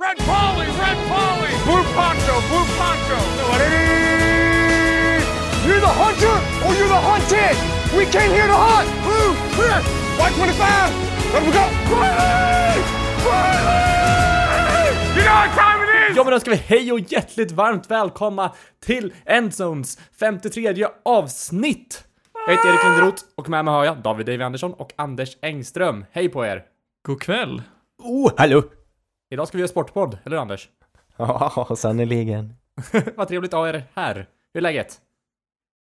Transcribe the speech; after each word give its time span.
Red 0.00 0.16
Polly, 0.16 0.66
Red 0.66 0.98
Polly, 1.12 1.52
Blue 1.66 1.84
Poncho, 1.92 2.34
Blue 2.48 2.66
Poncho. 2.78 3.18
You're 5.66 5.80
the 5.80 5.94
hunter 6.02 6.36
or 6.64 6.70
you're 6.74 6.88
the 6.88 7.02
hunted! 7.10 7.56
We 7.98 8.06
came 8.06 8.30
here 8.32 8.46
to 8.46 8.58
hunt! 8.66 8.88
Blue, 9.04 9.34
clear. 9.54 9.78
White 10.18 10.34
25. 10.34 11.34
Let 11.34 11.42
we 11.46 11.52
go. 11.52 11.64
Riley! 11.92 12.80
Riley! 13.26 14.88
You 15.16 15.22
know 15.24 15.34
what 15.34 15.50
time 15.58 15.80
it 15.84 16.10
is? 16.10 16.16
Ja 16.16 16.24
men 16.24 16.32
då 16.32 16.40
ska 16.40 16.50
vi 16.50 16.56
hej 16.56 16.92
och 16.92 17.00
hjärtligt 17.00 17.52
varmt 17.52 17.90
välkomna 17.90 18.52
till 18.84 19.12
Endzones 19.24 19.98
53 20.20 20.86
avsnitt! 21.04 22.04
Jag 22.46 22.56
heter 22.56 22.68
Erik 22.68 22.84
Linderoth 22.84 23.22
och 23.34 23.48
med 23.48 23.64
mig 23.64 23.74
har 23.74 23.84
jag 23.84 24.02
David 24.02 24.26
Davy 24.26 24.42
Andersson 24.42 24.72
och 24.74 24.92
Anders 24.96 25.36
Engström. 25.42 26.04
Hej 26.12 26.28
på 26.28 26.46
er! 26.46 26.62
God 27.06 27.22
kväll. 27.22 27.62
Oh, 27.98 28.32
hallå! 28.36 28.62
Idag 29.32 29.48
ska 29.48 29.56
vi 29.56 29.60
göra 29.60 29.68
sportpodd, 29.68 30.18
eller 30.24 30.36
Anders? 30.36 30.68
Ja, 31.16 31.74
sannerligen. 31.76 32.54
Vad 33.16 33.28
trevligt 33.28 33.54
att 33.54 33.58
ha 33.58 33.68
er 33.68 33.84
här. 33.94 34.14
Hur 34.14 34.58
är 34.58 34.60
läget? 34.60 35.00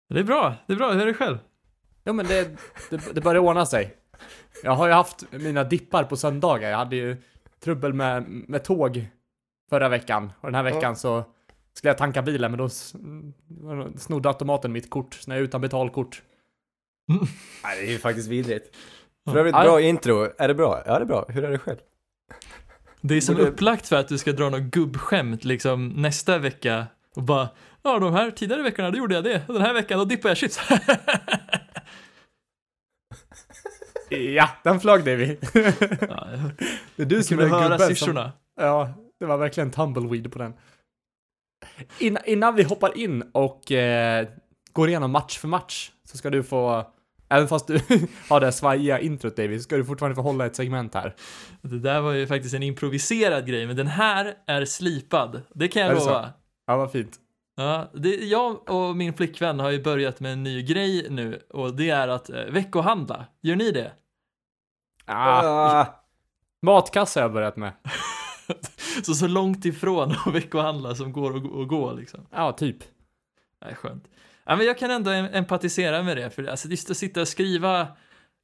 Det 0.09 0.21
är 0.21 0.25
bra, 0.25 0.55
det 0.67 0.73
är 0.73 0.77
bra. 0.77 0.93
Hur 0.93 1.03
är 1.03 1.07
det 1.07 1.15
själv? 1.15 1.39
Jo 2.05 2.13
men 2.13 2.27
det, 2.27 2.57
det, 2.91 3.15
det 3.15 3.21
börjar 3.21 3.43
ordna 3.43 3.67
sig. 3.67 3.97
Jag 4.63 4.73
har 4.73 4.87
ju 4.87 4.93
haft 4.93 5.33
mina 5.33 5.65
dippar 5.65 6.05
på 6.05 6.17
söndagar. 6.17 6.71
Jag 6.71 6.79
hade 6.79 6.97
ju 6.97 7.17
trubbel 7.61 7.93
med, 7.93 8.23
med 8.29 8.65
tåg 8.65 9.07
förra 9.71 9.89
veckan. 9.89 10.33
Och 10.41 10.47
den 10.47 10.55
här 10.55 10.63
veckan 10.63 10.97
så 10.97 11.25
skulle 11.73 11.91
jag 11.91 11.99
tanka 11.99 12.23
bilen 12.23 12.51
men 12.51 12.59
då 12.59 12.69
snodde 13.99 14.29
automaten 14.29 14.73
mitt 14.73 14.91
kort. 14.91 15.15
Så 15.15 15.31
när 15.31 15.37
jag 15.37 15.41
är 15.41 15.45
utan 15.45 15.61
betalkort. 15.61 16.23
Nej, 17.65 17.81
det 17.81 17.87
är 17.87 17.93
ju 17.93 17.99
faktiskt 17.99 18.29
vidrigt. 18.29 18.77
För 19.31 19.37
övrigt, 19.37 19.55
bra 19.55 19.81
intro. 19.81 20.29
Är 20.39 20.49
det 20.49 20.55
bra? 20.55 20.83
Ja, 20.87 20.99
det 20.99 21.05
är 21.05 21.07
bra. 21.07 21.25
Hur 21.29 21.45
är 21.45 21.51
det 21.51 21.59
själv? 21.59 21.79
Det 23.01 23.15
är 23.15 23.21
som 23.21 23.35
Borde- 23.35 23.49
upplagt 23.49 23.89
för 23.89 23.97
att 23.97 24.09
du 24.09 24.19
ska 24.19 24.33
dra 24.33 24.49
något 24.51 24.61
gubbskämt 24.63 25.45
liksom 25.45 25.89
nästa 25.89 26.39
vecka 26.39 26.87
och 27.17 27.23
bara 27.23 27.49
Ja, 27.83 27.99
de 27.99 28.13
här 28.13 28.31
tidigare 28.31 28.63
veckorna 28.63 28.91
då 28.91 28.99
gjorde 28.99 29.15
jag 29.15 29.25
det. 29.25 29.43
Och 29.49 29.55
den 29.55 29.63
här 29.63 29.75
veckan 29.75 29.99
då 29.99 30.05
dippade 30.05 30.31
jag 30.31 30.37
chips. 30.39 30.61
Ja, 34.11 34.49
den 34.65 34.81
flög 34.81 35.05
Davy. 35.05 35.37
ja, 35.55 36.29
jag 36.31 36.41
Det 36.97 37.03
är 37.03 37.07
du 37.07 37.23
kunde 37.23 37.45
är 37.45 37.49
höra 37.49 37.63
gubben 37.63 37.79
som- 37.79 37.89
syrsorna. 37.89 38.33
Ja, 38.61 38.95
det 39.21 39.27
var 39.27 39.37
verkligen 39.39 39.71
tumbleweed 39.71 40.33
på 40.33 40.39
den. 40.39 40.55
In, 41.99 42.19
innan 42.25 42.55
vi 42.55 42.63
hoppar 42.63 42.97
in 42.99 43.23
och 43.33 43.73
eh, 43.73 44.29
går 44.73 44.89
igenom 44.89 45.11
match 45.11 45.39
för 45.39 45.49
match 45.49 45.91
så 46.05 46.17
ska 46.19 46.31
du 46.31 46.43
få, 46.43 46.87
även 47.29 47.49
fast 47.49 47.67
du 47.67 47.75
har 48.29 48.41
det 48.41 48.47
här 48.47 48.51
svajiga 48.51 49.01
introt 49.01 49.37
David, 49.37 49.63
ska 49.63 49.77
du 49.77 49.85
fortfarande 49.85 50.15
få 50.17 50.23
hålla 50.23 50.47
ett 50.47 50.57
segment 50.57 50.95
här. 50.95 51.15
Det 51.63 51.79
där 51.79 52.01
var 52.01 52.13
ju 52.13 52.27
faktiskt 52.27 52.55
en 52.55 52.63
improviserad 52.63 53.47
grej, 53.47 53.67
men 53.67 53.77
den 53.77 53.87
här 53.87 54.35
är 54.47 54.65
slipad. 54.65 55.43
Det 55.55 55.69
kan 55.69 55.83
jag 55.83 55.91
Är 55.91 55.95
det 55.95 56.01
lova. 56.01 56.31
Ja, 56.67 56.77
vad 56.77 56.93
fint. 56.93 57.17
Ja, 57.57 57.91
det, 57.95 58.09
jag 58.17 58.71
och 58.71 58.97
min 58.97 59.15
flickvän 59.15 59.61
har 59.61 59.71
ju 59.71 59.83
börjat 59.83 60.21
med 60.21 60.33
en 60.33 60.43
ny 60.43 60.63
grej 60.63 61.07
nu 61.11 61.43
och 61.51 61.75
det 61.77 61.91
är 61.91 62.09
att 62.09 62.31
eh, 62.31 62.45
veckohandla. 62.45 63.25
Gör 63.43 63.57
ni 63.57 63.71
det? 63.71 63.93
Ah, 65.07 65.81
Ah, 65.81 65.87
matkassa 66.63 67.21
har 67.21 67.25
jag 67.25 67.33
börjat 67.33 67.57
med. 67.57 67.73
Så 69.03 69.15
så 69.15 69.27
långt 69.27 69.65
ifrån 69.65 70.15
att 70.27 70.35
veckohandla 70.35 70.95
som 70.95 71.13
går 71.13 71.37
att 71.37 71.43
gå- 71.43 71.63
att 71.63 71.69
gå 71.69 71.93
liksom. 71.93 72.27
Ja, 72.31 72.53
typ. 72.53 72.77
Nej, 73.65 73.75
skönt. 73.75 74.05
Ja, 74.49 74.57
men 74.57 74.67
jag 74.67 74.79
kan 74.79 74.91
ändå 74.91 75.11
em- 75.11 75.31
empatisera 75.33 76.03
med 76.03 76.17
det, 76.17 76.31
för 76.31 76.45
alltså, 76.45 76.69
just 76.69 76.91
att 76.91 76.97
sitta 76.97 77.21
och 77.21 77.29
skriva 77.29 77.89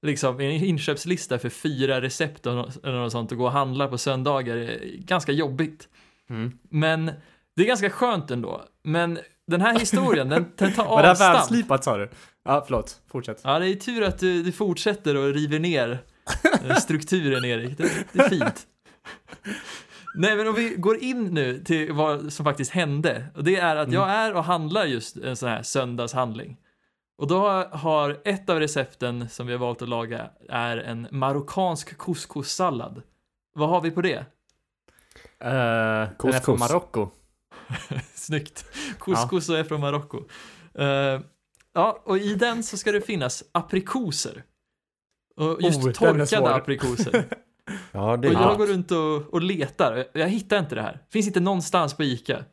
liksom, 0.06 0.40
en 0.40 0.50
inköpslista 0.50 1.38
för 1.38 1.48
fyra 1.48 2.00
recept 2.00 2.46
och 2.46 2.52
eller 2.84 2.98
något 2.98 3.12
sånt 3.12 3.32
och 3.32 3.38
gå 3.38 3.44
och 3.44 3.52
handla 3.52 3.88
på 3.88 3.98
söndagar 3.98 4.56
är 4.56 4.78
ganska 4.98 5.32
jobbigt. 5.32 5.88
Mm. 6.30 6.58
Men 6.70 7.04
det 7.56 7.62
är 7.62 7.66
ganska 7.66 7.90
skönt 7.90 8.30
ändå. 8.30 8.64
Men 8.82 9.18
den 9.46 9.60
här 9.60 9.78
historien, 9.78 10.28
den, 10.28 10.46
den 10.56 10.72
tar 10.72 10.84
Var 10.88 10.96
det 11.02 11.02
här 11.02 11.10
avstamp. 11.10 11.36
välslipat 11.36 11.84
sa 11.84 11.96
du? 11.96 12.10
Ja, 12.44 12.64
förlåt. 12.66 13.00
Fortsätt. 13.10 13.40
Ja, 13.44 13.58
det 13.58 13.68
är 13.68 13.74
tur 13.74 14.02
att 14.02 14.18
du, 14.18 14.42
du 14.42 14.52
fortsätter 14.52 15.16
och 15.16 15.34
river 15.34 15.58
ner 15.58 15.98
eh, 16.68 16.76
strukturen, 16.76 17.44
Erik. 17.44 17.78
Det, 17.78 17.90
det 18.12 18.18
är 18.18 18.28
fint. 18.28 18.66
Nej, 20.14 20.36
men 20.36 20.48
om 20.48 20.54
vi 20.54 20.74
går 20.74 20.96
in 20.96 21.24
nu 21.24 21.64
till 21.64 21.92
vad 21.92 22.32
som 22.32 22.44
faktiskt 22.44 22.70
hände. 22.70 23.26
Och 23.34 23.44
det 23.44 23.56
är 23.56 23.76
att 23.76 23.92
jag 23.92 24.10
är 24.10 24.34
och 24.34 24.44
handlar 24.44 24.84
just 24.84 25.16
en 25.16 25.36
sån 25.36 25.48
här 25.48 25.62
söndagshandling. 25.62 26.56
Och 27.16 27.26
då 27.26 27.48
har 27.72 28.20
ett 28.24 28.50
av 28.50 28.60
recepten 28.60 29.28
som 29.28 29.46
vi 29.46 29.52
har 29.52 29.60
valt 29.60 29.82
att 29.82 29.88
laga 29.88 30.30
är 30.48 30.76
en 30.76 31.08
marockansk 31.10 31.98
couscous-sallad. 31.98 33.02
Vad 33.54 33.68
har 33.68 33.80
vi 33.80 33.90
på 33.90 34.02
det? 34.02 34.18
Uh, 34.18 34.24
den 35.40 35.52
är 35.52 36.06
från 36.16 36.30
Couscous. 36.30 36.60
Marocko. 36.60 37.08
Snyggt. 38.14 38.64
Couscous 38.98 39.48
är 39.48 39.64
från 39.64 39.80
Marocko. 39.80 40.24
Eh, 40.74 41.20
ja, 41.72 42.02
och 42.04 42.18
i 42.18 42.34
den 42.34 42.62
så 42.62 42.76
ska 42.76 42.92
det 42.92 43.00
finnas 43.00 43.44
aprikoser. 43.52 44.44
Och 45.36 45.62
just 45.62 45.78
Oh, 45.78 45.92
torkade 45.92 46.54
aprikoser. 46.54 47.28
ja, 47.94 48.16
det 48.16 48.28
Och 48.28 48.34
jag 48.34 48.58
går 48.58 48.66
runt 48.66 48.90
och, 48.90 49.34
och 49.34 49.42
letar. 49.42 50.04
Jag, 50.12 50.28
hittar 50.28 50.58
inte 50.58 50.74
det 50.74 50.82
här. 50.82 51.02
Finns 51.12 51.26
inte 51.26 51.40
någonstans 51.40 51.96
på 51.96 52.04
ICA. 52.04 52.44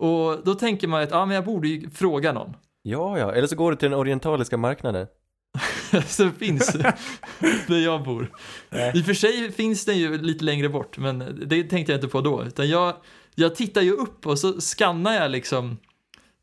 Och 0.00 0.44
då 0.44 0.54
tänker 0.54 0.88
man 0.88 1.02
att, 1.02 1.10
ja 1.10 1.26
men 1.26 1.34
jag 1.34 1.44
borde 1.44 1.68
ju 1.68 1.90
fråga 1.90 2.32
någon. 2.32 2.56
Ja, 2.82 3.18
ja. 3.18 3.32
Eller 3.32 3.46
så 3.46 3.56
går 3.56 3.70
du 3.70 3.76
till 3.76 3.90
den 3.90 3.98
orientaliska 3.98 4.56
marknaden. 4.56 5.06
så 6.06 6.24
det 6.24 6.32
finns 6.32 6.72
där 7.66 7.84
jag 7.84 8.04
bor. 8.04 8.32
I 8.94 9.00
och 9.00 9.04
för 9.04 9.14
sig 9.14 9.52
finns 9.52 9.84
den 9.84 9.98
ju 9.98 10.18
lite 10.18 10.44
längre 10.44 10.68
bort, 10.68 10.98
men 10.98 11.42
det 11.46 11.64
tänkte 11.64 11.92
jag 11.92 11.96
inte 11.96 12.08
på 12.08 12.20
då. 12.20 12.44
Utan 12.44 12.68
jag, 12.68 12.94
jag 13.34 13.54
tittar 13.54 13.82
ju 13.82 13.92
upp 13.92 14.26
och 14.26 14.38
så 14.38 14.60
skannar 14.60 15.14
jag 15.14 15.30
liksom 15.30 15.76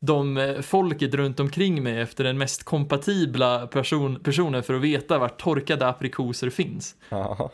de 0.00 0.36
eh, 0.36 0.60
folket 0.60 1.14
runt 1.14 1.40
omkring 1.40 1.82
mig 1.82 2.00
efter 2.00 2.24
den 2.24 2.38
mest 2.38 2.64
kompatibla 2.64 3.66
person, 3.66 4.20
personen 4.22 4.62
för 4.62 4.74
att 4.74 4.80
veta 4.80 5.18
vart 5.18 5.40
torkade 5.40 5.88
aprikoser 5.88 6.50
finns. 6.50 6.94
Ja. 7.08 7.50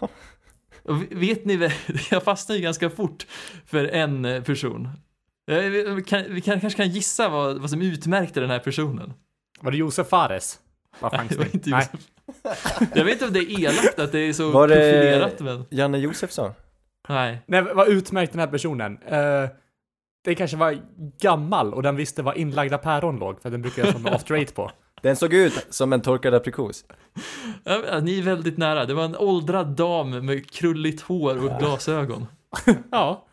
Vet 1.10 1.44
ni, 1.44 1.70
jag 2.10 2.22
fastnar 2.22 2.56
ju 2.56 2.62
ganska 2.62 2.90
fort 2.90 3.26
för 3.66 3.84
en 3.84 4.24
eh, 4.24 4.42
person. 4.42 4.88
Eh, 5.50 5.56
Vi 5.58 6.04
kan, 6.06 6.24
vi 6.28 6.40
kan, 6.40 6.60
kanske 6.60 6.76
kan 6.76 6.88
gissa 6.90 7.28
vad, 7.28 7.60
vad 7.60 7.70
som 7.70 7.82
utmärkte 7.82 8.40
den 8.40 8.50
här 8.50 8.58
personen. 8.58 9.12
Var 9.60 9.70
det 9.70 9.76
Josef 9.76 10.08
Fares? 10.08 10.58
Var 11.00 11.10
Nej, 11.16 11.26
det 11.28 11.36
var 11.38 11.44
inte 11.54 11.70
Nej. 11.70 11.88
Josef. 11.92 12.08
Jag 12.94 13.04
vet 13.04 13.12
inte 13.12 13.24
om 13.26 13.32
det 13.32 13.40
är 13.40 13.60
elakt 13.60 13.98
att 13.98 14.12
det 14.12 14.18
är 14.18 14.32
så 14.32 14.50
Var 14.50 14.68
det- 14.68 14.74
profilerat, 14.74 15.40
men 15.40 15.64
Janne 15.70 15.98
Josefsson? 15.98 16.50
nej. 17.08 17.42
Nej, 17.46 17.62
vad 17.62 17.88
utmärkt 17.88 18.32
den 18.32 18.40
här 18.40 18.46
personen? 18.46 18.92
Uh, 19.02 19.48
den 20.24 20.34
kanske 20.34 20.56
var 20.56 20.78
gammal 21.20 21.74
och 21.74 21.82
den 21.82 21.96
visste 21.96 22.22
var 22.22 22.34
inlagda 22.34 22.78
päron 22.78 23.18
låg, 23.18 23.42
för 23.42 23.50
den 23.50 23.62
brukar 23.62 23.84
jag 23.84 23.92
som 23.92 24.06
off 24.06 24.30
rate 24.30 24.52
på. 24.54 24.70
Den 25.04 25.16
såg 25.16 25.34
ut 25.34 25.66
som 25.70 25.92
en 25.92 26.00
torkad 26.00 26.34
aprikos. 26.34 26.84
Ja, 27.64 28.00
Ni 28.02 28.18
är 28.18 28.22
väldigt 28.22 28.58
nära. 28.58 28.84
Det 28.84 28.94
var 28.94 29.04
en 29.04 29.16
åldrad 29.16 29.66
dam 29.66 30.26
med 30.26 30.50
krulligt 30.50 31.00
hår 31.00 31.44
och 31.44 31.58
glasögon. 31.60 32.26
Ja. 32.90 33.26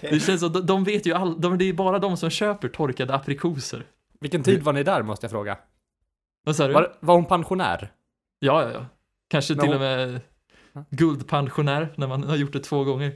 Det 0.00 0.20
känns 0.20 0.40
som, 0.40 0.52
de, 0.52 0.66
de 0.66 0.84
vet 0.84 1.06
ju 1.06 1.12
all, 1.14 1.40
de, 1.40 1.58
det 1.58 1.64
är 1.64 1.72
bara 1.72 1.98
de 1.98 2.16
som 2.16 2.30
köper 2.30 2.68
torkade 2.68 3.14
aprikoser. 3.14 3.86
Vilken 4.20 4.42
tid 4.42 4.62
var 4.62 4.72
ni 4.72 4.82
där, 4.82 5.02
måste 5.02 5.24
jag 5.24 5.30
fråga? 5.30 5.58
Vad 6.44 6.56
sa 6.56 6.66
du? 6.66 6.72
Var, 6.74 6.92
var 7.00 7.14
hon 7.14 7.24
pensionär? 7.24 7.92
Ja, 8.38 8.62
ja, 8.62 8.70
ja. 8.72 8.86
Kanske 9.28 9.54
Men 9.54 9.60
till 9.60 9.68
hon- 9.68 9.74
och 9.76 9.80
med 9.80 10.20
guldpensionär 10.90 11.88
när 11.96 12.06
man 12.06 12.24
har 12.24 12.36
gjort 12.36 12.52
det 12.52 12.60
två 12.60 12.84
gånger. 12.84 13.12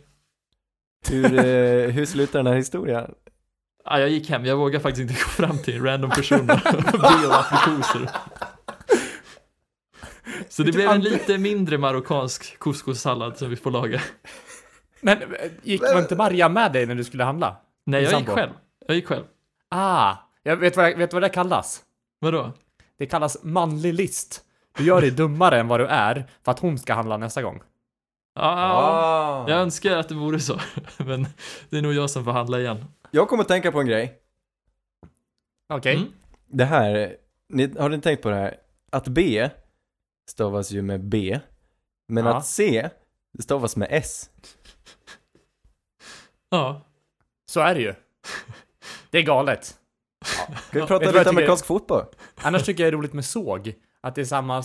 Hur, 1.11 1.25
eh, 1.25 1.91
hur 1.91 2.07
slutar 2.07 2.39
den 2.39 2.47
här 2.47 2.55
historien? 2.55 3.15
Ja, 3.87 4.01
jag 4.01 4.09
gick 4.09 4.31
hem, 4.31 4.45
jag 4.45 4.57
vågar 4.57 4.81
faktiskt 4.81 5.01
inte 5.11 5.15
gå 5.15 5.29
fram 5.29 5.59
till 5.59 5.77
en 5.77 5.85
random 5.85 6.11
person 6.11 6.41
och 6.41 7.01
be 7.01 7.27
om 7.27 7.33
aprikoser. 7.33 8.11
Så 10.49 10.63
det 10.63 10.73
blev 10.73 10.91
en 10.91 11.01
lite 11.01 11.39
mindre 11.39 11.79
marockansk 11.79 12.59
couscous-sallad 12.59 13.37
som 13.39 13.51
vi 13.51 13.57
får 13.57 13.71
laga. 13.71 14.01
Men 15.01 15.23
eh, 15.23 15.29
gick 15.63 15.83
var 15.83 15.99
inte 15.99 16.17
Maria 16.17 16.49
med 16.49 16.73
dig 16.73 16.87
när 16.87 16.95
du 16.95 17.05
skulle 17.05 17.25
handla? 17.25 17.57
Nej, 17.87 18.03
jag 18.03 18.21
gick 18.21 18.29
själv. 18.29 18.51
Jag 18.87 18.97
gick 18.97 19.07
själv. 19.07 19.25
Ah, 19.71 20.15
jag 20.43 20.57
vet 20.57 20.77
vad, 20.77 20.91
jag 20.91 20.97
vet 20.97 21.13
vad 21.13 21.23
det 21.23 21.29
kallas? 21.29 21.83
Vadå? 22.21 22.53
Det 22.99 23.07
kallas 23.07 23.39
manlig 23.43 23.95
list. 23.95 24.43
Du 24.79 24.85
gör 24.85 25.01
dig 25.01 25.11
dummare 25.11 25.61
än 25.61 25.69
vad 25.69 25.81
du 25.81 25.87
är 25.87 26.27
för 26.45 26.53
att 26.53 26.59
hon 26.59 26.79
ska 26.79 26.95
handla 26.95 27.17
nästa 27.17 27.43
gång. 27.43 27.63
Ja, 28.35 28.43
ja, 28.61 28.73
Ah. 28.73 29.45
jag 29.51 29.59
önskar 29.61 29.97
att 29.97 30.09
det 30.09 30.15
vore 30.15 30.41
så. 30.41 30.61
Men 30.97 31.27
det 31.71 31.79
är 31.79 31.83
nog 31.83 31.93
jag 31.95 32.11
som 32.11 32.25
får 32.25 32.33
handla 32.33 32.61
igen. 32.61 32.85
Jag 33.11 33.29
kommer 33.29 33.43
att 33.43 33.49
tänka 33.49 33.73
på 33.73 33.81
en 33.81 33.87
grej. 33.87 34.19
Okej. 35.69 35.97
Mm. 35.97 36.09
Det 36.47 36.65
här, 36.65 37.17
ni, 37.49 37.79
har 37.79 37.89
ni 37.89 38.01
tänkt 38.01 38.23
på 38.23 38.29
det 38.31 38.37
här? 38.37 38.57
Att 38.91 39.09
B 39.09 39.51
stavas 40.31 40.71
ju 40.71 40.83
med 40.83 41.05
B, 41.05 41.41
men 42.09 42.25
Ja. 42.27 42.37
att 42.37 42.47
C 42.47 42.89
stavas 43.41 43.77
med 43.77 43.89
S. 43.91 44.31
Ja. 46.51 46.81
Så 47.47 47.61
är 47.61 47.75
det 47.75 47.81
ju. 47.81 47.95
Det 49.11 49.19
är 49.19 49.23
galet. 49.23 49.65
Ska 49.65 49.77
vi 50.73 50.79
Ja, 50.79 50.87
prata 50.87 50.99
du 50.99 51.05
vad 51.05 51.15
lite 51.15 51.19
jag 51.19 51.29
amerikansk 51.29 51.67
fotboll? 51.67 52.05
Annars 52.35 52.65
tycker 52.65 52.85
jag 52.85 52.93
det 52.93 52.95
är 52.95 52.99
roligt 52.99 53.13
med 53.13 53.25
såg. 53.25 53.75
Att 54.01 54.15
det 54.15 54.21
är 54.21 54.25
samma, 54.25 54.65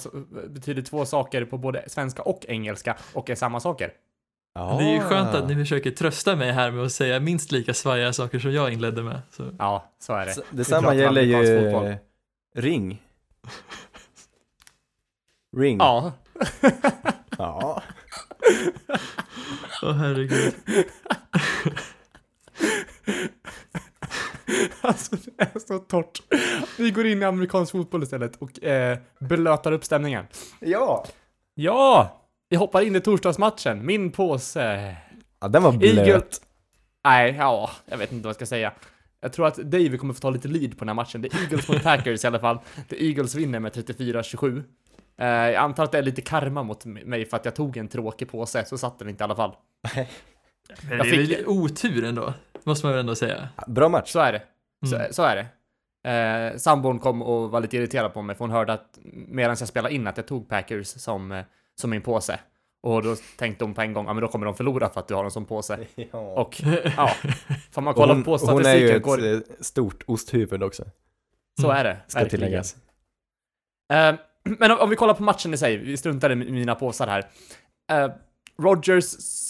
betyder 0.50 0.82
två 0.82 1.06
saker 1.06 1.46
på 1.46 1.58
både 1.58 1.90
svenska 1.90 2.22
och 2.22 2.46
engelska 2.48 2.98
och 3.14 3.30
är 3.30 3.36
samma 3.36 3.60
saker. 3.60 3.94
Ja. 4.54 4.78
Det 4.80 4.84
är 4.86 4.94
ju 4.94 5.00
skönt 5.00 5.36
att 5.36 5.48
ni 5.48 5.56
försöker 5.56 5.92
trösta 5.92 6.36
mig 6.36 6.52
här 6.52 6.72
med 6.72 6.84
att 6.86 6.92
säga 6.92 7.20
minst 7.20 7.52
lika 7.52 7.74
svajiga 7.74 8.14
saker 8.14 8.40
som 8.40 8.52
jag 8.54 8.74
inledde 8.74 9.04
med. 9.04 9.22
Så. 9.32 9.52
Ja, 9.60 9.86
så 10.00 10.14
är 10.14 10.26
det. 10.26 10.36
Detsamma 10.50 10.96
gäller 10.96 11.22
ju 11.22 11.62
fotboll. 11.64 11.88
eh, 11.88 11.96
Ring. 12.56 13.02
Ring. 15.58 15.78
Ja. 15.78 16.12
Ja. 17.38 17.82
Åh 19.84 19.92
herregud. 19.94 20.54
Alltså 24.82 25.16
det 25.16 25.44
är 25.56 25.60
så 25.60 25.80
torrt. 25.80 26.22
Vi 26.78 26.92
går 26.92 27.06
in 27.08 27.22
i 27.22 27.26
amerikansk 27.26 27.72
fotboll 27.72 28.04
istället 28.04 28.36
och 28.36 28.64
eh, 28.64 28.98
blötar 29.20 29.72
upp 29.72 29.86
stämningen. 29.86 30.26
Ja. 30.60 31.06
Ja! 31.54 32.21
Vi 32.52 32.58
hoppar 32.58 32.82
in 32.82 32.96
i 32.96 33.00
torsdagsmatchen. 33.02 33.86
Min 33.86 34.12
påse. 34.12 34.96
Ja, 35.42 35.48
den 35.48 35.64
var 35.64 35.72
blöt. 35.72 35.98
Eagle... 35.98 36.22
Nej, 37.06 37.36
ja, 37.38 37.70
jag 37.86 37.98
vet 37.98 38.12
inte 38.12 38.24
vad 38.24 38.30
jag 38.30 38.36
ska 38.36 38.46
säga. 38.46 38.74
Jag 39.22 39.34
tror 39.34 39.48
att 39.48 39.56
David 39.56 40.00
kommer 40.00 40.14
få 40.14 40.20
ta 40.20 40.30
lite 40.30 40.48
lead 40.48 40.72
på 40.72 40.78
den 40.80 40.88
här 40.88 40.96
matchen. 40.96 41.22
Det 41.22 41.34
är 41.34 41.42
Eagles 41.42 41.70
mot 41.70 41.84
Packers 41.84 42.24
i 42.24 42.28
alla 42.28 42.40
fall. 42.40 42.58
Det 42.90 43.04
Eagles 43.04 43.36
vinner 43.36 43.60
med 43.60 43.72
34-27. 43.74 44.64
Eh, 45.18 45.28
jag 45.28 45.56
antar 45.56 45.84
att 45.84 45.92
det 45.92 45.98
är 45.98 46.02
lite 46.04 46.22
karma 46.22 46.64
mot 46.64 46.86
mig 46.86 47.26
för 47.26 47.38
att 47.38 47.46
jag 47.46 47.56
tog 47.56 47.78
en 47.78 47.88
tråkig 47.88 48.32
påse, 48.32 48.66
så 48.66 48.78
satt 48.78 49.00
den 49.00 49.10
inte 49.10 49.24
i 49.24 49.26
alla 49.26 49.36
fall. 49.36 49.56
Men 49.96 50.06
det 50.90 50.96
är 50.96 51.04
fick- 51.04 51.38
väl 51.40 51.48
otur 51.48 52.04
ändå, 52.06 52.34
måste 52.64 52.86
man 52.86 52.94
väl 52.94 53.00
ändå 53.00 53.16
säga. 53.16 53.50
Bra 53.68 53.90
match. 53.90 54.10
Så 54.12 54.20
är 54.20 54.32
det. 54.34 54.42
Så, 54.90 54.96
Mm. 54.96 55.14
så 55.14 55.24
är 55.24 55.36
det. 55.36 55.46
Eh, 56.10 56.58
sambon 56.58 57.00
kom 57.00 57.22
och 57.22 57.52
var 57.52 57.62
lite 57.62 57.78
irriterad 57.78 58.14
på 58.14 58.22
mig 58.22 58.36
för 58.36 58.44
hon 58.46 58.52
hörde 58.52 58.74
att 58.74 59.00
medan 59.28 59.56
jag 59.60 59.68
spelade 59.68 59.96
in 59.96 60.08
att 60.08 60.18
jag 60.18 60.28
tog 60.28 60.50
Packers 60.50 60.88
som, 60.88 61.32
eh, 61.32 61.44
som 61.76 61.90
min 61.90 62.02
påse. 62.02 62.40
Och 62.84 63.04
då 63.04 63.16
tänkte 63.38 63.66
hon 63.66 63.74
på 63.74 63.82
en 63.82 63.94
gång, 63.94 64.06
ja 64.06 64.14
men 64.14 64.22
då 64.22 64.28
kommer 64.28 64.46
de 64.46 64.56
förlora 64.56 64.90
för 64.90 65.00
att 65.00 65.08
du 65.08 65.14
har 65.14 65.24
en 65.24 65.32
sån 65.32 65.46
påse. 65.46 65.80
Ja. 66.12 66.20
Och 66.20 66.62
ja, 66.98 67.16
får 67.72 67.82
man 67.82 67.94
kolla 67.94 68.14
hon, 68.14 68.24
på 68.24 68.32
hon 68.32 68.40
är 68.40 68.46
statistiken 68.46 68.88
ju 68.88 68.96
ett 68.96 69.04
går, 69.04 69.34
eh, 69.34 69.40
stort 69.60 70.04
osthuvud 70.08 70.64
också, 70.64 70.86
så 71.62 71.70
är 71.70 71.84
det. 71.84 71.98
ska 72.08 72.20
verkligen. 72.20 72.30
tilläggas. 72.30 72.76
Eh, 73.94 74.16
men 74.60 74.72
om, 74.72 74.80
om 74.80 74.90
vi 74.90 74.96
kollar 74.96 75.14
på 75.14 75.24
matchen 75.24 75.54
i 75.54 75.58
sig, 75.58 75.78
vi 75.78 75.98
struntar 75.98 76.32
i 76.32 76.36
mina 76.36 76.76
påsar 76.76 77.08
här. 77.08 77.30
Uh, 78.06 78.14
Rogers 78.62 79.06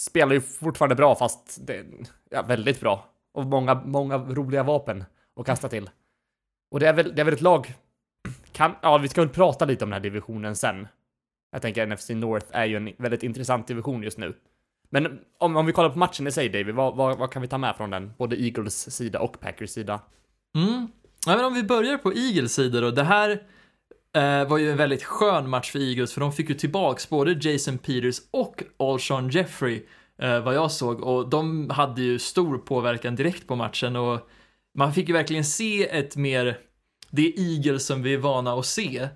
spelar 0.06 0.32
ju 0.32 0.40
fortfarande 0.40 0.94
bra, 0.94 1.14
fast 1.14 1.66
det, 1.66 1.84
ja, 2.30 2.42
väldigt 2.42 2.80
bra. 2.80 3.06
Och 3.34 3.46
många, 3.46 3.74
många 3.74 4.18
roliga 4.18 4.62
vapen 4.62 5.04
att 5.40 5.46
kasta 5.46 5.68
till. 5.68 5.90
Och 6.70 6.80
det 6.80 6.88
är 6.88 6.92
väl, 6.92 7.14
det 7.14 7.22
är 7.22 7.24
väl 7.24 7.34
ett 7.34 7.40
lag, 7.40 7.74
kan, 8.52 8.74
ja 8.82 8.98
vi 8.98 9.08
ska 9.08 9.20
väl 9.20 9.30
prata 9.30 9.64
lite 9.64 9.84
om 9.84 9.90
den 9.90 9.94
här 9.94 10.00
divisionen 10.00 10.56
sen. 10.56 10.88
Jag 11.52 11.62
tänker 11.62 11.86
NFC 11.86 12.10
North 12.10 12.46
är 12.50 12.64
ju 12.64 12.76
en 12.76 12.92
väldigt 12.98 13.22
intressant 13.22 13.66
division 13.66 14.02
just 14.02 14.18
nu. 14.18 14.34
Men 14.90 15.20
om, 15.38 15.56
om 15.56 15.66
vi 15.66 15.72
kollar 15.72 15.90
på 15.90 15.98
matchen 15.98 16.26
i 16.26 16.32
sig 16.32 16.48
David, 16.48 16.74
vad, 16.74 16.96
vad, 16.96 17.18
vad 17.18 17.30
kan 17.30 17.42
vi 17.42 17.48
ta 17.48 17.58
med 17.58 17.76
från 17.76 17.90
den? 17.90 18.12
Både 18.18 18.42
Eagles 18.42 18.96
sida 18.96 19.20
och 19.20 19.40
Packers 19.40 19.70
sida. 19.70 20.00
Mm. 20.56 20.88
Ja, 21.26 21.36
men 21.36 21.44
om 21.44 21.54
vi 21.54 21.62
börjar 21.62 21.98
på 21.98 22.12
Eagles 22.12 22.54
sida 22.54 22.80
då. 22.80 22.90
Det 22.90 23.04
här 23.04 23.30
eh, 24.16 24.48
var 24.48 24.58
ju 24.58 24.70
en 24.70 24.76
väldigt 24.76 25.04
skön 25.04 25.50
match 25.50 25.70
för 25.70 25.78
Eagles 25.78 26.12
för 26.12 26.20
de 26.20 26.32
fick 26.32 26.48
ju 26.48 26.54
tillbaks 26.54 27.08
både 27.08 27.48
Jason 27.48 27.78
Peters 27.78 28.20
och 28.30 28.62
Alshon 28.76 29.28
Jeffrey 29.28 29.82
eh, 30.18 30.40
vad 30.40 30.54
jag 30.54 30.72
såg 30.72 31.00
och 31.00 31.28
de 31.28 31.70
hade 31.70 32.02
ju 32.02 32.18
stor 32.18 32.58
påverkan 32.58 33.16
direkt 33.16 33.46
på 33.46 33.56
matchen 33.56 33.96
och 33.96 34.28
man 34.78 34.92
fick 34.92 35.08
ju 35.08 35.14
verkligen 35.14 35.44
se 35.44 35.88
ett 35.88 36.16
mer 36.16 36.58
det 37.10 37.34
Eagles 37.36 37.86
som 37.86 38.02
vi 38.02 38.14
är 38.14 38.18
vana 38.18 38.52
att 38.52 38.66
se 38.66 39.08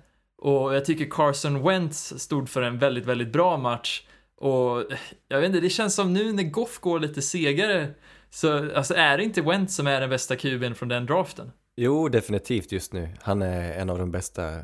och 0.47 0.75
jag 0.75 0.85
tycker 0.85 1.05
Carson 1.09 1.63
Wentz 1.63 2.13
stod 2.19 2.49
för 2.49 2.61
en 2.61 2.79
väldigt, 2.79 3.05
väldigt 3.05 3.31
bra 3.31 3.57
match 3.57 4.03
och 4.35 4.83
jag 5.27 5.39
vet 5.39 5.47
inte, 5.47 5.59
det 5.59 5.69
känns 5.69 5.95
som 5.95 6.13
nu 6.13 6.33
när 6.33 6.43
Goff 6.43 6.79
går 6.79 6.99
lite 6.99 7.21
segare 7.21 7.87
så 8.29 8.75
alltså 8.75 8.93
är 8.93 9.17
det 9.17 9.23
inte 9.23 9.41
Wentz 9.41 9.75
som 9.75 9.87
är 9.87 10.01
den 10.01 10.09
bästa 10.09 10.35
kuben 10.35 10.75
från 10.75 10.89
den 10.89 11.05
draften? 11.05 11.51
Jo, 11.75 12.09
definitivt 12.09 12.71
just 12.71 12.93
nu. 12.93 13.09
Han 13.21 13.41
är 13.41 13.73
en 13.73 13.89
av 13.89 13.97
de 13.97 14.11
bästa 14.11 14.59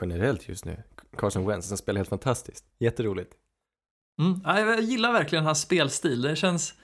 generellt 0.00 0.48
just 0.48 0.64
nu. 0.64 0.82
Carson 1.16 1.46
Wentz, 1.46 1.68
han 1.68 1.78
spelar 1.78 1.98
helt 1.98 2.08
fantastiskt. 2.08 2.64
Jätteroligt. 2.78 3.32
Mm. 4.20 4.40
Ja, 4.44 4.60
jag 4.60 4.80
gillar 4.80 5.12
verkligen 5.12 5.44
hans 5.44 5.60
spelstil. 5.60 6.22
Det 6.22 6.36
känns, 6.36 6.74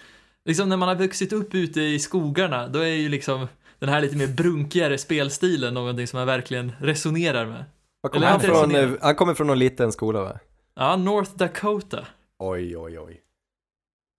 liksom 0.44 0.68
när 0.68 0.76
man 0.76 0.88
har 0.88 0.96
vuxit 0.96 1.32
upp 1.32 1.54
ute 1.54 1.80
i 1.80 1.98
skogarna, 1.98 2.68
då 2.68 2.78
är 2.78 2.94
ju 2.94 3.08
liksom 3.08 3.48
den 3.78 3.88
här 3.88 4.00
lite 4.00 4.16
mer 4.16 4.26
brunkigare 4.26 4.98
spelstilen 4.98 5.74
någonting 5.74 6.06
som 6.06 6.18
man 6.18 6.26
verkligen 6.26 6.72
resonerar 6.80 7.46
med. 7.46 7.64
Var 8.00 8.10
kommer 8.10 8.26
han 8.26 8.40
från? 8.40 8.74
Eh, 8.74 8.90
Han 9.02 9.14
kommer 9.14 9.34
från 9.34 9.46
någon 9.46 9.58
liten 9.58 9.92
skola 9.92 10.22
va? 10.22 10.38
Ja, 10.76 10.96
North 10.96 11.30
Dakota. 11.36 12.06
Oj, 12.38 12.76
oj, 12.76 12.98
oj. 13.00 13.20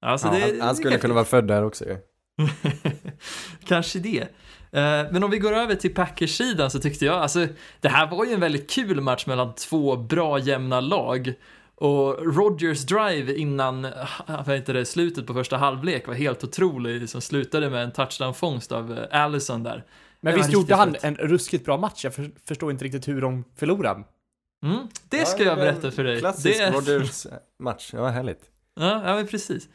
Alltså 0.05 0.27
Ja, 0.27 0.33
det, 0.33 0.41
Han, 0.41 0.61
han 0.61 0.75
skulle 0.75 0.95
det- 0.95 0.99
kunna 1.01 1.13
vara 1.13 1.25
född 1.25 1.47
där 1.47 1.63
också 1.63 1.85
ju. 1.85 1.97
Kanske 3.67 3.99
det. 3.99 4.19
Eh, 4.71 5.11
Men 5.11 5.23
om 5.23 5.31
vi 5.31 5.39
går 5.39 5.53
över 5.53 5.75
till 5.75 5.93
Packers-sidan 5.95 6.71
så 6.71 6.79
tyckte 6.79 7.05
jag, 7.05 7.15
alltså 7.15 7.47
det 7.81 7.89
här 7.89 8.07
var 8.07 8.25
ju 8.25 8.33
en 8.33 8.39
väldigt 8.39 8.69
kul 8.69 9.01
match 9.01 9.25
mellan 9.25 9.55
två 9.55 9.95
bra 9.95 10.39
jämna 10.39 10.79
lag. 10.81 11.33
Och 11.75 12.35
Rodgers 12.35 12.85
drive 12.85 13.33
innan, 13.35 13.85
eh, 13.85 13.91
vad 14.27 14.55
heter 14.55 14.73
det, 14.73 14.85
slutet 14.85 15.27
på 15.27 15.33
första 15.33 15.57
halvlek 15.57 16.07
var 16.07 16.13
helt 16.13 16.43
otrolig, 16.43 17.09
som 17.09 17.21
slutade 17.21 17.69
med 17.69 17.83
en 17.83 17.91
touchdown-fångst 17.91 18.71
av 18.71 18.97
eh, 18.97 19.23
Allison 19.23 19.63
där. 19.63 19.83
Men 20.27 20.33
Det 20.33 20.37
visst 20.37 20.49
var 20.49 20.61
gjorde 20.61 20.75
han 20.75 20.93
fett. 20.93 21.03
en 21.03 21.15
ruskigt 21.15 21.65
bra 21.65 21.77
match? 21.77 22.03
Jag 22.03 22.13
för, 22.13 22.31
förstår 22.47 22.71
inte 22.71 22.85
riktigt 22.85 23.07
hur 23.07 23.21
de 23.21 23.43
förlorade. 23.55 24.03
Mm, 24.65 24.87
det 25.09 25.25
ska 25.27 25.43
jag 25.43 25.57
berätta 25.57 25.91
för 25.91 26.03
dig. 26.03 26.19
Klassisk 26.19 26.59
det. 26.59 26.71
Rodgers 26.71 27.27
match, 27.59 27.89
ja 27.93 28.07
härligt. 28.07 28.41
Ja, 28.79 29.01
ja 29.05 29.15
men 29.15 29.27
precis. 29.27 29.67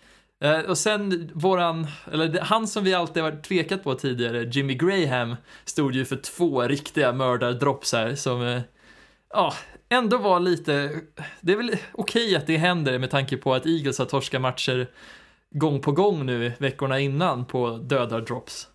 Eh, 0.45 0.61
och 0.61 0.79
sen 0.79 1.31
våran, 1.35 1.87
eller 2.13 2.29
det, 2.29 2.41
han 2.43 2.67
som 2.69 2.85
vi 2.85 2.95
alltid 2.95 3.23
har 3.23 3.43
tvekat 3.43 3.85
på 3.85 3.95
tidigare, 3.95 4.43
Jimmy 4.43 4.75
Graham, 4.75 5.37
stod 5.65 5.95
ju 5.95 6.05
för 6.05 6.17
två 6.17 6.63
riktiga 6.63 7.13
mördardrops 7.13 7.93
här 7.93 8.15
som, 8.15 8.43
eh, 8.43 8.61
ja, 9.31 9.55
ändå 9.89 10.19
var 10.19 10.41
lite, 10.41 11.01
det 11.41 11.53
är 11.53 11.57
väl 11.57 11.77
okej 11.93 12.37
att 12.37 12.47
det 12.47 12.57
händer 12.57 12.99
med 12.99 13.11
tanke 13.11 13.37
på 13.37 13.55
att 13.55 13.67
Eagles 13.67 13.99
har 13.99 14.07
torskat 14.07 14.41
matcher 14.41 14.91
gång 15.55 15.81
på 15.81 15.93
gång 15.93 16.27
nu 16.27 16.53
veckorna 16.59 16.99
innan 17.01 17.45
på 17.45 17.71
dödardrops. 17.77 18.69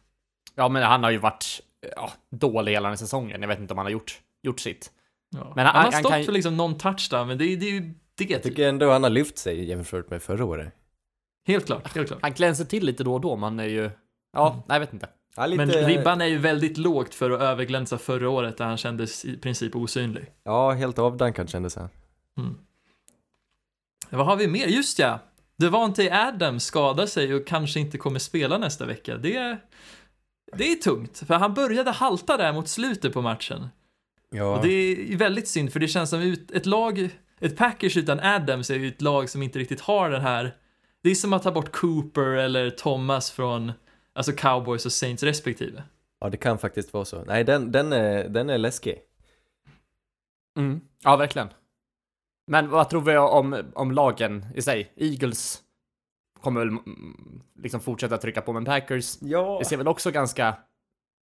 Ja, 0.56 0.70
men 0.70 0.84
han 0.84 1.04
har 1.04 1.12
ju 1.12 1.18
varit 1.18 1.62
ja, 1.95 2.12
dålig 2.31 2.72
hela 2.72 2.84
den 2.88 2.92
här 2.92 2.98
säsongen. 2.98 3.42
Jag 3.42 3.48
vet 3.48 3.60
inte 3.60 3.74
om 3.74 3.78
han 3.78 3.86
har 3.86 3.92
gjort, 3.92 4.22
gjort 4.44 4.60
sitt. 4.60 4.92
Ja. 5.30 5.54
Men 5.56 5.66
han, 5.66 5.75
han- 5.75 5.86
har 5.86 5.92
han 5.92 6.01
stått 6.01 6.12
kan 6.12 6.24
för 6.24 6.31
liksom 6.31 6.57
någon 6.57 6.78
touchdown, 6.78 7.28
men 7.28 7.38
det, 7.38 7.45
är- 7.45 7.57
det 7.57 7.66
är 7.66 7.72
ju 7.72 7.80
det. 8.18 8.24
Jag 8.24 8.28
Typ. 8.30 8.44
tycker 8.44 8.69
ändå 8.69 8.92
han 8.92 9.04
har 9.04 9.10
lyft 9.10 9.38
sig 9.38 9.63
jämfört 9.69 10.10
med 10.10 10.22
förra 10.22 10.45
året. 10.45 10.74
Helt 11.48 11.66
klart, 11.66 11.95
helt 11.95 12.07
klart. 12.07 12.19
Han 12.22 12.34
glänser 12.34 12.66
till 12.66 12.86
lite 12.86 13.04
då 13.04 13.13
och 13.13 13.22
då, 13.22 13.36
men 13.36 13.60
är 13.60 13.63
ju... 13.68 13.90
Ja, 14.33 14.47
Mm. 14.52 14.64
nej, 14.68 14.76
jag 14.76 14.80
vet 14.80 14.94
inte. 14.94 15.09
Ja, 15.35 15.45
lite, 15.45 15.66
Men 15.66 15.69
ribban 15.88 16.21
är 16.21 16.26
ju 16.26 16.38
väldigt 16.38 16.78
lågt 16.78 17.14
för 17.16 17.31
att 17.31 17.42
överglänsa 17.42 17.97
förra 17.97 18.30
året 18.30 18.57
där 18.57 18.66
han 18.66 18.78
kändes 18.78 19.26
i 19.26 19.38
princip 19.38 19.76
osynlig. 19.76 20.26
Ja, 20.44 20.71
helt 20.71 21.00
avdankad 21.00 21.50
kändes 21.50 21.76
han. 21.76 21.90
Mm. 22.38 22.57
Vad 24.09 24.26
har 24.26 24.35
vi 24.35 24.47
mer? 24.47 24.68
Just 24.68 25.00
ja! 25.00 25.19
Devante 25.57 26.14
Adams 26.28 26.64
skadar 26.66 27.06
sig 27.06 27.33
och 27.35 27.47
kanske 27.47 27.80
inte 27.80 27.97
kommer 27.97 28.19
spela 28.19 28.57
nästa 28.57 28.85
vecka. 28.85 29.18
Det 29.18 29.35
är, 29.38 29.57
det 30.54 30.71
är 30.71 30.75
tungt, 30.75 31.23
för 31.27 31.33
han 31.33 31.54
började 31.54 31.92
halta 31.92 32.37
där 32.37 32.54
mot 32.54 32.68
slutet 32.68 33.13
på 33.13 33.21
matchen. 33.21 33.68
Ja, 34.30 34.56
Och 34.56 34.68
det 34.68 34.73
är 35.13 35.18
väldigt 35.18 35.47
synd, 35.47 35.73
för 35.73 35.80
det 35.80 35.87
känns 35.87 36.09
som 36.09 36.21
ut, 36.21 36.51
ett 36.51 36.66
lag, 36.66 37.09
ett 37.39 37.57
Packers 37.57 37.97
utan 37.97 38.19
Adams 38.19 38.69
är 38.69 38.75
ju 38.75 38.87
ett 38.87 39.01
lag 39.01 39.30
som 39.30 39.44
inte 39.44 39.59
riktigt 39.59 39.81
har 39.81 40.09
den 40.09 40.21
här, 40.21 40.56
det 41.04 41.09
är 41.09 41.16
som 41.16 41.33
att 41.33 41.44
ta 41.44 41.51
bort 41.51 41.71
Cooper 41.71 42.21
eller 42.21 42.69
Thomas 42.69 43.31
från, 43.31 43.71
alltså 44.13 44.31
Cowboys 44.31 44.85
och 44.85 44.92
Saints 44.92 45.23
respektive. 45.23 45.83
ja, 46.19 46.30
det 46.30 46.37
kan 46.37 46.57
faktiskt 46.59 46.94
vara 46.94 47.06
så. 47.06 47.23
Nej, 47.23 47.44
den, 47.44 47.71
den, 47.71 47.94
är, 47.94 48.30
den 48.30 48.49
är 48.49 48.57
läskig. 48.57 48.99
Mm. 50.57 50.81
Ja, 51.04 51.16
verkligen. 51.16 51.47
Men 52.47 52.69
vad 52.69 52.89
tror 52.89 53.01
vi 53.01 53.18
om, 53.18 53.63
om 53.75 53.92
lagen 53.92 54.45
i 54.56 54.61
sig? 54.61 54.94
Eagles 54.95 55.63
kommer 56.47 56.59
väl 56.61 56.69
mm, 56.69 57.42
liksom 57.63 57.80
fortsätta 57.80 58.18
trycka 58.18 58.42
på, 58.42 58.54
men 58.54 58.66
Packers, 58.66 59.18
Ja, 59.21 59.57
det 59.59 59.66
ser 59.66 59.77
väl 59.77 59.87
också 59.87 60.11
ganska 60.11 60.57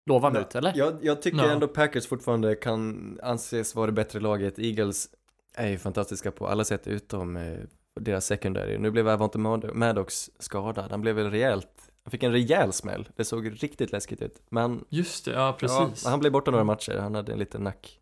lovande 0.09 0.39
ut, 0.39 0.55
eller? 0.55 0.73
jag, 0.75 0.97
jag 1.01 1.21
tycker 1.21 1.37
Ja. 1.37 1.51
ändå 1.51 1.67
Packers 1.67 2.07
fortfarande 2.07 2.55
kan 2.55 3.19
anses 3.23 3.75
vara 3.75 3.85
det 3.85 3.91
bättre 3.91 4.19
laget. 4.19 4.59
Eagles 4.59 5.09
är 5.55 5.67
ju 5.67 5.77
fantastiska 5.77 6.31
på 6.31 6.47
alla 6.47 6.63
sätt 6.63 6.87
utom 6.87 7.37
eh, 7.37 7.57
deras 7.99 8.25
secondary. 8.25 8.77
Nu 8.77 8.91
blev 8.91 9.07
Avante 9.09 9.37
Mad- 9.37 9.73
Maddox 9.73 10.29
skadad. 10.39 10.91
Han 10.91 11.01
blev 11.01 11.15
väl 11.15 11.31
rejält, 11.31 11.91
han 12.03 12.11
fick 12.11 12.23
en 12.23 12.31
rejäl 12.31 12.73
smäll. 12.73 13.09
Det 13.15 13.25
såg 13.25 13.63
riktigt 13.63 13.91
läskigt 13.91 14.21
ut. 14.21 14.41
Men 14.49 14.85
Just 14.89 15.25
det, 15.25 15.31
ja 15.31 15.55
precis. 15.59 16.03
Ja, 16.03 16.09
han 16.09 16.19
blev 16.19 16.31
borta 16.31 16.51
några 16.51 16.63
matcher, 16.63 16.97
han 16.97 17.15
hade 17.15 17.31
en 17.33 17.39
liten 17.39 17.63
nack. 17.63 17.95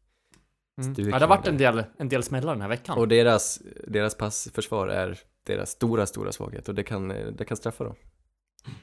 Mm. 0.82 0.94
Ja, 0.98 1.04
det 1.04 1.26
har 1.26 1.28
varit 1.28 1.48
en 1.48 1.58
del, 1.58 1.84
en 1.98 2.10
del 2.10 2.24
smällar 2.24 2.54
den 2.54 2.62
här 2.62 2.70
veckan. 2.70 2.98
Och 2.98 3.08
deras, 3.08 3.62
deras 3.88 4.16
passförsvar 4.16 4.88
är 4.88 5.20
deras 5.48 5.70
stora, 5.72 6.06
stora 6.06 6.32
svaghet 6.32 6.70
och 6.70 6.76
det 6.76 6.84
kan, 6.84 7.12
eh, 7.12 7.28
det 7.28 7.46
kan 7.46 7.58
straffa 7.58 7.84
dem. 7.84 7.96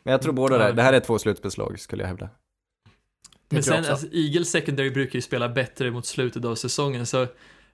Men 0.03 0.13
jag 0.13 0.23
tror 0.23 0.33
båda 0.33 0.55
Ja. 0.55 0.63
där, 0.67 0.73
det 0.73 0.83
här 0.83 0.93
är 0.93 1.01
två 1.01 1.19
slutspelslag 1.19 1.81
skulle 1.81 2.03
jag 2.03 2.09
hävda. 2.09 2.29
Men 3.49 3.63
sen, 3.63 3.85
alltså, 3.85 4.07
Eagles 4.13 4.51
secondary 4.51 4.91
brukar 4.91 5.15
ju 5.15 5.21
spela 5.21 5.49
bättre 5.49 5.91
mot 5.91 6.07
slutet 6.07 6.45
av 6.45 6.55
säsongen, 6.55 7.07
så 7.07 7.27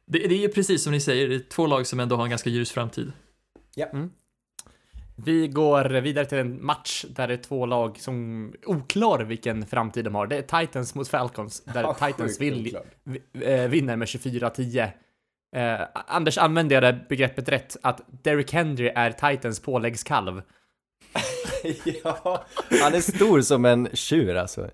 det, 0.06 0.18
det 0.18 0.34
är 0.34 0.38
ju 0.38 0.48
precis 0.48 0.82
som 0.82 0.92
ni 0.92 1.00
säger, 1.00 1.28
det 1.28 1.34
är 1.34 1.38
två 1.38 1.66
lag 1.66 1.86
som 1.86 2.00
ändå 2.00 2.16
har 2.16 2.24
en 2.24 2.30
ganska 2.30 2.50
ljus 2.50 2.70
framtid. 2.70 3.12
Vi 5.16 5.48
går 5.48 5.84
vidare 6.00 6.24
till 6.24 6.38
en 6.38 6.64
match 6.64 7.04
där 7.08 7.28
det 7.28 7.34
är 7.34 7.38
två 7.38 7.66
lag 7.66 7.98
som 7.98 8.52
oklar 8.66 9.18
vilken 9.24 9.66
framtid 9.66 10.04
de 10.04 10.14
har. 10.14 10.26
Det 10.26 10.36
är 10.36 10.60
Titans 10.66 10.94
mot 10.94 11.08
Falcons, 11.08 11.60
där 11.64 11.82
Ja, 11.82 11.94
Titans 11.94 12.40
vill, 12.40 12.78
vi- 13.04 13.22
eh, 13.46 13.68
vinner 13.68 13.96
med 13.96 14.08
24-10. 14.08 14.92
Eh, 15.56 15.80
Anders, 15.94 16.38
använde 16.38 16.74
jag 16.74 16.82
det 16.82 16.98
begreppet 17.08 17.48
rätt? 17.48 17.76
Att 17.82 18.00
Derrick 18.22 18.52
Henry 18.52 18.92
är 18.94 19.12
Titans 19.12 19.60
påläggskalv? 19.60 20.42
ja, 22.04 22.44
han 22.82 22.94
är 22.94 23.00
stor 23.00 23.40
som 23.40 23.64
en 23.64 23.88
tjur 23.92 24.36
alltså. 24.36 24.70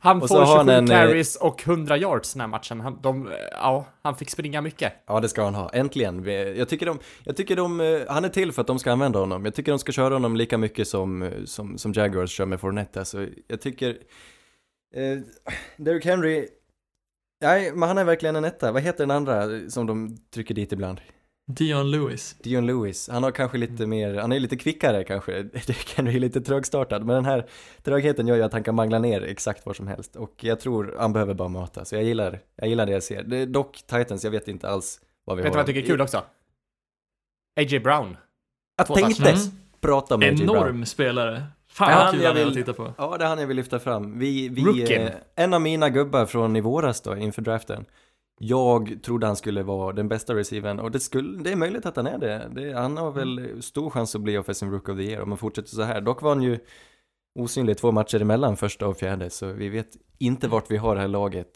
Han 0.00 0.22
Och 0.22 0.28
får 0.28 0.40
har 0.40 0.56
han 0.56 0.66
27 0.66 0.78
en, 0.78 0.90
eh, 0.90 0.96
carries 0.96 1.36
och 1.36 1.66
100 1.66 1.96
yards 1.96 2.32
den 2.32 2.40
här 2.40 2.48
matchen. 2.48 2.80
Han, 2.80 2.98
de, 3.02 3.30
ja, 3.50 3.86
han 4.02 4.16
fick 4.16 4.30
springa 4.30 4.60
mycket. 4.60 4.92
Ja, 5.06 5.20
det 5.20 5.28
ska 5.28 5.44
han 5.44 5.54
ha. 5.54 5.70
Äntligen. 5.72 6.24
Jag 6.56 6.68
tycker 6.68 6.86
de, 6.86 6.98
jag 7.24 7.36
tycker 7.36 7.56
de, 7.56 7.80
eh, 7.80 8.00
han 8.08 8.24
är 8.24 8.28
till 8.28 8.52
för 8.52 8.60
att 8.60 8.66
de 8.66 8.78
ska 8.78 8.92
använda 8.92 9.18
honom. 9.18 9.44
Jag 9.44 9.54
tycker 9.54 9.72
de 9.72 9.78
ska 9.78 9.92
köra 9.92 10.14
honom 10.14 10.36
lika 10.36 10.58
mycket 10.58 10.88
som, 10.88 11.22
eh, 11.22 11.44
som, 11.44 11.78
som 11.78 11.92
Jaguars 11.92 12.30
kör 12.30 12.46
med 12.46 12.60
Fournette. 12.60 12.98
Alltså, 12.98 13.26
jag 13.46 13.60
tycker, 13.60 13.88
eh, 14.94 15.18
Derrick 15.76 16.04
Henry, 16.04 16.48
nej, 17.44 17.72
men 17.72 17.88
han 17.88 17.98
är 17.98 18.04
verkligen 18.04 18.36
en 18.36 18.44
etta. 18.44 18.72
Vad 18.72 18.82
heter 18.82 18.98
den 18.98 19.10
andra 19.10 19.70
som 19.70 19.86
de 19.86 20.16
trycker 20.30 20.54
dit 20.54 20.72
ibland? 20.72 21.00
Dion 21.46 21.90
Lewis. 21.90 22.36
Dion 22.42 22.66
Lewis. 22.66 23.08
Han 23.08 23.22
har 23.22 23.30
kanske 23.30 23.58
lite 23.58 23.86
mer, 23.86 24.14
han 24.14 24.32
är 24.32 24.40
lite 24.40 24.56
kvickare 24.56 25.04
kanske. 25.04 25.32
Henry 25.96 26.16
är 26.16 26.20
lite 26.20 26.40
trögstartad, 26.40 27.04
men 27.04 27.14
den 27.14 27.24
här 27.24 27.46
trögheten 27.82 28.26
gör 28.26 28.36
ju 28.36 28.42
att 28.42 28.52
han 28.52 28.62
kan 28.62 28.74
mangla 28.74 28.98
ner 28.98 29.22
exakt 29.22 29.66
var 29.66 29.74
som 29.74 29.86
helst. 29.88 30.16
Och 30.16 30.44
jag 30.44 30.60
tror 30.60 30.94
han 30.98 31.12
behöver 31.12 31.34
bara 31.34 31.48
möta, 31.48 31.84
så 31.84 31.94
jag 31.94 32.04
gillar, 32.04 32.40
jag 32.56 32.68
gillar 32.68 32.86
det 32.86 32.92
jag 32.92 33.02
ser. 33.02 33.22
Det 33.22 33.36
är 33.36 33.46
dock 33.46 33.82
Titans, 33.86 34.24
jag 34.24 34.30
vet 34.30 34.48
inte 34.48 34.68
alls 34.68 35.00
vad 35.24 35.36
vi 35.36 35.42
Vet 35.42 35.52
du 35.52 35.58
har. 35.58 35.64
vad 35.64 35.68
jag 35.68 35.74
tycker 35.74 35.82
är 35.82 35.86
kul 35.86 36.00
också? 36.00 36.18
A.J. 37.60 37.80
Brown. 37.80 38.16
Jag 38.76 38.86
tänkte. 38.86 39.30
Mm. 39.30 39.40
prata 39.80 40.16
med 40.16 40.28
A.J. 40.28 40.44
Brown. 40.44 40.56
Enorm 40.56 40.86
spelare. 40.86 41.42
Fan 41.74 42.04
vad 42.04 42.10
kul 42.12 42.22
jag 42.22 42.36
är 42.36 42.40
att 42.42 42.46
vill- 42.48 42.54
titta 42.54 42.72
på. 42.72 42.94
Ja, 42.98 43.16
det 43.18 43.24
är 43.24 43.28
han 43.28 43.38
jag 43.38 43.46
vill 43.46 43.56
lyfta 43.56 43.78
fram. 43.78 44.18
Vi, 44.18 44.48
vi 44.48 44.94
eh, 44.96 45.10
en 45.34 45.54
av 45.54 45.60
mina 45.60 45.90
gubbar 45.90 46.26
från 46.26 46.56
i 46.56 46.60
våras 46.60 47.00
då, 47.00 47.16
inför 47.16 47.42
draften. 47.42 47.84
Jag 48.38 48.98
trodde 49.02 49.26
han 49.26 49.36
skulle 49.36 49.62
vara 49.62 49.92
den 49.92 50.08
bästa 50.08 50.34
receivern 50.34 50.78
och 50.80 50.90
det, 50.90 51.00
skulle, 51.00 51.42
det 51.42 51.52
är 51.52 51.56
möjligt 51.56 51.86
att 51.86 51.96
han 51.96 52.06
är 52.06 52.18
det. 52.18 52.48
det. 52.54 52.72
Han 52.72 52.96
har 52.96 53.10
väl 53.10 53.62
stor 53.62 53.90
chans 53.90 54.14
att 54.14 54.20
bli 54.20 54.38
offensive 54.38 54.72
rook 54.72 54.88
of 54.88 54.96
the 54.96 55.02
year 55.02 55.20
om 55.22 55.30
han 55.30 55.38
fortsätter 55.38 55.68
så 55.68 55.82
här. 55.82 56.00
Dock 56.00 56.22
var 56.22 56.28
han 56.30 56.42
ju 56.42 56.58
osynlig 57.38 57.78
två 57.78 57.92
matcher 57.92 58.20
emellan 58.22 58.56
första 58.56 58.86
och 58.88 58.96
fjärde, 58.96 59.30
så 59.30 59.46
vi 59.46 59.68
vet 59.68 59.88
inte 60.18 60.48
vart 60.48 60.70
vi 60.70 60.76
har 60.76 60.94
det 60.94 61.00
här 61.00 61.08
laget. 61.08 61.48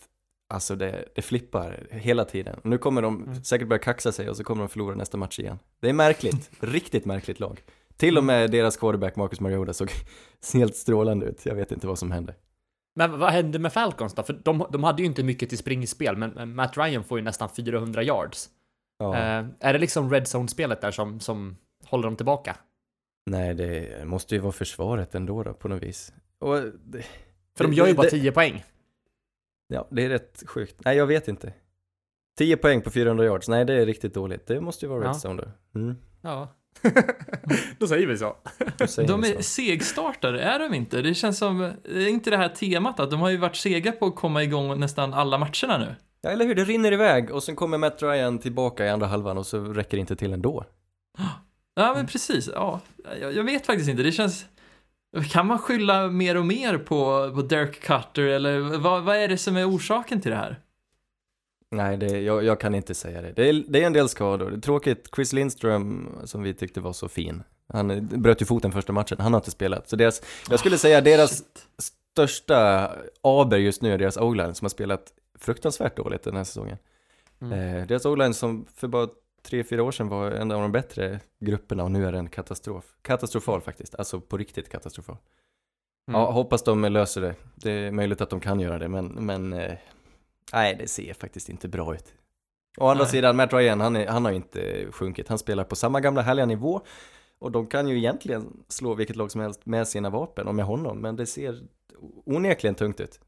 Alltså 0.54 0.76
det, 0.76 1.04
det 1.14 1.22
flippar 1.22 1.86
hela 1.90 2.24
tiden. 2.24 2.60
Nu 2.64 2.78
kommer 2.78 3.02
de 3.02 3.22
Mm. 3.22 3.44
säkert 3.44 3.68
börja 3.68 3.82
kaxa 3.82 4.12
sig 4.12 4.30
och 4.30 4.36
så 4.36 4.44
kommer 4.44 4.62
de 4.62 4.68
förlora 4.68 4.94
nästa 4.94 5.16
match 5.16 5.38
igen. 5.38 5.58
Det 5.80 5.88
är 5.88 5.92
märkligt, 5.92 6.50
riktigt 6.60 7.04
märkligt 7.04 7.40
lag. 7.40 7.60
Till 7.98 8.18
och 8.18 8.24
med 8.24 8.50
deras 8.50 8.76
quarterback 8.76 9.16
Marcus 9.16 9.40
Mariota 9.40 9.72
såg 9.72 9.90
helt 10.54 10.76
strålande 10.76 11.26
ut. 11.26 11.46
Jag 11.46 11.54
vet 11.54 11.72
inte 11.72 11.86
vad 11.86 11.98
som 11.98 12.10
hände. 12.10 12.34
Men 12.94 13.18
vad 13.18 13.30
hände 13.32 13.58
med 13.58 13.72
Falcons 13.72 14.14
då? 14.14 14.22
För 14.22 14.40
de, 14.44 14.66
de 14.70 14.84
hade 14.84 15.02
ju 15.02 15.06
inte 15.06 15.22
mycket 15.24 15.48
till 15.48 15.58
springspel, 15.58 16.16
men 16.16 16.54
Matt 16.54 16.76
Ryan 16.76 17.04
får 17.04 17.18
ju 17.18 17.24
nästan 17.24 17.48
400 17.48 18.02
yards. 18.02 18.48
Ja, 18.98 19.16
Eh, 19.16 19.46
är 19.60 19.72
det 19.72 19.78
liksom 19.78 20.10
red 20.10 20.22
zone-spelet 20.26 20.80
där 20.80 20.90
som, 20.90 21.20
som 21.20 21.56
håller 21.84 22.04
dem 22.04 22.16
tillbaka? 22.16 22.56
nej, 23.26 23.54
det 23.54 24.06
måste 24.06 24.34
ju 24.34 24.40
vara 24.40 24.52
försvaret 24.52 25.14
ändå 25.14 25.42
då, 25.42 25.52
på 25.54 25.68
något 25.68 25.82
vis. 25.82 26.12
Och 26.38 26.56
det, 26.84 27.02
För 27.56 27.64
de 27.64 27.72
gör 27.72 27.86
ju 27.86 27.92
det- 27.92 27.96
bara 27.96 28.02
det- 28.02 28.10
10 28.10 28.32
poäng. 28.32 28.64
Ja, 29.68 29.88
det 29.90 30.04
är 30.04 30.08
rätt 30.08 30.42
sjukt. 30.46 30.76
Nej, 30.84 30.96
jag 30.96 31.06
vet 31.06 31.28
inte. 31.28 31.52
10 32.38 32.56
poäng 32.56 32.80
på 32.82 32.90
400 32.90 33.24
yards, 33.24 33.48
nej 33.48 33.64
det 33.64 33.74
är 33.74 33.86
riktigt 33.86 34.14
dåligt. 34.14 34.46
Det 34.46 34.60
måste 34.60 34.86
ju 34.86 34.90
vara 34.90 35.04
Ja. 35.04 35.10
redstone 35.10 35.42
då. 35.42 35.78
Mm, 35.80 35.96
Ja. 36.22 36.48
Då 37.78 37.86
säger 37.86 38.06
vi 38.06 38.18
så. 38.18 38.36
säger 38.86 39.08
De 39.08 39.24
är 39.24 39.34
så. 39.36 39.42
segstartare, 39.42 40.40
är 40.40 40.58
de 40.58 40.74
inte? 40.74 41.02
Det 41.02 41.14
känns 41.14 41.38
som, 41.38 41.60
är 41.84 42.08
inte 42.08 42.30
det 42.30 42.36
här 42.36 42.48
temat 42.48 43.00
att 43.00 43.10
de 43.10 43.20
har 43.20 43.30
ju 43.30 43.36
varit 43.36 43.56
sega 43.56 43.92
på 43.92 44.06
att 44.06 44.16
komma 44.16 44.42
igång 44.42 44.80
nästan 44.80 45.14
alla 45.14 45.38
matcherna 45.38 45.78
nu. 45.78 45.94
Ja, 46.20 46.30
eller 46.30 46.44
hur? 46.44 46.54
Det 46.54 46.64
rinner 46.64 46.92
iväg 46.92 47.30
och 47.30 47.42
sen 47.42 47.56
kommer 47.56 47.78
Matt 47.78 48.02
Ryan 48.02 48.38
tillbaka 48.38 48.86
i 48.86 48.88
andra 48.88 49.06
halvan 49.06 49.38
och 49.38 49.46
så 49.46 49.64
räcker 49.64 49.96
det 49.96 50.00
inte 50.00 50.16
till 50.16 50.32
ändå. 50.32 50.64
Ja, 51.74 51.92
men 51.94 52.06
precis. 52.06 52.50
Ja, 52.54 52.80
jag, 53.20 53.32
jag 53.32 53.44
vet 53.44 53.66
faktiskt 53.66 53.90
inte. 53.90 54.02
Det 54.02 54.12
känns... 54.12 54.46
Kan 55.30 55.46
man 55.46 55.58
skylla 55.58 56.08
mer 56.08 56.36
och 56.36 56.46
mer 56.46 56.78
på, 56.78 57.32
på 57.34 57.42
Dirk 57.42 57.80
Cutter 57.80 58.22
eller 58.22 58.58
vad, 58.60 59.02
vad 59.02 59.16
är 59.16 59.28
det 59.28 59.38
som 59.38 59.56
är 59.56 59.70
orsaken 59.70 60.20
till 60.20 60.30
det 60.30 60.36
här? 60.36 60.60
Nej, 61.70 61.96
det, 61.96 62.20
jag, 62.20 62.44
jag 62.44 62.60
kan 62.60 62.74
inte 62.74 62.94
säga 62.94 63.22
det. 63.22 63.32
Det 63.32 63.48
är, 63.48 63.64
det 63.68 63.82
är 63.82 63.86
en 63.86 63.92
del 63.92 64.08
skador. 64.08 64.50
Det 64.50 64.56
är 64.56 64.60
tråkigt. 64.60 65.08
Chris 65.14 65.32
Lindström, 65.32 66.08
som 66.24 66.42
vi 66.42 66.54
tyckte 66.54 66.80
var 66.80 66.92
så 66.92 67.08
fin, 67.08 67.42
han 67.68 68.06
bröt 68.06 68.42
ju 68.42 68.46
foten 68.46 68.72
första 68.72 68.92
matchen. 68.92 69.16
Han 69.20 69.32
har 69.32 69.40
inte 69.40 69.50
spelat. 69.50 69.88
Så 69.88 69.96
deras, 69.96 70.22
jag 70.50 70.60
skulle 70.60 70.78
säga 70.78 71.00
deras 71.00 71.30
Shit. 71.30 71.66
största 72.12 72.90
aber 73.22 73.56
just 73.56 73.82
nu 73.82 73.92
är 73.92 73.98
deras 73.98 74.16
O-line 74.16 74.54
som 74.54 74.64
har 74.64 74.70
spelat 74.70 75.12
fruktansvärt 75.38 75.96
dåligt 75.96 76.22
den 76.22 76.36
här 76.36 76.44
säsongen. 76.44 76.78
Mm. 77.40 77.52
Eh, 77.52 77.86
deras 77.86 78.06
O-line 78.06 78.34
som 78.34 78.66
för 78.74 78.88
bara 78.88 79.08
tre, 79.42 79.64
fyra 79.64 79.82
år 79.82 79.92
sedan 79.92 80.08
var 80.08 80.30
en 80.30 80.50
av 80.50 80.62
de 80.62 80.72
bättre 80.72 81.20
grupperna 81.40 81.84
och 81.84 81.90
nu 81.90 82.06
är 82.06 82.12
den 82.12 82.28
katastrof. 82.28 82.84
Katastrofal 83.02 83.60
faktiskt, 83.60 83.94
alltså 83.94 84.20
på 84.20 84.36
riktigt 84.36 84.68
katastrofal. 84.68 85.16
Mm. 86.08 86.20
Ja, 86.20 86.30
hoppas 86.30 86.62
de 86.62 86.84
löser 86.84 87.20
det. 87.20 87.34
Det 87.54 87.70
är 87.70 87.90
möjligt 87.90 88.20
att 88.20 88.30
de 88.30 88.40
kan 88.40 88.60
göra 88.60 88.78
det, 88.78 88.88
men, 88.88 89.06
men 89.06 89.52
eh, 89.52 89.78
nej, 90.52 90.76
det 90.78 90.88
ser 90.88 91.14
faktiskt 91.14 91.48
inte 91.48 91.68
bra 91.68 91.94
ut. 91.94 92.14
Å 92.78 92.88
andra 92.88 93.04
Nej. 93.04 93.10
sidan, 93.10 93.36
Matt 93.36 93.52
Ryan, 93.52 93.80
han, 93.80 93.96
är, 93.96 94.06
han 94.06 94.24
har 94.24 94.32
inte 94.32 94.86
sjunkit. 94.90 95.28
Han 95.28 95.38
spelar 95.38 95.64
på 95.64 95.76
samma 95.76 96.00
gamla 96.00 96.22
härliga 96.22 96.46
nivå 96.46 96.80
och 97.38 97.52
de 97.52 97.66
kan 97.66 97.88
ju 97.88 97.98
egentligen 97.98 98.64
slå 98.68 98.94
vilket 98.94 99.16
lag 99.16 99.30
som 99.30 99.40
helst 99.40 99.66
med 99.66 99.88
sina 99.88 100.10
vapen 100.10 100.48
och 100.48 100.54
med 100.54 100.64
honom, 100.64 101.00
men 101.00 101.16
det 101.16 101.26
ser 101.26 101.62
onekligen 102.26 102.74
tungt 102.74 103.00
ut. 103.00 103.20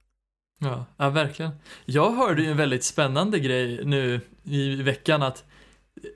Ja, 0.61 0.85
ja, 0.97 1.11
verkligen. 1.11 1.51
Jag 1.85 2.11
hörde 2.11 2.43
ju 2.43 2.51
en 2.51 2.57
väldigt 2.57 2.85
spännande 2.85 3.39
grej 3.39 3.85
nu 3.85 4.21
i 4.45 4.83
veckan 4.83 5.23
att 5.23 5.45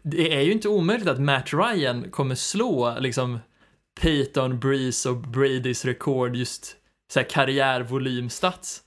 det 0.02 0.34
är 0.34 0.40
ju 0.40 0.52
inte 0.52 0.68
omöjligt 0.68 1.08
att 1.08 1.20
Matt 1.20 1.52
Ryan 1.52 2.10
kommer 2.10 2.34
slå 2.34 2.96
liksom 3.00 3.38
Peyton, 4.00 4.60
Breeze 4.60 5.08
och 5.08 5.16
Bradys 5.16 5.84
rekord 5.84 6.36
just 6.36 6.76
så 7.12 7.20
här 7.20 7.28
karriärvolymstats. 7.28 8.82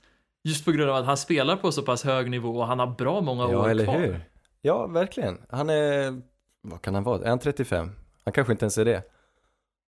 Just 0.48 0.66
på 0.66 0.72
grund 0.72 0.90
av 0.90 0.96
att 0.96 1.06
han 1.06 1.18
spelar 1.18 1.56
på 1.56 1.72
så 1.72 1.82
pass 1.84 2.04
hög 2.04 2.30
nivå 2.30 2.58
och 2.60 2.68
han 2.68 2.80
har 2.80 2.88
bra 2.88 3.22
många 3.22 3.44
Ja, 3.52 3.60
år 3.60 3.70
eller 3.70 3.84
kvar. 3.84 3.98
hur? 3.98 4.22
Ja, 4.62 4.88
verkligen. 4.88 5.42
Han 5.50 5.70
är, 5.70 6.22
vad 6.62 6.82
kan 6.82 6.94
han 6.96 7.04
vara? 7.04 7.24
Är 7.26 7.30
han 7.30 7.40
35? 7.40 7.92
Han 8.26 8.34
kanske 8.34 8.54
inte 8.54 8.66
ens 8.66 8.78
är 8.78 8.86
det. 8.86 9.04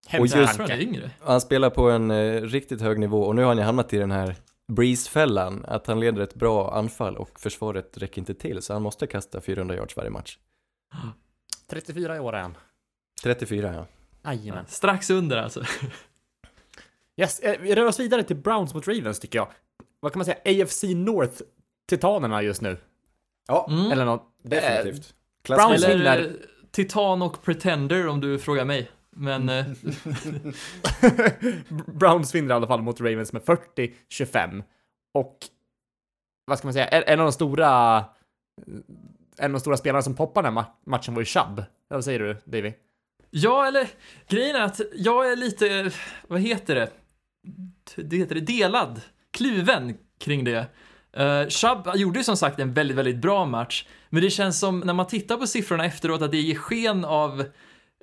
Hemsk 0.07 0.35
och 0.35 0.41
just- 0.41 0.57
han 0.57 0.71
är 0.71 0.81
yngre. 0.81 1.11
Han 1.21 1.41
spelar 1.41 1.69
på 1.69 1.89
en 1.89 2.11
eh, 2.11 2.41
riktigt 2.41 2.81
hög 2.81 2.99
nivå 2.99 3.23
och 3.23 3.35
nu 3.35 3.41
har 3.41 3.47
han 3.47 3.57
ju 3.57 3.63
hamnat 3.63 3.93
i 3.93 3.97
den 3.97 4.11
här 4.11 4.35
Breeze-fällan, 4.67 5.65
att 5.67 5.87
han 5.87 5.99
leder 5.99 6.21
ett 6.21 6.35
bra 6.35 6.73
anfall 6.73 7.17
och 7.17 7.39
försvaret 7.39 7.97
räcker 7.97 8.19
inte 8.19 8.33
till, 8.33 8.61
så 8.61 8.73
han 8.73 8.81
måste 8.81 9.07
kasta 9.07 9.41
400 9.41 9.75
yards 9.75 9.97
varje 9.97 10.09
match. 10.09 10.37
34 11.69 12.15
i 12.15 12.19
år 12.19 12.35
är 12.35 12.41
han. 12.41 12.57
34 13.23 13.73
ja. 13.73 13.85
Jajamän. 14.31 14.65
Strax 14.67 15.09
under 15.09 15.37
alltså. 15.37 15.63
Yes, 17.17 17.39
eh, 17.39 17.59
vi 17.61 17.75
rör 17.75 17.85
oss 17.85 17.99
vidare 17.99 18.23
till 18.23 18.35
Browns 18.35 18.73
mot 18.73 18.87
Ravens 18.87 19.19
tycker 19.19 19.39
jag. 19.39 19.47
Vad 19.99 20.13
kan 20.13 20.19
man 20.19 20.25
säga? 20.25 20.63
AFC 20.63 20.83
North 20.83 21.41
Titanerna 21.89 22.41
just 22.41 22.61
nu. 22.61 22.77
Ja, 23.47 23.67
Mm. 23.69 23.91
Eller 23.91 24.05
något. 24.05 24.33
definitivt. 24.43 24.83
Browns 24.83 25.13
Klassmässigt. 25.43 25.89
vinner. 25.93 26.17
Eller 26.17 26.35
Titan 26.71 27.21
och 27.21 27.43
Pretender 27.43 28.07
om 28.07 28.21
du 28.21 28.39
frågar 28.39 28.65
mig. 28.65 28.89
Men 29.15 29.49
eh, 29.49 29.65
Browns 31.93 32.35
vinner 32.35 32.49
i 32.49 32.53
alla 32.53 32.67
fall 32.67 32.81
mot 32.81 33.01
Ravens 33.01 33.33
med 33.33 33.41
40-25. 33.41 34.63
Och 35.13 35.37
vad 36.45 36.57
ska 36.57 36.67
man 36.67 36.73
säga, 36.73 36.87
en 36.87 37.19
av 37.19 37.25
de 37.25 37.31
stora 37.31 38.05
en 39.37 39.45
av 39.45 39.51
de 39.51 39.59
stora 39.59 39.77
spelarna 39.77 40.01
som 40.01 40.15
poppade 40.15 40.47
den 40.47 40.57
här 40.57 40.63
ma- 40.63 40.71
matchen 40.85 41.13
var 41.13 41.21
ju 41.21 41.25
Chubb. 41.25 41.63
Vad 41.87 42.03
säger 42.05 42.19
du, 42.19 42.37
Davy? 42.45 42.73
Ja, 43.29 43.67
eller 43.67 43.87
grejen 44.27 44.55
är 44.55 44.61
att 44.61 44.81
jag 44.93 45.31
är 45.31 45.35
lite, 45.35 45.91
vad 46.27 46.39
heter 46.41 46.75
det? 46.75 46.89
Det 47.95 48.17
heter 48.17 48.35
det, 48.35 48.41
delad, 48.41 49.01
kluven 49.38 49.98
kring 50.19 50.43
det. 50.43 50.65
Uh, 51.19 51.50
Chubb 51.50 51.89
gjorde 51.95 52.19
ju 52.19 52.24
som 52.24 52.38
sagt 52.38 52.59
en 52.59 52.74
väldigt, 52.74 52.98
väldigt 52.98 53.17
bra 53.17 53.45
match, 53.45 53.86
men 54.09 54.24
det 54.24 54.29
känns 54.29 54.59
som 54.59 54.79
när 54.79 54.93
man 54.93 55.07
tittar 55.07 55.38
på 55.38 55.48
siffrorna 55.48 55.86
efteråt 55.86 56.21
att 56.21 56.31
det 56.31 56.38
ger 56.38 56.55
sken 56.55 57.05
av 57.05 57.41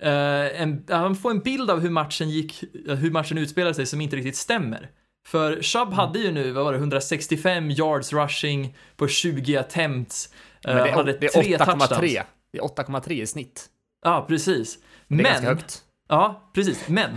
eh, 0.02 0.62
en, 0.62 0.84
man 0.88 1.16
får 1.16 1.30
en 1.30 1.40
bild 1.40 1.70
av 1.70 1.80
hur 1.80 1.90
matchen 1.90 2.30
gick, 2.30 2.64
hur 2.86 3.10
matchen 3.10 3.38
utspelade 3.38 3.74
sig 3.74 3.86
som 3.86 4.00
inte 4.00 4.16
riktigt 4.16 4.36
stämmer. 4.36 4.90
För 5.26 5.62
Chubb 5.62 5.92
hade 5.92 6.18
ju 6.18 6.32
nu, 6.32 6.52
vad 6.52 6.64
var 6.64 6.72
det, 6.72 6.78
165 6.78 7.70
yards 7.70 8.12
rushing 8.12 8.76
på 8.96 9.08
20 9.08 9.56
attempts. 9.56 10.32
Eh, 10.64 10.74
Men 10.74 10.76
det 10.76 10.90
han 10.90 10.98
hade 10.98 11.12
är, 11.12 11.18
det 11.20 11.26
är 11.26 11.58
touchdowns. 11.58 11.90
8,3. 11.90 12.22
Det 12.52 12.58
är 12.58 12.62
8,3 12.62 13.12
i 13.12 13.26
snitt. 13.26 13.66
Ja, 14.04 14.24
precis. 14.28 14.78
Det 15.08 15.14
är 15.14 15.16
Men, 15.16 15.24
ganska 15.24 15.46
högt. 15.48 15.82
Ja, 16.08 16.50
precis, 16.54 16.88
men. 16.88 17.10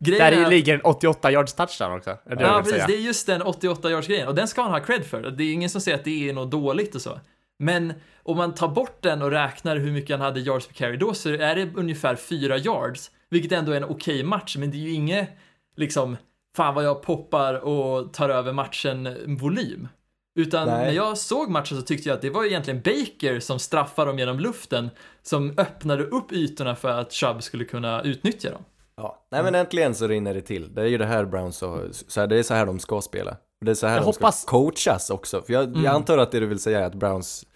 grejen 0.00 0.32
Där 0.32 0.46
är 0.46 0.50
ligger 0.50 0.74
en 0.74 0.80
88 0.80 1.32
yards 1.32 1.54
touchdown 1.54 1.92
också. 1.92 2.10
Är 2.10 2.36
det 2.36 2.42
Ja, 2.42 2.58
precis. 2.58 2.72
säga. 2.72 2.86
Det 2.86 2.94
är 2.94 3.00
just 3.00 3.26
den 3.26 3.42
88 3.42 3.90
yards 3.90 4.06
grejen 4.06 4.28
och 4.28 4.34
den 4.34 4.48
ska 4.48 4.62
han 4.62 4.70
ha 4.70 4.80
cred 4.80 5.04
för. 5.04 5.22
Det 5.22 5.44
är 5.44 5.52
ingen 5.52 5.70
som 5.70 5.80
säger 5.80 5.98
att 5.98 6.04
det 6.04 6.28
är 6.28 6.32
något 6.32 6.50
dåligt 6.50 6.94
och 6.94 7.00
så. 7.00 7.20
Men 7.58 7.94
om 8.22 8.36
man 8.36 8.54
tar 8.54 8.68
bort 8.68 9.02
den 9.02 9.22
och 9.22 9.30
räknar 9.30 9.76
hur 9.76 9.92
mycket 9.92 10.10
han 10.10 10.20
hade 10.20 10.40
yards 10.40 10.66
per 10.66 10.74
carry 10.74 10.96
då 10.96 11.14
så 11.14 11.30
är 11.30 11.54
det 11.54 11.70
ungefär 11.74 12.16
fyra 12.16 12.58
yards, 12.58 13.10
vilket 13.30 13.52
ändå 13.52 13.72
är 13.72 13.76
en 13.76 13.84
okej 13.84 14.22
match, 14.22 14.56
men 14.56 14.70
det 14.70 14.76
är 14.76 14.80
ju 14.80 14.92
inget 14.92 15.28
liksom, 15.76 16.16
fan 16.56 16.74
vad 16.74 16.84
jag 16.84 17.02
poppar 17.02 17.54
och 17.54 18.12
tar 18.12 18.28
över 18.28 18.52
matchen 18.52 19.16
volym. 19.26 19.88
Utan 20.36 20.68
Nej. 20.68 20.86
när 20.86 20.92
jag 20.92 21.18
såg 21.18 21.50
matchen 21.50 21.76
så 21.78 21.82
tyckte 21.82 22.08
jag 22.08 22.16
att 22.16 22.22
det 22.22 22.30
var 22.30 22.44
egentligen 22.44 22.80
Baker 22.82 23.40
som 23.40 23.58
straffade 23.58 24.10
dem 24.10 24.18
genom 24.18 24.38
luften, 24.40 24.90
som 25.22 25.54
öppnade 25.58 26.04
upp 26.04 26.32
ytorna 26.32 26.76
för 26.76 26.88
att 26.88 27.12
Chubb 27.12 27.42
skulle 27.42 27.64
kunna 27.64 28.02
utnyttja 28.02 28.50
dem. 28.50 28.62
Ja, 28.96 29.26
nej 29.30 29.42
men 29.42 29.54
äntligen 29.54 29.94
så 29.94 30.06
rinner 30.06 30.34
det 30.34 30.40
till. 30.40 30.74
Det 30.74 30.82
är 30.82 30.86
ju 30.86 30.98
det 30.98 31.06
här 31.06 31.24
Browns 31.24 31.56
så, 31.56 31.88
så 32.08 32.20
här, 32.20 32.26
det 32.26 32.36
är 32.38 32.42
så 32.42 32.54
här 32.54 32.66
de 32.66 32.78
ska 32.78 33.00
spela. 33.00 33.36
Det 33.64 33.70
är 33.70 33.74
så 33.74 33.86
här 33.86 33.94
Jag 33.94 34.02
de 34.02 34.06
hoppas- 34.06 34.42
ska 34.42 34.50
coachas 34.50 35.10
också. 35.10 35.42
För 35.42 35.52
jag, 35.52 35.64
Mm. 35.64 35.84
jag 35.84 35.94
antar 35.94 36.18
att 36.18 36.32
det 36.32 36.40
du 36.40 36.46
vill 36.46 36.58
säga 36.58 36.80
är 36.80 36.84
att 36.86 36.94
Browns 36.94 37.46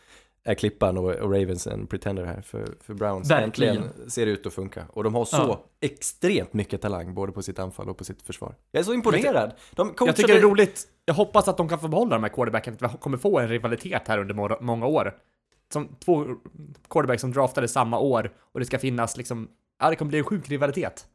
är 0.50 0.54
klippan 0.54 0.98
och, 0.98 1.04
och 1.10 1.32
Ravens 1.32 1.66
en 1.66 1.86
pretender 1.86 2.24
här. 2.24 2.40
För, 2.40 2.68
för 2.80 2.94
Browns 2.94 3.30
Verkligen. 3.30 3.76
äntligen 3.76 4.10
ser 4.10 4.26
ut 4.26 4.46
att 4.46 4.52
funka. 4.52 4.84
Och 4.92 5.04
de 5.04 5.14
har 5.14 5.24
så 5.24 5.36
Ja. 5.36 5.64
extremt 5.80 6.52
mycket 6.52 6.82
talang 6.82 7.14
både 7.14 7.32
på 7.32 7.42
sitt 7.42 7.58
anfall 7.58 7.88
och 7.88 7.96
på 7.98 8.04
sitt 8.04 8.22
försvar. 8.22 8.54
Jag 8.70 8.80
är 8.80 8.84
så 8.84 8.92
imponerad. 8.92 9.52
De. 9.74 9.94
Jag 10.00 10.16
tycker 10.16 10.32
det 10.32 10.38
är 10.38 10.42
roligt. 10.42 10.84
Jag 11.04 11.14
hoppas 11.14 11.48
att 11.48 11.56
de 11.56 11.68
kan 11.68 11.80
få 11.80 11.88
behålla 11.88 12.10
de 12.16 12.22
här 12.22 12.30
quarterbacken, 12.30 12.74
att 12.80 12.94
vi 12.94 12.98
kommer 12.98 13.18
få 13.18 13.38
en 13.38 13.48
rivalitet 13.48 14.02
här 14.08 14.18
under 14.18 14.34
må- 14.34 14.58
många 14.60 14.86
år. 14.86 15.14
Som 15.72 15.88
två 16.04 16.24
quarterbacks 16.90 17.20
som 17.20 17.32
draftade 17.32 17.68
samma 17.68 17.98
år 17.98 18.32
och 18.52 18.60
det 18.60 18.66
ska 18.66 18.78
finnas 18.78 19.16
liksom, 19.16 19.48
ja 19.80 19.90
det 19.90 19.96
kommer 19.96 20.08
bli 20.08 20.18
en 20.18 20.24
sjuk 20.24 20.48
rivalitet. 20.48 21.06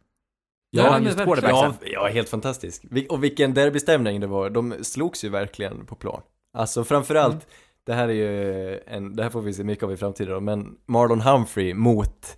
Ja, 0.69 0.83
quarterbacksen. 0.99 1.73
Ja, 1.81 1.87
ja, 1.91 2.07
helt 2.07 2.29
fantastisk. 2.29 2.83
Och 3.09 3.23
vilken 3.23 3.53
derbystämning 3.53 4.19
det 4.19 4.27
var. 4.27 4.49
De 4.49 4.73
slogs 4.81 5.23
ju 5.23 5.29
verkligen 5.29 5.85
på 5.85 5.95
plan. 5.95 6.21
Alltså 6.53 6.83
framförallt, 6.83 7.33
Mm. 7.33 7.45
Det 7.85 7.93
här 7.93 8.07
är 8.09 8.13
ju 8.13 8.79
en, 8.87 9.15
det 9.15 9.23
här 9.23 9.29
får 9.29 9.41
vi 9.41 9.53
se 9.53 9.63
mycket 9.63 9.83
av 9.83 9.93
i 9.93 9.97
framtiden 9.97 10.33
då, 10.33 10.39
men 10.39 10.75
Marlon 10.85 11.21
Humphrey 11.21 11.73
mot 11.73 12.37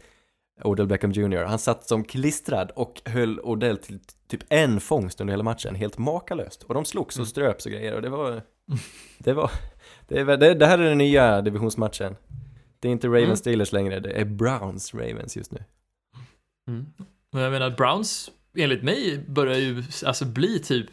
Odell 0.64 0.88
Beckham 0.88 1.12
Jr. 1.12 1.44
Han 1.44 1.60
satt 1.60 1.88
som 1.88 2.04
klistrad 2.04 2.72
och 2.76 3.02
höll 3.06 3.40
Odell 3.40 3.78
till 3.78 4.00
typ 4.28 4.42
en 4.50 4.80
fångst 4.80 5.22
under 5.22 5.32
hela 5.34 5.44
matchen, 5.44 5.76
helt 5.76 5.98
makalöst. 5.98 6.64
Och 6.64 6.74
de 6.74 6.86
slogs 6.86 7.16
Mm. 7.16 7.22
och 7.24 7.28
ströps 7.28 7.66
och 7.66 7.72
grejer 7.72 7.94
och 7.94 8.02
det 8.02 8.10
var, 8.10 8.42
det 9.18 9.34
var, 9.34 9.52
det, 10.08 10.20
är, 10.20 10.38
det, 10.38 10.54
det 10.54 10.66
här 10.66 10.80
är 10.80 10.90
den 10.90 10.98
nya 10.98 11.42
divisionsmatchen. 11.42 12.16
Det 12.80 12.88
är 12.88 12.92
inte 12.92 13.08
Ravens 13.08 13.26
Mm. 13.26 13.36
Steelers 13.36 13.72
längre, 13.72 14.00
det 14.00 14.12
är 14.12 14.26
Browns 14.26 14.94
Ravens 14.94 15.38
just 15.38 15.52
nu. 15.52 15.64
Mm. 16.68 16.86
Men 17.32 17.42
jag 17.42 17.52
menar, 17.52 17.70
Browns, 17.70 18.32
enligt 18.58 18.84
mig, 18.84 19.26
börjar 19.28 19.58
ju 19.58 19.84
alltså 20.06 20.26
bli 20.26 20.60
typ 20.60 20.88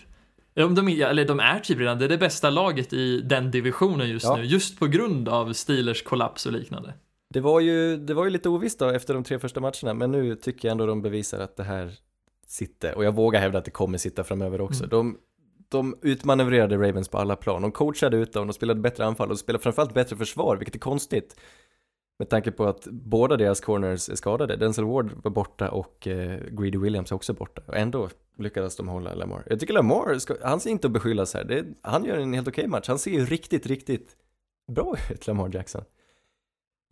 de, 0.54 0.74
de, 0.74 0.88
eller 0.88 1.24
de 1.24 1.40
är 1.40 1.60
typ 1.60 1.78
redan 1.78 1.98
det, 1.98 2.04
är 2.04 2.08
det 2.08 2.18
bästa 2.18 2.50
laget 2.50 2.92
i 2.92 3.20
den 3.20 3.50
divisionen 3.50 4.08
just 4.08 4.24
Ja. 4.24 4.36
nu, 4.36 4.44
just 4.44 4.78
på 4.78 4.86
grund 4.86 5.28
av 5.28 5.52
Steelers 5.52 6.02
kollaps 6.02 6.46
och 6.46 6.52
liknande. 6.52 6.94
Det 7.30 7.40
var 7.40 7.60
ju, 7.60 7.96
det 7.96 8.14
var 8.14 8.24
ju 8.24 8.30
lite 8.30 8.48
ovisst 8.48 8.78
då 8.78 8.88
efter 8.88 9.14
de 9.14 9.24
tre 9.24 9.38
första 9.38 9.60
matcherna, 9.60 9.94
men 9.94 10.12
nu 10.12 10.34
tycker 10.34 10.68
jag 10.68 10.72
ändå 10.72 10.86
de 10.86 11.02
bevisar 11.02 11.40
att 11.40 11.56
det 11.56 11.64
här 11.64 11.94
sitter, 12.46 12.94
och 12.94 13.04
jag 13.04 13.14
vågar 13.14 13.40
hävda 13.40 13.58
att 13.58 13.64
det 13.64 13.70
kommer 13.70 13.98
sitta 13.98 14.24
framöver 14.24 14.60
också. 14.60 14.84
Mm. 14.84 14.90
De, 14.90 15.18
de 15.68 15.98
utmanövrerade 16.02 16.76
Ravens 16.76 17.08
på 17.08 17.18
alla 17.18 17.36
plan, 17.36 17.62
de 17.62 17.72
coachade 17.72 18.16
ut 18.16 18.32
dem, 18.32 18.46
de 18.46 18.52
spelade 18.52 18.80
bättre 18.80 19.06
anfall 19.06 19.30
och 19.30 19.38
spelade 19.38 19.62
framförallt 19.62 19.94
bättre 19.94 20.16
försvar, 20.16 20.56
vilket 20.56 20.74
är 20.74 20.78
konstigt. 20.78 21.36
Med 22.22 22.28
tanke 22.28 22.50
på 22.50 22.64
att 22.64 22.86
båda 22.90 23.36
deras 23.36 23.60
corners 23.60 24.08
är 24.08 24.14
skadade, 24.14 24.56
Denzel 24.56 24.84
Ward 24.84 25.10
var 25.24 25.30
borta 25.30 25.70
och 25.70 26.06
eh, 26.06 26.40
Greedy 26.50 26.78
Williams 26.78 27.10
är 27.10 27.14
också 27.14 27.32
borta, 27.32 27.62
och 27.66 27.76
ändå 27.76 28.08
lyckades 28.38 28.76
de 28.76 28.88
hålla 28.88 29.14
Lamar. 29.14 29.42
Jag 29.46 29.60
tycker 29.60 29.74
Lamar, 29.74 30.18
ska, 30.18 30.34
han 30.42 30.60
ser 30.60 30.70
inte 30.70 30.86
att 30.86 30.92
beskyllas 30.92 31.34
här, 31.34 31.44
det, 31.44 31.64
han 31.82 32.04
gör 32.04 32.16
en 32.16 32.34
helt 32.34 32.48
okej 32.48 32.66
match, 32.66 32.88
han 32.88 32.98
ser 32.98 33.10
ju 33.10 33.26
riktigt, 33.26 33.66
riktigt 33.66 34.16
bra 34.72 34.96
ut, 35.10 35.26
Lamar 35.26 35.50
Jackson. 35.54 35.84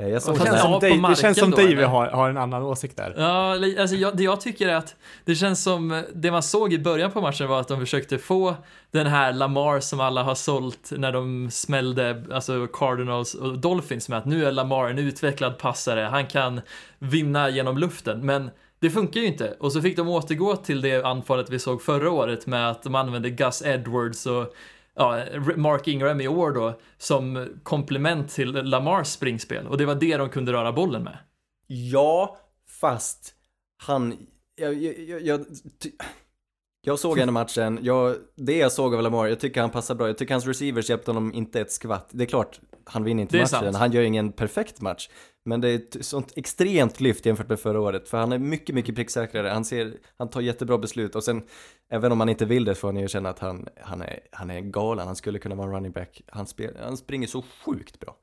Eh, 0.01 0.09
Jag 0.09 0.23
såg 0.23 0.39
Det 0.39 0.45
känns 0.45 0.61
som 0.61 0.73
Dave, 0.73 1.09
det 1.09 1.17
känns 1.17 1.39
som 1.39 1.53
eller? 1.53 1.85
har, 1.87 2.07
har 2.07 2.31
en 2.31 2.37
annan 2.37 2.63
åsikt 2.63 2.97
där. 2.97 3.15
Ja, 3.17 3.53
alltså 3.81 3.97
jag, 3.97 4.17
det 4.17 4.23
jag 4.23 4.41
tycker 4.41 4.69
är 4.69 4.75
att 4.75 4.97
det 5.25 5.35
känns 5.35 5.63
som, 5.63 6.03
det 6.15 6.31
man 6.31 6.43
såg 6.43 6.73
i 6.73 6.79
början 6.79 7.11
på 7.11 7.21
matchen 7.21 7.49
var 7.49 7.61
att 7.61 7.69
de 7.69 7.81
försökte 7.81 8.19
få 8.19 8.55
den 8.91 9.07
här 9.07 9.33
Lamar 9.33 9.81
som 9.81 10.01
alla 10.01 10.23
har 10.23 10.35
sålt 10.35 10.93
när 10.97 11.13
de 11.13 11.51
smällde, 11.51 12.25
alltså 12.33 12.67
Cardinals 12.73 13.35
och 13.35 13.59
Dolphins 13.59 14.09
med 14.09 14.19
att 14.19 14.27
nu 14.27 14.45
är 14.47 14.53
Lamar 14.53 14.89
en 14.89 14.99
utvecklad 14.99 15.59
passare, 15.59 16.01
han 16.01 16.27
kan 16.27 16.61
vinna 16.99 17.51
genom 17.51 17.79
luften, 17.79 18.27
men 18.27 18.51
det 18.79 18.91
funkar 18.91 19.21
ju 19.21 19.27
inte. 19.27 19.57
Och 19.61 19.73
så 19.73 19.81
fick 19.81 19.97
de 19.97 20.09
återgå 20.09 20.57
till 20.57 20.81
det 20.81 21.03
anfallet 21.05 21.51
vi 21.51 21.59
såg 21.59 21.83
förra 21.83 22.11
året 22.11 22.47
med 22.47 22.71
att 22.71 22.83
de 22.83 22.95
använde 22.95 23.31
Gus 23.31 23.63
Edwards 23.63 24.27
och 24.27 24.55
ja, 24.95 25.25
Mark 25.57 25.89
Ingram 25.89 26.21
i 26.21 26.29
år 26.29 26.53
då 26.53 26.81
som 26.99 27.49
komplement 27.63 28.31
till 28.31 28.53
Lamars 28.53 29.09
springspel 29.09 29.67
och 29.67 29.79
det 29.79 29.87
var 29.87 29.95
det 29.95 30.17
de 30.17 30.29
kunde 30.29 30.53
röra 30.53 30.73
bollen 30.73 31.03
med. 31.03 31.19
Ja, 31.67 32.37
fast 32.81 33.35
han, 33.83 34.27
jag, 34.55 34.75
jag, 34.75 34.99
jag, 34.99 35.23
jag, 35.23 35.47
jag 36.83 36.99
såg 36.99 37.19
henne 37.19 37.33
matchen, 37.33 37.79
jag, 37.83 38.17
det 38.37 38.57
jag 38.57 38.73
såg 38.73 38.95
av 38.95 39.03
Lamar, 39.03 39.27
jag 39.27 39.41
tycker 39.41 39.61
han 39.61 39.71
passar 39.71 39.95
bra, 39.95 40.07
jag 40.07 40.19
tycker 40.19 40.35
hans 40.35 40.47
receivers 40.47 40.91
hjälpte 40.91 41.11
honom 41.11 41.33
inte 41.35 41.61
ett 41.61 41.73
skvatt. 41.73 42.09
Det 42.13 42.25
är 42.25 42.29
klart, 42.29 42.61
han 42.93 43.05
vinner 43.05 43.23
inte 43.23 43.37
matchen, 43.37 43.47
sant. 43.47 43.77
han 43.77 43.93
gör 43.93 44.03
ingen 44.03 44.33
perfekt 44.33 44.81
match. 44.81 45.09
Men 45.45 45.61
det 45.61 45.69
är 45.69 45.75
ett 45.75 45.97
sånt 46.07 46.33
extremt 46.37 47.01
lyft 47.01 47.27
jämfört 47.27 47.49
med 47.49 47.61
förra 47.61 47.81
året, 47.81 48.09
för 48.09 48.19
han 48.19 48.33
är 48.33 48.39
mycket, 48.39 48.75
mycket 48.75 48.95
pricksäkrare, 48.95 49.49
han 49.49 49.65
ser, 49.65 49.93
han 50.19 50.31
tar 50.31 50.41
jättebra 50.41 50.79
beslut 50.79 51.15
och 51.15 51.25
sen, 51.25 51.43
även 51.93 52.13
om 52.13 52.21
han 52.21 52.29
inte 52.29 52.45
vill 52.45 52.65
det 52.65 52.75
får 52.75 52.89
han 52.89 52.97
ju 52.97 53.09
känna 53.09 53.29
att 53.29 53.39
han, 53.39 53.69
han 53.81 54.03
är, 54.03 54.21
han 54.33 54.51
är 54.51 54.61
galen, 54.61 55.07
han 55.07 55.17
skulle 55.17 55.39
kunna 55.39 55.55
vara 55.55 55.67
en 55.67 55.73
running 55.75 55.93
back, 55.93 56.23
han, 56.27 56.47
spel, 56.47 56.77
han 56.83 56.97
springer 56.97 57.27
så 57.27 57.45
sjukt 57.65 58.01
bra 58.01 58.17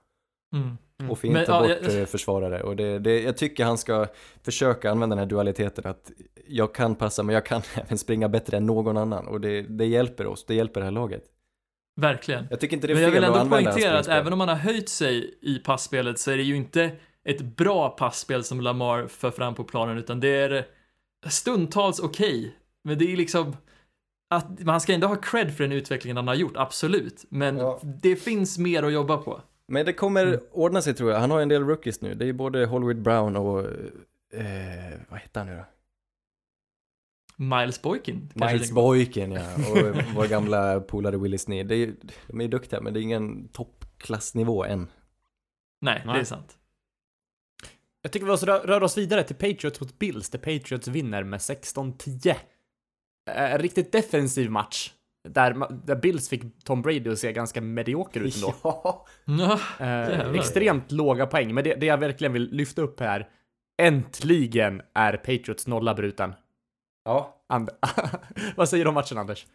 Mm. 0.56 1.12
och 1.12 1.20
fintar 1.20 1.44
ja, 1.48 1.62
bort 1.62 1.70
jag- 1.94 2.00
eh, 2.00 2.06
försvarare. 2.06 2.64
Och 2.64 2.76
det, 2.76 3.00
det, 3.00 3.22
jag 3.22 3.38
tycker 3.38 3.66
han 3.66 3.78
ska 3.78 4.08
försöka 4.44 4.92
använda 4.92 5.16
den 5.16 5.20
här 5.24 5.30
dualiteten 5.30 5.86
att 5.92 6.12
jag 6.48 6.76
kan 6.76 6.96
passa 6.96 7.24
men 7.24 7.34
jag 7.36 7.46
kan 7.46 7.62
även 7.76 7.98
springa 7.98 8.30
bättre 8.30 8.58
än 8.58 8.66
någon 8.66 8.98
annan 8.98 9.28
och 9.28 9.42
det, 9.42 9.62
det 9.62 9.86
hjälper 9.86 10.28
oss, 10.28 10.46
det 10.46 10.56
hjälper 10.56 10.80
det 10.80 10.86
här 10.86 10.92
laget. 10.92 11.24
Verkligen. 12.00 12.48
Jag 12.50 12.60
tycker 12.60 12.76
inte 12.76 12.88
det 12.88 12.94
är 12.94 12.96
Men 12.96 13.04
jag 13.04 13.12
vill 13.12 13.24
ändå 13.24 13.46
poängtera 13.50 14.00
att 14.00 14.08
även 14.08 14.34
om 14.34 14.40
man 14.40 14.48
har 14.50 14.56
höjt 14.56 14.90
sig 14.90 15.38
i 15.42 15.60
passspelet 15.60 16.20
så 16.20 16.32
är 16.32 16.38
det 16.38 16.44
ju 16.44 16.56
inte 16.56 16.92
ett 17.26 17.42
bra 17.42 17.90
passspel 17.90 18.44
som 18.44 18.62
Lamar 18.62 19.08
för 19.08 19.32
fram 19.32 19.56
på 19.56 19.64
planen 19.64 19.98
utan 19.98 20.20
det 20.20 20.28
är 20.30 20.66
stundtals 21.28 22.00
okej. 22.00 22.56
Men 22.84 22.98
det 22.98 23.14
är 23.14 23.18
liksom 23.18 23.56
att 24.30 24.60
man 24.60 24.82
ska 24.82 24.94
ändå 24.94 25.08
ha 25.08 25.16
cred 25.16 25.54
för 25.58 25.64
den 25.64 25.72
utvecklingen 25.72 26.18
han 26.18 26.28
har 26.28 26.36
gjort, 26.36 26.54
absolut. 26.56 27.26
Men 27.30 27.58
Ja. 27.58 27.80
det 27.84 28.16
finns 28.16 28.58
mer 28.58 28.84
att 28.84 28.94
jobba 28.94 29.18
på. 29.18 29.42
Men 29.68 29.86
det 29.86 29.94
kommer 29.94 30.28
Mm. 30.28 30.40
ordna 30.52 30.82
sig 30.82 30.94
tror 30.94 31.12
jag. 31.12 31.20
Han 31.20 31.32
har 31.32 31.42
en 31.42 31.50
del 31.50 31.64
rookies 31.64 32.02
nu. 32.02 32.14
Det 32.16 32.26
är 32.30 32.34
både 32.34 32.66
Hollywood 32.66 33.02
Brown 33.02 33.36
och, 33.36 33.60
eh, 33.60 34.94
vad 35.10 35.20
heter 35.20 35.40
han 35.40 35.48
nu 35.48 35.56
då? 35.56 35.66
Miles 37.40 37.82
Boykin. 37.82 38.30
Miles. 38.34 38.72
Boykin 38.72 39.32
ja, 39.32 39.42
och 39.72 39.96
vår 40.16 40.28
gamla 40.28 40.80
polare 40.80 41.18
Willie 41.18 41.38
Sneed. 41.38 41.68
Det 41.68 41.76
är, 41.76 41.94
de 42.28 42.40
är 42.40 42.44
ju 42.44 42.50
duktiga 42.50 42.82
men 42.82 42.94
det 42.94 43.00
är 43.00 43.02
ingen 43.02 43.48
toppklassnivå 43.48 44.66
än. 44.66 44.88
Nej, 45.82 46.02
det 46.06 46.12
Nej. 46.12 46.20
är 46.20 46.24
sant. 46.24 46.58
Jag 48.02 48.12
tycker 48.12 48.26
vi 48.26 48.32
rör, 48.32 48.60
rör 48.60 48.84
oss 48.84 48.98
vidare 48.98 49.24
till 49.24 49.36
Patriots 49.36 49.82
mot 49.82 50.00
Bills, 50.00 50.30
där 50.30 50.40
Patriots 50.40 50.88
vinner 50.88 51.24
med 51.24 51.40
16-10. 51.40 52.36
Eh, 53.30 53.58
riktigt 53.60 53.92
defensiv 53.92 54.52
match. 54.52 54.94
Där, 55.30 55.86
där 55.86 55.96
Bills 55.96 56.30
fick 56.30 56.64
Tom 56.64 56.82
Brady 56.82 57.10
att 57.10 57.20
se 57.20 57.34
ganska 57.34 57.62
medioker 57.62 58.20
ut 58.20 58.36
ändå. 58.36 58.54
Ja, 59.26 59.60
Eh, 59.80 60.32
extremt 60.34 60.92
låga 60.92 61.26
poäng, 61.26 61.54
men 61.54 61.64
det, 61.64 61.76
det 61.76 61.86
jag 61.86 61.98
verkligen 61.98 62.34
vill 62.34 62.50
lyfta 62.52 62.82
upp 62.82 63.00
här, 63.00 63.30
äntligen 63.82 64.82
är 64.94 65.18
Patriots 65.18 65.68
nolla 65.68 65.94
bruten. 65.94 66.34
Ja. 67.08 67.44
And 67.48 67.70
Vad 68.58 68.70
säger 68.70 68.86
du 68.86 68.90
om 68.90 68.94
matchen, 68.96 69.18
Anders? 69.18 69.48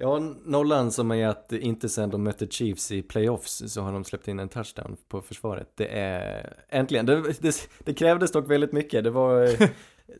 Ja, 0.00 0.18
nollan 0.44 0.92
som 0.92 1.10
är 1.10 1.26
att 1.28 1.52
inte 1.52 1.88
sen 1.88 2.10
de 2.10 2.22
mötte 2.24 2.46
Chiefs 2.46 2.90
i 2.92 3.02
playoffs 3.02 3.62
så 3.72 3.80
har 3.82 3.92
de 3.92 4.04
släppt 4.04 4.28
in 4.28 4.38
en 4.38 4.48
touchdown 4.48 4.96
på 5.08 5.22
försvaret. 5.22 5.72
Det 5.74 5.86
är 5.86 6.56
äntligen, 6.68 7.06
det, 7.06 7.42
det, 7.42 7.68
det 7.78 7.94
krävdes 7.94 8.32
dock 8.32 8.50
väldigt 8.50 8.72
mycket. 8.72 9.04
Det 9.04 9.10
var, 9.10 9.40
det 9.56 9.70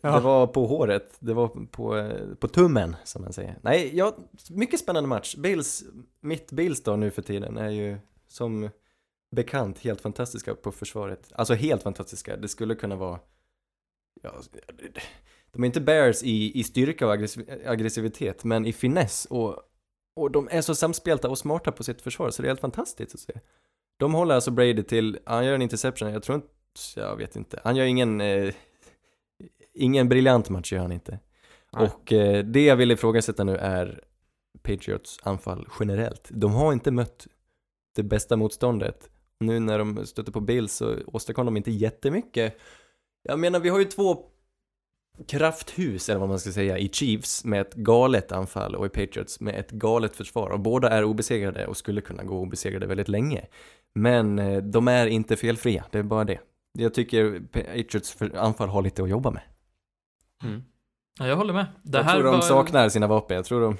Ja. 0.02 0.20
var 0.20 0.46
på 0.46 0.66
håret, 0.66 1.16
det 1.20 1.34
var 1.34 1.48
på, 1.48 2.10
på 2.38 2.48
tummen 2.48 2.96
som 3.04 3.22
man 3.22 3.32
säger. 3.32 3.58
Nej, 3.62 3.96
ja, 3.96 4.16
mycket 4.50 4.80
spännande 4.80 5.08
match. 5.08 5.36
Bills, 5.36 5.84
mitt 6.20 6.52
Bills 6.52 6.82
då 6.82 6.96
nu 6.96 7.10
för 7.10 7.22
tiden 7.22 7.56
är 7.56 7.70
ju 7.70 7.98
som 8.28 8.70
bekant 9.36 9.78
helt 9.78 10.00
fantastiska 10.00 10.54
på 10.54 10.72
försvaret. 10.72 11.32
Alltså 11.34 11.54
helt 11.54 11.82
fantastiska. 11.82 12.36
Det 12.36 12.48
skulle 12.48 12.74
kunna 12.74 12.96
vara, 12.96 13.18
ja, 14.22 14.32
de 15.52 15.62
är 15.62 15.66
inte 15.66 15.80
bears 15.80 16.22
i, 16.22 16.60
i 16.60 16.64
styrka 16.64 17.06
och 17.06 17.12
aggressiv- 17.12 17.68
aggressivitet, 17.68 18.44
men 18.44 18.66
i 18.66 18.72
finess 18.72 19.26
och, 19.30 19.56
och 20.16 20.30
de 20.30 20.48
är 20.50 20.60
så 20.60 20.74
samspelta 20.74 21.28
och 21.28 21.38
smarta 21.38 21.72
på 21.72 21.84
sitt 21.84 22.02
försvar, 22.02 22.30
så 22.30 22.42
det 22.42 22.46
är 22.46 22.50
helt 22.50 22.60
fantastiskt 22.60 23.14
att 23.14 23.20
se. 23.20 23.32
De 23.96 24.14
håller 24.14 24.34
alltså 24.34 24.50
Brady 24.50 24.82
till, 24.82 25.18
han 25.24 25.44
gör 25.44 25.54
en 25.54 25.62
interception, 25.62 26.12
jag 26.12 26.22
tror 26.22 26.36
inte, 26.36 26.48
jag 26.96 27.16
vet 27.16 27.36
inte, 27.36 27.60
han 27.64 27.76
gör 27.76 27.84
ingen, 27.84 28.20
eh, 28.20 28.54
ingen 29.74 30.08
briljant 30.08 30.48
match 30.48 30.72
gör 30.72 30.80
han 30.80 30.92
inte. 30.92 31.18
Nej. 31.72 31.86
Och 31.86 32.12
eh, 32.12 32.44
det 32.44 32.64
jag 32.64 32.76
vill 32.76 32.90
ifrågasätta 32.90 33.44
nu 33.44 33.56
är 33.56 34.00
Patriots 34.62 35.18
anfall 35.22 35.68
generellt. 35.80 36.28
De 36.30 36.52
har 36.52 36.72
inte 36.72 36.90
mött 36.90 37.26
det 37.94 38.02
bästa 38.02 38.36
motståndet 38.36 39.10
Nu 39.40 39.60
när 39.60 39.78
de 39.78 40.06
stötte 40.06 40.32
på 40.32 40.40
Bills 40.40 40.72
så 40.72 40.96
åstadkom 41.06 41.46
de 41.46 41.56
inte 41.56 41.70
jättemycket. 41.70 42.58
Jag 43.22 43.38
menar, 43.38 43.60
vi 43.60 43.68
har 43.68 43.78
ju 43.78 43.84
två 43.84 44.26
krafthus, 45.26 46.08
eller 46.08 46.20
vad 46.20 46.28
man 46.28 46.38
ska 46.38 46.52
säga, 46.52 46.78
i 46.78 46.88
Chiefs 46.88 47.44
med 47.44 47.60
ett 47.60 47.74
galet 47.74 48.32
anfall 48.32 48.74
och 48.74 48.86
i 48.86 48.88
Patriots 48.88 49.40
med 49.40 49.54
ett 49.54 49.70
galet 49.70 50.16
försvar. 50.16 50.50
Och 50.50 50.60
båda 50.60 50.88
är 50.90 51.04
obesegrade 51.04 51.66
och 51.66 51.76
skulle 51.76 52.00
kunna 52.00 52.24
gå 52.24 52.38
obesegrade 52.38 52.86
väldigt 52.86 53.08
länge. 53.08 53.46
Men 53.94 54.38
eh, 54.38 54.62
de 54.62 54.88
är 54.88 55.06
inte 55.06 55.36
felfria, 55.36 55.84
det 55.90 55.98
är 55.98 56.02
bara 56.02 56.24
det. 56.24 56.38
Jag 56.72 56.94
tycker 56.94 57.40
Patriots 57.52 58.16
anfall 58.34 58.68
har 58.68 58.82
lite 58.82 59.02
att 59.02 59.08
jobba 59.08 59.30
med. 59.30 59.42
Mm. 60.44 60.62
Ja, 61.20 61.26
jag 61.26 61.36
håller 61.36 61.54
med. 61.54 61.66
Det 61.82 61.98
jag 61.98 62.10
tror 62.10 62.22
de 62.22 62.34
var... 62.34 62.40
saknar 62.40 62.88
sina 62.88 63.06
vapen, 63.06 63.36
jag 63.36 63.44
tror 63.44 63.60
de 63.60 63.76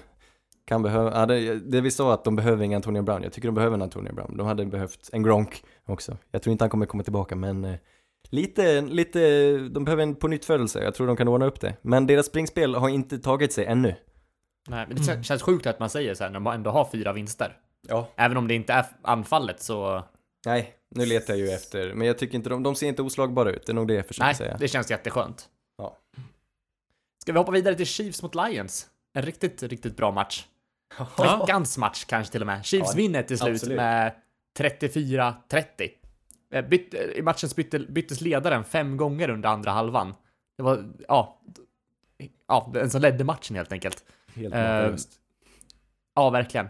kan 0.64 0.83
behöva, 0.83 1.20
ja, 1.20 1.27
det, 1.27 1.55
det 1.55 1.81
vi 1.81 1.90
sa 1.90 2.14
att 2.14 2.24
de 2.24 2.37
behöver 2.37 2.64
ingen 2.64 2.77
Antonio 2.77 3.03
Brown, 3.03 3.22
jag 3.22 3.33
tycker 3.33 3.48
de 3.48 3.55
behöver 3.55 3.74
en 3.74 3.83
Antonio 3.83 4.14
Brown. 4.14 4.37
De 4.37 4.46
hade 4.46 4.66
behövt 4.66 5.11
en 5.12 5.22
Gronk 5.22 5.64
också. 5.85 6.16
Jag 6.31 6.42
tror 6.42 6.53
inte 6.53 6.64
han 6.64 6.70
kommer 6.70 6.87
komma 6.87 7.03
tillbaka 7.03 7.37
men 7.37 7.64
eh, 7.64 7.74
lite, 8.31 8.81
lite, 8.81 9.52
de 9.59 9.85
behöver 9.85 10.02
en 10.02 10.14
på 10.14 10.28
nytt 10.28 10.44
födelse. 10.44 10.83
jag 10.85 10.94
tror 10.94 11.07
de 11.07 11.16
kan 11.16 11.28
ordna 11.28 11.46
upp 11.46 11.61
det. 11.61 11.76
Men 11.83 12.07
deras 12.07 12.26
springspel 12.26 12.74
har 12.74 12.88
inte 12.88 13.18
tagit 13.18 13.52
sig 13.52 13.64
ännu. 13.64 13.94
Nej, 14.68 14.87
men 14.88 14.96
det 14.96 15.12
Mm. 15.12 15.22
känns 15.24 15.42
sjukt 15.42 15.66
att 15.66 15.81
man 15.81 15.90
säger 15.90 16.14
så 16.14 16.24
här 16.24 16.31
när 16.31 16.40
man 16.40 16.54
ändå 16.54 16.70
har 16.70 16.88
fyra 16.92 17.12
vinster. 17.12 17.57
Ja. 17.88 18.09
Även 18.16 18.37
om 18.37 18.48
det 18.48 18.54
inte 18.54 18.72
är 18.72 18.87
anfallet 19.02 19.62
så... 19.62 20.04
Nej, 20.46 20.74
nu 20.94 21.07
letar 21.07 21.35
jag 21.35 21.40
ju 21.40 21.50
efter, 21.50 21.94
men 21.94 22.07
jag 22.07 22.18
tycker 22.18 22.35
inte 22.35 22.50
de, 22.50 22.62
de 22.62 22.74
ser 22.74 22.87
inte 22.88 23.02
oslagbara 23.02 23.50
ut, 23.50 23.66
det 23.66 23.72
är 23.72 23.74
nog 23.74 23.88
det 23.88 23.94
jag 23.94 24.07
försöker 24.07 24.26
Nej, 24.26 24.35
säga. 24.35 24.57
det 24.61 24.68
känns 24.68 24.90
jätteskönt. 24.90 25.48
Ja. 25.78 25.98
Ska 27.22 27.33
vi 27.33 27.38
hoppa 27.38 27.52
vidare 27.52 27.74
till 27.74 27.87
Chiefs 27.87 28.22
mot 28.22 28.35
Lions? 28.35 28.87
En 29.14 29.22
riktigt, 29.22 29.62
riktigt 29.62 29.96
bra 29.96 30.11
match. 30.11 30.46
Veckans 31.18 31.78
match 31.78 32.04
kanske 32.04 32.33
till 32.33 32.40
och 32.40 32.46
med. 32.46 32.64
Chiefs 32.64 32.90
Ja, 32.92 32.96
vinner 32.96 33.22
till 33.22 33.38
slut 33.38 33.54
absolut. 33.54 33.76
med 33.76 34.12
34-30. 34.59 35.90
Eh, 36.53 36.65
byt- 36.69 36.95
I 36.95 37.23
matchen 37.23 37.51
bytte, 37.57 37.79
byttes 37.79 38.21
ledaren 38.21 38.65
fem 38.65 38.97
gånger 38.97 39.31
under 39.31 39.49
andra 39.49 39.71
halvan. 39.71 40.15
Det 40.57 40.63
var, 40.63 40.85
ja, 41.09 41.41
ja, 42.47 42.73
en 42.77 42.91
som 42.91 43.01
ledde 43.03 43.25
matchen 43.25 43.57
helt 43.57 43.73
enkelt. 43.73 44.05
Helt 44.35 44.55
Eh. 44.55 44.97
Ja, 46.15 46.31
verkligen. 46.31 46.69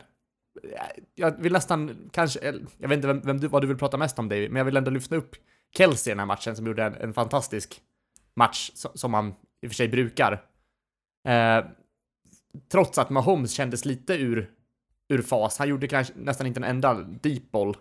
Jag 1.14 1.42
vill 1.42 1.52
nästan, 1.52 2.10
kanske, 2.12 2.38
jag 2.78 2.88
vet 2.88 2.96
inte 2.96 3.06
vem, 3.06 3.20
vem 3.20 3.40
du, 3.40 3.48
vad 3.48 3.62
du 3.62 3.66
vill 3.66 3.76
prata 3.78 3.96
mest 3.96 4.18
om 4.18 4.28
David, 4.28 4.50
men 4.50 4.60
jag 4.60 4.64
vill 4.64 4.76
ändå 4.76 4.90
lyfta 4.90 5.16
upp 5.16 5.36
Kelsey 5.76 6.10
i 6.10 6.12
den 6.12 6.18
här 6.18 6.26
matchen 6.26 6.56
som 6.56 6.66
gjorde 6.66 6.84
en, 6.84 6.94
en 6.94 7.14
fantastisk 7.14 7.80
match 8.36 8.70
som, 8.74 8.90
som 8.94 9.14
han 9.14 9.28
i 9.62 9.66
och 9.66 9.70
för 9.70 9.74
sig 9.74 9.88
brukar. 9.88 10.44
Eh, 11.28 11.64
trots 12.72 12.98
att 12.98 13.10
Mahomes 13.10 13.52
kändes 13.52 13.84
lite 13.84 14.14
ur, 14.14 14.50
ur 15.08 15.22
fas. 15.22 15.58
Han 15.58 15.68
gjorde 15.68 15.88
kanske 15.88 16.14
nästan 16.16 16.46
inte 16.46 16.60
en 16.60 16.64
enda 16.64 16.94
deep 16.94 17.50
ball, 17.50 17.76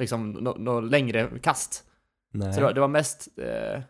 liksom 0.00 0.30
något 0.30 0.58
nå 0.58 0.80
längre 0.80 1.30
kast. 1.42 1.84
Nej. 2.32 2.52
Så 2.52 2.60
det 2.60 2.66
var, 2.66 2.72
det 2.72 2.80
var 2.80 2.88
mest, 2.88 3.28
eh, 3.36 3.82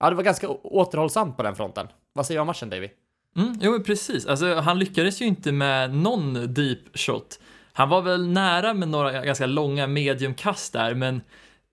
ja 0.00 0.10
det 0.10 0.16
var 0.16 0.22
ganska 0.22 0.48
återhållsamt 0.48 1.36
på 1.36 1.42
den 1.42 1.56
fronten. 1.56 1.86
Vad 2.12 2.26
säger 2.26 2.38
du 2.38 2.40
om 2.40 2.46
matchen 2.46 2.70
David? 2.70 2.90
Mm, 3.36 3.58
jo, 3.60 3.82
precis. 3.82 4.26
Alltså, 4.26 4.54
han 4.54 4.78
lyckades 4.78 5.22
ju 5.22 5.26
inte 5.26 5.52
med 5.52 5.94
någon 5.94 6.54
deep 6.54 6.78
shot. 6.94 7.40
Han 7.72 7.88
var 7.88 8.02
väl 8.02 8.28
nära 8.28 8.74
med 8.74 8.88
några 8.88 9.24
ganska 9.24 9.46
långa 9.46 9.86
mediumkast 9.86 10.72
där, 10.72 10.94
men 10.94 11.20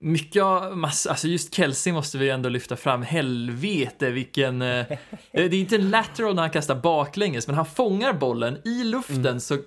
mycket 0.00 0.42
av, 0.42 0.76
mass- 0.76 1.06
alltså 1.06 1.28
just 1.28 1.54
Kelsey 1.54 1.92
måste 1.92 2.18
vi 2.18 2.30
ändå 2.30 2.48
lyfta 2.48 2.76
fram. 2.76 3.02
Helvete 3.02 4.10
vilken... 4.10 4.62
Eh, 4.62 4.86
det 5.32 5.42
är 5.42 5.54
inte 5.54 5.76
en 5.76 5.90
lateral 5.90 6.34
när 6.34 6.42
han 6.42 6.50
kastar 6.50 6.74
baklänges, 6.74 7.46
men 7.46 7.56
han 7.56 7.66
fångar 7.66 8.12
bollen 8.12 8.58
i 8.64 8.84
luften 8.84 9.40
så 9.40 9.58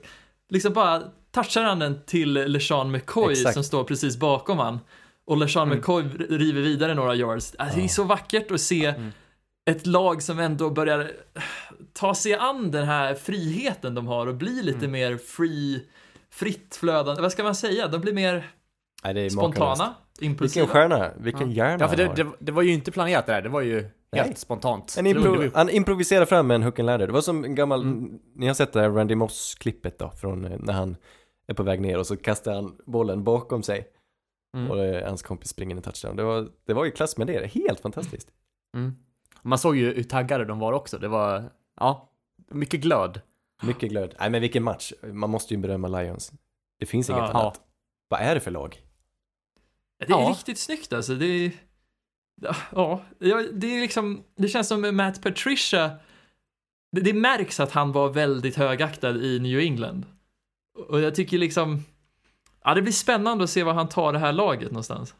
liksom 0.49 0.73
bara 0.73 1.03
touchar 1.31 1.63
han 1.63 1.79
den 1.79 1.99
till 2.05 2.33
LeSean 2.33 2.91
McCoy 2.91 3.31
Exakt. 3.31 3.53
som 3.53 3.63
står 3.63 3.83
precis 3.83 4.17
bakom 4.17 4.57
han. 4.59 4.79
Och 5.25 5.37
LeSean 5.37 5.69
McCoy 5.69 6.03
river 6.29 6.61
vidare 6.61 6.93
några 6.93 7.15
yards. 7.15 7.55
Alltså, 7.57 7.77
Det 7.79 7.83
är 7.83 7.87
så 7.87 8.03
vackert 8.03 8.51
att 8.51 8.61
se 8.61 8.93
ett 9.65 9.85
lag 9.87 10.23
som 10.23 10.39
ändå 10.39 10.69
börjar 10.69 11.11
ta 11.93 12.15
sig 12.15 12.33
an 12.35 12.71
den 12.71 12.85
här 12.85 13.15
friheten 13.15 13.95
de 13.95 14.07
har 14.07 14.27
och 14.27 14.35
bli 14.35 14.63
lite 14.63 14.87
mer 14.87 15.17
free, 15.17 15.85
fritt 16.33 16.75
flödande. 16.79 17.21
Vad 17.21 17.31
ska 17.31 17.43
man 17.43 17.55
säga? 17.55 17.87
De 17.87 18.01
blir 18.01 18.13
mer 18.13 18.51
Nej, 19.03 19.13
det 19.13 19.19
är 19.21 19.35
makalöst. 19.35 19.55
spontana, 19.55 19.93
impulsiva. 20.19 20.65
Vilken 20.65 20.73
stjärna, 20.89 21.11
vilken 21.17 21.51
hjärna 21.51 21.77
Ja, 21.79 21.87
för 21.87 21.97
det, 21.97 22.11
det, 22.15 22.27
det 22.39 22.51
var 22.51 22.61
ju 22.61 22.73
inte 22.73 22.91
planerat 22.91 23.25
det 23.25 23.31
där, 23.33 23.41
det 23.41 23.49
var 23.49 23.61
ju 23.61 23.75
helt 24.15 24.27
Nej. 24.27 24.33
spontant. 24.35 24.95
En 24.99 25.07
impro- 25.07 25.51
han 25.53 25.69
improviserar 25.69 26.25
fram 26.25 26.47
med 26.47 26.55
en 26.55 26.63
hook 26.63 26.79
and 26.79 26.85
ladder. 26.85 27.07
Det 27.07 27.13
var 27.13 27.21
som 27.21 27.43
en 27.43 27.55
gammal, 27.55 27.85
ni 28.35 28.47
har 28.47 28.53
sett 28.53 28.73
det 28.73 28.81
här 28.81 28.89
Randy 28.89 29.15
Moss-klippet 29.15 29.99
då, 29.99 30.11
från 30.21 30.45
eh, 30.45 30.51
när 30.59 30.73
han 30.73 30.95
är 31.51 31.55
på 31.55 31.63
väg 31.63 31.81
ner 31.81 31.97
och 31.99 32.07
så 32.07 32.17
kastar 32.17 32.53
han 32.53 32.77
bollen 32.85 33.23
bakom 33.23 33.63
sig 33.63 33.87
Mm. 34.57 34.71
och 34.71 34.79
eh, 34.85 35.07
hans 35.07 35.21
kompis 35.21 35.49
springer 35.49 35.71
in 35.75 35.79
i 35.79 35.81
touchdown. 35.81 36.15
Det 36.15 36.23
var, 36.23 36.49
det 36.65 36.73
var 36.73 36.85
ju 36.85 36.91
klass 36.91 37.17
med 37.17 37.27
det, 37.27 37.45
helt 37.47 37.79
fantastiskt. 37.79 38.31
Mm. 38.77 38.95
Man 39.41 39.57
såg 39.57 39.75
ju 39.77 39.93
hur 39.93 40.03
taggade 40.03 40.45
de 40.45 40.59
var 40.59 40.73
också. 40.73 40.97
Det 40.97 41.07
var, 41.07 41.51
ja, 41.79 42.09
mycket 42.49 42.81
glöd. 42.81 43.21
Mycket 43.63 43.89
glöd. 43.89 44.15
Nej 44.19 44.29
men 44.29 44.41
vilken 44.41 44.63
match, 44.63 44.93
man 45.03 45.29
måste 45.29 45.53
ju 45.53 45.59
berömma 45.59 45.87
Lions. 45.87 46.31
Det 46.79 46.85
finns 46.85 47.09
inget 47.09 47.19
Ja. 47.21 47.29
annat. 47.29 47.61
Vad 48.09 48.19
är 48.19 48.35
det 48.35 48.41
för 48.41 48.51
lag? 48.51 48.81
Det 49.99 50.05
är 50.05 50.09
Ja. 50.09 50.29
riktigt 50.29 50.57
snyggt 50.59 50.93
alltså. 50.93 51.15
Det 51.15 51.25
är, 51.25 51.51
ja, 52.71 53.01
det 53.53 53.67
är 53.77 53.81
liksom, 53.81 54.23
det 54.35 54.47
känns 54.47 54.67
som 54.67 54.95
Matt 54.95 55.21
Patricia, 55.23 55.91
det, 56.91 57.01
det 57.01 57.13
märks 57.13 57.59
att 57.59 57.71
han 57.71 57.91
var 57.91 58.09
väldigt 58.09 58.55
högaktad 58.55 59.17
i 59.17 59.39
New 59.39 59.59
England. 59.59 60.05
Och 60.89 61.01
jag 61.01 61.15
tycker 61.15 61.37
liksom, 61.37 61.83
ja 62.63 62.73
det 62.73 62.81
blir 62.81 62.93
spännande 62.93 63.43
att 63.43 63.49
se 63.49 63.63
var 63.63 63.73
han 63.73 63.89
tar 63.89 64.13
det 64.13 64.19
här 64.19 64.33
laget 64.33 64.71
någonstans. 64.71 65.15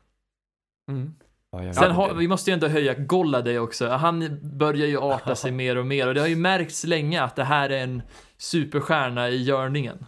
Mm. 0.90 1.14
Ja, 1.52 1.64
jag 1.64 1.76
Sen 1.76 1.92
har, 1.92 2.14
vi 2.14 2.28
måste 2.28 2.52
ju 2.52 2.54
ändå 2.54 2.68
höja 2.68 2.94
Golladay 2.94 3.60
också. 3.60 3.90
Han 3.90 4.40
börjar 4.42 4.88
ju 4.88 4.98
arta 4.98 5.36
sig 5.36 5.52
mer 5.52 5.76
och 5.76 5.86
mer 5.86 6.08
och 6.08 6.14
det 6.14 6.22
har 6.22 6.28
ju 6.28 6.36
märkts 6.36 6.84
länge 6.84 7.24
att 7.24 7.36
det 7.36 7.44
här 7.44 7.70
är 7.70 7.84
en 7.84 8.02
superstjärna 8.38 9.30
i 9.30 9.44
görningen. 9.44 10.06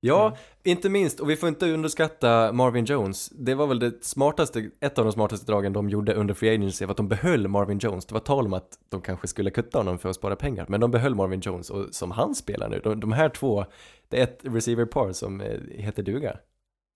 Ja, 0.00 0.26
Mm. 0.26 0.38
inte 0.64 0.88
minst, 0.88 1.20
och 1.20 1.30
vi 1.30 1.36
får 1.36 1.48
inte 1.48 1.70
underskatta 1.72 2.52
Marvin 2.52 2.84
Jones. 2.84 3.28
Det 3.28 3.54
var 3.54 3.66
väl 3.66 3.78
det 3.78 4.04
smartaste, 4.04 4.70
ett 4.80 4.98
av 4.98 5.04
de 5.04 5.12
smartaste 5.12 5.46
dragen 5.46 5.72
de 5.72 5.88
gjorde 5.90 6.14
under 6.14 6.34
Free 6.34 6.54
Agency, 6.54 6.84
var 6.84 6.90
att 6.90 6.96
de 6.96 7.08
behöll 7.08 7.48
Marvin 7.48 7.78
Jones. 7.78 8.06
Det 8.06 8.14
var 8.14 8.20
tal 8.20 8.46
om 8.46 8.52
att 8.52 8.78
de 8.88 9.00
kanske 9.00 9.26
skulle 9.28 9.50
kutta 9.50 9.78
honom 9.78 9.98
för 9.98 10.08
att 10.08 10.16
spara 10.16 10.36
pengar, 10.36 10.66
men 10.68 10.80
de 10.80 10.90
behöll 10.90 11.14
Marvin 11.14 11.40
Jones, 11.40 11.70
och 11.70 11.94
som 11.94 12.10
han 12.10 12.34
spelar 12.34 12.68
nu, 12.68 12.80
de, 12.84 13.00
de 13.00 13.12
här 13.12 13.28
två, 13.28 13.64
det 14.08 14.18
är 14.18 14.22
ett 14.22 14.38
receiver-par 14.42 15.12
som 15.12 15.40
eh, 15.40 15.60
heter 15.70 16.02
duga. 16.02 16.36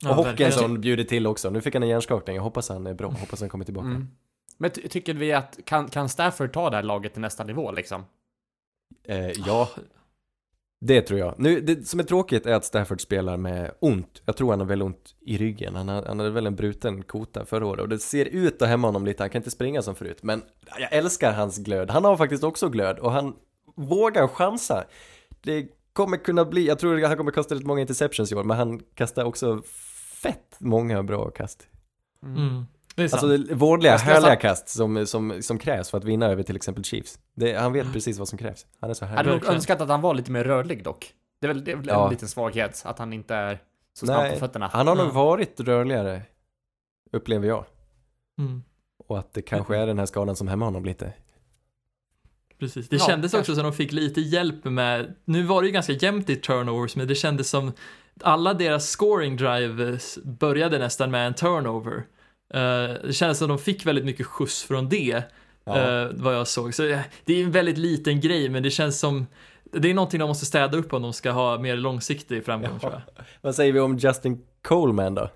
Ja, 0.05 0.19
och 0.19 0.27
verkligen. 0.27 0.53
Hockenson 0.53 0.81
bjuder 0.81 1.05
till 1.05 1.27
också, 1.27 1.51
nu 1.51 1.61
fick 1.61 1.75
han 1.75 1.83
en 1.83 1.89
hjärnskakning, 1.89 2.37
jag 2.37 2.43
hoppas 2.43 2.69
han 2.69 2.87
är 2.87 2.95
bra, 2.95 3.09
hoppas 3.11 3.41
han 3.41 3.49
kommer 3.49 3.65
tillbaka. 3.65 3.87
Mm. 3.89 4.09
Men 4.59 4.71
ty- 4.71 4.89
tycker 4.89 5.15
vi 5.15 5.33
att, 5.33 5.59
kan, 5.65 5.89
kan 5.89 6.09
Stafford 6.09 6.53
ta 6.53 6.71
det 6.71 6.77
här 6.77 6.83
laget 6.83 7.13
till 7.13 7.23
nästa 7.23 7.45
nivå 7.45 7.73
liksom? 7.73 8.05
Eh, 9.05 9.31
ja, 9.31 9.69
det 10.85 11.03
tror 11.03 11.21
jag. 11.21 11.35
Nu, 11.39 11.61
det 11.61 11.89
som 11.89 12.01
är 12.01 12.05
tråkigt 12.05 12.47
är 12.47 12.55
att 12.55 12.65
Stafford 12.65 13.01
spelar 13.01 13.37
med 13.37 13.71
ont. 13.81 14.23
Jag 14.25 14.37
tror 14.37 14.51
han 14.51 14.61
har 14.61 14.67
väldigt 14.67 14.87
ont 14.87 15.15
i 15.21 15.39
ryggen. 15.39 15.75
Han, 15.75 15.89
har, 15.89 16.03
han 16.03 16.19
hade 16.19 16.31
väl 16.31 16.47
en 16.47 16.57
bruten 16.57 17.03
kota 17.03 17.45
förra 17.45 17.67
året 17.67 17.81
och 17.81 17.89
det 17.89 17.99
ser 17.99 18.25
ut 18.25 18.63
att 18.63 18.69
hämma 18.69 18.89
honom 18.89 19.05
lite. 19.05 19.23
Han 19.23 19.31
kan 19.31 19.39
inte 19.39 19.51
springa 19.51 19.83
som 19.83 19.95
förut. 19.95 20.23
Men 20.23 20.43
jag 20.79 20.93
älskar 20.93 21.33
hans 21.33 21.59
glöd. 21.59 21.91
Han 21.91 22.05
har 22.05 22.17
faktiskt 22.17 22.45
också 22.45 22.69
glöd 22.69 22.99
och 22.99 23.13
han 23.13 23.35
vågar 23.77 24.29
chansa. 24.29 24.85
Det 25.41 25.69
kommer 25.93 26.17
kunna 26.17 26.45
bli, 26.45 26.67
jag 26.67 26.79
tror 26.79 27.07
han 27.07 27.17
kommer 27.17 27.33
kasta 27.33 27.55
lite 27.55 27.67
många 27.67 27.81
interceptions 27.81 28.33
i 28.33 28.35
år, 28.35 28.45
men 28.45 28.57
han 28.57 28.81
kastar 28.95 29.25
också 29.25 29.63
fett 30.23 30.57
många 30.59 31.03
bra 31.03 31.31
kast. 31.31 31.69
Mm. 32.23 32.65
Det 32.95 33.03
är 33.03 33.09
sant. 33.09 33.23
Alltså 33.23 33.39
det 33.39 33.55
vårdliga, 33.55 33.93
Jag 33.93 33.99
härliga 33.99 34.37
kast 34.37 34.69
som, 34.69 35.07
som, 35.07 35.43
som 35.43 35.59
krävs 35.59 35.91
för 35.91 35.99
att 35.99 36.05
vinna 36.05 36.27
över 36.27 36.43
till 36.43 36.57
exempel 36.57 36.85
Chiefs. 36.85 37.19
Det, 37.35 37.55
han 37.55 37.73
vet 37.73 37.93
precis 37.93 38.19
vad 38.19 38.29
som 38.29 38.39
krävs. 38.39 38.67
Han 38.81 38.91
är 38.91 38.95
så 38.95 39.05
Jag 39.05 39.09
härlig. 39.09 39.17
hade 39.19 39.29
nog 39.31 39.35
verkligen. 39.37 39.55
önskat 39.55 39.81
att 39.81 39.89
han 39.89 40.01
var 40.01 40.15
lite 40.15 40.31
mer 40.31 40.45
rörlig 40.45 40.85
dock. 40.85 41.15
Det 41.41 41.47
är 41.47 41.49
väl, 41.49 41.65
det 41.65 41.73
är 41.73 41.77
väl 41.77 41.87
Ja. 41.89 42.05
en 42.05 42.11
liten 42.11 42.29
svaghet, 42.29 42.83
att 42.85 42.99
han 42.99 43.13
inte 43.13 43.35
är 43.35 43.59
så 43.99 44.07
snabb 44.07 44.19
Nej, 44.23 44.33
på 44.33 44.39
fötterna. 44.39 44.71
Han 44.73 44.87
har 44.87 44.95
nog 44.95 45.07
Ja. 45.07 45.11
varit 45.11 45.61
rörligare, 45.61 46.23
upplever 47.13 47.49
jag. 47.49 47.65
mm. 48.39 48.63
Och 49.09 49.19
att 49.19 49.33
det 49.35 49.43
kanske 49.43 49.77
är 49.77 49.87
den 49.87 49.99
här 49.99 50.07
skadan 50.07 50.37
som 50.37 50.49
hämmar 50.49 50.67
honom 50.67 50.85
lite. 50.85 51.13
Precis, 52.59 52.89
det 52.89 52.97
Ja, 52.97 53.07
kändes 53.07 53.33
kanske. 53.33 53.39
också 53.53 53.55
som 53.55 53.65
de 53.65 53.73
fick 53.73 53.93
lite 53.93 54.21
hjälp 54.21 54.65
med, 54.65 55.15
nu 55.25 55.43
var 55.43 55.63
det 55.63 55.67
ju 55.67 55.73
ganska 55.73 55.93
jämnt 55.93 56.31
i 56.31 56.37
turnovers, 56.37 56.97
men 56.97 57.09
det 57.09 57.15
kändes 57.15 57.51
som 57.51 57.73
alla 58.23 58.55
deras 58.55 58.87
scoring 58.91 59.37
drives 59.37 60.19
började 60.25 60.79
nästan 60.79 61.11
med 61.11 61.27
en 61.27 61.35
turnover. 61.35 62.05
Eh, 62.55 62.91
det 63.05 63.13
kändes 63.13 63.39
som 63.39 63.49
de 63.49 63.59
fick 63.59 63.87
väldigt 63.87 64.05
mycket 64.05 64.27
skjuts 64.27 64.63
från 64.63 64.89
det, 64.89 65.23
Ja. 65.65 65.79
eh, 65.79 66.09
vad 66.15 66.35
jag 66.35 66.49
såg. 66.49 66.75
Så 66.75 66.87
eh, 66.87 67.01
det 67.25 67.41
är 67.41 67.45
en 67.45 67.51
väldigt 67.51 67.79
liten 67.79 68.21
grej, 68.21 68.49
men 68.49 68.63
det 68.63 68.71
känns 68.71 69.01
som 69.01 69.27
det 69.73 69.91
är 69.91 69.95
någonting 69.95 70.21
de 70.21 70.29
måste 70.29 70.47
städa 70.47 70.79
upp 70.79 70.93
om 70.93 71.03
de 71.03 71.13
ska 71.13 71.31
ha 71.31 71.59
mer 71.59 71.77
långsiktig 71.77 72.45
framgång 72.45 72.79
tror 72.81 72.93
jag. 72.93 73.03
Vad 73.41 73.55
säger 73.55 73.73
vi 73.73 73.81
om 73.81 73.97
Justin 73.97 74.43
Coleman 74.63 75.15
då? 75.15 75.29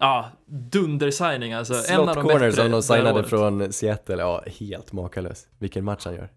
Ja, 0.00 0.30
dundersigning 0.46 1.52
alltså. 1.52 1.74
en 1.74 1.82
Slot 1.82 2.08
av 2.08 2.14
de 2.14 2.22
corner 2.22 2.38
bättre 2.38 2.52
som 2.62 2.70
de 2.70 2.82
signade 2.82 3.24
från 3.24 3.72
Seattle, 3.72 4.16
ja 4.16 4.44
helt 4.60 4.92
makalös. 4.92 5.46
Vilken 5.58 5.84
match 5.84 6.04
han 6.04 6.14
gör. 6.14 6.28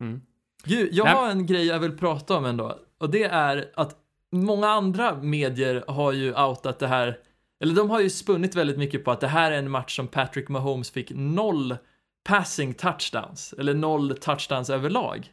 Mm. 0.00 0.20
Ju, 0.64 0.88
jag 0.92 1.04
Nej. 1.04 1.14
har 1.14 1.30
en 1.30 1.46
grej 1.46 1.66
jag 1.66 1.78
vill 1.78 1.98
prata 1.98 2.36
om 2.36 2.44
ändå. 2.44 2.78
Och 3.00 3.10
det 3.10 3.24
är 3.24 3.70
att 3.74 3.96
många 4.32 4.68
andra 4.68 5.14
medier 5.14 5.84
har 5.88 6.12
ju 6.12 6.34
outat 6.34 6.78
det 6.78 6.86
här 6.86 7.18
eller 7.62 7.74
de 7.74 7.90
har 7.90 8.00
ju 8.00 8.10
spunnit 8.10 8.54
väldigt 8.54 8.78
mycket 8.78 9.04
på 9.04 9.10
att 9.10 9.20
det 9.20 9.28
här 9.28 9.52
är 9.52 9.58
en 9.58 9.70
match 9.70 9.96
som 9.96 10.08
Patrick 10.08 10.48
Mahomes 10.48 10.90
fick 10.90 11.10
noll 11.14 11.76
passing 12.24 12.74
touchdowns, 12.74 13.54
eller 13.58 13.74
noll 13.74 14.16
touchdowns 14.16 14.70
överlag. 14.70 15.32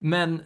Men 0.00 0.42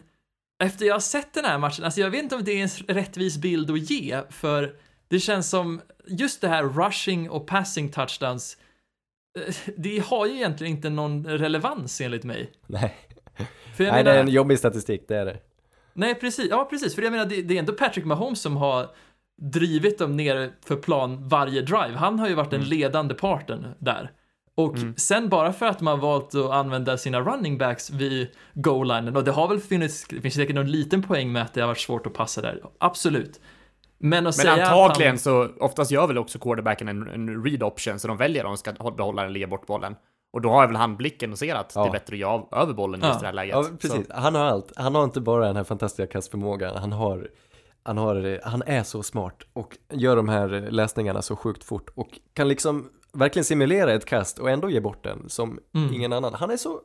efter 0.63 0.85
jag 0.85 0.95
har 0.95 0.99
sett 0.99 1.33
den 1.33 1.45
här 1.45 1.57
matchen, 1.57 1.85
alltså 1.85 2.01
jag 2.01 2.09
vet 2.09 2.23
inte 2.23 2.35
om 2.35 2.43
det 2.43 2.51
är 2.51 2.63
en 2.63 2.95
rättvis 2.95 3.37
bild 3.37 3.71
att 3.71 3.89
ge, 3.89 4.21
för 4.29 4.75
det 5.07 5.19
känns 5.19 5.49
som 5.49 5.81
just 6.07 6.41
det 6.41 6.47
här 6.47 6.63
rushing 6.63 7.29
och 7.29 7.47
passing 7.47 7.91
touchdowns, 7.91 8.57
eh, 9.39 9.55
det 9.77 9.99
har 9.99 10.25
ju 10.25 10.35
egentligen 10.35 10.75
inte 10.75 10.89
någon 10.89 11.25
relevans 11.25 12.01
enligt 12.01 12.23
mig. 12.23 12.51
Nej, 12.67 12.95
För 13.75 13.83
jag 13.83 13.91
Nej 13.91 14.03
det 14.03 14.09
menar, 14.09 14.19
är 14.19 14.23
en 14.23 14.33
jobbig 14.33 14.59
statistik, 14.59 15.05
det 15.07 15.15
är 15.15 15.25
det. 15.25 15.37
Nej, 15.93 16.15
precis. 16.15 16.47
Ja, 16.49 16.67
precis. 16.69 16.95
För 16.95 17.01
jag 17.01 17.11
menar, 17.11 17.25
det, 17.25 17.41
det 17.41 17.55
är 17.55 17.59
ändå 17.59 17.73
Patrick 17.73 18.05
Mahomes 18.05 18.41
som 18.41 18.57
har 18.57 18.89
drivit 19.41 19.97
dem 19.99 20.17
ner 20.17 20.51
för 20.65 20.75
plan 20.75 21.27
varje 21.27 21.61
drive. 21.61 21.93
Han 21.95 22.19
har 22.19 22.27
ju 22.27 22.33
varit 22.35 22.51
den 22.51 22.63
ledande 22.63 23.13
parten 23.13 23.67
där. 23.79 24.11
Och 24.55 24.75
sen 24.97 25.29
bara 25.29 25.53
för 25.53 25.65
att 25.65 25.81
man 25.81 25.99
valt 25.99 26.35
att 26.35 26.51
använda 26.51 26.97
sina 26.97 27.21
running 27.21 27.57
backs 27.57 27.89
vid 27.89 28.27
goal-linen, 28.53 29.15
och 29.15 29.23
det 29.23 29.31
har 29.31 29.47
väl 29.47 29.59
funnits, 29.59 30.05
det 30.09 30.21
finns 30.21 30.33
säkert 30.33 30.55
någon 30.55 30.71
liten 30.71 31.03
poäng 31.03 31.31
med 31.31 31.41
att 31.41 31.53
det 31.53 31.61
har 31.61 31.67
varit 31.67 31.77
svårt 31.79 32.05
att 32.07 32.13
passa 32.13 32.41
där, 32.41 32.61
absolut. 32.79 33.39
Men 33.99 34.17
att 34.17 34.23
Men 34.23 34.33
säga 34.33 34.65
antagligen 34.67 35.13
att 35.15 35.21
så, 35.21 35.47
oftast 35.59 35.91
gör 35.91 36.07
väl 36.07 36.17
också 36.17 36.39
quarterbacken 36.39 36.87
en, 36.87 37.07
en 37.07 37.43
read 37.45 37.63
option, 37.63 37.99
så 37.99 38.07
de 38.07 38.17
väljer 38.17 38.45
om 38.45 38.51
de 38.51 38.57
ska 38.57 38.71
hå- 38.71 38.95
behålla 38.97 39.25
eller 39.25 39.39
ge 39.39 39.45
bort 39.47 39.67
bollen. 39.67 39.95
Och 40.33 40.41
då 40.41 40.49
har 40.49 40.67
väl 40.67 40.75
han 40.75 40.97
blicken 40.97 41.31
och 41.31 41.37
ser 41.37 41.55
att 41.55 41.69
det 41.73 41.79
Ja. 41.79 41.87
är 41.87 41.91
bättre 41.91 42.13
att 42.15 42.19
ge 42.19 42.23
av, 42.25 42.49
över 42.51 42.73
bollen 42.73 42.99
i 43.01 43.03
Ja. 43.03 43.07
just 43.09 43.19
det 43.19 43.25
här 43.25 43.33
läget. 43.33 43.55
Ja, 43.55 43.63
Så- 43.63 43.77
precis. 43.77 44.07
Han 44.09 44.35
har 44.35 44.45
allt. 44.45 44.73
Han 44.75 44.95
har 44.95 45.03
inte 45.03 45.21
bara 45.21 45.47
den 45.47 45.55
här 45.55 45.63
fantastiska 45.63 46.07
kastförmågan, 46.13 46.77
han 46.77 46.91
har, 46.91 47.27
han 47.87 47.97
har, 47.97 48.39
han 48.43 48.63
är 48.65 48.83
så 48.83 49.03
smart 49.03 49.43
och 49.53 49.77
gör 49.89 50.15
de 50.15 50.29
här 50.29 50.47
läsningarna 50.71 51.21
så 51.21 51.35
sjukt 51.35 51.63
fort 51.63 51.89
och 51.95 52.19
kan 52.33 52.47
liksom 52.47 52.89
verkligen 53.13 53.43
simulera 53.45 53.93
ett 53.93 54.05
kast 54.05 54.39
och 54.39 54.49
ändå 54.49 54.69
ge 54.69 54.79
bort 54.79 55.03
den 55.03 55.29
som 55.29 55.59
Mm. 55.75 55.93
ingen 55.93 56.13
annan. 56.13 56.33
Han 56.33 56.51
är 56.51 56.57
så, 56.57 56.81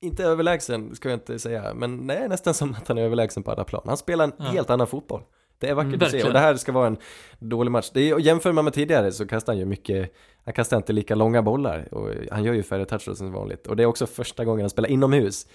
inte 0.00 0.24
överlägsen 0.24 0.94
ska 0.94 1.08
jag 1.08 1.16
inte 1.16 1.38
säga, 1.38 1.74
men 1.74 2.06
det 2.06 2.14
är 2.14 2.28
nästan 2.28 2.54
som 2.54 2.74
att 2.74 2.88
han 2.88 2.98
är 2.98 3.02
överlägsen 3.02 3.42
på 3.42 3.50
alla 3.50 3.64
plan. 3.64 3.82
Han 3.86 3.96
spelar 3.96 4.24
en 4.24 4.32
Ja. 4.38 4.44
helt 4.44 4.70
annan 4.70 4.86
fotboll. 4.86 5.22
Det 5.58 5.68
är 5.68 5.74
vackert 5.74 5.94
Mm, 5.94 6.02
att 6.06 6.10
se 6.10 6.24
och 6.24 6.32
det 6.32 6.38
här 6.38 6.54
ska 6.54 6.72
vara 6.72 6.86
en 6.86 6.96
dålig 7.38 7.70
match. 7.70 7.90
Det 7.94 8.10
är, 8.10 8.18
jämför 8.18 8.52
man 8.52 8.64
med 8.64 8.74
tidigare 8.74 9.12
så 9.12 9.26
kastar 9.26 9.52
han 9.52 9.58
ju 9.58 9.64
mycket, 9.66 10.12
han 10.44 10.54
kastar 10.54 10.76
inte 10.76 10.92
lika 10.92 11.14
långa 11.14 11.42
bollar 11.42 11.94
och 11.94 12.08
han 12.30 12.44
gör 12.44 12.54
ju 12.54 12.62
färre 12.62 12.84
touchdowns 12.84 13.20
än 13.20 13.32
vanligt. 13.32 13.66
Och 13.66 13.76
det 13.76 13.82
är 13.82 13.86
också 13.86 14.06
första 14.06 14.44
gången 14.44 14.60
han 14.60 14.70
spelar 14.70 14.88
inomhus. 14.88 15.46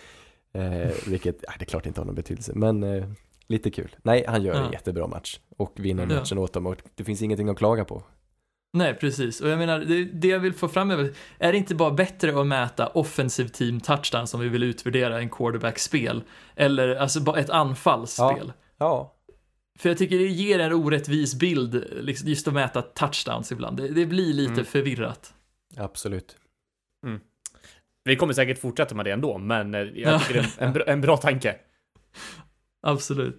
Eh, 0.53 0.91
vilket, 1.07 1.35
ja, 1.41 1.53
det 1.59 1.63
är 1.63 1.65
klart 1.65 1.85
inte 1.85 2.01
har 2.01 2.05
någon 2.05 2.15
betydelse, 2.15 2.51
men 2.55 2.83
eh, 2.83 3.05
lite 3.47 3.71
kul. 3.71 3.95
Nej, 4.03 4.25
han 4.27 4.43
gör 4.43 4.53
en 4.55 4.63
Ja. 4.65 4.71
jättebra 4.71 5.07
match 5.07 5.39
och 5.57 5.73
vinner 5.79 6.07
Ja. 6.09 6.19
matchen 6.19 6.37
åt 6.37 6.53
dem 6.53 6.65
och 6.65 6.75
det 6.95 7.03
finns 7.03 7.21
ingenting 7.21 7.49
att 7.49 7.57
klaga 7.57 7.85
på. 7.85 8.03
Nej, 8.73 8.93
precis. 8.93 9.41
Och 9.41 9.49
jag 9.49 9.57
menar, 9.59 9.79
det, 9.79 10.03
det 10.05 10.27
jag 10.27 10.39
vill 10.39 10.53
få 10.53 10.67
fram 10.67 10.91
är 10.91 10.95
väl, 10.95 11.13
är 11.39 11.51
det 11.51 11.57
inte 11.57 11.75
bara 11.75 11.91
bättre 11.91 12.39
att 12.41 12.47
mäta 12.47 12.87
offensiv 12.87 13.47
team 13.47 13.79
touchdown 13.79 14.27
som 14.27 14.39
vi 14.39 14.49
vill 14.49 14.63
utvärdera 14.63 15.19
en 15.19 15.29
quarterback-spel? 15.29 16.23
Eller 16.55 16.95
alltså 16.95 17.21
bara 17.21 17.39
ett 17.39 17.49
anfallsspel? 17.49 18.53
Ja, 18.77 19.11
För 19.79 19.89
jag 19.89 19.97
tycker 19.97 20.17
det 20.17 20.27
ger 20.27 20.59
en 20.59 20.73
orättvis 20.73 21.35
bild, 21.35 21.83
liksom, 22.01 22.29
just 22.29 22.47
att 22.47 22.53
mäta 22.53 22.81
touchdowns 22.81 23.51
ibland. 23.51 23.77
Det, 23.77 23.87
det 23.87 24.05
blir 24.05 24.33
lite 24.33 24.51
Mm. 24.53 24.65
förvirrat. 24.65 25.33
absolut. 25.77 26.35
Vi 28.03 28.15
kommer 28.15 28.33
säkert 28.33 28.59
fortsätta 28.59 28.95
med 28.95 29.05
det 29.05 29.11
ändå, 29.11 29.37
men 29.37 29.75
eh, 29.75 29.81
jag 29.81 30.13
Ja. 30.13 30.19
tycker 30.19 30.33
det 30.33 30.39
är 30.39 30.43
en, 30.57 30.67
en, 30.67 30.73
bra, 30.73 30.83
en 30.85 31.01
bra 31.01 31.17
tanke. 31.17 31.55
Absolut. 32.85 33.37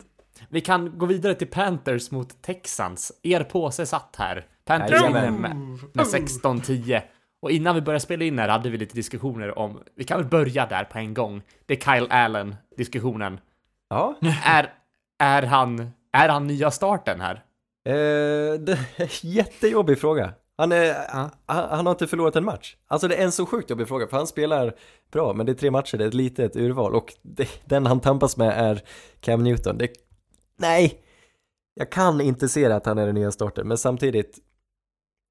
Vi 0.49 0.61
kan 0.61 0.99
gå 0.99 1.07
vidare 1.07 1.35
till 1.35 1.47
Panthers 1.47 2.11
mot 2.11 2.43
Texans. 2.43 3.13
Er 3.23 3.45
påse 3.45 3.87
satt 3.87 4.17
här. 4.19 4.47
Panthers 4.65 5.03
vinner 5.03 5.31
med, 5.31 5.57
med 5.93 6.07
16-10. 6.07 7.03
Och 7.43 7.51
innan 7.51 7.75
vi 7.75 7.81
började 7.81 8.01
spela 8.01 8.25
in 8.25 8.39
här 8.39 8.49
hade 8.49 8.71
vi 8.71 8.79
lite 8.79 8.95
diskussioner 8.95 9.59
om, 9.59 9.83
vi 9.97 10.05
kan 10.05 10.19
väl 10.19 10.29
börja 10.29 10.67
där 10.67 10.85
på 10.85 10.99
en 10.99 11.15
gång. 11.15 11.43
Det 11.67 11.75
är 11.75 11.99
Kyle 11.99 12.11
Allen-diskussionen. 12.11 13.41
Ja, 13.89 14.15
Är, 14.45 14.73
är, 15.19 15.43
han, 15.43 15.91
är 16.13 16.29
han 16.29 16.47
nya 16.47 16.71
starten 16.71 17.21
här? 17.21 17.35
eh, 17.35 18.61
det 18.61 18.73
är 18.73 18.87
en 19.03 19.09
jättejobbig 19.23 20.01
fråga. 20.01 20.33
Han, 20.57 20.73
är, 20.73 20.85
Ja. 20.85 21.31
han, 21.47 21.69
han 21.71 21.87
har 21.87 21.91
inte 21.93 22.07
förlorat 22.07 22.37
en 22.37 22.45
match. 22.45 22.77
Alltså 22.87 23.09
det 23.09 23.17
är 23.17 23.25
en 23.25 23.33
så 23.33 23.47
sjukt 23.47 23.71
jobbig 23.71 23.89
fråga, 23.89 24.07
för 24.09 24.17
han 24.17 24.27
spelar 24.27 24.75
bra, 25.13 25.33
men 25.33 25.47
det 25.47 25.53
är 25.53 25.55
tre 25.55 25.71
matcher, 25.71 25.99
det 25.99 26.05
är 26.05 26.09
ett 26.09 26.15
litet 26.15 26.57
urval 26.57 26.95
och 26.95 27.15
det, 27.23 27.49
den 27.65 27.87
han 27.87 28.01
tampas 28.01 28.37
med 28.37 28.49
är 28.71 28.83
Cam 29.21 29.43
Newton. 29.45 29.79
Det, 29.79 29.89
nej, 30.59 31.01
jag 31.75 31.91
kan 31.93 32.21
inte 32.21 32.49
se 32.49 32.65
att 32.73 32.87
han 32.87 32.99
är 32.99 33.07
den 33.07 33.15
nya 33.15 33.33
starten, 33.33 33.69
men 33.69 33.79
samtidigt 33.79 34.39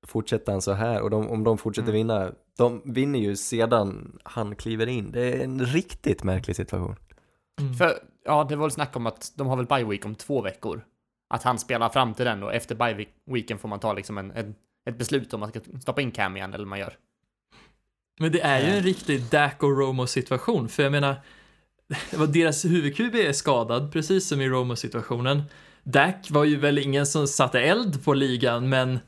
fortsätter 0.08 0.52
han 0.52 0.62
så 0.62 0.72
här 0.74 1.02
och 1.02 1.10
de, 1.10 1.30
om 1.30 1.44
de 1.44 1.58
fortsätter 1.58 1.90
Mm. 1.90 1.98
vinna, 1.98 2.32
de 2.58 2.82
vinner 2.86 3.20
ju 3.20 3.36
sedan 3.36 4.20
han 4.24 4.56
kliver 4.56 4.88
in. 4.88 5.12
Det 5.12 5.22
är 5.34 5.44
en 5.44 5.66
riktigt 5.66 6.24
märklig 6.24 6.56
situation. 6.56 6.96
Mm. 7.62 7.74
För, 7.74 7.94
ja, 8.26 8.44
det 8.50 8.56
var 8.56 8.64
väl 8.66 8.72
snack 8.72 8.96
om 8.96 9.06
att 9.08 9.32
de 9.36 9.48
har 9.48 9.56
väl 9.58 9.66
bye 9.66 9.84
week 9.84 10.06
om 10.06 10.16
två 10.16 10.42
veckor. 10.42 10.86
Att 11.30 11.44
han 11.44 11.60
spelar 11.60 11.90
fram 11.90 12.14
till 12.14 12.26
den 12.26 12.44
och 12.44 12.54
efter 12.54 12.76
bye 12.76 12.94
week- 12.94 13.14
weeken 13.34 13.58
får 13.58 13.68
man 13.70 13.80
ta 13.80 13.94
liksom 13.94 14.18
en, 14.18 14.32
en, 14.32 14.56
ett 14.86 14.98
beslut 14.98 15.34
om 15.34 15.40
man 15.40 15.50
ska 15.50 15.60
stoppa 15.82 16.02
in 16.02 16.12
Cam 16.12 16.38
igen 16.38 16.54
eller 16.54 16.66
man 16.66 16.80
gör. 16.80 16.94
Men 18.20 18.32
det 18.32 18.42
är 18.42 18.60
ju 18.60 18.78
en 18.78 18.84
riktig 18.84 19.24
Dak 19.24 19.64
och 19.64 19.78
Romo 19.78 20.08
situation, 20.08 20.70
för 20.70 20.84
jag 20.84 20.92
menar, 20.92 21.16
deras 22.30 22.66
huvud-QB 22.66 23.16
är 23.16 23.32
skadad, 23.34 23.92
precis 23.92 24.28
som 24.28 24.42
i 24.42 24.50
Romo-situationen. 24.50 25.44
Dak 25.84 26.32
var 26.32 26.44
ju 26.44 26.58
väl 26.58 26.78
ingen 26.78 27.06
som 27.06 27.28
satte 27.28 27.62
eld 27.62 28.04
på 28.04 28.14
ligan, 28.14 28.70
men 28.70 29.00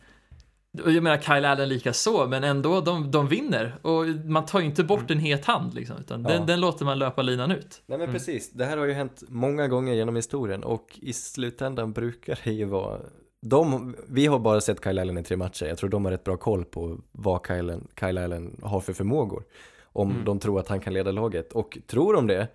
jag 0.72 1.04
menar 1.04 1.18
Kyle 1.18 1.46
Allen 1.46 1.70
lika 1.70 1.94
så, 1.94 2.28
men 2.28 2.44
ändå, 2.44 2.82
de, 2.82 3.12
de 3.12 3.28
vinner. 3.28 3.76
Och 3.82 4.06
man 4.26 4.46
tar 4.46 4.60
ju 4.60 4.66
inte 4.66 4.84
bort 4.84 5.12
en 5.12 5.20
het 5.20 5.46
hand 5.46 5.74
liksom, 5.74 5.98
utan 5.98 6.22
Ja. 6.24 6.30
den, 6.30 6.46
den 6.46 6.60
låter 6.62 6.86
man 6.86 7.00
löpa 7.00 7.22
linan 7.22 7.52
ut. 7.52 7.82
Nej 7.86 7.98
men 7.98 8.12
precis, 8.12 8.52
det 8.52 8.66
här 8.66 8.78
har 8.78 8.86
ju 8.86 8.94
hänt 8.94 9.24
många 9.28 9.68
gånger 9.68 9.94
genom 9.94 10.16
historien 10.16 10.64
och 10.64 11.00
i 11.02 11.14
slutändan 11.14 11.94
brukar 11.94 12.40
det 12.44 12.52
ju 12.52 12.66
vara 12.66 13.00
de, 13.46 13.96
vi 14.08 14.26
har 14.26 14.40
bara 14.40 14.62
sett 14.62 14.84
Kyle 14.84 15.00
Allen 15.00 15.18
i 15.18 15.24
tre 15.24 15.38
matcher, 15.38 15.66
jag 15.66 15.78
tror 15.78 15.90
de 15.90 16.06
har 16.06 16.12
rätt 16.12 16.24
bra 16.24 16.38
koll 16.38 16.66
på 16.66 16.98
vad 17.12 17.48
Kyle, 17.48 17.60
Allen- 17.60 17.88
Kyle 18.00 18.18
Allen 18.18 18.60
har 18.64 18.80
för 18.80 18.94
förmågor. 18.94 19.44
Om 19.84 20.12
Mm. 20.12 20.26
de 20.26 20.40
tror 20.40 20.60
att 20.60 20.68
han 20.68 20.80
kan 20.80 20.94
leda 20.94 21.12
laget, 21.12 21.54
och 21.54 21.78
tror 21.88 22.14
de 22.14 22.28
det, 22.28 22.48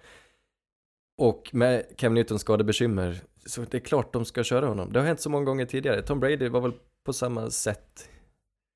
och 1.18 1.50
med 1.52 1.84
Cam 1.96 2.14
Newtons 2.14 2.40
skadebekymmer, 2.40 3.20
så 3.46 3.60
det 3.70 3.76
är 3.76 3.80
klart 3.80 4.12
de 4.12 4.24
ska 4.24 4.44
köra 4.44 4.66
honom. 4.66 4.92
Det 4.92 4.98
har 5.00 5.06
hänt 5.06 5.20
så 5.20 5.30
många 5.30 5.44
gånger 5.44 5.66
tidigare, 5.66 6.02
Tom 6.02 6.20
Brady 6.20 6.48
var 6.48 6.60
väl 6.60 6.72
på 7.04 7.12
samma 7.12 7.50
sätt. 7.50 8.08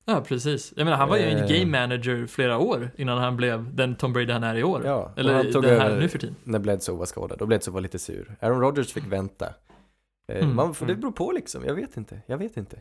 Ja, 0.05 0.21
precis. 0.27 0.73
Jag 0.75 0.85
menar, 0.85 0.97
han 0.97 1.09
var 1.09 1.17
ju 1.17 1.23
en 1.23 1.37
Eh. 1.37 1.47
game 1.47 1.79
manager 1.81 2.27
flera 2.27 2.57
år 2.57 2.91
innan 2.97 3.17
han 3.17 3.37
blev 3.37 3.75
den 3.75 3.95
Tom 3.95 4.13
Brady 4.13 4.31
han 4.33 4.43
är 4.43 4.55
i 4.55 4.63
år. 4.63 4.81
Ja, 4.85 5.11
Eller 5.17 5.33
han 5.33 5.51
tog 5.51 5.63
den 5.63 5.79
här 5.81 5.99
nu 5.99 6.07
för 6.09 6.19
tiden. 6.19 6.35
När 6.43 6.59
Bledsoe 6.59 6.95
var 6.97 7.05
skadad, 7.05 7.41
och 7.41 7.47
Bledsoe 7.47 7.73
var 7.73 7.81
lite 7.81 7.99
sur. 7.99 8.35
Aaron 8.39 8.61
Rodgers 8.61 8.93
fick 8.93 9.05
vänta. 9.07 9.53
Eh, 10.31 10.37
Mm, 10.43 10.55
man, 10.55 10.73
för 10.73 10.85
det 10.85 10.91
mm. 10.93 11.01
beror 11.01 11.11
på 11.11 11.31
liksom, 11.31 11.65
jag 11.65 11.73
vet 11.75 11.97
inte, 11.97 12.21
jag 12.25 12.37
vet 12.37 12.57
inte. 12.57 12.79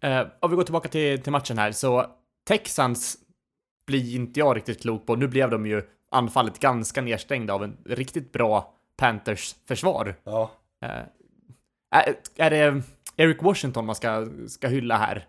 Eh, 0.00 0.26
om 0.40 0.50
vi 0.50 0.56
går 0.56 0.62
tillbaka 0.62 0.88
till, 0.88 1.22
till 1.22 1.32
matchen 1.32 1.58
här, 1.58 1.72
så 1.72 2.06
Texans 2.48 3.16
blir 3.86 4.14
inte 4.16 4.40
jag 4.40 4.56
riktigt 4.56 4.80
klok 4.82 5.06
på. 5.06 5.16
Nu 5.16 5.28
blev 5.28 5.50
de 5.50 5.66
ju 5.66 5.82
anfallet 6.10 6.58
ganska 6.58 7.00
nedstängda 7.02 7.54
av 7.54 7.64
en 7.64 7.76
riktigt 7.86 8.32
bra 8.32 8.74
Panthers 8.96 9.54
försvar. 9.68 10.14
Ja. 10.24 10.50
Eh, 10.84 10.90
är, 11.94 12.14
är 12.36 12.50
det 12.50 12.82
Eric 13.16 13.42
Washington 13.42 13.86
man 13.86 13.94
ska, 13.94 14.28
ska 14.48 14.68
hylla 14.68 14.96
här? 14.96 15.26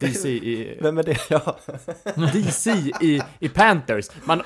DC 0.00 0.28
i, 0.28 0.78
Vem 0.82 0.98
är 0.98 1.02
det? 1.02 1.18
Ja. 1.30 1.56
DC 2.32 2.70
i, 3.00 3.22
i 3.38 3.48
Panthers. 3.48 4.10
Man, 4.24 4.42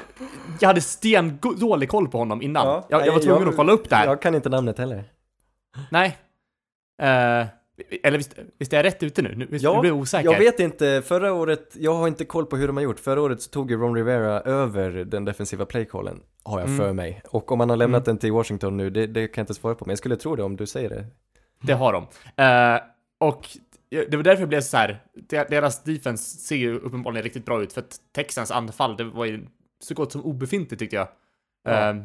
jag 0.61 0.69
hade 0.69 0.81
stendålig 0.81 1.89
koll 1.89 2.09
på 2.09 2.19
honom 2.19 2.43
innan. 2.43 2.67
Ja, 2.67 2.87
jag, 2.89 3.07
jag 3.07 3.13
var 3.13 3.21
tvungen 3.21 3.43
jag- 3.43 3.49
att 3.49 3.57
kolla 3.57 3.73
upp 3.73 3.89
det 3.89 3.97
här. 3.97 4.07
Jag 4.07 4.23
kan 4.23 4.35
inte 4.35 4.49
namnet 4.49 4.79
heller. 4.79 5.05
Nej. 5.91 6.19
Eh, 7.03 7.47
eller 8.03 8.19
visst, 8.19 8.35
visst 8.59 8.73
är 8.73 8.77
jag 8.77 8.85
rätt 8.85 9.03
ute 9.03 9.23
nu? 9.23 9.35
nu 9.37 9.47
visst, 9.51 9.65
Ja, 9.65 9.75
nu 9.75 9.81
blir 9.81 9.91
jag 9.91 9.99
osäker. 9.99 10.31
Jag 10.33 10.39
vet 10.39 10.61
inte, 10.61 11.03
förra 11.07 11.33
året, 11.33 11.77
jag 11.79 11.95
har 11.95 12.09
inte 12.09 12.25
koll 12.25 12.47
på 12.47 12.57
hur 12.57 12.67
de 12.67 12.77
har 12.77 12.85
gjort. 12.85 13.01
Förra 13.01 13.21
året 13.21 13.43
så 13.43 13.51
tog 13.51 13.71
ju 13.71 13.77
Ron 13.77 13.95
Rivera 13.95 14.41
över 14.41 14.91
den 14.91 15.25
defensiva 15.25 15.67
playcallen, 15.67 16.21
har 16.43 16.61
jag 16.61 16.69
Mm. 16.69 16.79
för 16.79 16.93
mig. 16.93 17.23
Och 17.31 17.53
om 17.53 17.61
han 17.61 17.71
har 17.71 17.77
lämnat 17.77 18.05
den 18.05 18.19
till 18.19 18.33
Washington 18.33 18.77
nu, 18.77 18.91
det, 18.91 19.07
det 19.07 19.29
kan 19.29 19.41
jag 19.41 19.43
inte 19.43 19.55
svara 19.55 19.75
på, 19.75 19.85
men 19.85 19.91
jag 19.91 19.99
skulle 19.99 20.17
tro 20.17 20.37
det 20.37 20.43
om 20.43 20.57
du 20.57 20.67
säger 20.67 20.89
det. 20.89 21.07
Det 21.63 21.73
har 21.73 21.93
de. 21.93 22.03
Eh, 22.43 22.81
och 23.29 23.49
det 24.11 24.17
var 24.17 24.23
därför 24.23 24.41
det 24.41 24.47
blev 24.47 24.61
så 24.61 24.77
här. 24.77 25.03
de- 25.15 25.45
Deras 25.49 25.83
defense 25.85 26.39
ser 26.39 26.57
ju 26.57 26.79
uppenbarligen 26.79 27.25
riktigt 27.25 27.45
bra 27.45 27.63
ut 27.63 27.73
för 27.73 27.81
att 27.81 27.97
Texans 28.15 28.51
anfall, 28.51 28.97
det 28.97 29.05
var 29.05 29.25
ju 29.25 29.47
så 29.81 29.95
gott 29.95 30.13
som 30.13 30.25
obefintligt 30.25 30.79
tyckte 30.81 30.97
jag. 30.97 31.09
Ja. 31.65 31.91
Eh, 31.91 31.97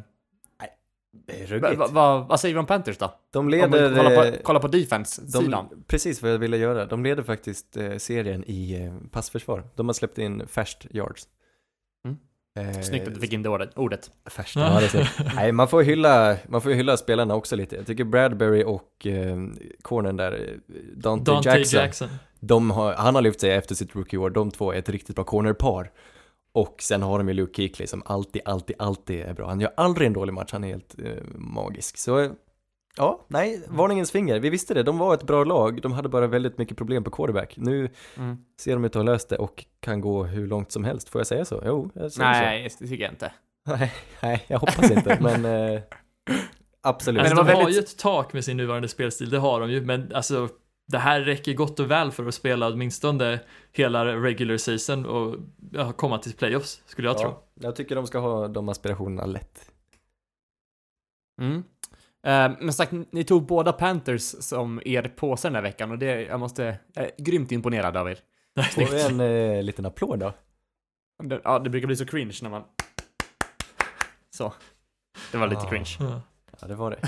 Det 1.26 1.32
är 1.42 1.46
va, 1.60 1.68
ruggigt. 1.68 1.78
va, 1.80 1.86
va, 1.86 2.26
vad 2.28 2.40
säger 2.40 2.54
vi 2.54 2.58
om 2.58 2.66
Panthers 2.66 2.98
då? 2.98 3.14
De 3.30 3.38
Om 3.38 3.46
vi 3.46 3.52
leder... 3.52 3.96
kollar 3.96 4.26
eh, 4.26 4.32
på, 4.32 4.42
kollar 4.42 4.60
på 4.60 4.68
defense-sidan. 4.68 5.50
de, 5.50 5.84
precis 5.86 6.22
vad 6.22 6.32
jag 6.32 6.38
ville 6.38 6.56
göra. 6.56 6.86
De 6.86 7.04
leder 7.04 7.22
faktiskt 7.22 7.76
eh, 7.76 7.96
serien 7.96 8.44
i 8.46 8.84
eh, 8.84 9.08
passförsvar. 9.10 9.64
De 9.74 9.88
har 9.88 9.92
släppt 9.92 10.18
in 10.18 10.46
färst 10.46 10.86
yards. 10.90 11.28
Eh, 12.58 12.80
Snyggt 12.80 13.08
att 13.08 13.14
du 13.14 13.20
fick 13.20 13.32
in 13.32 13.42
det 13.42 13.48
ordet. 13.48 13.78
ordet. 13.78 14.10
Färskt, 14.26 14.56
ja, 14.56 14.80
det. 14.92 15.08
Nej, 15.34 15.52
man 15.52 15.68
får 15.68 15.82
hylla, 15.82 16.36
man 16.48 16.60
får 16.60 16.70
hylla 16.70 16.96
spelarna 16.96 17.34
också 17.34 17.56
lite. 17.56 17.76
Jag 17.76 17.86
tycker 17.86 18.04
Bradbury 18.04 18.64
och 18.64 19.06
eh, 19.06 19.36
cornern 19.82 20.16
där, 20.16 20.32
eh, 20.32 20.74
Dante, 20.96 21.30
Dante 21.30 21.48
Jackson, 21.48 21.80
Jackson. 21.80 22.08
De 22.40 22.70
har, 22.70 22.94
han 22.94 23.14
har 23.14 23.22
lyft 23.22 23.40
sig 23.40 23.50
efter 23.50 23.74
sitt 23.74 23.94
rookie-år, 23.94 24.30
de 24.30 24.50
två 24.50 24.72
är 24.72 24.78
ett 24.78 24.88
riktigt 24.88 25.16
bra 25.16 25.24
cornerpar. 25.24 25.90
Och 26.54 26.76
sen 26.82 27.02
har 27.02 27.18
de 27.18 27.28
ju 27.28 27.34
Luke 27.34 27.52
Kuechly 27.52 27.86
som 27.86 28.02
alltid, 28.06 28.42
alltid, 28.44 28.76
alltid 28.78 29.20
är 29.20 29.34
bra. 29.34 29.48
Han 29.48 29.60
gör 29.60 29.72
aldrig 29.76 30.06
en 30.06 30.12
dålig 30.12 30.32
match, 30.32 30.52
han 30.52 30.64
är 30.64 30.68
helt 30.68 30.94
eh, 31.04 31.12
magisk. 31.34 31.96
Så 31.98 32.30
ja, 32.96 33.24
nej, 33.28 33.62
varningens 33.68 34.10
finger. 34.12 34.40
Vi 34.40 34.50
visste 34.50 34.74
det, 34.74 34.82
de 34.82 34.98
var 34.98 35.14
ett 35.14 35.22
bra 35.22 35.44
lag, 35.44 35.82
de 35.82 35.92
hade 35.92 36.08
bara 36.08 36.26
väldigt 36.26 36.58
mycket 36.58 36.76
problem 36.76 37.04
på 37.04 37.10
quarterback. 37.10 37.54
Nu 37.56 37.90
Mm. 38.16 38.36
ser 38.60 38.72
de 38.72 38.84
ut 38.84 38.90
att 38.90 38.94
ha 38.94 39.02
löst 39.02 39.28
det 39.28 39.36
och 39.38 39.64
kan 39.80 40.00
gå 40.00 40.24
hur 40.24 40.46
långt 40.46 40.72
som 40.72 40.84
helst, 40.84 41.08
får 41.08 41.18
jag 41.18 41.26
säga 41.26 41.44
så? 41.44 41.62
Jo, 41.66 41.90
jag 41.94 42.12
säger 42.12 42.30
Nej, 42.30 42.68
det 42.78 42.86
tycker 42.86 43.04
jag 43.04 43.12
inte. 43.12 43.32
så. 43.68 43.76
Nej, 43.76 43.92
nej, 44.22 44.44
jag 44.48 44.58
hoppas 44.58 44.90
inte, 44.90 45.18
men 45.22 45.44
eh, 45.74 45.80
absolut. 46.82 47.16
Men 47.22 47.30
Alltså, 47.30 47.36
de 47.36 47.46
var 47.46 47.54
har 47.54 47.60
väldigt- 47.62 47.76
ju 47.76 47.84
ett 47.84 47.98
tak 47.98 48.32
med 48.32 48.44
sin 48.44 48.56
nuvarande 48.56 48.88
spelstil, 48.88 49.30
det 49.30 49.38
har 49.38 49.60
de 49.60 49.70
ju, 49.70 49.80
men 49.80 50.12
alltså 50.14 50.48
det 50.86 50.98
här 50.98 51.20
räcker 51.20 51.54
gott 51.54 51.80
och 51.80 51.90
väl 51.90 52.10
för 52.12 52.26
att 52.26 52.34
spela 52.34 52.68
åtminstone 52.68 53.40
hela 53.72 54.04
regular 54.04 54.56
season 54.56 55.06
och 55.06 55.36
komma 55.96 56.18
till 56.18 56.32
playoffs, 56.32 56.82
skulle 56.86 57.08
jag 57.08 57.18
tro. 57.18 57.28
Ja, 57.28 57.44
jag 57.54 57.76
tycker 57.76 57.94
de 57.96 58.06
ska 58.06 58.18
ha 58.18 58.48
de 58.48 58.68
aspirationerna 58.68 59.26
lätt. 59.26 59.70
Mm. 61.40 61.56
Eh, 62.26 62.58
men 62.60 62.72
sagt, 62.72 62.92
ni 63.10 63.24
tog 63.24 63.46
båda 63.46 63.72
Panthers 63.72 64.22
som 64.22 64.80
er 64.84 65.02
påse 65.02 65.48
den 65.48 65.54
här 65.54 65.62
veckan 65.62 65.90
och 65.90 65.98
det, 65.98 66.22
jag 66.22 66.40
måste, 66.40 66.78
jag 66.94 67.04
är 67.04 67.10
grymt 67.18 67.52
imponerad 67.52 67.96
av 67.96 68.08
er. 68.10 68.18
Får 68.74 68.90
vi 68.90 69.02
en 69.02 69.20
eh, 69.20 69.62
liten 69.62 69.86
applåd 69.86 70.18
då? 70.18 70.32
Det, 71.22 71.40
ja, 71.44 71.58
det 71.58 71.70
brukar 71.70 71.86
bli 71.86 71.96
så 71.96 72.06
cringe 72.06 72.38
när 72.42 72.50
man... 72.50 72.64
Så. 74.36 74.52
Det 75.32 75.38
var 75.38 75.46
lite 75.46 75.62
Ah. 75.62 75.70
cringe. 75.70 75.96
Ja. 76.00 76.20
Det 76.68 76.74
var 76.74 76.90
det. 76.90 77.00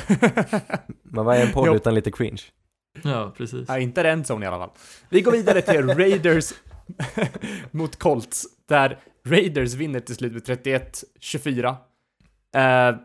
Man 1.03 1.25
var 1.25 1.35
en 1.35 1.53
podd 1.53 1.77
utan 1.77 1.95
lite 1.95 2.11
cringe. 2.11 2.43
Ja, 3.05 3.33
precis. 3.37 3.65
Ja, 3.69 3.79
inte 3.79 4.03
den 4.03 4.25
zone 4.25 4.45
i 4.45 4.49
alla 4.49 4.59
fall. 4.59 4.71
Vi 5.09 5.21
går 5.21 5.33
vidare 5.33 5.63
till 5.63 5.89
Raiders 5.95 6.53
mot 7.71 7.99
Colts, 7.99 8.45
där 8.69 8.99
Raiders 9.27 9.75
vinner 9.75 10.01
till 10.01 10.15
slut 10.15 10.49
med 10.49 10.59
31-24. 11.23 11.75
Eh, 12.57 12.97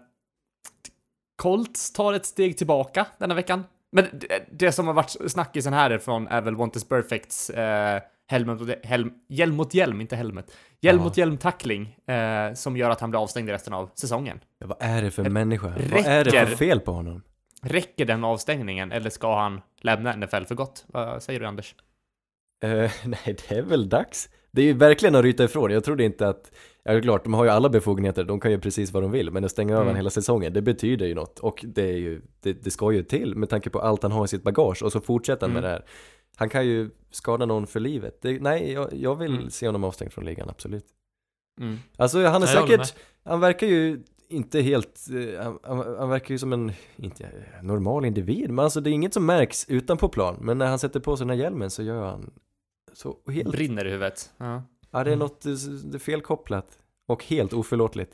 Colts 1.35 1.93
tar 1.93 2.13
ett 2.13 2.25
steg 2.25 2.57
tillbaka 2.57 3.07
denna 3.19 3.33
veckan. 3.35 3.63
Men 3.91 4.05
det, 4.13 4.45
det 4.51 4.71
som 4.71 4.87
har 4.87 4.93
varit 4.93 5.15
snackisen 5.27 5.73
härifrån 5.73 6.27
är 6.27 6.41
väl 6.41 6.55
Wantes 6.55 6.87
Perfects 6.87 7.49
eh, 7.49 8.01
mot, 8.45 8.69
helm, 8.85 9.11
hjälm 9.29 9.55
mot 9.55 9.73
hjälm, 9.73 10.01
inte 10.01 10.15
helmet. 10.15 10.51
Hjälm 10.81 10.97
Ja. 10.99 11.03
mot 11.03 11.17
hjälm 11.17 11.37
tackling 11.37 11.95
eh, 12.07 12.53
som 12.53 12.77
gör 12.77 12.89
att 12.89 13.01
han 13.01 13.09
blir 13.09 13.21
avstängd 13.23 13.49
resten 13.49 13.73
av 13.73 13.89
säsongen. 13.95 14.39
Ja, 14.59 14.67
vad 14.67 14.77
är 14.79 15.01
det 15.01 15.11
för 15.11 15.29
människa? 15.29 15.67
Vad 15.67 15.77
räcker. 15.77 16.09
är 16.09 16.23
det 16.23 16.47
för 16.47 16.55
fel 16.57 16.79
på 16.79 16.91
honom? 16.91 17.21
Räcker 17.65 18.05
den 18.05 18.23
avstängningen 18.23 18.91
eller 18.91 19.09
ska 19.09 19.39
han 19.39 19.61
lämna 19.81 20.15
NFL 20.15 20.43
för 20.43 20.55
gott? 20.55 20.85
Vad 20.87 21.23
säger 21.23 21.39
du 21.39 21.45
Anders? 21.45 21.75
Eh, 22.63 22.69
nej, 23.05 23.19
det 23.25 23.51
är 23.51 23.61
väl 23.61 23.89
dags. 23.89 24.29
Det 24.51 24.61
är 24.61 24.65
ju 24.65 24.73
verkligen 24.73 25.15
att 25.15 25.23
ryta 25.23 25.43
ifrån. 25.43 25.71
Jag 25.71 25.83
trodde 25.83 26.03
inte 26.03 26.27
att, 26.27 26.51
ja 26.83 27.01
klart, 27.01 27.23
de 27.23 27.33
har 27.33 27.43
ju 27.43 27.49
alla 27.49 27.69
befogenheter, 27.69 28.23
de 28.23 28.39
kan 28.39 28.51
ju 28.51 28.59
precis 28.59 28.91
vad 28.91 29.03
de 29.03 29.11
vill, 29.11 29.31
men 29.31 29.45
att 29.45 29.51
stänga 29.51 29.73
över 29.73 29.81
Mm. 29.81 29.89
en 29.91 29.95
hela 29.95 30.09
säsongen, 30.09 30.53
det 30.53 30.61
betyder 30.61 31.05
ju 31.05 31.15
något. 31.15 31.39
Och 31.39 31.65
det 31.67 31.83
är 31.89 31.97
ju, 31.97 32.21
det, 32.39 32.53
det 32.53 32.71
ska 32.71 32.91
ju 32.91 33.03
till 33.03 33.35
med 33.35 33.49
tanke 33.49 33.69
på 33.69 33.79
allt 33.79 34.03
han 34.03 34.11
har 34.11 34.25
i 34.25 34.27
sitt 34.27 34.43
bagage 34.43 34.83
och 34.83 34.91
så 34.91 35.01
fortsätter 35.01 35.41
han 35.47 35.53
med 35.53 35.59
Mm. 35.63 35.69
det 35.71 35.75
här. 35.75 35.85
Han 36.35 36.49
kan 36.49 36.65
ju 36.67 36.89
skada 37.11 37.45
någon 37.45 37.67
för 37.67 37.79
livet. 37.79 38.21
Det, 38.21 38.41
nej, 38.41 38.71
jag, 38.71 38.93
jag 38.93 39.15
vill 39.15 39.35
Mm. 39.35 39.49
se 39.49 39.65
honom 39.65 39.83
avstängd 39.83 40.13
från 40.13 40.25
ligan, 40.25 40.49
absolut. 40.49 40.85
Mm. 41.61 41.77
Alltså 41.97 42.25
han 42.25 42.43
är 42.43 42.47
jag 42.47 42.67
säkert, 42.69 42.95
han 43.25 43.39
verkar 43.39 43.67
ju 43.67 44.03
inte 44.31 44.61
helt, 44.61 44.99
eh, 45.13 45.53
han, 45.63 45.95
han, 45.97 46.09
verkar 46.09 46.31
ju 46.33 46.37
som 46.37 46.53
en, 46.53 46.71
inte 46.95 47.23
eh, 47.23 47.63
normal 47.63 48.05
individ, 48.05 48.49
men 48.49 48.65
alltså 48.65 48.81
det 48.81 48.89
är 48.89 48.91
inget 48.91 49.13
som 49.13 49.25
märks 49.25 49.69
utanpå 49.69 50.09
plan, 50.09 50.37
men 50.41 50.57
när 50.57 50.65
han 50.67 50.79
sätter 50.79 50.99
på 50.99 51.17
sig 51.17 51.27
den 51.27 51.37
här 51.37 51.43
hjälmen 51.43 51.69
så 51.69 51.83
gör 51.83 52.05
han 52.05 52.31
så 52.93 53.17
helt, 53.27 53.51
Brinner 53.51 53.85
i 53.85 53.89
huvudet. 53.89 54.31
Ja. 54.37 54.63
ja 54.91 55.03
det 55.03 55.09
är 55.09 55.13
Mm. 55.13 55.19
något, 55.19 55.45
eh, 55.45 55.51
det 55.83 55.97
är 55.97 55.99
felkopplat 55.99 56.79
och 57.07 57.23
helt 57.25 57.53
oförlåtligt. 57.53 58.13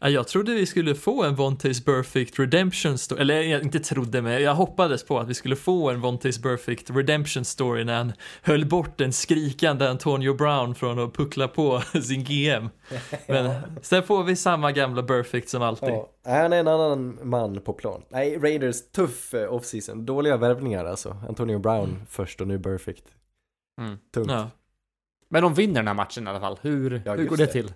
Ja, 0.00 0.08
Jag 0.10 0.28
trodde 0.28 0.54
vi 0.54 0.66
skulle 0.66 0.94
få 0.94 1.24
en 1.24 1.34
Vontaze 1.34 1.82
Perfect 1.84 2.38
Redemption 2.38 2.98
Story, 2.98 3.20
eller 3.20 3.40
jag 3.42 3.62
inte 3.62 3.80
trodde 3.80 4.22
men 4.22 4.42
jag 4.42 4.54
hoppades 4.54 5.04
på 5.04 5.18
att 5.18 5.28
vi 5.28 5.34
skulle 5.34 5.56
få 5.56 5.90
en 5.90 6.00
Vontaze 6.00 6.42
Perfect 6.42 6.90
Redemption 6.90 7.44
Story 7.44 7.84
när 7.84 7.96
han 7.98 8.12
höll 8.42 8.66
bort 8.66 9.00
en 9.00 9.12
skrikande 9.12 9.88
Antonio 9.88 10.34
Brown 10.34 10.74
från 10.74 10.98
att 10.98 11.14
puckla 11.14 11.48
på 11.48 11.80
sin 12.02 12.24
GM. 12.24 12.68
Men 13.28 13.54
sen 13.82 14.02
får 14.02 14.24
vi 14.24 14.36
samma 14.36 14.72
gamla 14.72 15.02
Perfect 15.02 15.48
som 15.48 15.62
alltid. 15.62 15.88
Ja, 15.88 16.08
han 16.24 16.52
är 16.52 16.60
en 16.60 16.68
annan 16.68 17.18
man 17.22 17.60
på 17.60 17.72
plan. 17.72 18.02
Nej, 18.08 18.38
Raiders, 18.38 18.90
tuff 18.92 19.34
eh, 19.34 19.52
offseason, 19.54 20.06
dåliga 20.06 20.36
värvningar 20.36 20.84
alltså. 20.84 21.16
Antonio 21.28 21.58
Brown 21.58 21.88
Mm. 21.88 22.00
först 22.08 22.40
och 22.40 22.48
nu 22.48 22.58
Perfect. 22.60 23.04
Mm. 23.80 23.98
Tungt. 24.14 24.30
Ja. 24.30 24.50
Men 25.28 25.42
de 25.42 25.54
vinner 25.54 25.74
den 25.74 25.86
här 25.86 25.94
matchen 25.94 26.26
i 26.26 26.30
alla 26.30 26.40
fall. 26.40 26.58
Hur, 26.62 27.02
Ja, 27.04 27.14
hur 27.14 27.26
går 27.26 27.36
det, 27.36 27.46
det. 27.46 27.52
till? 27.52 27.72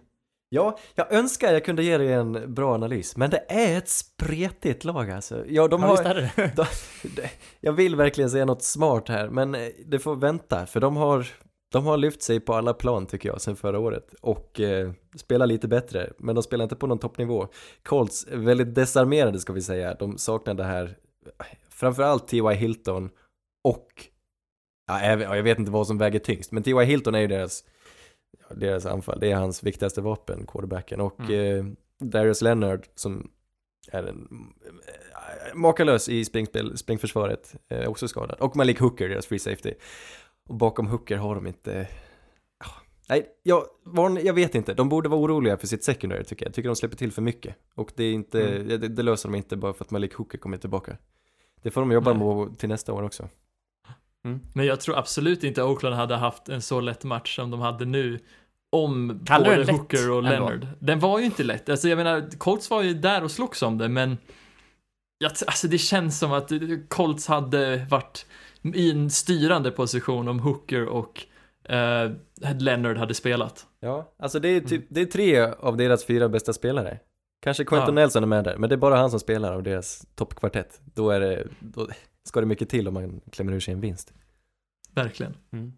Ja, 0.54 0.78
jag 0.94 1.12
önskar 1.12 1.52
jag 1.52 1.64
kunde 1.64 1.82
ge 1.82 1.98
dig 1.98 2.12
en 2.12 2.54
bra 2.54 2.74
analys, 2.74 3.16
men 3.16 3.30
det 3.30 3.44
är 3.48 3.78
ett 3.78 3.88
spretigt 3.88 4.84
lag 4.84 5.10
alltså. 5.10 5.44
Ja, 5.46 5.68
de 5.68 5.80
ja, 5.82 5.86
har, 5.88 5.92
visst 5.94 6.06
är 6.06 6.14
det 6.14 6.32
de, 6.56 6.64
det- 7.16 7.30
jag 7.60 7.72
vill 7.72 7.96
verkligen 7.96 8.30
säga 8.30 8.44
något 8.44 8.62
smart 8.62 9.08
här, 9.08 9.28
men 9.28 9.54
eh, 9.54 9.68
det 9.86 9.98
får 9.98 10.16
vänta, 10.16 10.66
för 10.66 10.80
de 10.80 10.96
har, 10.96 11.26
de 11.72 11.86
har 11.86 11.96
lyft 11.96 12.22
sig 12.22 12.40
på 12.40 12.54
alla 12.54 12.74
plan 12.74 13.06
tycker 13.06 13.28
jag, 13.28 13.40
sen 13.40 13.56
förra 13.56 13.78
året 13.78 14.14
och 14.20 14.60
eh, 14.60 14.92
spelar 15.16 15.46
lite 15.46 15.68
bättre, 15.68 16.12
men 16.18 16.34
de 16.34 16.42
spelar 16.42 16.62
inte 16.62 16.76
på 16.76 16.86
någon 16.86 16.98
toppnivå. 16.98 17.48
Colts 17.82 18.26
väldigt 18.30 18.74
desarmerade 18.74 19.38
ska 19.40 19.52
vi 19.52 19.62
säga, 19.62 19.94
de 19.94 20.18
saknar 20.18 20.54
det 20.54 20.64
här, 20.64 20.96
framförallt 21.70 22.28
T.Y. 22.28 22.54
Hilton 22.54 23.10
och, 23.68 23.88
ja, 24.86 25.04
jag, 25.04 25.16
vet- 25.16 25.28
jag 25.36 25.42
vet 25.42 25.58
inte 25.58 25.70
vad 25.72 25.86
som 25.86 25.98
väger 25.98 26.18
tyngst, 26.18 26.52
men 26.52 26.62
T.Y. 26.62 26.84
Hilton 26.84 27.14
är 27.14 27.20
ju 27.20 27.26
deras, 27.26 27.64
deras 28.56 28.86
anfall, 28.86 29.20
det 29.20 29.30
är 29.30 29.36
hans 29.36 29.62
viktigaste 29.62 30.00
vapen, 30.00 30.46
quarterbacken, 30.46 31.00
och 31.00 31.30
eh, 31.30 31.64
Darius 31.98 32.42
Leonard 32.42 32.86
som 32.94 33.30
är 33.92 34.02
en 34.02 34.52
eh, 34.66 35.54
makalös 35.54 36.08
i 36.08 36.24
springspel, 36.24 36.78
springförsvaret, 36.78 37.54
eh, 37.68 37.88
också 37.88 38.08
skadad. 38.08 38.40
Och 38.40 38.56
Malik 38.56 38.78
Hooker, 38.80 39.08
deras 39.08 39.26
free 39.26 39.38
safety. 39.38 39.74
Och 40.48 40.54
bakom 40.54 40.86
Hooker 40.86 41.16
har 41.16 41.34
de 41.34 41.46
inte... 41.46 41.88
Ah, 42.64 42.80
Nej, 43.08 43.26
jag, 43.42 43.64
var, 43.84 44.20
jag 44.24 44.34
vet 44.34 44.54
inte. 44.54 44.74
De 44.74 44.88
borde 44.88 45.08
vara 45.08 45.20
oroliga 45.20 45.56
för 45.56 45.66
sitt 45.66 45.84
secondary 45.84 46.24
tycker 46.24 46.44
jag. 46.44 46.48
Jag 46.48 46.54
tycker 46.54 46.68
de 46.68 46.76
släpper 46.76 46.96
till 46.96 47.12
för 47.12 47.22
mycket. 47.22 47.56
Och 47.74 47.92
det 47.96 48.04
är 48.04 48.12
inte, 48.12 48.48
Mm. 48.48 48.68
det, 48.68 48.88
det 48.88 49.02
löser 49.02 49.28
de 49.28 49.34
inte 49.34 49.56
bara 49.56 49.72
för 49.72 49.84
att 49.84 49.90
Malik 49.90 50.14
Hooker 50.14 50.38
kommer 50.38 50.56
tillbaka. 50.56 50.96
Det 51.62 51.70
får 51.70 51.80
de 51.80 51.92
jobba 51.92 52.12
Nej. 52.12 52.24
med 52.24 52.58
till 52.58 52.68
nästa 52.68 52.92
år 52.92 53.02
också. 53.02 53.28
Men 54.52 54.66
jag 54.66 54.80
tror 54.80 54.98
absolut 54.98 55.44
inte 55.44 55.62
Oakland 55.62 55.94
hade 55.96 56.16
haft 56.16 56.48
en 56.48 56.62
så 56.62 56.80
lätt 56.80 57.04
match 57.04 57.36
som 57.36 57.50
de 57.50 57.60
hade 57.60 57.84
nu 57.84 58.18
om 58.72 59.20
Kallar 59.26 59.44
både 59.44 59.64
den 59.64 59.74
Hooker 59.74 60.10
och 60.10 60.18
ändå? 60.18 60.30
Leonard. 60.30 60.66
Den 60.78 60.98
var 60.98 61.18
ju 61.18 61.24
inte 61.24 61.44
lätt. 61.44 61.68
Alltså 61.68 61.88
jag 61.88 61.96
menar, 61.96 62.38
Colts 62.38 62.70
var 62.70 62.82
ju 62.82 62.94
där 62.94 63.24
och 63.24 63.30
slogs 63.30 63.62
om 63.62 63.78
det, 63.78 63.88
men 63.88 64.18
alltså 65.46 65.68
det 65.68 65.78
känns 65.78 66.18
som 66.18 66.32
att 66.32 66.50
Colts 66.88 67.26
hade 67.26 67.86
varit 67.90 68.26
i 68.74 68.90
en 68.90 69.10
styrande 69.10 69.70
position 69.70 70.28
om 70.28 70.40
Hooker 70.40 70.86
och 70.86 71.26
eh, 71.72 72.10
Leonard 72.58 72.96
hade 72.96 73.14
spelat. 73.14 73.66
Ja, 73.80 74.12
alltså 74.18 74.40
det 74.40 74.48
är 74.48 74.60
typ, 74.60 74.86
det 74.88 75.00
är 75.00 75.06
tre 75.06 75.40
av 75.40 75.76
deras 75.76 76.04
fyra 76.04 76.28
bästa 76.28 76.52
spelare. 76.52 76.98
Kanske 77.42 77.64
Quentin 77.64 77.96
Ja. 77.96 78.02
Nelson 78.02 78.22
är 78.22 78.26
med 78.26 78.44
där, 78.44 78.56
men 78.56 78.68
det 78.68 78.74
är 78.74 78.78
bara 78.78 78.96
han 78.96 79.10
som 79.10 79.20
spelar 79.20 79.52
av 79.52 79.62
deras 79.62 80.06
toppkvartett. 80.14 80.80
Då 80.94 81.10
är 81.10 81.20
det, 81.20 81.48
då 81.60 81.88
ska 82.28 82.40
det 82.40 82.46
mycket 82.46 82.68
till 82.68 82.88
om 82.88 82.94
man 82.94 83.20
klämmer 83.32 83.52
ur 83.52 83.60
sig 83.60 83.74
en 83.74 83.80
vinst. 83.80 84.12
Verkligen. 84.94 85.36
Mm. 85.52 85.72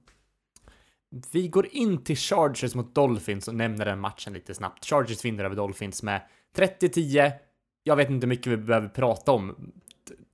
Vi 1.32 1.48
går 1.48 1.66
in 1.70 2.04
till 2.04 2.16
Chargers 2.16 2.74
mot 2.74 2.94
Dolphins 2.94 3.48
och 3.48 3.54
nämner 3.54 3.84
den 3.84 4.00
matchen 4.00 4.32
lite 4.32 4.54
snabbt. 4.54 4.84
Chargers 4.84 5.24
vinner 5.24 5.44
över 5.44 5.56
Dolphins 5.56 6.02
med 6.02 6.22
30-10. 6.56 7.32
Jag 7.82 7.96
vet 7.96 8.10
inte 8.10 8.26
mycket 8.26 8.46
vi 8.46 8.56
behöver 8.56 8.88
prata 8.88 9.32
om 9.32 9.72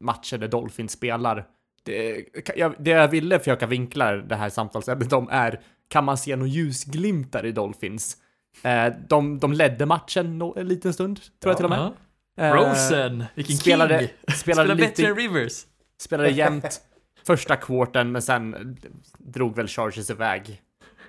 matcher 0.01 0.39
där 0.39 0.49
Dolphins 0.49 0.93
spelar. 0.93 1.47
Det, 1.83 2.25
jag, 2.57 2.75
det 2.79 2.91
jag 2.91 3.09
ville 3.09 3.39
försöka 3.39 3.67
vinkla 3.67 4.13
det 4.13 4.37
här 4.37 4.49
samtalsämnet 4.49 5.13
om 5.13 5.29
är, 5.31 5.61
kan 5.89 6.05
man 6.05 6.19
se 6.19 6.37
några 6.37 6.49
ljusglimtar 6.49 7.47
i 7.47 7.53
Dolphins? 7.53 8.17
Eh, 8.63 8.93
de, 9.09 9.39
de 9.39 9.53
ledde 9.53 9.87
matchen 9.87 10.43
en 10.57 10.69
liten 10.69 10.95
stund, 10.95 11.21
tror 11.41 11.51
jag 11.51 11.57
till 11.57 11.65
och 11.65 11.71
med. 11.71 11.93
Ja. 12.35 12.45
Eh, 12.45 12.53
Rosen, 12.55 13.25
vilken 13.35 13.57
spelade, 13.57 13.99
king! 13.99 14.09
spelade, 14.37 14.37
Spelar 14.37 14.75
bättre 14.75 15.09
än 15.09 15.15
lite, 15.17 15.23
Rivers. 15.23 15.67
spelade 16.01 16.31
jämnt 16.31 16.81
första 17.27 17.57
kvarten, 17.57 18.13
men 18.13 18.23
sen 18.23 18.77
drog 19.19 19.57
väl 19.57 19.69
Chargers 19.69 20.11
iväg. 20.11 20.63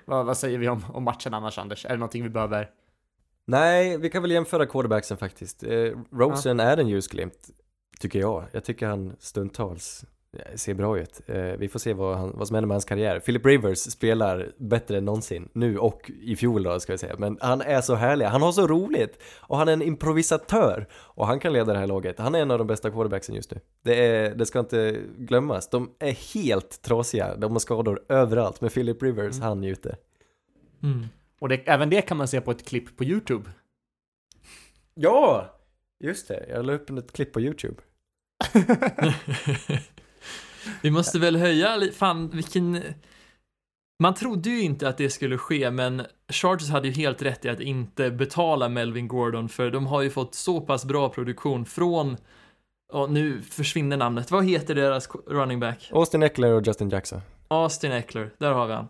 Vad, 0.04 0.26
vad 0.26 0.36
säger 0.36 0.58
vi 0.58 0.68
om, 0.68 0.84
om 0.92 1.04
matchen 1.04 1.34
annars, 1.34 1.58
Anders? 1.58 1.84
Är 1.84 1.90
det 1.90 1.96
någonting 1.96 2.22
vi 2.22 2.28
behöver? 2.28 2.70
Nej, 3.44 3.98
vi 3.98 4.10
kan 4.10 4.22
väl 4.22 4.30
jämföra 4.30 4.66
quarterbacksen 4.66 5.16
faktiskt. 5.16 5.62
Eh, 5.62 5.90
Rosen 6.12 6.60
är 6.60 6.76
en 6.76 6.88
ljusglimt, 6.88 7.50
tycker 8.00 8.18
jag. 8.20 8.44
Jag 8.52 8.64
tycker 8.64 8.86
han 8.86 9.16
stundtals 9.18 10.04
ser 10.54 10.74
bra 10.74 10.98
ut. 10.98 11.20
Eh, 11.26 11.42
vi 11.42 11.68
får 11.68 11.78
se 11.78 11.92
vad, 11.92 12.16
han, 12.16 12.32
vad 12.34 12.48
som 12.48 12.54
händer 12.54 12.66
med 12.66 12.74
hans 12.74 12.84
karriär. 12.84 13.20
Philip 13.20 13.46
Rivers 13.46 13.78
spelar 13.78 14.52
bättre 14.56 14.98
än 14.98 15.04
någonsin, 15.04 15.48
nu 15.52 15.78
och 15.78 16.10
i 16.20 16.36
fjol 16.36 16.62
då 16.62 16.80
ska 16.80 16.92
vi 16.92 16.98
säga, 16.98 17.14
men 17.18 17.38
han 17.40 17.60
är 17.60 17.80
så 17.80 17.94
härlig, 17.94 18.26
han 18.26 18.42
har 18.42 18.52
så 18.52 18.66
roligt 18.66 19.22
och 19.40 19.58
han 19.58 19.68
är 19.68 19.72
en 19.72 19.82
improvisatör 19.82 20.86
och 20.92 21.26
han 21.26 21.40
kan 21.40 21.52
leda 21.52 21.72
det 21.72 21.78
här 21.78 21.86
laget. 21.86 22.18
Han 22.18 22.34
är 22.34 22.38
en 22.38 22.50
av 22.50 22.58
de 22.58 22.66
bästa 22.66 22.90
quarterbacksen 22.90 23.34
just 23.34 23.50
nu. 23.50 23.60
Det, 23.82 24.06
är, 24.06 24.34
det 24.34 24.46
ska 24.46 24.58
inte 24.58 25.00
glömmas, 25.18 25.68
de 25.68 25.94
är 25.98 26.34
helt 26.34 26.82
trasiga, 26.82 27.36
de 27.36 27.52
har 27.52 27.58
skador 27.58 28.04
överallt, 28.08 28.60
men 28.60 28.70
Philip 28.70 29.02
Rivers, 29.02 29.40
han 29.40 29.60
njuter. 29.60 29.96
Mm. 30.82 31.06
Och 31.40 31.48
det, 31.48 31.68
även 31.68 31.90
det 31.90 32.02
kan 32.02 32.16
man 32.16 32.28
se 32.28 32.40
på 32.40 32.50
ett 32.50 32.68
klipp 32.68 32.96
på 32.96 33.04
YouTube. 33.04 33.50
Ja! 34.94 35.46
Just 36.00 36.28
det, 36.28 36.46
jag 36.48 36.66
la 36.66 36.72
upp 36.72 36.90
ett 36.90 37.12
klipp 37.12 37.32
på 37.32 37.40
YouTube. 37.40 37.76
Vi 40.82 40.90
måste 40.90 41.18
väl 41.18 41.36
höja 41.36 41.80
fan 41.92 42.28
vilken... 42.28 42.82
Man 44.02 44.14
trodde 44.14 44.50
ju 44.50 44.60
inte 44.60 44.88
att 44.88 44.98
det 44.98 45.10
skulle 45.10 45.38
ske, 45.38 45.70
men 45.70 46.06
Chargers 46.28 46.70
hade 46.70 46.88
ju 46.88 46.94
helt 46.94 47.22
rätt 47.22 47.44
i 47.44 47.48
att 47.48 47.60
inte 47.60 48.10
betala 48.10 48.68
Melvin 48.68 49.08
Gordon, 49.08 49.48
för 49.48 49.70
de 49.70 49.86
har 49.86 50.02
ju 50.02 50.10
fått 50.10 50.34
så 50.34 50.60
pass 50.60 50.84
bra 50.84 51.08
produktion 51.08 51.64
från, 51.64 52.16
och 52.92 53.10
nu 53.10 53.42
försvinner 53.42 53.96
namnet, 53.96 54.30
vad 54.30 54.44
heter 54.44 54.74
deras 54.74 55.08
running 55.26 55.60
back? 55.60 55.90
Austin 55.92 56.22
Eckler 56.22 56.52
och 56.52 56.66
Justin 56.66 56.90
Jackson. 56.90 57.20
Austin 57.48 57.92
Eckler, 57.92 58.30
där 58.38 58.52
har 58.52 58.66
vi 58.66 58.72
han. 58.72 58.88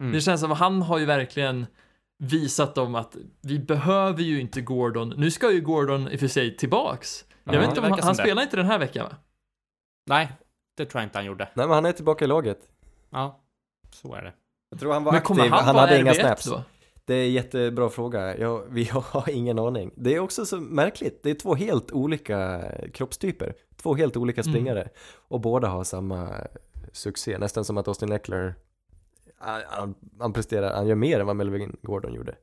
Mm. 0.00 0.12
Det 0.12 0.20
känns 0.20 0.40
som 0.40 0.52
att 0.52 0.58
han 0.58 0.82
har 0.82 0.98
ju 0.98 1.04
verkligen 1.04 1.66
visat 2.18 2.74
dem 2.74 2.94
att 2.94 3.16
vi 3.42 3.58
behöver 3.58 4.22
ju 4.22 4.40
inte 4.40 4.60
Gordon. 4.60 5.14
Nu 5.16 5.30
ska 5.30 5.52
ju 5.52 5.60
Gordon 5.60 6.08
i 6.08 6.16
och 6.16 6.20
för 6.20 6.28
sig 6.28 6.56
tillbaks. 6.56 7.24
Jag 7.44 7.54
Ja, 7.54 7.60
vet 7.60 7.68
inte 7.68 7.80
om 7.80 7.90
han, 7.90 8.00
han 8.02 8.14
spelar 8.14 8.42
inte 8.42 8.56
den 8.56 8.66
här 8.66 8.78
veckan 8.78 9.04
va? 9.04 9.16
Nej, 10.06 10.32
det 10.84 10.86
tror 10.90 11.00
jag 11.00 11.06
inte 11.06 11.18
han 11.18 11.24
gjorde. 11.24 11.48
Nej 11.54 11.66
men 11.66 11.74
han 11.74 11.86
är 11.86 11.92
tillbaka 11.92 12.24
i 12.24 12.28
laget. 12.28 12.58
Ja, 13.10 13.40
så 13.90 14.14
är 14.14 14.22
det. 14.22 14.32
Jag 14.70 14.80
tror 14.80 14.92
han 14.92 15.04
var 15.04 15.12
Men 15.12 15.18
aktiv, 15.22 15.50
han, 15.50 15.64
han 15.64 15.76
hade 15.76 16.00
inga 16.00 16.12
RB1 16.12 16.20
snaps. 16.20 16.44
då? 16.44 16.62
Det 17.04 17.14
är 17.14 17.24
en 17.26 17.32
jättebra 17.32 17.88
fråga, 17.88 18.38
jag, 18.38 18.62
vi 18.68 18.84
har 18.92 19.30
ingen 19.30 19.58
aning. 19.58 19.90
Det 19.96 20.14
är 20.14 20.20
också 20.20 20.46
så 20.46 20.56
märkligt, 20.56 21.22
det 21.22 21.30
är 21.30 21.34
två 21.34 21.54
helt 21.54 21.92
olika 21.92 22.62
kroppstyper. 22.94 23.54
Två 23.82 23.94
helt 23.94 24.16
olika 24.16 24.40
Mm. 24.40 24.52
springare. 24.52 24.88
Och 25.28 25.40
båda 25.40 25.68
har 25.68 25.84
samma 25.84 26.28
succé, 26.92 27.38
nästan 27.38 27.64
som 27.64 27.78
att 27.78 27.88
Austin 27.88 28.12
Eckler, 28.12 28.54
han, 29.38 29.60
han, 29.68 29.94
han 30.20 30.32
presterar, 30.32 30.74
han 30.74 30.86
gör 30.86 30.94
mer 30.94 31.20
än 31.20 31.26
vad 31.26 31.36
Melvin 31.36 31.76
Gordon 31.82 32.14
gjorde. 32.14 32.34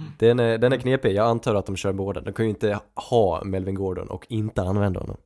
Mm. 0.00 0.12
Den 0.18 0.40
är, 0.40 0.58
den 0.58 0.72
är 0.72 0.76
knepig, 0.76 1.14
jag 1.14 1.26
antar 1.26 1.54
att 1.54 1.66
de 1.66 1.76
kör 1.76 1.92
båda. 1.92 2.20
De 2.20 2.32
kan 2.32 2.44
ju 2.44 2.50
inte 2.50 2.80
ha 2.94 3.44
Melvin 3.44 3.74
Gordon 3.74 4.08
och 4.08 4.26
inte 4.28 4.62
använda 4.62 5.00
honom. 5.00 5.16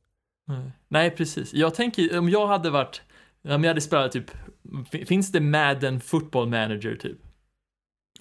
Nej. 0.47 0.71
Nej, 0.87 1.09
precis. 1.11 1.53
Jag 1.53 1.75
tänker, 1.75 2.17
om 2.19 2.29
jag 2.29 2.47
hade 2.47 2.69
varit, 2.69 3.01
om 3.43 3.63
jag 3.63 3.69
hade 3.69 3.81
spelat 3.81 4.11
typ, 4.11 4.31
fi- 4.91 5.05
finns 5.05 5.31
det 5.31 5.39
Madden 5.39 6.01
Football 6.01 6.47
Manager 6.49 6.95
typ? 6.95 7.17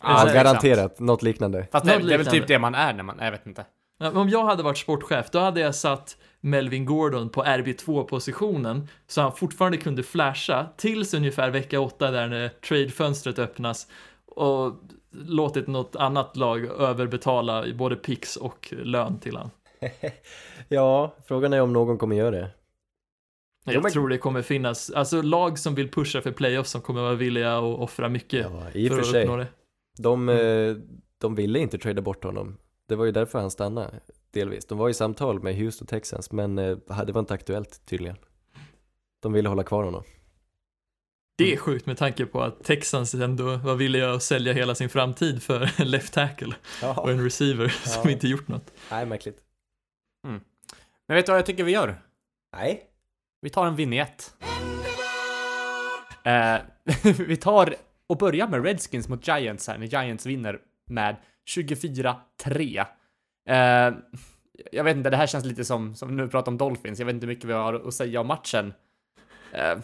Ja, 0.02 0.28
är 0.28 0.34
garanterat, 0.34 1.00
något 1.00 1.22
liknande. 1.22 1.66
Fast 1.72 1.86
det, 1.86 1.92
Något 1.92 1.98
det 2.08 2.14
är 2.14 2.18
väl 2.18 2.18
liknande. 2.18 2.40
typ 2.40 2.48
det 2.48 2.58
man 2.58 2.74
är 2.74 2.92
när 2.92 3.02
man, 3.02 3.18
jag 3.20 3.30
vet 3.30 3.46
inte. 3.46 3.64
Ja, 3.98 4.10
Om 4.20 4.28
jag 4.28 4.44
hade 4.44 4.62
varit 4.62 4.78
sportchef, 4.78 5.30
då 5.30 5.38
hade 5.38 5.60
jag 5.60 5.74
satt 5.74 6.16
Melvin 6.40 6.84
Gordon 6.84 7.28
på 7.28 7.44
RB2-positionen 7.44 8.88
så 9.06 9.20
han 9.20 9.32
fortfarande 9.32 9.78
kunde 9.78 10.02
flasha 10.02 10.66
tills 10.76 11.14
ungefär 11.14 11.50
vecka 11.50 11.80
8 11.80 12.10
där 12.10 12.28
när 12.28 12.48
trade-fönstret 12.48 13.38
öppnas 13.38 13.86
och 14.26 14.80
låtit 15.10 15.66
något 15.66 15.96
annat 15.96 16.36
lag 16.36 16.64
överbetala 16.64 17.64
både 17.74 17.96
pix 17.96 18.36
och 18.36 18.74
lön 18.82 19.18
till 19.20 19.36
han. 19.36 19.50
Ja, 20.68 21.16
frågan 21.26 21.52
är 21.52 21.60
om 21.60 21.72
någon 21.72 21.98
kommer 21.98 22.16
göra 22.16 22.30
det. 22.30 22.50
Jag 23.64 23.82
men- 23.82 23.92
tror 23.92 24.08
det 24.08 24.18
kommer 24.18 24.42
finnas, 24.42 24.90
alltså 24.90 25.22
lag 25.22 25.58
som 25.58 25.74
vill 25.74 25.90
pusha 25.90 26.20
för 26.22 26.32
playoffs 26.32 26.70
som 26.70 26.80
kommer 26.82 27.02
vara 27.02 27.14
villiga 27.14 27.56
att 27.58 27.62
offra 27.78 28.08
mycket 28.08 28.46
Ja, 28.50 28.70
i 28.72 28.88
för 28.88 28.94
för 28.96 29.02
att 29.02 29.10
sig. 29.10 29.22
uppnå 29.22 29.36
det. 29.36 29.46
De, 29.98 30.28
Mm. 30.28 30.70
eh, 30.70 30.76
de 31.18 31.34
ville 31.34 31.58
inte 31.58 31.78
trada 31.78 32.02
bort 32.02 32.24
honom. 32.24 32.58
Det 32.88 32.96
var 32.96 33.04
ju 33.04 33.12
därför 33.12 33.38
han 33.40 33.50
stannade, 33.50 34.00
delvis. 34.30 34.66
De 34.66 34.78
var 34.78 34.88
i 34.88 34.94
samtal 34.94 35.42
med 35.42 35.56
Houston 35.56 35.86
Texans, 35.86 36.32
men 36.32 36.58
eh, 36.58 36.76
det 37.06 37.12
var 37.12 37.20
inte 37.20 37.34
aktuellt 37.34 37.86
tydligen. 37.86 38.16
De 39.22 39.32
ville 39.32 39.48
hålla 39.48 39.62
kvar 39.64 39.84
honom. 39.84 40.02
Det 41.38 41.52
är 41.52 41.56
sjukt 41.56 41.86
med 41.86 41.96
tanke 41.98 42.26
på 42.26 42.40
att 42.42 42.64
Texans 42.64 43.14
ändå 43.14 43.56
var 43.56 43.74
villiga 43.74 44.12
att 44.12 44.22
sälja 44.22 44.52
hela 44.52 44.74
sin 44.74 44.88
framtid 44.88 45.42
för 45.42 45.70
en 45.80 45.90
left 45.90 46.12
tackle 46.14 46.54
och 46.96 47.10
en 47.10 47.24
receiver 47.24 47.68
som 47.68 48.02
Ja. 48.04 48.10
inte 48.10 48.28
gjort 48.28 48.48
något. 48.48 48.72
Nej, 48.90 49.06
märkligt. 49.06 49.38
Men 51.12 51.16
vet 51.16 51.26
du 51.26 51.32
vad 51.32 51.38
jag 51.38 51.46
tycker 51.46 51.64
vi 51.64 51.72
gör? 51.72 52.02
Nej. 52.52 52.84
Vi 53.40 53.50
tar 53.50 53.66
en 53.66 53.76
vignett. 53.76 54.34
Eh, 56.24 56.56
vi 57.18 57.36
tar 57.36 57.74
och 58.06 58.16
börjar 58.16 58.48
med 58.48 58.64
Redskins 58.64 59.08
mot 59.08 59.28
Giants 59.28 59.68
här, 59.68 59.78
när 59.78 59.86
Giants 59.86 60.26
vinner 60.26 60.58
med 60.86 61.16
24-3. 61.56 62.84
Eh, 63.48 63.94
jag 64.72 64.84
vet 64.84 64.96
inte, 64.96 65.10
det 65.10 65.16
här 65.16 65.26
känns 65.26 65.44
lite 65.44 65.64
som, 65.64 65.94
som 65.94 66.16
nu 66.16 66.28
pratar 66.28 66.52
om 66.52 66.58
Dolphins, 66.58 66.98
jag 66.98 67.06
vet 67.06 67.14
inte 67.14 67.26
hur 67.26 67.34
mycket 67.34 67.48
vi 67.48 67.52
har 67.52 67.74
att 67.74 67.94
säga 67.94 68.20
om 68.20 68.26
matchen. 68.26 68.74
Eh, 69.52 69.78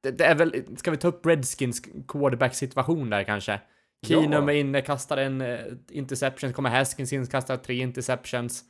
det, 0.00 0.10
det 0.10 0.24
är 0.24 0.34
väl, 0.34 0.76
ska 0.76 0.90
vi 0.90 0.96
ta 0.96 1.08
upp 1.08 1.26
Redskins 1.26 1.82
quarterback-situation 2.08 3.10
där 3.10 3.24
kanske? 3.24 3.60
Keenum 4.06 4.48
är 4.48 4.52
inne, 4.52 4.80
kastar 4.80 5.16
en 5.16 5.40
eh, 5.40 5.58
interception, 5.90 6.52
kommer 6.52 6.70
Haskins 6.70 7.12
in, 7.12 7.26
kastar 7.26 7.56
tre 7.56 7.74
interceptions. 7.74 8.64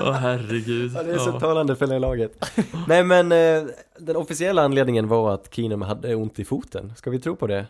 Åh 0.00 0.12
herregud. 0.12 0.92
Ja, 0.94 1.02
det 1.02 1.12
är 1.12 1.18
så 1.18 1.30
Ja. 1.30 1.40
talande 1.40 1.76
för 1.76 1.86
det 1.86 1.98
laget. 1.98 2.50
Nej, 2.88 3.04
men 3.04 3.32
eh, 3.32 3.62
den 3.98 4.16
officiella 4.16 4.62
anledningen 4.62 5.08
var 5.08 5.34
att 5.34 5.54
Keenum 5.54 5.82
hade 5.82 6.14
ont 6.14 6.38
i 6.38 6.44
foten. 6.44 6.92
Ska 6.96 7.10
vi 7.10 7.18
tro 7.20 7.36
på 7.36 7.46
det? 7.46 7.66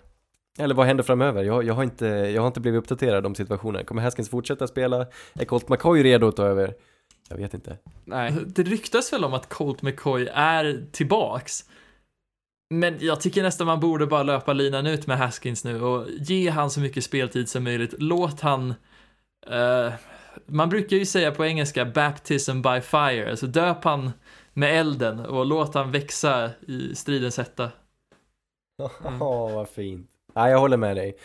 Eller 0.58 0.74
vad 0.74 0.86
händer 0.86 1.04
framöver? 1.04 1.42
Jag, 1.44 1.64
jag, 1.64 1.74
har, 1.74 1.82
inte, 1.82 2.06
jag 2.06 2.42
har 2.42 2.46
inte 2.46 2.60
blivit 2.60 2.78
uppdaterad 2.78 3.26
om 3.26 3.34
situationen. 3.34 3.84
Kommer 3.84 4.02
Haskins 4.02 4.30
fortsätta 4.30 4.66
spela? 4.66 5.06
Är 5.34 5.44
Colt 5.44 5.68
McCoy 5.68 6.02
redo 6.02 6.28
att 6.28 6.36
ta 6.36 6.44
över? 6.44 6.74
Jag 7.28 7.36
vet 7.36 7.54
inte. 7.54 7.76
nej. 8.04 8.34
Det 8.46 8.62
ryktas 8.62 9.12
väl 9.12 9.24
om 9.24 9.34
att 9.34 9.48
Colt 9.48 9.82
McCoy 9.82 10.28
är 10.34 10.84
tillbaks. 10.92 11.64
Men 12.70 12.96
jag 13.00 13.20
tycker 13.20 13.42
nästan 13.42 13.66
man 13.66 13.80
borde 13.80 14.06
bara 14.06 14.22
löpa 14.22 14.52
linan 14.52 14.86
ut 14.86 15.06
med 15.06 15.18
Haskins 15.18 15.64
nu 15.64 15.82
och 15.82 16.06
ge 16.18 16.50
han 16.50 16.70
så 16.70 16.80
mycket 16.80 17.04
speltid 17.04 17.48
som 17.48 17.64
möjligt. 17.64 17.94
Låt 17.98 18.40
han... 18.40 18.74
eh, 19.46 19.92
man 20.46 20.68
brukar 20.68 20.96
ju 20.96 21.06
säga 21.06 21.32
på 21.32 21.44
engelska 21.44 21.84
baptism 21.84 22.62
by 22.62 22.80
fire, 22.80 23.30
alltså 23.30 23.46
döp 23.46 23.84
han 23.84 24.10
med 24.52 24.80
elden 24.80 25.20
och 25.20 25.46
låt 25.46 25.74
han 25.74 25.90
växa 25.92 26.50
i 26.68 26.94
stridens 26.94 27.38
hetta. 27.38 27.70
Åh, 29.20 29.54
vad 29.54 29.68
fint. 29.68 30.10
Nej, 30.34 30.50
jag 30.50 30.58
håller 30.58 30.76
med 30.76 30.96
dig. 30.96 31.16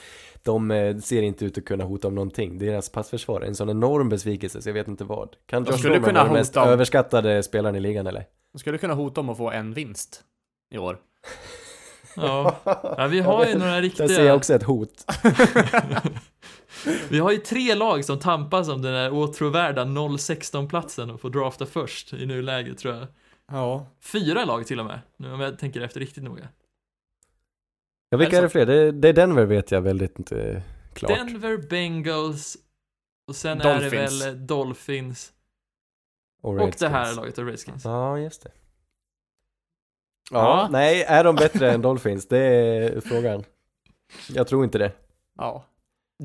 De 0.43 0.71
eh, 0.71 0.97
ser 0.97 1.21
inte 1.21 1.45
ut 1.45 1.57
att 1.57 1.65
kunna 1.65 1.83
hota 1.83 2.07
om 2.07 2.15
någonting. 2.15 2.57
Deras 2.59 2.89
passförsvar 2.89 3.41
är 3.41 3.45
en 3.45 3.55
sån 3.55 3.69
enorm 3.69 4.09
besvikelse 4.09 4.61
så 4.61 4.69
jag 4.69 4.73
vet 4.73 4.87
inte 4.87 5.03
vad. 5.03 5.35
Kan 5.45 5.63
Josh 5.65 5.81
kunna 5.81 5.99
vara 5.99 6.23
den 6.23 6.33
mest 6.33 6.55
hota 6.55 6.63
om- 6.67 6.69
överskattade 6.73 7.43
spelaren 7.43 7.75
i 7.75 7.79
ligan 7.79 8.07
eller? 8.07 8.25
De 8.53 8.59
skulle 8.59 8.77
kunna 8.77 8.93
hota 8.93 9.21
om 9.21 9.29
att 9.29 9.37
få 9.37 9.51
en 9.51 9.73
vinst 9.73 10.23
i 10.73 10.77
år. 10.77 10.97
Ja, 12.15 12.55
ja 12.97 13.07
vi 13.07 13.19
har 13.19 13.45
ju 13.45 13.53
några 13.57 13.71
Där 13.73 13.81
riktiga... 13.81 14.07
ser 14.07 14.25
jag 14.25 14.35
också 14.35 14.53
ett 14.53 14.63
hot. 14.63 15.05
Vi 17.09 17.19
har 17.19 17.31
ju 17.31 17.37
tre 17.37 17.75
lag 17.75 18.05
som 18.05 18.19
tampas 18.19 18.69
om 18.69 18.81
den 18.81 18.93
här 18.93 19.13
åtråvärda 19.13 19.85
0-16-platsen 19.85 21.09
och 21.09 21.21
får 21.21 21.29
drafta 21.29 21.65
först 21.65 22.13
i 22.13 22.25
nuläget 22.25 22.77
tror 22.77 22.93
jag. 22.95 23.07
Ja. 23.47 23.85
Fyra 23.99 24.45
lag 24.45 24.67
till 24.67 24.79
och 24.79 24.85
med, 24.85 24.99
nu 25.17 25.33
om 25.33 25.39
jag 25.39 25.59
tänker 25.59 25.81
efter 25.81 25.99
riktigt 25.99 26.23
noga. 26.23 26.47
Ja, 28.09 28.17
vilka 28.17 28.37
är 28.37 28.41
det 28.41 28.49
fler? 28.49 28.65
Det, 28.65 28.91
det 28.91 29.09
är 29.09 29.13
Denver 29.13 29.45
vet 29.45 29.71
jag 29.71 29.81
väldigt 29.81 30.31
eh, 30.31 30.61
klart. 30.93 31.17
Denver, 31.17 31.57
Bengals 31.57 32.57
och 33.27 33.35
sen 33.35 33.57
Dolphins. 33.57 33.83
är 33.93 33.97
det 33.97 34.25
väl 34.25 34.35
eh, 34.35 34.41
Dolphins 34.41 35.31
Och, 36.41 36.61
och 36.61 36.73
det 36.79 36.87
här 36.89 37.15
laget 37.15 37.39
av 37.39 37.45
Redskins. 37.45 37.85
Ja, 37.85 38.17
just 38.19 38.43
det. 38.43 38.51
Ja, 40.31 40.37
Ja. 40.61 40.67
nej, 40.71 41.03
är 41.03 41.23
de 41.23 41.35
bättre 41.35 41.71
än 41.71 41.81
Dolphins? 41.81 42.27
Det 42.27 42.39
är 42.39 43.01
frågan. 43.01 43.43
Jag 44.29 44.47
tror 44.47 44.63
inte 44.63 44.77
det. 44.77 44.91
Ja. 45.37 45.65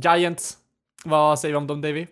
Giants. 0.05 0.57
Vad 1.05 1.39
säger 1.39 1.53
vi 1.53 1.59
om 1.59 1.67
dem, 1.67 1.81
Davy? 1.81 2.07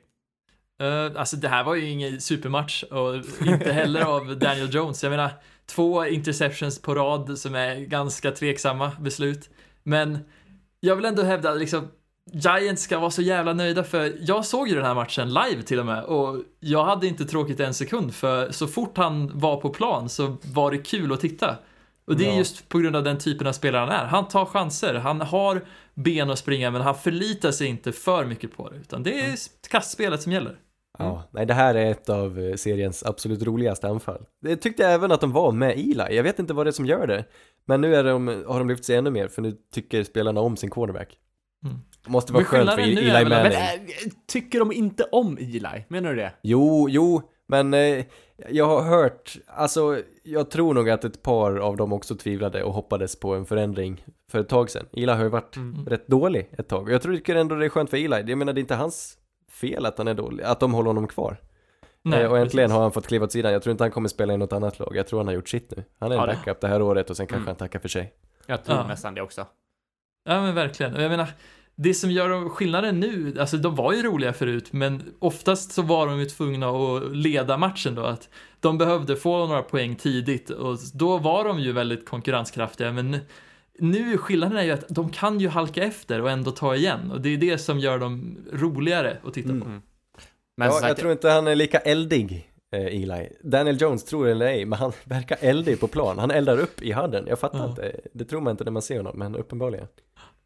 Uh, 0.82 1.20
alltså 1.20 1.36
det 1.36 1.48
här 1.48 1.64
var 1.64 1.74
ju 1.74 1.88
ingen 1.88 2.20
supermatch 2.20 2.82
och 2.82 3.14
inte 3.46 3.72
heller 3.72 4.04
av 4.16 4.38
Daniel 4.38 4.74
Jones. 4.74 5.02
Jag 5.02 5.10
menar, 5.10 5.30
två 5.66 6.06
interceptions 6.06 6.82
på 6.82 6.94
rad 6.94 7.38
som 7.38 7.54
är 7.54 7.76
ganska 7.76 8.30
tveksamma 8.30 8.92
beslut. 9.00 9.50
Men 9.82 10.18
jag 10.80 10.96
vill 10.96 11.04
ändå 11.04 11.22
hävda 11.22 11.50
att 11.50 11.58
liksom 11.58 11.88
Giants 12.32 12.82
ska 12.82 12.98
vara 12.98 13.10
så 13.10 13.22
jävla 13.22 13.52
nöjda 13.52 13.84
för 13.84 14.12
jag 14.20 14.44
såg 14.44 14.68
ju 14.68 14.74
den 14.74 14.84
här 14.84 14.94
matchen 14.94 15.28
live 15.28 15.62
till 15.62 15.80
och 15.80 15.86
med 15.86 16.04
och 16.04 16.42
jag 16.60 16.84
hade 16.84 17.06
inte 17.06 17.24
tråkigt 17.24 17.60
en 17.60 17.74
sekund 17.74 18.14
för 18.14 18.52
så 18.52 18.66
fort 18.66 18.96
han 18.96 19.38
var 19.38 19.60
på 19.60 19.70
plan 19.70 20.08
så 20.08 20.36
var 20.42 20.70
det 20.70 20.78
kul 20.78 21.12
att 21.12 21.20
titta. 21.20 21.56
Och 22.06 22.16
det 22.16 22.24
är 22.24 22.28
Ja. 22.32 22.38
just 22.38 22.68
på 22.68 22.78
grund 22.78 22.96
av 22.96 23.04
den 23.04 23.18
typen 23.18 23.46
av 23.46 23.52
spelare 23.52 23.80
han 23.80 23.88
är. 23.90 24.04
Han 24.04 24.28
tar 24.28 24.44
chanser, 24.44 24.94
han 24.94 25.20
har 25.20 25.64
ben 25.94 26.30
att 26.30 26.38
springa 26.38 26.70
men 26.70 26.80
han 26.82 26.94
förlitar 26.94 27.50
sig 27.50 27.66
inte 27.66 27.92
för 27.92 28.24
mycket 28.24 28.56
på 28.56 28.68
det 28.70 28.76
utan 28.76 29.02
det 29.02 29.20
är 29.20 29.34
kastspelet 29.70 30.22
som 30.22 30.32
gäller. 30.32 30.56
Ja, 30.98 31.22
nej 31.30 31.46
det 31.46 31.54
här 31.54 31.74
är 31.74 31.90
ett 31.90 32.08
av 32.08 32.38
eh, 32.40 32.54
seriens 32.54 33.02
absolut 33.04 33.42
roligaste 33.42 33.88
anfall. 33.88 34.26
Det 34.42 34.56
tyckte 34.56 34.82
jag 34.82 34.92
även 34.92 35.12
att 35.12 35.20
de 35.20 35.32
var 35.32 35.52
med 35.52 35.70
Eli, 35.70 36.16
jag 36.16 36.22
vet 36.22 36.38
inte 36.38 36.54
vad 36.54 36.66
det 36.66 36.70
är 36.70 36.72
som 36.72 36.86
gör 36.86 37.06
det. 37.06 37.24
Men 37.66 37.80
nu 37.80 37.94
är 37.96 38.04
de, 38.04 38.44
har 38.46 38.58
de 38.58 38.68
lyft 38.68 38.84
sig 38.84 38.96
ännu 38.96 39.10
mer, 39.10 39.28
för 39.28 39.42
nu 39.42 39.56
tycker 39.74 40.04
spelarna 40.04 40.40
om 40.40 40.56
sin 40.56 40.70
quarterback. 40.70 41.18
Mm. 41.64 41.76
Måste 42.06 42.32
vara 42.32 42.44
skönt 42.44 42.70
för 42.70 42.78
Eli 42.78 43.12
Manning. 43.12 43.28
Men 43.28 43.52
äh, 43.52 43.58
tycker 44.28 44.58
de 44.58 44.72
inte 44.72 45.04
om 45.04 45.38
Eli? 45.40 45.84
Menar 45.88 46.10
du 46.10 46.16
det? 46.16 46.32
Jo, 46.42 46.88
jo, 46.90 47.22
men 47.46 47.74
eh, 47.74 48.04
jag 48.48 48.66
har 48.66 48.82
hört, 48.82 49.36
alltså 49.46 50.02
jag 50.22 50.50
tror 50.50 50.74
nog 50.74 50.90
att 50.90 51.04
ett 51.04 51.22
par 51.22 51.56
av 51.56 51.76
dem 51.76 51.92
också 51.92 52.14
tvivlade 52.16 52.62
och 52.64 52.72
hoppades 52.72 53.20
på 53.20 53.34
en 53.34 53.46
förändring 53.46 54.04
för 54.30 54.38
ett 54.38 54.48
tag 54.48 54.70
sedan. 54.70 54.86
Eli 54.92 55.12
har 55.12 55.22
ju 55.22 55.28
varit 55.28 55.56
Mm. 55.56 55.86
rätt 55.86 56.06
dålig 56.06 56.48
ett 56.58 56.68
tag 56.68 56.90
jag 56.90 57.02
tror 57.02 57.30
ändå 57.30 57.54
det 57.54 57.64
är 57.64 57.68
skönt 57.68 57.90
för 57.90 57.96
Eli. 57.96 58.24
Jag 58.30 58.38
menar 58.38 58.52
det 58.52 58.58
är 58.58 58.60
inte 58.60 58.74
hans 58.74 59.18
fel 59.50 59.86
att 59.86 59.98
han 59.98 60.08
är 60.08 60.14
dålig, 60.14 60.44
att 60.44 60.60
de 60.60 60.74
håller 60.74 60.86
honom 60.86 61.06
kvar. 61.06 61.36
eh, 62.14 62.26
och 62.30 62.38
äntligen 62.38 62.46
precis. 62.68 62.72
har 62.74 62.82
han 62.82 62.92
fått 62.92 63.06
kliva 63.06 63.24
åt 63.24 63.32
sidan. 63.32 63.52
Jag 63.52 63.62
tror 63.62 63.70
inte 63.70 63.84
han 63.84 63.90
kommer 63.90 64.08
spela 64.08 64.34
i 64.34 64.36
något 64.36 64.52
annat 64.52 64.78
lag. 64.78 64.96
Jag 64.96 65.06
tror 65.06 65.18
han 65.20 65.26
har 65.26 65.34
gjort 65.34 65.48
sitt 65.48 65.76
nu. 65.76 65.84
Han 65.98 66.12
är 66.12 66.16
en 66.16 66.20
Ja, 66.20 66.26
det- 66.26 66.32
backup 66.32 66.60
det 66.60 66.68
här 66.68 66.82
året 66.82 67.10
och 67.10 67.16
sen 67.16 67.26
kanske 67.26 67.36
Mm. 67.36 67.46
han 67.46 67.56
tackar 67.56 67.78
för 67.78 67.88
sig. 67.88 68.12
Jag 68.46 68.64
tror 68.64 68.78
Ja. 68.78 68.86
nästan 68.86 69.14
det 69.14 69.22
också. 69.22 69.46
Ja 70.24 70.42
men 70.42 70.54
verkligen. 70.54 70.94
Och 70.94 71.02
jag 71.02 71.10
menar, 71.10 71.28
det 71.76 71.94
som 71.94 72.10
gör 72.10 72.28
dem- 72.28 72.50
skillnaden 72.50 73.00
nu, 73.00 73.34
alltså 73.40 73.56
de 73.56 73.74
var 73.74 73.92
ju 73.92 74.02
roliga 74.02 74.32
förut, 74.32 74.72
men 74.72 75.02
oftast 75.18 75.72
så 75.72 75.82
var 75.82 76.06
de 76.06 76.18
ju 76.18 76.24
tvungna 76.26 76.68
att 76.68 77.16
leda 77.16 77.56
matchen 77.58 77.94
då. 77.94 78.02
Att 78.02 78.28
de 78.60 78.78
behövde 78.78 79.16
få 79.16 79.46
några 79.46 79.62
poäng 79.62 79.96
tidigt 79.96 80.50
och 80.50 80.78
då 80.94 81.18
var 81.18 81.44
de 81.44 81.60
ju 81.60 81.72
väldigt 81.72 82.08
konkurrenskraftiga. 82.08 82.92
Men 82.92 83.16
nu 83.78 84.18
skillnaden 84.18 84.56
är 84.58 84.62
ju 84.62 84.70
att 84.70 84.88
de 84.88 85.10
kan 85.10 85.40
ju 85.40 85.48
halka 85.48 85.82
efter 85.84 86.20
och 86.20 86.30
ändå 86.30 86.50
ta 86.50 86.74
igen. 86.76 87.10
Och 87.10 87.20
det 87.20 87.28
är 87.28 87.36
det 87.36 87.58
som 87.58 87.78
gör 87.78 87.98
dem 87.98 88.36
roligare 88.52 89.16
att 89.24 89.34
titta 89.34 89.48
på. 89.48 89.54
Mm. 89.54 89.82
Men 90.56 90.66
ja, 90.68 90.72
sagt, 90.72 90.88
jag 90.88 90.96
tror 90.96 91.12
inte 91.12 91.28
han 91.30 91.46
är 91.46 91.54
lika 91.54 91.78
eldig, 91.78 92.50
eh, 92.76 92.80
Eli. 93.02 93.28
Daniel 93.42 93.80
Jones 93.80 94.04
tror 94.04 94.24
det 94.24 94.30
eller 94.30 94.46
ej, 94.46 94.64
men 94.64 94.78
han 94.78 94.92
verkar 95.04 95.38
eldig 95.40 95.80
på 95.80 95.86
plan. 95.88 96.18
Han 96.18 96.30
eldar 96.30 96.58
upp 96.60 96.82
i 96.82 96.92
hadden. 96.92 97.24
Jag 97.28 97.38
fattar 97.38 97.58
Ja. 97.58 97.68
inte. 97.70 98.00
Det 98.12 98.24
tror 98.24 98.40
man 98.40 98.50
inte 98.50 98.64
när 98.64 98.70
man 98.72 98.82
ser 98.82 98.96
honom, 98.96 99.18
men 99.18 99.36
uppenbarligen. 99.36 99.86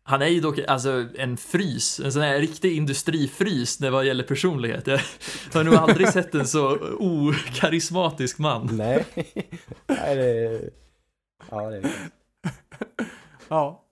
Han 0.09 0.23
är 0.23 0.27
ju 0.27 0.41
dock 0.41 0.59
alltså 0.59 1.09
en 1.17 1.37
frys, 1.37 2.01
en 2.01 2.13
sån 2.13 2.23
här 2.23 2.39
riktig 2.39 2.77
industrifrys 2.77 3.81
när 3.81 3.91
vad 3.91 4.05
gäller 4.05 4.25
personlighet. 4.25 4.87
Jag 4.87 5.01
har 5.53 5.65
nog 5.65 5.75
aldrig 5.75 6.09
sett 6.13 6.35
en 6.35 6.47
så 6.47 6.79
okarismatisk 6.99 8.39
man. 8.39 8.69
Nej, 8.73 9.05
Nej 9.87 10.17
det... 10.17 10.71
Ja, 11.51 11.71
det 11.71 11.77
är 11.77 11.93
Ja. 13.49 13.85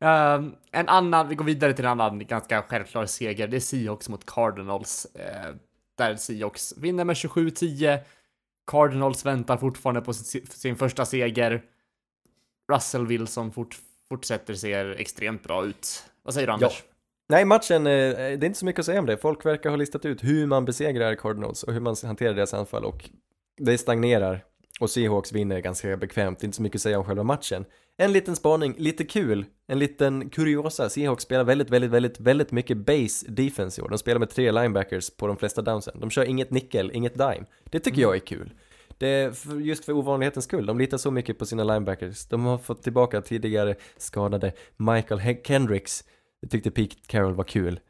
Ehm, 0.00 0.54
en 0.72 0.88
annan, 0.88 1.28
vi 1.28 1.34
går 1.34 1.44
vidare 1.44 1.72
till 1.72 1.84
en 1.84 1.90
annan 1.90 2.26
ganska 2.26 2.62
självklar 2.62 3.06
seger. 3.06 3.48
Det 3.48 3.56
är 3.56 3.60
Seahawks 3.60 4.08
mot 4.08 4.26
Cardinals. 4.26 5.06
Uh, 5.16 5.56
där 5.94 6.16
Seahawks 6.16 6.74
vinner 6.76 7.04
med 7.04 7.16
27-10. 7.16 7.98
Cardinals 8.66 9.26
väntar 9.26 9.56
fortfarande 9.56 10.00
på 10.00 10.14
sin, 10.14 10.46
sin 10.46 10.76
första 10.76 11.04
seger. 11.04 11.62
Russell 12.72 13.06
Wilson 13.06 13.52
fort, 13.52 13.78
fortsätter 14.12 14.54
ser 14.54 15.00
extremt 15.00 15.42
bra 15.42 15.64
ut. 15.64 16.04
Vad 16.22 16.34
säger 16.34 16.46
du 16.46 16.52
Anders? 16.52 16.82
Nej, 17.28 17.44
matchen, 17.44 17.86
eh, 17.86 17.92
det 17.92 18.26
är 18.26 18.44
inte 18.44 18.58
så 18.58 18.66
mycket 18.66 18.78
att 18.78 18.86
säga 18.86 19.00
om 19.00 19.06
det. 19.06 19.16
Folk 19.16 19.46
verkar 19.46 19.70
ha 19.70 19.76
listat 19.76 20.04
ut 20.04 20.24
hur 20.24 20.46
man 20.46 20.64
besegrar 20.64 21.14
Cardinals 21.14 21.62
och 21.62 21.72
hur 21.72 21.80
man 21.80 21.96
hanterar 22.02 22.34
deras 22.34 22.54
anfall 22.54 22.84
och 22.84 23.10
det 23.60 23.78
stagnerar 23.78 24.44
och 24.80 24.90
Seahawks 24.90 25.32
vinner 25.32 25.60
ganska 25.60 25.96
bekvämt. 25.96 26.44
Inte 26.44 26.56
så 26.56 26.62
mycket 26.62 26.76
att 26.76 26.82
säga 26.82 26.98
om 26.98 27.04
själva 27.04 27.22
matchen. 27.22 27.64
En 27.96 28.12
liten 28.12 28.36
spaning, 28.36 28.74
lite 28.78 29.04
kul, 29.04 29.44
en 29.66 29.78
liten 29.78 30.30
kuriosa. 30.30 30.88
Seahawks 30.88 31.24
spelar 31.24 31.44
väldigt, 31.44 31.70
väldigt, 31.70 31.90
väldigt, 31.90 32.20
väldigt 32.20 32.52
mycket 32.52 32.76
base 32.76 33.26
defense 33.28 33.80
i 33.80 33.84
år. 33.84 33.88
De 33.88 33.98
spelar 33.98 34.18
med 34.18 34.30
tre 34.30 34.52
linebackers 34.52 35.10
på 35.10 35.26
de 35.26 35.36
flesta 35.36 35.62
downsen. 35.62 36.00
De 36.00 36.10
kör 36.10 36.24
inget 36.24 36.50
nickel, 36.50 36.90
inget 36.94 37.14
dime. 37.14 37.44
Det 37.64 37.80
tycker 37.80 38.02
jag 38.02 38.14
är 38.14 38.20
kul. 38.20 38.52
Det 39.02 39.08
är 39.08 39.60
just 39.60 39.84
för 39.84 39.92
ovanlighetens 39.92 40.44
skull. 40.44 40.66
De 40.66 40.78
litar 40.78 40.98
så 40.98 41.10
mycket 41.10 41.38
på 41.38 41.46
sina 41.46 41.64
linebackers. 41.64 42.26
De 42.26 42.44
har 42.44 42.58
fått 42.58 42.82
tillbaka 42.82 43.20
tidigare 43.22 43.74
skadade 43.96 44.52
Michael 44.76 45.20
He- 45.20 45.42
Kendricks. 45.46 46.04
Det 46.42 46.48
tyckte 46.48 46.70
Pete 46.70 46.96
Carroll 47.06 47.34
var 47.34 47.44
kul. 47.44 47.80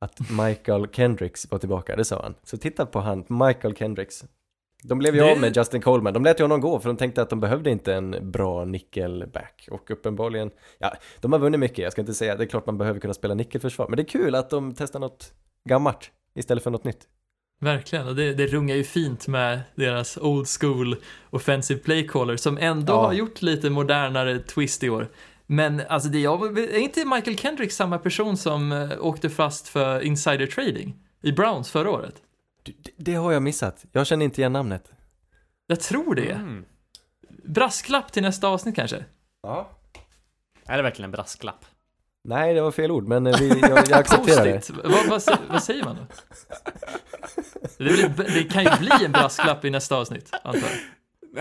Att 0.00 0.30
Michael 0.30 0.86
Kendricks 0.92 1.50
var 1.50 1.58
tillbaka, 1.58 1.96
det 1.96 2.04
sa 2.04 2.22
han. 2.22 2.34
Så 2.42 2.56
titta 2.56 2.86
på 2.86 3.00
han, 3.00 3.24
Michael 3.28 3.74
Kendricks. 3.76 4.24
De 4.84 4.98
blev 4.98 5.14
ju 5.14 5.20
Det- 5.20 5.32
av 5.32 5.38
med 5.40 5.56
Justin 5.56 5.80
Coleman. 5.82 6.14
De 6.14 6.24
lät 6.24 6.40
ju 6.40 6.44
honom 6.44 6.60
gå 6.60 6.80
för 6.80 6.88
de 6.88 6.96
tänkte 6.96 7.22
att 7.22 7.30
de 7.30 7.40
behövde 7.40 7.70
inte 7.70 7.94
en 7.94 8.30
bra 8.30 8.64
nickelback. 8.64 9.68
Och 9.70 9.90
uppenbarligen, 9.90 10.50
ja, 10.78 10.92
de 11.20 11.32
har 11.32 11.38
vunnit 11.38 11.60
mycket. 11.60 11.78
Jag 11.78 11.92
ska 11.92 12.00
inte 12.02 12.14
säga, 12.14 12.36
det 12.36 12.44
är 12.44 12.48
klart 12.48 12.66
man 12.66 12.78
behöver 12.78 13.00
kunna 13.00 13.14
spela 13.14 13.34
nickelförsvar. 13.34 13.88
Men 13.88 13.96
det 13.96 14.02
är 14.02 14.08
kul 14.08 14.34
att 14.34 14.50
de 14.50 14.74
testar 14.74 15.00
något 15.00 15.32
gammalt 15.68 16.10
istället 16.34 16.62
för 16.64 16.70
något 16.70 16.84
nytt. 16.84 17.06
Verkligen, 17.62 18.06
och 18.08 18.16
det, 18.16 18.34
det 18.34 18.46
rungar 18.46 18.76
ju 18.76 18.84
fint 18.84 19.26
med 19.28 19.60
deras 19.74 20.16
old 20.18 20.46
school 20.60 20.96
offensive 21.30 21.80
play 21.80 22.08
caller 22.08 22.36
som 22.36 22.58
ändå 22.58 22.92
Ja. 22.92 23.06
har 23.06 23.12
gjort 23.12 23.42
lite 23.42 23.70
modernare 23.70 24.38
twist 24.38 24.82
i 24.84 24.90
år. 24.90 25.08
Men 25.46 25.82
alltså 25.88 26.08
det 26.08 26.18
jag, 26.20 26.58
är 26.58 26.78
inte 26.78 27.04
Michael 27.04 27.38
Kendrick 27.38 27.72
samma 27.72 27.98
person 27.98 28.36
som 28.36 28.72
eh, 28.72 28.90
åkte 29.00 29.30
fast 29.30 29.68
för 29.68 30.00
insider 30.00 30.46
trading 30.46 30.96
i 31.22 31.32
Browns 31.32 31.70
förra 31.70 31.90
året? 31.90 32.14
Det, 32.62 32.72
det 32.96 33.14
har 33.14 33.32
jag 33.32 33.42
missat. 33.42 33.84
Jag 33.92 34.06
känner 34.06 34.24
inte 34.24 34.40
igen 34.40 34.52
namnet. 34.52 34.92
Jag 35.66 35.80
tror 35.80 36.14
det. 36.14 36.30
Mm. 36.32 36.64
Brasklapp 37.44 38.12
till 38.12 38.22
nästa 38.22 38.48
avsnitt 38.48 38.74
kanske? 38.76 39.04
Ja. 39.42 39.70
Är 40.66 40.76
det 40.76 40.82
verkligen 40.82 41.04
en 41.04 41.12
brasklapp? 41.12 41.64
Nej, 42.24 42.54
det 42.54 42.60
var 42.62 42.70
fel 42.70 42.90
ord, 42.90 43.08
men 43.08 43.26
eh, 43.26 43.36
vi, 43.40 43.60
jag, 43.60 43.70
jag 43.70 43.92
accepterar 43.98 44.44
det. 44.44 44.70
Vad, 44.84 45.08
vad, 45.08 45.38
vad 45.50 45.62
säger 45.62 45.84
man 45.84 45.96
då? 45.96 46.06
Det, 47.78 47.84
blir, 47.84 48.34
det 48.34 48.44
kan 48.44 48.64
ju 48.64 48.70
bli 48.78 49.04
en 49.04 49.12
brasklapp 49.12 49.64
i 49.64 49.70
nästa 49.70 49.96
avsnitt, 49.96 50.30
antar 50.44 50.60
jag. 50.68 50.78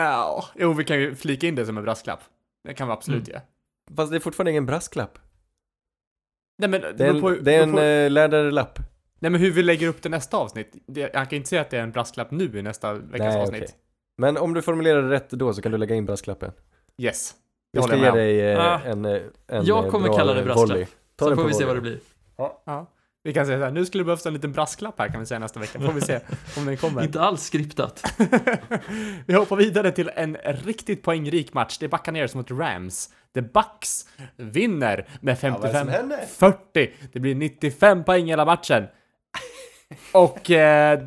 Ja, 0.06 0.46
jo, 0.56 0.74
vi 0.74 0.84
kan 0.84 1.00
ju 1.00 1.16
flika 1.16 1.48
in 1.48 1.56
det 1.56 1.66
som 1.66 1.78
en 1.78 1.84
brasklapp. 1.84 2.20
Det 2.64 2.74
kan 2.74 2.88
vi 2.88 2.94
absolut 2.94 3.28
Mm. 3.28 3.32
göra. 3.32 3.42
Fast 3.96 4.12
det 4.12 4.18
är 4.18 4.20
fortfarande 4.20 4.52
ingen 4.52 4.66
brasklapp. 4.66 5.20
Nej 6.58 6.70
men, 6.70 6.82
Det 6.82 7.06
är 7.06 7.10
en, 7.10 7.22
på, 7.22 7.30
det 7.30 7.54
är 7.56 7.64
en 7.64 7.72
på, 7.74 7.80
eh, 7.80 8.12
läderlapp. 8.12 8.80
nej 9.20 9.32
men 9.32 9.42
hur 9.42 9.52
vi 9.52 9.64
lägger 9.64 9.88
upp 9.88 10.02
det 10.02 10.10
nästa 10.10 10.38
avsnitt. 10.38 10.72
Det, 10.88 11.00
jag 11.02 11.30
kan 11.30 11.34
inte 11.38 11.50
säga 11.50 11.62
att 11.62 11.70
det 11.70 11.78
är 11.78 11.84
en 11.84 11.92
brasklapp 11.92 12.32
nu 12.32 12.60
i 12.60 12.62
nästa 12.62 12.94
veckas 12.94 13.20
Nej, 13.34 13.42
avsnitt. 13.42 13.64
okej. 13.64 13.76
Men 14.18 14.38
om 14.38 14.54
du 14.54 14.62
formulerar 14.62 15.02
det 15.02 15.10
rätt 15.10 15.30
då 15.30 15.54
så 15.54 15.62
kan 15.62 15.72
du 15.72 15.78
lägga 15.78 15.96
in 15.96 16.06
brasklappen. 16.06 16.52
Yes. 16.98 17.34
Jag 17.72 17.84
ska 17.84 17.96
ge 17.96 18.12
dig 18.12 18.52
eh, 18.52 18.60
Ah. 18.60 18.80
en, 18.86 19.06
eh, 19.06 19.22
en 19.48 19.66
Jag 19.66 19.86
eh, 19.86 19.92
kommer 19.92 20.18
kalla 20.18 20.34
det 20.34 20.44
brasklapp. 20.44 20.90
Så 21.20 21.36
får 21.36 21.44
vi 21.44 21.54
se 21.54 21.66
vad 21.66 21.76
det 21.76 21.82
blir. 21.82 22.00
Ja. 22.38 22.92
Vi 23.24 23.34
kan 23.34 23.46
säga 23.46 23.60
så 23.60 23.64
här, 23.64 23.72
nu 23.72 23.86
skulle 23.86 24.02
det 24.02 24.06
behövas 24.06 24.26
en 24.26 24.34
liten 24.34 24.52
brasklapp 24.52 25.00
här 25.00 25.08
kan 25.08 25.20
vi 25.20 25.26
säga 25.26 25.40
nästa 25.40 25.60
vecka. 25.60 25.80
Får 25.80 25.94
vi 25.94 26.02
se 26.02 26.20
om 26.58 26.66
den 26.66 26.78
kommer. 26.78 27.04
Inte 27.04 27.22
alls 27.22 27.44
skriptat. 27.44 28.04
vi 29.26 29.34
hoppar 29.34 29.56
vidare 29.56 29.92
till 29.92 30.12
en 30.16 30.38
riktigt 30.44 31.04
poängrik 31.04 31.54
match. 31.54 31.78
Det 31.78 31.86
är 31.86 31.90
Buccaneers 31.90 32.36
mot 32.36 32.52
Rams. 32.52 33.10
The 33.34 33.42
Bucks 33.42 34.06
vinner 34.38 35.08
med 35.22 35.38
vad 35.42 35.66
är 35.66 35.74
det 35.74 36.28
som 36.28 36.50
55-40. 36.50 36.90
det 37.14 37.20
blir 37.20 37.36
95 37.36 38.04
poäng 38.04 38.26
hela 38.26 38.46
matchen. 38.46 38.88
Och 40.14 40.52
eh, 40.52 41.00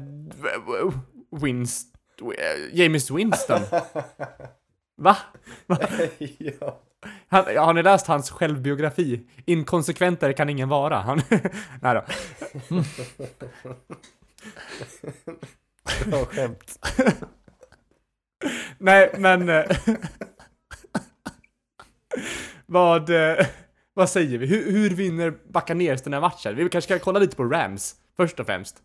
Winst, 1.41 1.95
eh, 2.39 2.79
James 2.79 3.11
Winston. 3.11 3.61
Va? 5.67 5.79
ja. 6.39 6.81
Han, 7.29 7.57
har 7.57 7.73
ni 7.75 7.83
läst 7.83 8.07
hans 8.07 8.31
självbiografi? 8.31 9.21
Inkonsekventare 9.47 10.33
kan 10.33 10.49
ingen 10.49 10.69
vara. 10.69 10.97
Han, 10.97 11.23
nej 11.83 11.95
då. 11.95 12.05
Bra 16.07 16.25
skämt. 16.25 16.87
Nej, 18.79 19.15
men... 19.19 19.49
eh, 19.49 19.65
vad, 22.67 23.11
eh, 23.11 23.47
vad 23.95 24.11
säger 24.11 24.39
vi? 24.39 24.47
Hur, 24.47 24.73
hur 24.73 24.91
vinner 24.91 25.31
Buccaneers 25.49 26.03
den 26.03 26.13
här 26.13 26.21
matchen? 26.21 26.57
Vi 26.57 26.69
kanske 26.69 26.95
ska 26.95 27.05
kolla 27.05 27.19
lite 27.19 27.37
på 27.37 27.45
Rams, 27.45 27.95
först 28.17 28.41
och 28.41 28.47
främst. 28.47 28.83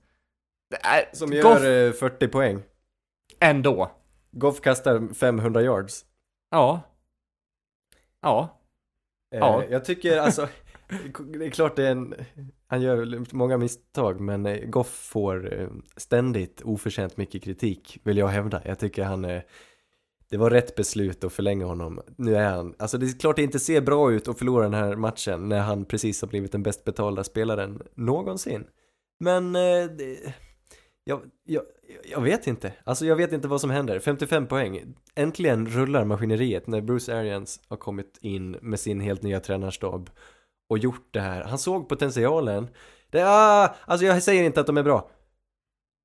Som 1.13 1.30
Goff 1.30 1.63
gör 1.63 1.88
eh, 1.88 1.93
40 1.93 2.28
poäng. 2.28 2.63
ändå. 3.39 3.91
Goff 4.32 4.61
kastar 4.61 5.13
500 5.13 5.61
yards. 5.61 6.05
Ja. 6.50 6.82
Ja. 8.22 8.60
Eh, 9.34 9.39
Ja. 9.39 9.64
Jag 9.70 9.86
tycker 9.86 10.18
alltså, 10.18 10.48
det 11.34 11.45
är 11.45 11.50
klart 11.50 11.76
det 11.76 11.88
är 11.88 11.91
en, 11.91 12.16
han 12.68 12.82
gör 12.82 13.36
många 13.36 13.58
misstag 13.58 14.20
men 14.20 14.45
eh, 14.45 14.66
Goff 14.70 14.89
får 14.89 15.54
eh, 15.62 15.68
ständigt 15.98 16.62
oförtjänt 16.62 17.18
mycket 17.18 17.43
kritik 17.43 18.00
vill 18.04 18.18
jag 18.18 18.28
hävda. 18.28 18.62
Jag 18.66 18.80
tycker 18.80 19.04
han, 19.04 19.26
eh, 19.26 19.41
det 20.30 20.38
var 20.38 20.50
rätt 20.50 20.76
beslut 20.76 21.24
att 21.24 21.34
förlänga 21.34 21.66
honom. 21.66 22.02
Nu 22.18 22.36
är 22.36 22.50
han, 22.50 22.76
alltså 22.80 22.98
det 22.98 23.06
är 23.06 23.20
klart 23.20 23.36
det 23.36 23.43
inte 23.43 23.60
ser 23.60 23.82
bra 23.82 24.12
ut 24.12 24.28
att 24.28 24.38
förlora 24.38 24.64
den 24.64 24.74
här 24.74 24.95
matchen 24.95 25.50
när 25.50 25.60
han 25.60 25.86
precis 25.86 26.22
har 26.22 26.28
blivit 26.28 26.52
den 26.52 26.64
bäst 26.64 26.84
betalda 26.84 27.24
spelaren 27.24 27.82
någonsin. 27.95 28.68
Men 29.20 29.56
eh, 29.56 29.86
det, 29.98 30.34
jag, 31.08 31.22
jag, 31.43 31.64
jag 32.12 32.22
vet 32.22 32.47
inte. 32.47 32.74
Alltså 32.84 33.05
jag 33.05 33.16
vet 33.16 33.32
inte 33.32 33.47
vad 33.47 33.62
som 33.62 33.70
händer. 33.70 33.99
55 33.99 34.47
poäng. 34.47 34.95
Äntligen 35.16 35.68
rullar 35.68 36.05
maskineriet 36.05 36.68
när 36.68 36.82
Bruce 36.82 37.18
Arians 37.18 37.62
har 37.68 37.78
kommit 37.78 38.18
in 38.22 38.51
med 38.51 38.80
sin 38.80 38.99
helt 38.99 39.22
nya 39.22 39.39
tränarstab 39.39 40.10
och 40.70 40.78
gjort 40.78 41.08
det 41.12 41.20
här. 41.20 41.43
Han 41.43 41.58
såg 41.58 41.89
potentialen. 41.89 42.68
Det, 43.10 43.24
ah, 43.26 43.76
alltså 43.86 44.05
jag 44.05 44.24
säger 44.24 44.43
inte 44.43 44.60
att 44.60 44.68
de 44.68 44.78
är 44.78 44.84
bra. 44.84 45.10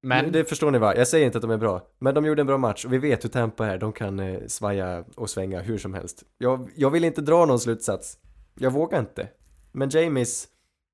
Men, 0.02 0.32
Det 0.32 0.44
förstår 0.44 0.70
ni 0.70 0.78
va? 0.78 0.96
Jag 0.96 1.08
säger 1.08 1.26
inte 1.26 1.38
att 1.38 1.42
de 1.42 1.50
är 1.50 1.58
bra. 1.58 1.88
Men 1.98 2.14
de 2.14 2.26
gjorde 2.26 2.42
en 2.42 2.46
bra 2.46 2.58
match 2.58 2.84
och 2.84 2.92
vi 2.92 2.98
vet 2.98 3.24
hur 3.24 3.28
Tampa 3.28 3.66
är. 3.66 3.78
De 3.78 3.92
kan 3.92 4.20
eh, 4.20 4.46
svaja 4.46 5.04
och 5.16 5.30
svänga 5.30 5.60
hur 5.60 5.78
som 5.78 5.94
helst. 5.94 6.24
Jag, 6.38 6.70
jag 6.76 6.90
vill 6.90 7.04
inte 7.04 7.20
dra 7.20 7.46
någon 7.46 7.60
slutsats. 7.60 8.18
Jag 8.54 8.70
vågar 8.70 9.00
inte. 9.00 9.28
Men 9.72 9.88
Jamies 9.90 10.48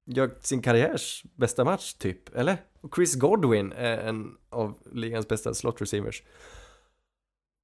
gör 0.06 0.30
sin 0.40 0.62
karriärs 0.62 1.24
bästa 1.36 1.64
match 1.64 1.94
typ, 1.94 2.36
eller? 2.36 2.56
Och 2.80 2.94
Chris 2.96 3.14
Godwin 3.14 3.72
är 3.72 3.98
en 3.98 4.36
av 4.50 4.74
ligans 4.92 5.28
bästa 5.28 5.54
slot 5.54 5.80
receivers. 5.82 6.22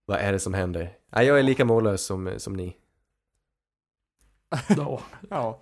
Vad 0.06 0.18
är 0.18 0.32
det 0.32 0.38
som 0.38 0.54
händer? 0.54 0.96
Nej, 1.12 1.26
jag 1.26 1.38
är 1.38 1.42
lika 1.42 1.64
mållös 1.64 2.02
som, 2.04 2.34
som 2.36 2.52
ni. 2.56 2.76
Ja. 4.76 5.00
ja. 5.30 5.60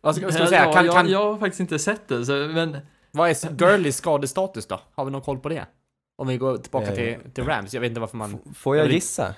Vad 0.00 0.16
ska, 0.16 0.30
ska 0.30 0.38
man 0.40 0.48
säga? 0.48 0.64
Ja, 0.64 0.72
Kan, 0.72 0.86
jag, 0.86 0.94
kan, 0.94 1.08
jag 1.08 1.32
har 1.32 1.38
faktiskt 1.38 1.60
inte 1.60 1.78
sett 1.78 2.08
det, 2.08 2.26
så, 2.26 2.32
men 2.32 2.76
Vad 3.10 3.30
är 3.30 3.52
Gurleys 3.52 3.96
skadestatus 3.96 4.66
då? 4.66 4.80
Har 4.94 5.04
vi 5.04 5.10
någon 5.10 5.20
koll 5.22 5.38
på 5.38 5.48
det? 5.48 5.66
Om 6.16 6.28
vi 6.28 6.36
går 6.38 6.56
tillbaka 6.56 6.86
Eh, 6.86 6.94
till, 7.20 7.30
till 7.32 7.44
Rams, 7.44 7.74
jag 7.74 7.80
vet 7.80 7.88
inte 7.88 8.00
varför 8.00 8.16
man... 8.16 8.34
F- 8.50 8.56
Får 8.56 8.76
jag 8.76 8.86
jag 8.86 8.92
gissa? 8.92 9.34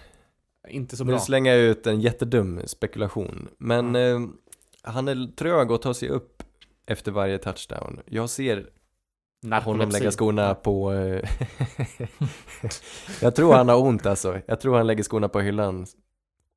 Inte 0.69 0.97
så 0.97 1.05
Nu 1.05 1.13
bra. 1.13 1.21
slänger 1.21 1.53
jag 1.55 1.61
ut 1.63 1.87
en 1.87 2.01
jättedum 2.01 2.61
spekulation. 2.67 3.49
Men 3.59 3.97
eh, 3.97 4.21
han 4.83 5.09
är 5.09 5.37
trög 5.37 5.73
att 5.73 5.83
ta 5.83 5.95
sig 5.95 6.09
upp 6.09 6.43
efter 6.87 7.13
varje 7.13 7.39
touchdown. 7.39 8.01
Jag 8.07 8.31
ser 8.31 8.71
honom 9.53 9.79
Narkolepsi. 9.79 9.99
lägga 10.01 10.11
skorna 10.11 10.55
på... 10.55 10.93
eh, 10.93 11.31
jag 13.23 13.35
tror 13.35 13.55
han 13.55 13.69
har 13.69 13.77
ont 13.81 14.07
alltså. 14.07 14.41
Jag 14.47 14.61
tror 14.61 14.77
han 14.77 14.87
lägger 14.87 15.03
skorna 15.03 15.29
på 15.29 15.41
hyllan 15.41 15.87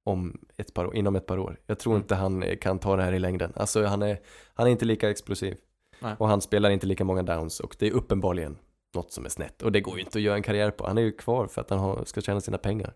om 0.03 0.39
ett 0.57 0.73
par, 0.73 0.85
år- 0.87 0.95
inom 0.95 1.15
ett 1.15 1.25
par 1.25 1.37
år. 1.39 1.59
Jag 1.65 1.79
tror 1.79 1.93
Mm. 1.93 2.01
inte 2.03 2.15
han 2.15 2.43
eh, 2.43 2.57
kan 2.57 2.79
ta 2.79 2.95
det 2.95 3.03
här 3.03 3.13
i 3.13 3.19
längden. 3.19 3.53
Alltså 3.55 3.85
han 3.85 4.01
är, 4.01 4.19
han 4.53 4.67
är 4.67 4.71
inte 4.71 4.85
lika 4.85 5.09
explosiv. 5.09 5.57
Nej. 5.99 6.15
Och 6.19 6.27
han 6.27 6.41
spelar 6.41 6.69
inte 6.69 6.87
lika 6.87 7.03
många 7.03 7.23
downs 7.23 7.59
och 7.59 7.75
det 7.79 7.87
är 7.87 7.91
uppenbarligen 7.91 8.57
något 8.95 9.11
som 9.11 9.25
är 9.25 9.29
snett. 9.29 9.61
Och 9.61 9.71
det 9.71 9.81
går 9.81 9.95
ju 9.95 10.03
inte 10.03 10.17
att 10.17 10.21
göra 10.23 10.35
en 10.35 10.43
karriär 10.43 10.71
på. 10.71 10.87
Han 10.87 10.97
är 10.97 11.01
ju 11.01 11.11
kvar 11.11 11.47
för 11.47 11.61
att 11.61 11.69
han 11.69 11.79
har, 11.79 12.03
ska 12.05 12.21
tjäna 12.21 12.41
sina 12.41 12.57
pengar. 12.57 12.93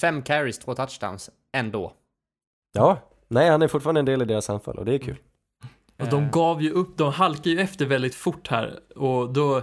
Fem 0.00 0.22
carries, 0.22 0.58
två 0.58 0.74
touchdowns, 0.74 1.30
ändå. 1.52 1.92
Ja, 2.72 2.98
nej 3.28 3.50
han 3.50 3.62
är 3.62 3.68
fortfarande 3.68 3.98
en 4.00 4.04
del 4.04 4.22
i 4.22 4.24
deras 4.24 4.50
anfall 4.50 4.78
och 4.78 4.84
det 4.84 4.94
är 4.94 4.98
kul. 4.98 5.16
Och 6.02 6.08
de 6.08 6.30
gav 6.30 6.62
ju 6.62 6.70
upp, 6.70 6.96
de 6.96 7.12
halkar 7.12 7.50
ju 7.50 7.60
efter 7.60 7.86
väldigt 7.86 8.14
fort 8.14 8.48
här 8.48 8.80
och 8.96 9.32
då 9.32 9.62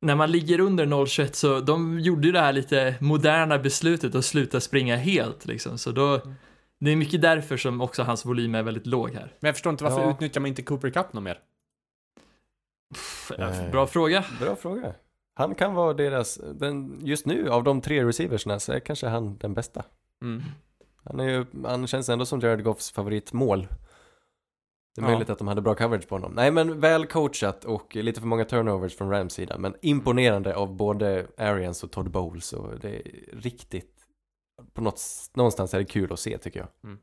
när 0.00 0.14
man 0.14 0.30
ligger 0.30 0.60
under 0.60 0.86
0-21 0.86 1.32
så 1.32 1.60
de 1.60 2.00
gjorde 2.00 2.26
ju 2.26 2.32
det 2.32 2.40
här 2.40 2.52
lite 2.52 2.94
moderna 3.00 3.58
beslutet 3.58 4.14
att 4.14 4.24
sluta 4.24 4.60
springa 4.60 4.96
helt 4.96 5.46
liksom 5.46 5.78
så 5.78 5.92
då 5.92 6.20
det 6.80 6.90
är 6.92 6.96
mycket 6.96 7.22
därför 7.22 7.56
som 7.56 7.80
också 7.80 8.02
hans 8.02 8.24
volym 8.24 8.54
är 8.54 8.62
väldigt 8.62 8.86
låg 8.86 9.10
här. 9.14 9.32
Men 9.40 9.48
jag 9.48 9.54
förstår 9.54 9.70
inte 9.70 9.84
varför 9.84 10.00
Ja. 10.00 10.10
utnyttjar 10.10 10.40
man 10.40 10.48
inte 10.48 10.62
Cooper 10.62 10.90
Cup 10.90 11.12
något 11.12 11.22
mer? 11.22 11.38
Pff. 12.94 13.32
Bra 13.72 13.86
fråga. 13.86 14.24
Bra 14.40 14.56
fråga. 14.56 14.94
Han 15.34 15.54
kan 15.54 15.74
vara 15.74 15.94
deras, 15.94 16.40
den, 16.54 17.00
just 17.02 17.26
nu 17.26 17.50
av 17.50 17.64
de 17.64 17.80
tre 17.80 18.04
receiversna 18.04 18.60
så 18.60 18.72
är 18.72 18.80
kanske 18.80 19.06
han 19.06 19.38
den 19.38 19.54
bästa. 19.54 19.84
Mm. 20.22 20.42
Han, 21.04 21.20
är 21.20 21.28
ju, 21.28 21.46
han 21.64 21.86
känns 21.86 22.08
ändå 22.08 22.26
som 22.26 22.40
Jared 22.40 22.64
Goffs 22.64 22.90
favoritmål. 22.92 23.68
Det 24.96 25.00
är 25.02 25.04
Ja. 25.04 25.08
möjligt 25.10 25.30
att 25.30 25.38
de 25.38 25.48
hade 25.48 25.60
bra 25.62 25.74
coverage 25.74 26.08
på 26.08 26.14
honom. 26.14 26.32
Nej 26.32 26.50
men 26.50 26.80
väl 26.80 27.06
coachat 27.06 27.64
och 27.64 27.96
lite 27.96 28.20
för 28.20 28.26
många 28.28 28.44
turnovers 28.44 28.96
från 28.96 29.10
Rams 29.10 29.32
sida. 29.32 29.58
Men 29.58 29.74
imponerande 29.82 30.56
av 30.56 30.76
både 30.76 31.26
Arians 31.36 31.84
och 31.84 31.90
Todd 31.90 32.10
Bowles 32.10 32.52
och 32.52 32.78
det 32.80 32.96
är 32.96 33.02
riktigt, 33.32 33.92
på 34.72 34.80
något, 34.82 35.00
någonstans 35.34 35.74
är 35.74 35.78
det 35.78 35.84
kul 35.84 36.12
att 36.12 36.20
se 36.20 36.38
tycker 36.38 36.60
jag. 36.60 36.68
Mm. 36.84 36.98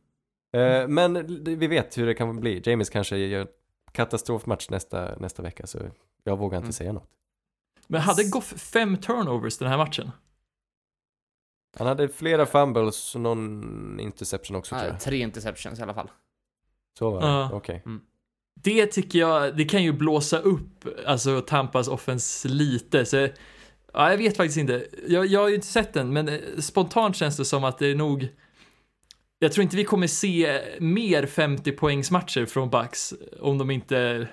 Eh, 0.55 0.87
men 0.87 1.43
vi 1.43 1.67
vet 1.67 1.97
hur 1.97 2.05
det 2.05 2.13
kan 2.13 2.39
bli. 2.39 2.61
James 2.65 2.89
kanske 2.89 3.17
gör 3.17 3.47
katastrofmatch 3.91 4.69
nästa, 4.69 5.15
nästa 5.15 5.41
vecka 5.43 5.67
så 5.67 5.79
jag 6.23 6.37
vågar 6.37 6.57
inte 6.57 6.65
Mm. 6.65 6.73
säga 6.73 6.91
något. 6.93 7.09
Men 7.87 8.01
hade 8.01 8.23
Goff 8.23 8.53
fem 8.57 8.97
turnovers 8.97 9.57
den 9.57 9.67
här 9.69 9.77
matchen? 9.77 10.11
Han 11.77 11.87
hade 11.87 12.09
flera 12.09 12.45
fumbles 12.45 13.15
och 13.15 13.21
någon 13.21 13.99
interception 13.99 14.55
också 14.57 14.69
tror 14.75 14.79
Nej, 14.83 14.89
jag. 14.91 14.99
tre 14.99 15.17
interceptions 15.17 15.79
i 15.79 15.81
alla 15.81 15.93
fall. 15.93 16.11
Så 16.99 17.09
var 17.09 17.21
det, 17.21 17.27
Ja. 17.27 17.49
okej. 17.53 17.83
Det 18.63 18.85
tycker 18.85 19.19
jag, 19.19 19.57
det 19.57 19.65
kan 19.65 19.83
ju 19.83 19.91
blåsa 19.91 20.39
upp 20.39 20.85
alltså 21.05 21.41
Tampas 21.41 21.87
offens 21.87 22.45
lite. 22.49 23.05
Så, 23.05 23.15
ja, 23.93 24.09
jag 24.09 24.17
vet 24.17 24.37
faktiskt 24.37 24.57
inte. 24.57 24.85
Jag, 25.07 25.25
jag 25.25 25.39
har 25.39 25.49
ju 25.49 25.55
inte 25.55 25.67
sett 25.67 25.93
den, 25.93 26.13
men 26.13 26.29
eh, 26.29 26.39
spontant 26.59 27.15
känns 27.15 27.37
det 27.37 27.45
som 27.45 27.63
att 27.63 27.77
det 27.79 27.87
är 27.87 27.95
nog... 27.95 28.27
Jag 29.39 29.51
tror 29.51 29.63
inte 29.63 29.75
vi 29.75 29.83
kommer 29.83 30.07
se 30.07 30.61
mer 30.79 31.25
50 31.25 31.71
poängsmatcher 31.71 32.45
från 32.45 32.69
Bucks 32.69 33.13
om 33.39 33.57
de 33.57 33.71
inte 33.71 34.27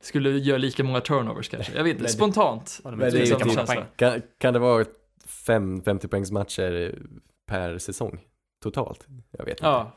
skulle 0.00 0.30
göra 0.30 0.58
lika 0.58 0.84
många 0.84 1.00
turnovers 1.00 1.48
kanske. 1.48 1.76
Jag 1.76 1.84
vet 1.84 1.98
inte, 1.98 2.12
spontant. 2.12 2.80
Men 2.84 2.98
det 2.98 3.06
är 3.06 3.10
typ-. 3.36 3.96
Kan, 3.96 4.22
kan 4.38 4.52
det 4.52 4.58
vara 4.58 4.84
fem 5.26 5.82
50 5.82 6.08
poängs 6.08 6.30
matcher 6.30 6.98
per 7.46 7.78
säsong 7.78 8.20
totalt? 8.62 9.06
Jag 9.30 9.44
vet 9.44 9.58
inte. 9.58 9.66
Ja, 9.66 9.92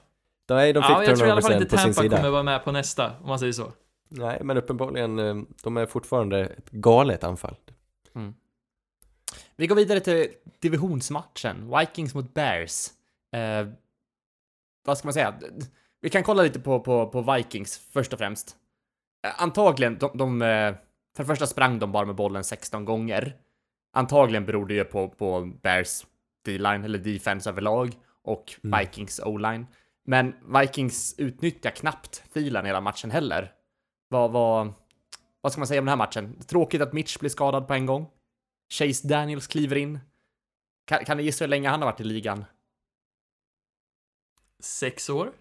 Nej, 0.50 0.74
de 0.74 0.84
fick 0.84 0.92
ja 0.92 1.04
jag 1.04 1.18
tror 1.18 1.28
i 1.28 1.32
alla 1.32 1.42
fall 1.42 1.54
inte 1.54 1.66
på 1.66 1.78
sin 1.78 1.94
Tampa 1.94 2.16
kommer 2.16 2.30
vara 2.30 2.44
med 2.44 2.64
på 2.64 2.72
nästa, 2.72 3.12
om 3.22 3.28
man 3.28 3.40
säger 3.40 3.54
så. 3.54 3.72
Nej, 4.10 4.40
men 4.44 4.58
uppenbarligen, 4.58 5.20
eh, 5.20 5.36
de 5.64 5.78
är 5.78 5.86
fortfarande 5.86 6.40
ett 6.46 6.70
galet 6.70 7.24
anfall. 7.24 7.56
Vi 9.56 9.68
går 9.68 9.76
vidare 9.76 10.00
till 10.00 10.28
divisionsmatchen. 10.60 11.78
Vikings 11.80 12.16
mot 12.16 12.34
Bears. 12.34 12.88
Eh, 13.36 13.68
vad 14.86 14.98
ska 14.98 15.08
man 15.08 15.14
säga? 15.14 15.34
Vi 16.02 16.10
kan 16.10 16.24
kolla 16.24 16.44
lite 16.44 16.60
på, 16.60 16.80
på, 16.80 17.08
på 17.08 17.34
Vikings 17.34 17.78
först 17.78 18.14
och 18.14 18.20
främst. 18.20 18.56
Eh, 19.28 19.44
antagligen, 19.44 19.98
de, 19.98 20.18
de, 20.18 20.42
eh, 20.42 20.74
för 21.16 21.24
det 21.24 21.26
första 21.26 21.48
sprang 21.48 21.80
de 21.80 21.92
bara 21.92 22.06
med 22.06 22.16
bollen 22.16 22.44
16 22.44 22.86
gånger. 22.86 23.36
Antagligen 23.94 24.46
beror 24.46 24.66
det 24.66 24.74
ju 24.74 24.84
på, 24.84 25.10
på 25.10 25.52
Bears 25.62 26.06
D-line 26.46 26.84
eller 26.84 27.00
defense 27.00 27.50
överlag 27.50 27.94
och 28.24 28.54
Mm. 28.64 28.80
Vikings 28.80 29.20
O-line. 29.20 29.68
Men 30.08 30.36
Vikings 30.62 31.16
utnyttjar 31.18 31.72
knappt 31.72 32.24
filen 32.32 32.66
hela 32.66 32.82
matchen 32.82 33.12
heller. 33.12 33.54
Vad, 34.08 34.32
vad, 34.32 34.74
vad 35.42 35.52
ska 35.52 35.60
man 35.60 35.68
säga 35.68 35.80
om 35.80 35.86
den 35.86 36.00
här 36.00 36.06
matchen? 36.08 36.40
Tråkigt 36.48 36.82
att 36.82 36.94
Mitch 36.94 37.20
blir 37.20 37.30
skadad 37.30 37.68
på 37.68 37.74
en 37.74 37.86
gång. 37.86 38.10
Chase 38.74 39.08
Daniels 39.08 39.48
kliver 39.48 39.76
in. 39.76 40.00
Kan, 40.86 41.06
kan 41.06 41.18
ni 41.18 41.24
gissa 41.24 41.44
hur 41.46 41.50
länge 41.50 41.70
han 41.70 41.82
har 41.82 41.92
varit 41.92 42.00
i 42.00 42.04
ligan? 42.04 42.46
Sex 44.60 45.10
år? 45.10 45.34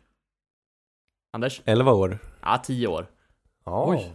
Anders? 1.32 1.62
11 1.64 1.92
år. 1.92 2.18
Ja, 2.42 2.58
tio 2.64 2.86
år. 2.86 3.06
Ja. 3.64 3.84
Oj. 3.90 4.12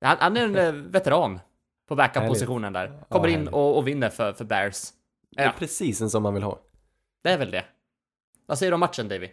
Han, 0.00 0.16
han 0.20 0.36
är 0.36 0.44
en 0.44 0.56
eh, 0.56 0.72
veteran 0.72 1.40
på 1.88 1.96
backup-positionen 1.96 2.72
där. 2.72 3.04
Kommer 3.08 3.28
Ja, 3.28 3.34
in 3.38 3.48
och, 3.48 3.76
och 3.78 3.88
vinner 3.88 4.10
för, 4.10 4.32
för 4.32 4.44
Bears. 4.44 4.92
Det 5.30 5.42
är 5.42 5.46
Ja. 5.46 5.52
precis 5.58 6.00
en 6.00 6.10
som 6.10 6.22
man 6.22 6.34
vill 6.34 6.42
ha. 6.42 6.60
Det 7.22 7.30
är 7.30 7.38
väl 7.38 7.50
det. 7.50 7.64
Vad 8.46 8.58
säger 8.58 8.70
du 8.70 8.74
om 8.74 8.80
matchen, 8.80 9.08
Davy? 9.08 9.30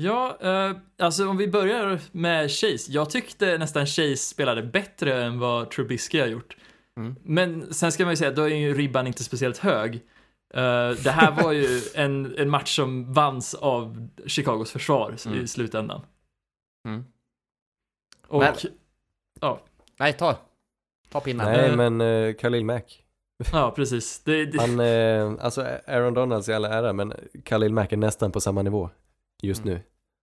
Ja, 0.00 0.38
eh, 0.40 0.76
alltså 0.98 1.28
om 1.28 1.36
vi 1.36 1.48
börjar 1.48 2.00
med 2.12 2.50
Chase. 2.50 2.92
Jag 2.92 3.10
tyckte 3.10 3.58
nästan 3.58 3.86
Chase 3.86 4.16
spelade 4.16 4.62
bättre 4.62 5.24
än 5.24 5.38
vad 5.38 5.70
Trubisky 5.70 6.20
har 6.20 6.26
gjort. 6.26 6.56
Mm. 6.96 7.16
Men 7.22 7.74
sen 7.74 7.92
ska 7.92 8.04
man 8.04 8.12
ju 8.12 8.16
säga, 8.16 8.30
då 8.30 8.42
är 8.42 8.54
ju 8.56 8.74
ribban 8.74 9.06
inte 9.06 9.24
speciellt 9.24 9.58
hög. 9.58 9.94
Eh, 10.54 10.90
det 11.04 11.10
här 11.10 11.42
var 11.42 11.52
ju 11.52 11.80
en, 11.94 12.38
en 12.38 12.50
match 12.50 12.76
som 12.76 13.12
vanns 13.12 13.54
av 13.54 14.08
Chicagos 14.26 14.70
försvar 14.72 15.14
Mm. 15.26 15.44
i 15.44 15.48
slutändan. 15.48 16.00
Mm. 16.88 17.04
Och 18.28 18.40
Men- 18.40 18.54
ja, 19.40 19.60
Nej, 19.98 20.12
ta. 20.12 20.36
Ta 21.10 21.20
pinnen. 21.20 21.46
Nej, 21.52 21.70
Eh. 21.70 21.76
men 21.76 22.00
uh, 22.00 22.34
Khalil 22.34 22.64
Mack. 22.64 23.04
ja, 23.52 23.70
precis. 23.76 24.20
Det, 24.24 24.44
det, 24.46 24.60
Han, 24.60 24.80
eh, 24.80 25.44
alltså 25.44 25.66
Aaron 25.86 26.14
Donalds 26.14 26.48
i 26.48 26.52
alla 26.52 26.68
ära, 26.68 26.92
men 26.92 27.12
Khalil 27.44 27.72
Mack 27.72 27.92
är 27.92 27.96
nästan 27.96 28.32
på 28.32 28.40
samma 28.40 28.62
nivå 28.62 28.90
just 29.42 29.64
Mm. 29.64 29.74
nu. 29.74 29.82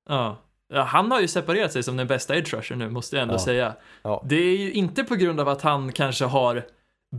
ja. 0.09 0.41
Ja, 0.67 0.81
han 0.83 1.11
har 1.11 1.21
ju 1.21 1.27
separerat 1.27 1.71
sig 1.73 1.83
som 1.83 1.97
den 1.97 2.07
bästa 2.07 2.35
edge 2.35 2.53
rusher 2.53 2.75
nu, 2.75 2.89
måste 2.89 3.15
jag 3.15 3.23
ändå 3.23 3.33
Ja. 3.33 3.39
säga. 3.39 3.75
Ja. 4.01 4.23
Det 4.29 4.35
är 4.35 4.57
ju 4.57 4.71
inte 4.73 5.03
på 5.03 5.15
grund 5.15 5.39
av 5.39 5.49
att 5.49 5.61
han 5.61 5.91
kanske 5.91 6.25
har 6.25 6.65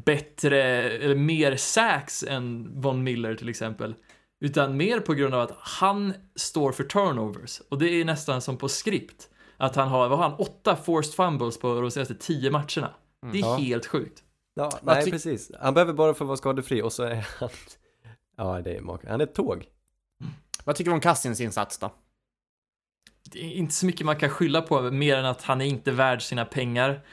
bättre, 0.05 0.63
eller 0.83 1.15
mer 1.15 1.57
sacks 1.57 2.23
än 2.29 2.71
Von 2.81 3.03
Miller 3.03 3.35
till 3.35 3.49
exempel. 3.49 3.95
Utan 4.41 4.77
mer 4.77 5.01
på 5.01 5.15
grund 5.15 5.35
av 5.35 5.41
att 5.41 5.53
han 5.59 6.15
står 6.37 6.73
för 6.73 6.85
turnovers. 6.85 7.61
Och 7.71 7.79
det 7.79 7.89
är 7.89 8.05
nästan 8.05 8.41
som 8.41 8.57
på 8.57 8.69
skript. 8.69 9.29
Att 9.57 9.77
han 9.77 9.89
har, 9.89 10.09
vad 10.09 10.19
har 10.19 10.29
han, 10.29 10.39
åtta 10.39 10.77
forced 10.77 11.15
fumbles 11.15 11.59
på 11.59 11.81
de 11.81 11.91
senaste 11.91 12.15
tio 12.15 12.51
matcherna. 12.51 12.91
Det 13.33 13.39
är 13.39 13.43
Ja. 13.43 13.57
helt 13.57 13.87
sjukt. 13.87 14.23
Ja, 14.55 14.71
nej 14.83 15.11
precis. 15.11 15.51
Han 15.61 15.75
behöver 15.75 15.93
bara 15.93 16.15
få 16.15 16.25
vara 16.25 16.37
skadefri 16.37 16.83
och 16.83 16.93
så 16.93 17.03
är 17.03 17.27
han... 17.41 17.49
Ja, 18.37 18.61
det 18.65 18.77
är 18.77 18.81
mak- 18.81 19.05
Han 19.09 19.21
är 19.21 19.25
ett 19.25 19.35
tåg. 19.35 19.65
Vad 20.67 20.77
tycker 20.77 20.91
du 20.91 20.95
om 20.95 21.01
Cassians 21.01 21.41
insats 21.41 21.79
då? 21.79 21.95
Det 23.33 23.39
är 23.39 23.53
inte 23.53 23.75
så 23.75 23.87
mycket 23.87 24.07
man 24.07 24.17
kan 24.17 24.31
skylla 24.31 24.63
på 24.63 24.81
mer 24.91 25.17
än 25.17 25.25
att 25.25 25.43
han 25.43 25.61
är 25.61 25.65
inte 25.65 25.93
värd 25.93 26.23
sina 26.23 26.45
pengar. 26.45 27.05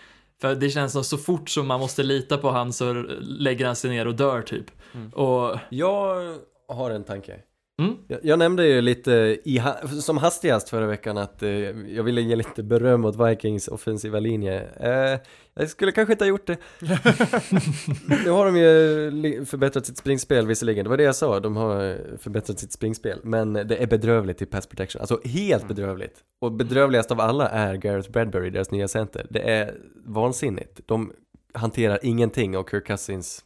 För 0.41 0.55
det 0.55 0.69
känns 0.69 0.91
som 0.91 1.03
så 1.03 1.17
fort 1.17 1.49
som 1.49 1.67
man 1.67 1.79
måste 1.79 2.03
lita 2.03 2.37
på 2.37 2.51
han 2.51 2.73
så 2.73 2.93
lägger 3.21 3.65
han 3.65 3.75
sig 3.75 3.89
ner 3.89 4.07
och 4.07 4.15
dör 4.15 4.41
typ. 4.41 4.65
Mm. 4.93 5.09
Och 5.09 5.59
Jag 5.69 6.37
har 6.67 6.91
en 6.91 7.03
tanke. 7.03 7.39
Mm. 7.81 7.97
Jag, 8.07 8.19
jag 8.23 8.39
nämnde 8.39 8.67
ju 8.67 8.81
lite 8.81 9.11
i, 9.43 9.61
som 10.01 10.17
hastigast 10.17 10.69
förra 10.69 10.87
veckan 10.87 11.17
att 11.17 11.43
eh, 11.43 11.49
jag 11.49 12.03
ville 12.03 12.21
ge 12.21 12.35
lite 12.35 12.63
beröm 12.63 13.05
åt 13.05 13.19
Vikings 13.19 13.67
offensiva 13.67 14.19
linje. 14.19 14.69
Eh, 14.79 15.19
jag 15.53 15.69
skulle 15.69 15.91
kanske 15.91 16.13
inte 16.13 16.23
ha 16.23 16.29
gjort 16.29 16.47
det. 16.47 16.57
nu 18.25 18.29
har 18.29 18.45
de 18.45 18.57
ju 18.57 19.45
förbättrat 19.45 19.85
sitt 19.85 19.97
springspel 19.97 20.47
visserligen, 20.47 20.83
det 20.83 20.89
var 20.89 20.97
det 20.97 21.03
jag 21.03 21.15
sa, 21.15 21.39
de 21.39 21.55
har 21.55 21.89
eh, 21.89 21.95
förbättrat 22.19 22.59
sitt 22.59 22.71
springspel. 22.71 23.19
Men 23.23 23.53
det 23.53 23.83
är 23.83 23.87
bedrövligt 23.87 24.41
i 24.41 24.45
pass 24.45 24.67
protection, 24.67 25.01
alltså 25.01 25.19
helt 25.25 25.67
bedrövligt. 25.67 26.19
Och 26.41 26.51
bedrövligast 26.51 27.11
av 27.11 27.19
alla 27.19 27.49
är 27.49 27.75
Gareth 27.75 28.11
Bradbury, 28.11 28.49
deras 28.49 28.71
nya 28.71 28.87
center. 28.87 29.27
Det 29.29 29.51
är 29.51 29.75
vansinnigt. 30.05 30.79
De 30.85 31.11
hanterar 31.53 31.99
ingenting 32.03 32.57
och 32.57 32.69
Kirk 32.69 32.87
Cousins 32.87 33.43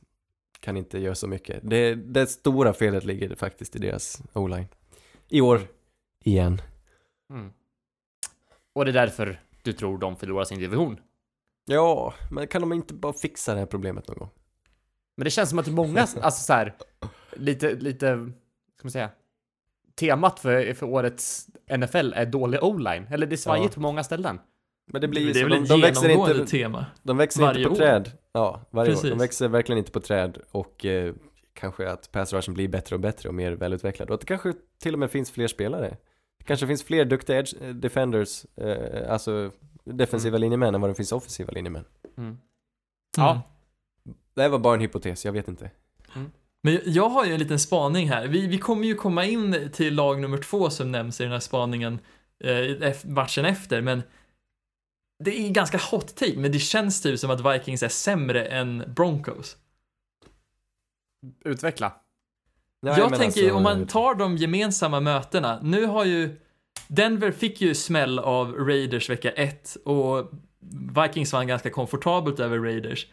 kan 0.59 0.77
inte 0.77 0.99
göra 0.99 1.15
så 1.15 1.27
mycket. 1.27 1.59
Det, 1.63 1.95
det 1.95 2.27
stora 2.27 2.73
felet 2.73 3.03
ligger 3.03 3.35
faktiskt 3.35 3.75
i 3.75 3.79
deras 3.79 4.21
o-line. 4.33 4.67
I 5.29 5.41
år, 5.41 5.61
igen. 6.23 6.61
Mm. 7.29 7.51
Och 8.73 8.85
det 8.85 8.91
är 8.91 8.93
därför 8.93 9.41
du 9.63 9.73
tror 9.73 9.97
de 9.97 10.15
förlorar 10.17 10.43
sin 10.43 10.59
division. 10.59 10.99
Ja, 11.65 12.13
men 12.31 12.47
kan 12.47 12.61
de 12.61 12.73
inte 12.73 12.93
bara 12.93 13.13
fixa 13.13 13.53
det 13.53 13.59
här 13.59 13.65
problemet 13.65 14.07
någon 14.07 14.17
gång? 14.17 14.29
Men 15.17 15.23
det 15.23 15.29
känns 15.31 15.49
som 15.49 15.59
att 15.59 15.65
det 15.65 15.71
är 15.71 15.73
många, 15.73 16.01
alltså 16.21 16.43
så 16.43 16.53
här, 16.53 16.75
lite, 17.33 17.73
lite, 17.75 18.31
ska 18.75 18.83
man 18.85 18.91
säga, 18.91 19.09
temat 19.95 20.39
för, 20.39 20.73
för 20.73 20.85
årets 20.85 21.47
NFL 21.77 22.13
är 22.13 22.25
dålig 22.25 22.63
o-line. 22.63 23.07
Eller 23.11 23.27
det 23.27 23.35
är 23.35 23.37
svajigt 23.37 23.71
Ja. 23.71 23.75
på 23.75 23.79
många 23.81 24.03
ställen. 24.03 24.39
Men 24.91 25.01
det 25.01 25.07
blir 25.07 25.21
ju 25.21 25.33
Det 25.33 25.39
är 25.39 25.43
så, 25.43 25.49
väl 25.49 25.57
de, 25.57 25.63
ett 25.63 25.69
de 25.69 25.81
växer 25.81 26.09
genomgående 26.09 26.39
inte, 26.41 26.51
tema. 26.51 26.85
de 27.03 27.17
växer 27.17 27.49
inte 27.49 27.63
på 27.63 27.69
år. 27.69 27.75
träd. 27.75 28.11
Ja, 28.37 28.61
varje 28.69 28.89
år. 28.91 28.93
Precis. 28.95 29.09
De 29.09 29.19
växer 29.19 29.47
verkligen 29.47 29.77
inte 29.79 29.91
på 29.91 29.99
träd 29.99 30.37
och 30.51 30.85
eh, 30.85 31.13
kanske 31.53 31.89
att 31.89 32.11
pass 32.11 32.33
rushen 32.33 32.53
blir 32.53 32.67
bättre 32.67 32.95
och 32.95 32.99
bättre 32.99 33.29
och 33.29 33.35
mer 33.35 33.51
välutvecklad. 33.51 34.09
Och 34.09 34.13
att 34.13 34.19
det 34.21 34.27
kanske 34.27 34.53
till 34.81 34.93
och 34.93 34.99
med 34.99 35.11
finns 35.11 35.31
fler 35.31 35.47
spelare. 35.47 35.97
Det 36.37 36.43
kanske 36.43 36.67
finns 36.67 36.83
fler 36.83 37.05
duktiga 37.05 37.39
edge 37.39 37.53
eh, 37.61 37.69
defenders, 37.69 38.45
eh, 38.55 39.11
alltså 39.11 39.51
defensiva 39.83 40.37
linjemän 40.37 40.75
än 40.75 40.81
vad 40.81 40.89
det 40.89 40.95
finns 40.95 41.11
offensiva 41.11 41.51
linjemän. 41.51 41.85
Mm. 42.17 42.37
Ja. 43.17 43.31
Mm. 43.31 43.41
Det 44.35 44.41
här 44.41 44.49
var 44.49 44.59
bara 44.59 44.73
en 44.73 44.81
hypotes, 44.81 45.25
jag 45.25 45.31
vet 45.31 45.47
inte. 45.47 45.71
Men 46.63 46.79
jag- 46.85 47.09
har 47.09 47.25
ju 47.25 47.33
en 47.33 47.39
liten 47.39 47.59
spaning 47.59 48.09
här. 48.09 48.27
Vi, 48.27 48.47
vi 48.47 48.57
kommer 48.57 48.83
ju 48.87 48.95
komma 48.95 49.25
in 49.25 49.69
till 49.73 49.95
lag 49.95 50.21
nummer 50.21 50.37
två 50.37 50.69
som 50.69 50.91
nämns 50.91 51.21
i 51.21 51.23
den 51.23 51.31
här 51.31 51.39
spaningen 51.39 51.99
eh, 52.43 52.93
matchen 53.05 53.45
efter, 53.45 53.81
men 53.81 54.03
det 55.19 55.39
är 55.39 55.49
ganska 55.49 55.77
hot 55.77 56.15
take, 56.15 56.37
men 56.37 56.51
det 56.51 56.59
känns 56.59 57.01
typ 57.01 57.19
som 57.19 57.31
att 57.31 57.55
Vikings 57.55 57.83
är 57.83 57.89
sämre 57.89 58.45
än 58.45 58.83
Broncos. 58.95 59.57
Utveckla. 61.45 61.93
Nej, 62.81 62.95
jag 62.97 63.09
tänker 63.09 63.41
ju 63.41 63.45
alltså, 63.45 63.57
om 63.57 63.63
man 63.63 63.87
tar 63.87 64.15
de 64.15 64.37
gemensamma 64.37 64.99
mötena, 64.99 65.59
nu 65.63 65.85
har 65.85 66.05
ju 66.05 66.39
Denver 66.87 67.31
fick 67.31 67.61
ju 67.61 67.75
smäll 67.75 68.19
av 68.19 68.53
Raiders 68.53 69.09
vecka 69.09 69.31
1 69.31 69.77
och 69.85 70.31
Vikings 71.03 71.33
vann 71.33 71.47
ganska 71.47 71.69
komfortabelt 71.69 72.39
över 72.39 72.59
Raiders. 72.59 73.07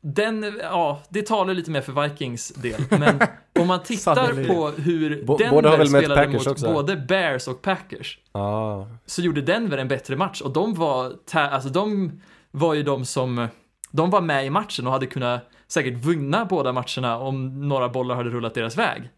Den, 0.00 0.58
ja, 0.62 1.02
det 1.08 1.26
talar 1.26 1.54
lite 1.54 1.70
mer 1.70 1.80
för 1.80 2.02
Vikings 2.08 2.48
del, 2.48 2.80
men 2.90 3.20
om 3.60 3.66
man 3.66 3.82
tittar 3.84 4.46
på 4.48 4.68
hur 4.70 5.24
Bo- 5.24 5.36
Denver 5.38 5.84
spelade 5.84 6.14
Packers 6.24 6.34
mot 6.46 6.46
också? 6.46 6.72
både 6.72 6.96
Bears 6.96 7.48
och 7.48 7.62
Packers, 7.62 8.18
Ja, 8.32 8.88
så 9.06 9.22
gjorde 9.22 9.42
Denver 9.42 9.78
en 9.78 9.88
bättre 9.88 10.16
match 10.16 10.40
och 10.40 10.52
de 10.52 10.74
var, 10.74 11.12
alltså 11.32 11.68
de 11.68 12.12
var 12.50 12.74
ju 12.74 12.82
de 12.82 13.04
som, 13.04 13.48
de 13.90 14.10
var 14.10 14.20
med 14.20 14.46
i 14.46 14.50
matchen 14.50 14.86
och 14.86 14.92
hade 14.92 15.06
kunnat 15.06 15.48
säkert 15.68 15.94
vinna 15.94 16.44
båda 16.44 16.72
matcherna 16.72 17.18
om 17.18 17.68
några 17.68 17.88
bollar 17.88 18.14
hade 18.14 18.30
rullat 18.30 18.54
deras 18.54 18.76
väg. 18.78 19.10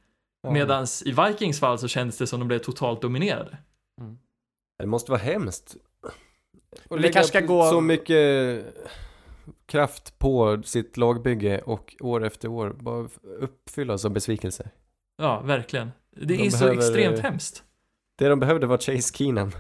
ja. 0.43 0.51
Medan 0.51 0.87
i 1.05 1.13
Vikings 1.13 1.61
fall 1.61 1.79
så 1.79 1.89
kändes 1.89 2.19
det 2.19 2.27
som 2.27 2.39
de 2.41 2.49
blev 2.49 2.59
totalt 2.59 3.03
dominerade. 3.03 3.57
Det 4.79 4.87
måste 4.87 5.11
vara 5.11 5.21
hemskt. 5.23 5.77
Och 6.89 6.99
vi 7.05 7.13
kanske 7.13 7.29
ska 7.29 7.41
gå- 7.41 7.71
så 7.71 7.81
mycket 7.81 8.65
kraft 9.71 10.19
på 10.19 10.63
sitt 10.65 10.97
lagbygge 10.97 11.59
och 11.59 11.97
år 12.01 12.25
efter 12.25 12.49
år 12.49 12.71
bara 12.81 13.09
uppfyllas 13.39 14.05
av 14.05 14.11
besvikelser. 14.11 14.71
Ja, 15.19 15.41
verkligen. 15.41 15.91
Det 16.17 16.25
De 16.25 16.47
är 16.47 16.51
så 16.51 16.59
behöver, 16.59 16.79
extremt 16.79 17.19
eh, 17.19 17.23
hemskt. 17.23 17.65
Det 18.19 18.29
de 18.29 18.41
behövde 18.41 18.67
var 18.67 18.79
Chase 18.79 19.15
Keenan. 19.17 19.53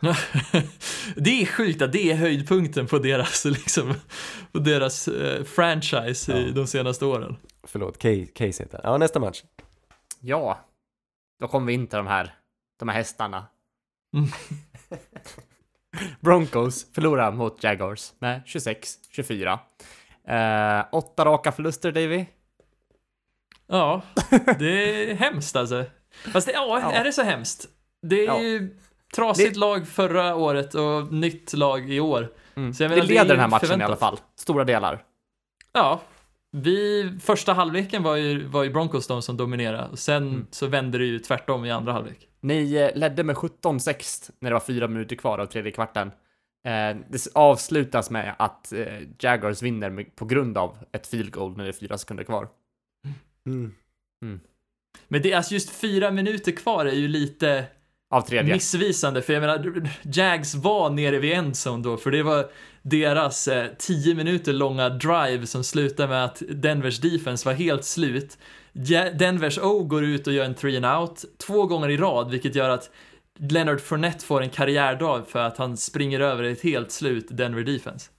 det 1.16 1.42
är 1.42 1.46
sjukt 1.46 1.82
att 1.82 1.92
det 1.92 2.10
är 2.10 2.14
höjdpunkten 2.16 2.86
på 2.86 2.98
deras, 2.98 3.44
liksom, 3.44 3.94
på 4.52 4.58
deras 4.58 5.08
eh, 5.08 5.44
franchise 5.44 6.32
i 6.38 6.46
Ja. 6.46 6.52
de 6.54 6.66
senaste 6.66 7.04
åren. 7.04 7.36
Förlåt, 7.62 7.98
Case 7.98 8.26
Case 8.26 8.62
heter. 8.62 8.80
Ja, 8.84 8.98
nästa 8.98 9.20
match. 9.20 9.42
Ja. 10.20 10.58
Då 11.40 11.48
kommer 11.48 11.66
vi 11.66 11.72
in 11.72 11.86
till 11.86 11.96
de 11.96 12.06
här, 12.06 12.34
de 12.78 12.88
här 12.88 12.96
hästarna. 12.96 13.46
Mm. 14.16 14.28
Broncos 16.20 16.86
förlorar 16.94 17.32
mot 17.32 17.64
Jaguars 17.64 18.12
med 18.18 18.42
26-24. 18.46 19.58
Eh, 20.28 20.84
åtta 20.92 21.24
raka 21.24 21.52
förluster, 21.52 21.92
Davy. 21.92 22.24
Ja, 23.66 24.02
det 24.58 25.10
är 25.10 25.14
hemskt 25.14 25.56
alltså. 25.56 25.84
Fast 26.32 26.46
det, 26.46 26.52
ja, 26.52 26.80
Ja. 26.82 26.92
är 26.92 27.04
det 27.04 27.12
så 27.12 27.22
hemskt? 27.22 27.66
Det 28.02 28.20
är 28.20 28.26
Ja. 28.26 28.40
ju 28.40 28.76
trasigt 29.14 29.56
lag 29.56 29.88
förra 29.88 30.34
året 30.34 30.74
och 30.74 31.12
nytt 31.12 31.52
lag 31.52 31.90
i 31.92 32.00
år. 32.00 32.28
Mm. 32.54 32.74
Så 32.74 32.82
jag 32.82 32.90
menar, 32.90 33.02
det 33.02 33.08
leder 33.08 33.22
ju 33.24 33.28
den 33.28 33.40
här 33.40 33.48
matchen 33.48 33.64
i 33.64 33.68
förväntat. 33.68 33.86
alla 33.86 33.96
fall. 33.96 34.18
Stora 34.36 34.64
delar. 34.64 35.04
Ja, 35.72 36.00
vi, 36.52 37.10
första 37.22 37.52
halvleken 37.52 38.02
var 38.02 38.16
ju, 38.16 38.46
var 38.46 38.62
ju 38.64 38.70
Broncos 38.70 39.06
de 39.06 39.22
som 39.22 39.36
dominerade. 39.36 39.88
Och 39.88 39.98
sen 39.98 40.28
Mm. 40.28 40.46
så 40.50 40.66
vände 40.66 40.98
det 40.98 41.04
ju 41.04 41.18
tvärtom 41.18 41.64
i 41.64 41.70
andra 41.70 41.92
halvlek. 41.92 42.28
Ni 42.42 42.74
eh, 42.74 42.98
ledde 42.98 43.24
med 43.24 43.36
17-6 43.36 44.30
när 44.40 44.50
det 44.50 44.54
var 44.54 44.60
fyra 44.60 44.88
minuter 44.88 45.16
kvar 45.16 45.38
av 45.38 45.46
tredje 45.46 45.72
kvarten. 45.72 46.08
Eh, 46.64 46.96
det 47.08 47.26
avslutas 47.34 48.10
med 48.10 48.34
att 48.38 48.72
eh, 48.72 48.98
Jaguars 49.18 49.62
vinner 49.62 50.04
på 50.14 50.24
grund 50.24 50.58
av 50.58 50.78
ett 50.92 51.06
field 51.06 51.32
goal 51.32 51.56
när 51.56 51.64
det 51.64 51.70
är 51.70 51.72
fyra 51.72 51.98
sekunder 51.98 52.24
kvar. 52.24 52.48
Mm. 53.46 53.72
Men 55.08 55.22
det 55.22 55.32
är 55.32 55.36
alltså 55.36 55.54
just 55.54 55.70
fyra 55.70 56.10
minuter 56.10 56.52
kvar 56.52 56.86
är 56.86 56.94
ju 56.94 57.08
lite 57.08 57.64
missvisande, 58.44 59.22
för 59.22 59.32
jag 59.32 59.40
menar, 59.40 59.88
Jags 60.02 60.54
var 60.54 60.90
nere 60.90 61.18
vid 61.18 61.32
endzone 61.32 61.82
då, 61.82 61.96
för 61.96 62.10
det 62.10 62.22
var 62.22 62.50
deras 62.82 63.48
eh, 63.48 63.66
10 63.78 64.14
minuter 64.14 64.52
långa 64.52 64.88
drive 64.88 65.46
som 65.46 65.64
slutade 65.64 66.08
med 66.08 66.24
att 66.24 66.42
Denvers 66.48 67.00
defense 67.00 67.48
var 67.48 67.54
helt 67.54 67.84
slut. 67.84 68.38
Ja, 68.72 69.10
Denvers 69.10 69.58
O 69.58 69.84
går 69.84 70.04
ut 70.04 70.26
och 70.26 70.32
gör 70.32 70.44
en 70.44 70.54
three 70.54 70.76
and 70.84 71.00
out 71.00 71.24
två 71.38 71.66
gånger 71.66 71.88
i 71.88 71.96
rad, 71.96 72.30
vilket 72.30 72.54
gör 72.54 72.68
att 72.70 72.90
Leonard 73.38 73.80
Fournette 73.80 74.24
får 74.24 74.42
en 74.42 74.50
karriärdag 74.50 75.28
för 75.28 75.38
att 75.38 75.56
han 75.58 75.76
springer 75.76 76.20
över 76.20 76.42
ett 76.42 76.60
helt 76.62 76.90
slut 76.90 77.26
Denver 77.30 77.62
defense. 77.62 78.10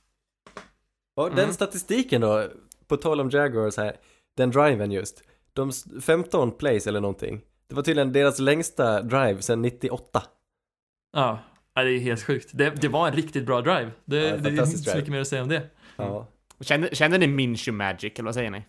Och 1.16 1.30
den 1.30 1.40
Mm. 1.40 1.54
statistiken 1.54 2.22
då, 2.22 2.48
på 2.88 2.98
tal 2.98 3.22
om 3.22 3.30
Jaguars 3.30 3.78
här, 3.78 3.96
den 4.38 4.52
driven 4.52 4.92
just. 4.92 5.24
De 5.54 5.70
s- 5.70 5.86
15 6.02 6.52
plays 6.52 6.88
eller 6.88 7.02
någonting. 7.02 7.42
Det 7.70 7.76
var 7.76 7.84
tydligen 7.84 8.12
deras 8.14 8.40
längsta 8.40 9.02
drive 9.02 9.42
sedan 9.42 9.62
98. 9.62 10.24
Ja, 11.14 11.40
ja, 11.76 11.84
det 11.84 11.92
är 11.92 12.00
helt 12.00 12.24
sjukt. 12.24 12.50
Det, 12.54 12.70
det 12.70 12.88
var 12.88 13.08
en 13.08 13.14
riktigt 13.14 13.46
bra 13.46 13.62
drive. 13.62 13.92
Det, 14.06 14.16
Ja, 14.18 14.38
det 14.38 14.50
är 14.50 14.52
inte 14.52 14.66
så 14.68 14.78
drive. 14.84 14.96
mycket 14.98 15.12
mer 15.12 15.22
att 15.22 15.28
säga 15.28 15.42
om 15.42 15.50
det. 15.50 15.70
Ja. 15.96 16.28
Känner, 16.62 16.90
känner 16.96 17.18
ni 17.20 17.28
Minshew 17.28 17.78
Magic, 17.78 18.14
eller 18.16 18.24
vad 18.26 18.34
säger 18.34 18.50
ni? 18.52 18.64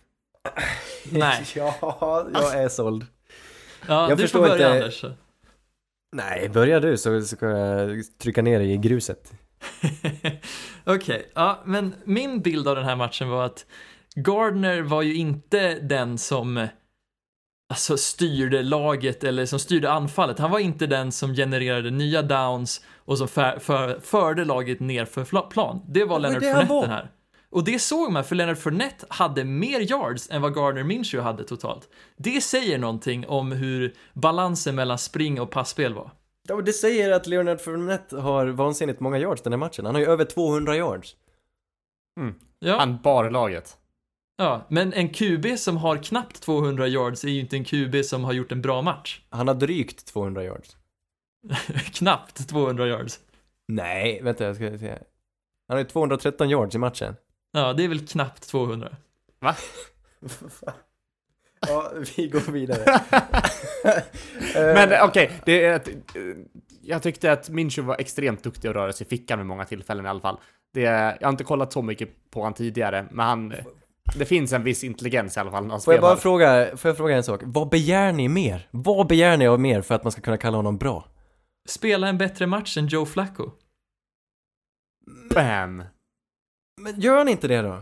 Nej. 1.11 1.45
ja, 1.55 2.27
jag 2.33 2.53
är 2.63 2.69
såld. 2.69 3.05
Ja, 3.87 4.09
Jag 4.09 4.17
du 4.17 4.21
förstår 4.21 4.39
får 4.39 4.47
börja 4.47 4.67
inte- 4.67 4.85
Anders. 4.85 5.05
Nej, 6.15 6.49
börja 6.49 6.79
du 6.79 6.97
så 6.97 7.21
ska 7.21 7.45
jag 7.49 8.03
trycka 8.21 8.41
ner 8.41 8.59
dig 8.59 8.71
i 8.73 8.77
gruset. 8.77 9.33
Okej, 10.83 11.31
ja, 11.35 11.61
men 11.65 11.95
min 12.05 12.41
bild 12.41 12.67
av 12.67 12.75
den 12.75 12.85
här 12.85 12.95
matchen 12.95 13.29
var 13.29 13.45
att 13.45 13.65
Gardner 14.15 14.81
var 14.81 15.01
ju 15.01 15.15
inte 15.15 15.79
den 15.79 16.17
som 16.17 16.67
alltså, 17.69 17.97
styrde 17.97 18.63
laget 18.63 19.23
eller 19.23 19.45
som 19.45 19.59
styrde 19.59 19.91
anfallet. 19.91 20.39
Han 20.39 20.51
var 20.51 20.59
inte 20.59 20.87
den 20.87 21.11
som 21.11 21.33
genererade 21.35 21.91
nya 21.91 22.21
downs 22.21 22.85
och 22.95 23.17
som 23.17 23.27
för, 23.27 23.59
för, 23.59 23.99
förde 23.99 24.45
laget 24.45 24.79
ner 24.79 25.05
för 25.05 25.49
plan. 25.49 25.81
Det 25.87 26.05
var 26.05 26.19
Leonard 26.19 26.43
Fournette 26.43 26.81
den 26.81 26.89
här. 26.89 27.11
Och 27.55 27.63
det 27.63 27.79
såg 27.79 28.11
man, 28.11 28.23
för 28.23 28.35
Leonard 28.35 28.57
Fournette 28.57 29.05
hade 29.09 29.43
mer 29.43 29.79
yards 29.79 30.29
än 30.29 30.41
vad 30.41 30.55
Gardner 30.55 30.83
Minshew 30.83 31.23
hade 31.23 31.43
totalt. 31.43 31.89
Det 32.17 32.41
säger 32.41 32.77
någonting 32.77 33.27
om 33.27 33.51
hur 33.51 33.93
balansen 34.13 34.75
mellan 34.75 34.97
spring 34.97 35.41
och 35.41 35.51
passspel 35.51 35.93
var. 35.93 36.11
Ja, 36.47 36.55
det 36.55 36.73
säger 36.73 37.11
att 37.11 37.27
Leonard 37.27 37.61
Fournette 37.61 38.17
har 38.17 38.47
vansinnigt 38.47 38.99
många 38.99 39.19
yards 39.19 39.41
den 39.41 39.53
här 39.53 39.57
matchen. 39.57 39.85
Han 39.85 39.95
har 39.95 40.01
ju 40.01 40.07
över 40.07 40.25
200 40.25 40.75
yards. 40.75 41.15
Ja. 42.59 42.77
Han 42.79 43.01
bar 43.01 43.29
laget. 43.29 43.77
Ja, 44.37 44.65
men 44.69 44.93
en 44.93 45.09
QB 45.09 45.57
som 45.57 45.77
har 45.77 45.97
knappt 45.97 46.41
200 46.41 46.87
yards 46.87 47.23
är 47.23 47.29
ju 47.29 47.39
inte 47.39 47.55
en 47.55 47.65
QB 47.65 48.05
som 48.05 48.23
har 48.23 48.33
gjort 48.33 48.51
en 48.51 48.61
bra 48.61 48.81
match. 48.81 49.21
Han 49.29 49.47
har 49.47 49.55
drygt 49.55 50.05
200 50.05 50.43
yards. 50.43 50.77
knappt 51.93 52.49
200 52.49 52.87
yards. 52.87 53.19
Nej, 53.67 54.21
vänta 54.23 54.43
jag 54.43 54.55
ska 54.55 54.77
se. 54.77 54.89
Han 55.67 55.77
har 55.77 55.77
ju 55.77 55.85
213 55.85 56.49
yards 56.49 56.75
i 56.75 56.77
matchen. 56.77 57.15
Ja, 57.55 57.73
det 57.73 57.83
är 57.83 57.87
väl 57.87 58.07
knappt 58.07 58.47
200. 58.47 58.95
Ja, 61.67 61.91
vi 62.17 62.27
går 62.27 62.51
vidare. 62.51 63.01
Men 64.75 64.91
eh, 64.91 65.05
okej, 65.05 65.31
det 65.45 65.65
är 65.65 65.75
ett, 65.75 65.87
eh, 65.87 65.93
jag 66.81 67.03
tyckte 67.03 67.31
att 67.31 67.49
Minshew 67.49 67.87
var 67.87 68.01
extremt 68.01 68.43
duktig 68.43 68.67
att 68.67 68.75
röra 68.75 68.93
sig 68.93 69.07
i 69.07 69.09
fickan 69.09 69.39
vid 69.39 69.45
många 69.45 69.65
tillfällen 69.65 70.05
i 70.05 70.09
alla 70.09 70.19
fall. 70.19 70.37
Det, 70.73 70.81
jag 70.81 71.27
har 71.27 71.29
inte 71.29 71.43
kollat 71.43 71.73
så 71.73 71.81
mycket 71.81 72.31
på 72.31 72.43
han 72.43 72.53
tidigare, 72.53 73.07
men 73.11 73.25
han, 73.25 73.53
det 74.15 74.25
finns 74.25 74.53
en 74.53 74.63
viss 74.63 74.83
intelligens 74.83 75.37
i 75.37 75.39
alla 75.39 75.51
fall 75.51 75.63
när 75.63 75.71
han 75.71 75.81
Får 75.81 75.93
jag 75.93 76.01
bara 76.01 76.17
fråga, 76.17 76.77
får 76.77 76.89
jag 76.89 76.97
fråga 76.97 77.15
en 77.15 77.23
sak? 77.23 77.41
Vad 77.43 77.69
begär 77.69 78.11
ni 78.11 78.27
mer? 78.29 78.67
Vad 78.71 79.07
begär 79.07 79.37
ni 79.37 79.47
av 79.47 79.59
mer 79.59 79.81
för 79.81 79.95
att 79.95 80.03
man 80.03 80.11
ska 80.11 80.21
kunna 80.21 80.37
kalla 80.37 80.57
honom 80.57 80.77
bra? 80.77 81.07
Spela 81.67 82.07
en 82.07 82.17
bättre 82.17 82.47
match 82.47 82.77
än 82.77 82.87
Joe 82.87 83.05
Flacco. 83.05 83.51
Bam! 85.35 85.83
Men 86.85 87.01
gör 87.01 87.17
han 87.17 87.27
inte 87.27 87.47
det 87.47 87.61
då? 87.61 87.81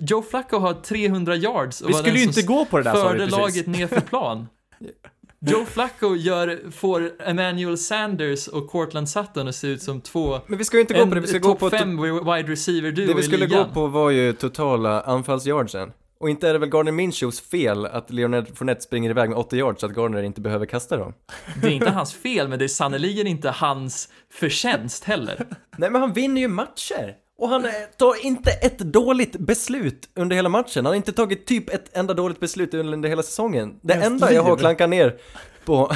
Joe 0.00 0.22
Flacco 0.22 0.58
har 0.58 0.74
300 0.74 1.36
yards 1.36 1.80
och 1.80 1.88
Vi 1.88 1.92
var 1.92 2.00
skulle 2.00 2.14
den 2.14 2.20
ju 2.20 2.32
som 2.32 2.40
inte 2.40 2.52
gå 2.52 2.64
på 2.64 2.78
det 2.78 2.82
där 2.84 2.94
sa 2.94 3.02
vi 3.02 3.08
förde 3.08 3.18
precis. 3.18 3.38
laget 3.38 3.66
ner 3.66 3.86
för 3.86 4.00
plan. 4.00 4.46
Joe 5.40 5.64
Flacco 5.64 6.16
gör, 6.16 6.70
får 6.70 7.12
Emmanuel 7.22 7.78
Sanders 7.78 8.48
och 8.48 8.70
Cortland 8.70 9.08
Sutton 9.08 9.48
att 9.48 9.54
se 9.54 9.66
ut 9.66 9.82
som 9.82 10.00
två 10.00 10.40
Men 10.46 10.58
vi 10.58 10.64
ska 10.64 10.76
ju 10.76 10.80
inte 10.80 10.94
gå 10.94 11.06
på 11.06 11.14
det, 11.14 11.20
vi 11.20 11.26
ska 11.26 11.38
gå 11.38 11.48
topp 11.48 11.58
på... 11.58 11.70
fem 11.70 12.02
wide 12.02 12.52
receiver 12.52 12.92
duo 12.92 13.06
Det 13.06 13.14
vi 13.14 13.20
i 13.20 13.22
skulle 13.22 13.46
ligan. 13.46 13.68
gå 13.68 13.74
på 13.74 13.86
var 13.86 14.10
ju 14.10 14.32
totala 14.32 15.00
anfallsyardsen. 15.00 15.92
Och 16.20 16.30
inte 16.30 16.48
är 16.48 16.52
det 16.52 16.58
väl 16.58 16.68
Gardner 16.68 16.92
Minshews 16.92 17.40
fel 17.40 17.86
att 17.86 18.10
Leonard 18.10 18.56
Fournette 18.56 18.80
springer 18.80 19.10
iväg 19.10 19.28
med 19.28 19.38
8 19.38 19.56
yards 19.56 19.80
så 19.80 19.86
att 19.86 19.92
Gardner 19.92 20.22
inte 20.22 20.40
behöver 20.40 20.66
kasta 20.66 20.96
dem? 20.96 21.14
Det 21.62 21.66
är 21.68 21.72
inte 21.72 21.90
hans 21.90 22.14
fel, 22.14 22.48
men 22.48 22.58
det 22.58 22.64
är 22.64 22.68
sannerligen 22.68 23.26
inte 23.26 23.50
hans 23.50 24.08
förtjänst 24.32 25.04
heller. 25.04 25.46
Nej 25.76 25.90
men 25.90 26.00
han 26.00 26.12
vinner 26.12 26.40
ju 26.40 26.48
matcher! 26.48 27.16
Och 27.38 27.48
han 27.48 27.64
eh, 27.64 27.70
tar 27.96 28.26
inte 28.26 28.50
ett 28.50 28.78
dåligt 28.78 29.36
beslut 29.36 30.08
under 30.14 30.36
hela 30.36 30.48
matchen. 30.48 30.84
Han 30.84 30.86
har 30.86 30.94
inte 30.94 31.12
tagit 31.12 31.46
typ 31.46 31.70
ett 31.70 31.96
enda 31.96 32.14
dåligt 32.14 32.40
beslut 32.40 32.74
under 32.74 33.08
hela 33.08 33.22
säsongen. 33.22 33.78
Det 33.82 33.92
Ens 33.92 34.06
enda 34.06 34.32
jag 34.32 34.42
har 34.42 34.56
klankat 34.56 34.90
ner 34.90 35.20
på... 35.64 35.92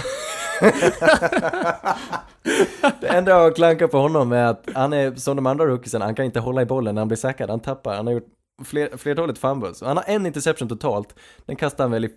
det 3.00 3.08
enda 3.08 3.30
jag 3.30 3.40
har 3.40 3.50
klankat 3.50 3.90
på 3.90 3.98
honom 3.98 4.32
är 4.32 4.44
att 4.44 4.68
han 4.74 4.92
är 4.92 5.14
som 5.14 5.36
de 5.36 5.46
andra 5.46 5.66
rookiesen, 5.66 6.02
han 6.02 6.14
kan 6.14 6.24
inte 6.24 6.40
hålla 6.40 6.62
i 6.62 6.66
bollen 6.66 6.94
när 6.94 7.00
han 7.00 7.08
blir 7.08 7.18
säkrad, 7.18 7.50
han 7.50 7.60
tappar. 7.60 7.96
Han 7.96 8.06
har 8.06 8.14
gjort 8.14 8.28
fler, 8.64 8.96
flertalet 8.96 9.38
fumbles. 9.38 9.82
Han 9.82 9.96
har 9.96 10.04
en 10.06 10.26
interception 10.26 10.68
totalt. 10.68 11.14
Den 11.46 11.56
kastade 11.56 11.82
han 11.82 11.90
väl 11.90 12.04
i 12.04 12.10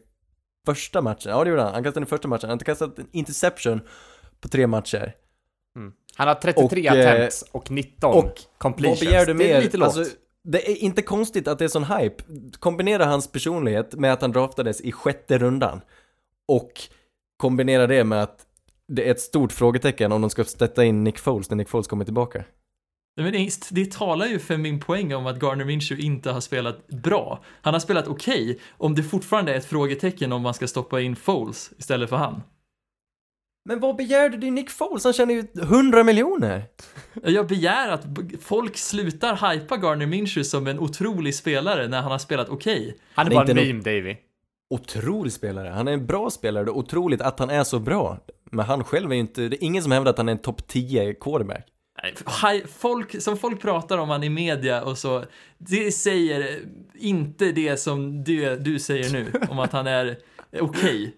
första 0.66 1.02
matchen? 1.02 1.32
Ja 1.32 1.44
det 1.44 1.50
gjorde 1.50 1.62
han. 1.62 1.74
Han 1.74 1.84
kastade 1.84 2.00
den 2.00 2.08
i 2.08 2.10
första 2.10 2.28
matchen. 2.28 2.42
Han 2.42 2.50
har 2.50 2.56
inte 2.56 2.66
kastat 2.66 3.00
en 3.00 3.08
interception 3.12 3.82
på 4.42 4.48
tre 4.48 4.68
matcher. 4.68 5.14
Mm. 5.76 5.94
Han 6.16 6.28
har 6.28 6.36
33 6.36 6.90
Och, 6.90 6.96
eh, 6.96 7.12
attempts 7.12 7.46
och 7.52 7.72
19 7.72 8.14
och 8.14 8.34
completions. 8.58 9.02
Vad 9.02 9.10
begär 9.10 9.26
du 9.26 9.34
Det 9.34 9.44
är 9.50 9.54
mer? 9.54 9.62
lite 9.62 9.78
lågt. 9.78 9.98
Alltså, 9.98 10.16
det 10.44 10.72
är 10.72 10.84
inte 10.84 11.02
konstigt 11.02 11.48
att 11.48 11.60
det 11.60 11.66
är 11.66 11.70
sån 11.70 11.84
hype. 11.84 12.24
Kombinera 12.60 13.06
hans 13.06 13.32
personlighet 13.32 13.94
med 13.94 14.14
att 14.14 14.22
han 14.22 14.32
draftades 14.32 14.82
i 14.82 14.92
sjätte 14.92 15.38
rundan. 15.38 15.82
Och 16.48 16.72
kombinera 17.38 17.88
det 17.88 18.04
med 18.04 18.24
att 18.24 18.46
det 18.88 19.08
är 19.08 19.12
ett 19.12 19.20
stort 19.20 19.52
frågetecken 19.52 20.12
om 20.12 20.22
de 20.22 20.30
ska 20.30 20.44
sätta 20.44 20.84
in 20.84 21.04
Nick 21.04 21.20
Foles 21.20 21.50
när 21.50 21.58
Nick 21.58 21.70
Foles 21.70 21.88
kommer 21.88 22.06
tillbaka. 22.06 22.44
Men 23.22 23.32
det, 23.32 23.50
det 23.72 23.92
talar 23.92 24.26
ju 24.26 24.40
för 24.40 24.58
min 24.58 24.80
poäng 24.80 25.14
om 25.14 25.26
att 25.26 25.40
Gardner 25.40 25.66
Minshew 25.66 26.06
inte 26.06 26.32
har 26.32 26.42
spelat 26.42 26.88
bra. 26.88 27.44
Han 27.62 27.74
har 27.74 27.80
spelat 27.80 28.08
okej, 28.08 28.60
om 28.72 28.96
det 28.96 29.04
fortfarande 29.04 29.54
är 29.54 29.58
ett 29.58 29.66
frågetecken 29.66 30.32
om 30.32 30.42
man 30.42 30.54
ska 30.54 30.68
stoppa 30.68 31.02
in 31.02 31.16
Foles 31.16 31.72
istället 31.78 32.10
för 32.10 32.18
han. 32.18 32.42
Men 33.68 33.80
vad 33.80 33.96
begär 33.96 34.30
du? 34.30 34.52
Nick 34.52 34.70
Foles, 34.70 35.04
han 35.04 35.14
tjänar 35.14 35.34
ju 35.34 35.48
100 35.62 36.04
miljoner! 36.04 36.64
Jag 37.24 37.48
begär 37.48 37.90
att 37.90 38.06
folk 38.42 38.78
slutar 38.78 39.54
hypa 39.54 39.78
Gardner 39.78 40.06
Minshew 40.06 40.44
som 40.44 40.68
en 40.68 40.80
otrolig 40.80 41.36
spelare 41.36 41.88
när 41.88 42.02
han 42.02 42.12
har 42.12 42.20
spelat 42.20 42.50
okej. 42.50 42.98
Han 43.14 43.28
är 43.28 43.32
bara 43.32 43.48
en 43.48 43.56
meme, 43.56 43.82
Davy. 43.82 44.16
Otrolig 44.70 45.34
spelare, 45.34 45.70
han 45.70 45.88
är 45.88 45.92
en 45.92 46.06
bra 46.06 46.30
spelare, 46.30 46.64
det 46.64 46.72
är 46.72 46.78
otroligt 46.78 47.22
att 47.22 47.40
han 47.40 47.50
är 47.50 47.64
så 47.64 47.80
bra. 47.80 48.20
Men 48.52 48.66
han 48.66 48.84
själv 48.84 49.12
är 49.12 49.16
ju 49.16 49.22
inte, 49.22 49.42
det 49.42 49.56
är 49.56 49.64
ingen 49.64 49.84
som 49.84 49.92
hävdar 49.92 50.12
att 50.12 50.18
han 50.18 50.30
är 50.30 50.34
en 50.34 50.42
topp 50.42 50.68
10 50.68 51.14
quarterback. 51.14 51.68
Folk, 52.68 53.22
som 53.22 53.38
folk 53.38 53.62
pratar 53.62 53.98
om 53.98 54.10
han 54.10 54.24
i 54.24 54.30
media 54.30 54.84
och 54.84 54.98
så, 54.98 55.24
det 55.58 55.92
säger 55.92 56.60
inte 56.96 57.52
det 57.52 57.78
som 57.78 58.24
du, 58.24 58.56
du 58.56 58.80
säger 58.80 59.10
nu, 59.10 59.32
om 59.50 59.60
att 59.60 59.72
han 59.72 59.88
är 59.88 60.18
okej. 60.60 61.16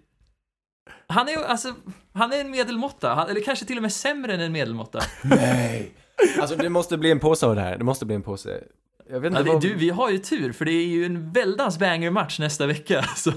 Han 1.08 1.30
är 1.30 1.44
alltså, 1.44 1.74
han 2.14 2.34
är 2.34 2.42
en 2.42 2.52
medelmåtta, 2.52 3.14
han, 3.14 3.30
eller 3.30 3.42
kanske 3.42 3.66
till 3.66 3.78
och 3.78 3.82
med 3.82 3.94
sämre 3.94 4.34
än 4.34 4.40
en 4.40 4.52
medelmåtta. 4.52 5.00
Nej! 5.24 5.92
Alltså 6.40 6.56
det 6.56 6.70
måste 6.70 6.98
bli 6.98 7.12
en 7.12 7.20
påse 7.20 7.46
av 7.46 7.56
det 7.56 7.62
här, 7.62 7.78
det 7.78 7.84
måste 7.84 8.06
bli 8.06 8.16
en 8.16 8.22
påse. 8.22 8.64
Jag 9.10 9.20
vet 9.20 9.32
inte 9.32 9.40
Ja, 9.40 9.44
det, 9.44 9.52
vad... 9.52 9.62
du, 9.62 9.76
vi 9.76 9.90
har 9.90 10.10
ju 10.10 10.18
tur, 10.18 10.52
för 10.52 10.66
det 10.66 10.72
är 10.72 10.86
ju 10.86 11.06
en 11.06 11.32
väldans 11.32 11.80
banger-match 11.80 12.40
nästa 12.40 12.68
vecka, 12.68 13.04
som, 13.16 13.34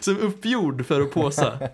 som 0.00 0.18
uppgjord 0.18 0.86
för 0.86 1.00
att 1.00 1.10
påsa. 1.10 1.58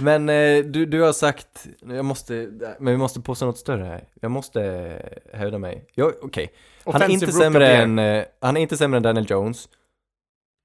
Men 0.00 0.28
eh, 0.28 0.64
du, 0.64 0.86
du 0.86 1.00
har 1.00 1.12
sagt, 1.12 1.66
jag 1.80 2.04
måste, 2.04 2.34
men 2.80 2.92
vi 2.92 2.96
måste 2.96 3.20
påstå 3.20 3.46
något 3.46 3.58
större 3.58 3.84
här. 3.84 4.08
Jag 4.20 4.30
måste 4.30 4.62
eh, 4.62 5.38
hävda 5.38 5.58
mig. 5.58 5.86
Okej. 6.22 6.52
Han 6.84 7.02
är 7.02 7.08
inte 7.08 7.32
sämre 7.32 7.76
än, 7.76 7.98
eh, 7.98 8.24
han 8.40 8.56
är 8.56 8.60
inte 8.60 8.76
sämre 8.76 8.96
än 8.96 9.02
Daniel 9.02 9.26
Jones. 9.30 9.68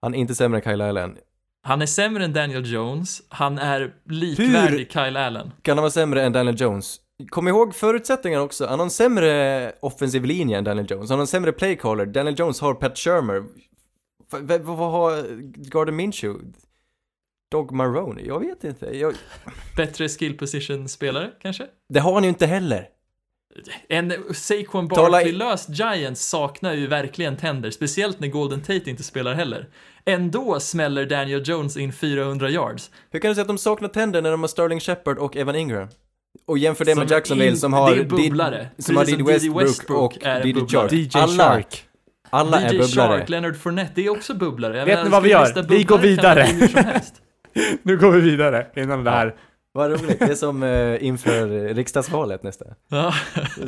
Han 0.01 0.15
är 0.15 0.19
inte 0.19 0.35
sämre 0.35 0.59
än 0.59 0.63
Kyle 0.63 0.81
Allen. 0.81 1.17
Han 1.65 1.81
är 1.81 1.85
sämre 1.85 2.25
än 2.25 2.33
Daniel 2.33 2.73
Jones, 2.73 3.21
han 3.29 3.57
är 3.57 3.93
likvärdig 4.09 4.91
Kyle 4.91 5.17
Allen. 5.17 5.51
Kan 5.61 5.77
han 5.77 5.81
vara 5.83 5.91
sämre 5.91 6.23
än 6.23 6.31
Daniel 6.31 6.61
Jones? 6.61 6.99
Kom 7.29 7.47
ihåg 7.47 7.75
förutsättningarna 7.75 8.43
också. 8.43 8.65
Han 8.65 8.79
har 8.79 8.85
en 8.85 8.89
sämre 8.91 9.71
offensiv 9.79 10.25
linje 10.25 10.57
än 10.57 10.63
Daniel 10.63 10.87
Jones. 10.89 11.09
Han 11.09 11.19
har 11.19 11.23
en 11.23 11.27
sämre 11.27 11.51
playcaller. 11.51 12.05
Daniel 12.05 12.39
Jones 12.39 12.61
har 12.61 12.73
Pat 12.73 12.97
Shermer. 12.97 13.43
Vad 14.59 14.91
har 14.91 15.23
Gardner 15.69 15.93
Minshew? 15.93 16.39
Dog 17.51 17.71
Marone? 17.71 18.21
Jag 18.21 18.39
vet 18.39 18.63
inte. 18.63 18.97
Jag, 18.97 19.13
Bättre 19.77 20.09
skill 20.09 20.37
position-spelare, 20.37 21.31
kanske? 21.41 21.67
det 21.89 21.99
har 21.99 22.13
han 22.13 22.23
ju 22.23 22.29
inte 22.29 22.45
heller. 22.45 22.87
En 23.89 24.13
Saquon 24.33 24.87
Barkley-lös 24.87 25.69
Giants 25.69 26.29
saknar 26.29 26.73
ju 26.73 26.87
verkligen 26.87 27.37
tänder, 27.37 27.71
speciellt 27.71 28.19
när 28.19 28.27
Golden 28.27 28.61
Tate 28.61 28.89
inte 28.89 29.03
spelar 29.03 29.33
heller. 29.33 29.67
Ändå 30.05 30.59
smäller 30.59 31.05
Daniel 31.05 31.41
Jones 31.45 31.77
in 31.77 31.93
400 31.93 32.49
yards. 32.49 32.91
Hur 33.11 33.19
kan 33.19 33.29
du 33.29 33.35
säga 33.35 33.41
att 33.41 33.47
de 33.47 33.57
saknar 33.57 33.89
tänder 33.89 34.21
när 34.21 34.31
de 34.31 34.41
har 34.41 34.47
Sterling 34.47 34.79
Shepard 34.79 35.17
och 35.17 35.37
Evan 35.37 35.55
Ingram? 35.55 35.87
Och 36.45 36.57
jämför 36.57 36.85
det 36.85 36.95
med 36.95 37.07
Som 37.07 37.15
Jacksonville 37.15 37.51
in- 37.51 37.57
som 37.57 37.73
har 37.73 37.95
det 37.95 38.01
är 38.01 38.05
bubblare. 38.05 38.69
Did, 38.75 38.85
som 38.85 38.97
har 38.97 39.05
som 39.05 39.25
Westbrook, 39.25 39.61
Westbrook 39.63 40.15
och 40.17 40.25
är 40.25 40.53
bubblare. 40.53 40.89
Chark. 40.89 40.93
DJ 40.93 41.09
alla, 41.17 41.43
Shark. 41.43 41.83
alla 42.29 42.61
är 42.61 42.73
DJ 42.73 42.77
bubblare. 42.77 43.17
Shark, 43.19 43.29
Leonard 43.29 43.57
Fournette, 43.57 43.91
det 43.95 44.05
är 44.05 44.09
också 44.09 44.33
bubblare. 44.33 44.77
Jag 44.77 44.85
Vet 44.85 45.03
ni 45.03 45.09
vad 45.09 45.23
vi 45.23 45.29
gör? 45.29 45.63
Vi 45.69 45.83
går 45.83 45.97
vidare. 45.97 46.47
Nu 47.83 47.97
går 47.97 48.11
vi 48.11 48.21
vidare 48.21 48.67
innan 48.75 49.03
det 49.03 49.11
här. 49.11 49.35
Vad 49.75 49.91
roligt, 49.91 50.19
det 50.19 50.25
är 50.25 50.35
som 50.35 50.63
eh, 50.63 51.03
inför 51.05 51.47
riksdagsvalet 51.73 52.43
nästa. 52.43 52.65
Ja. 52.87 53.13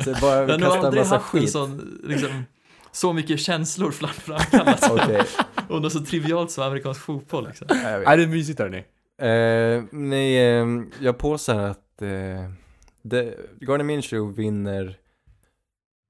Så 0.04 0.14
bara 0.20 0.34
Jag 0.40 0.48
har 0.48 0.58
nog 0.58 0.60
kasta 0.60 0.78
en 0.78 0.84
aldrig 0.84 1.00
massa 1.00 1.14
haft 1.16 1.34
en 1.34 1.40
skit. 1.40 1.50
sån, 1.50 2.00
liksom, 2.04 2.44
så 2.92 3.12
mycket 3.12 3.40
känslor 3.40 3.90
fram- 3.90 4.10
framkallat 4.10 4.90
Okej, 4.90 5.22
och 5.68 5.82
något 5.82 5.92
så 5.92 6.00
trivialt 6.04 6.50
som 6.50 6.64
amerikansk 6.64 7.00
fotboll 7.00 7.46
liksom. 7.46 7.66
Är 7.70 8.16
det 8.16 8.22
är 8.22 8.26
mysigt 8.26 8.58
hörni? 8.58 8.78
Eh, 9.22 9.84
nej, 9.92 10.38
eh, 10.58 10.66
jag 11.00 11.18
påstår 11.18 11.58
att 11.60 12.02
eh, 12.02 12.08
det, 13.02 13.34
Gardner 13.60 13.84
Minshew 13.84 14.42
vinner 14.42 14.96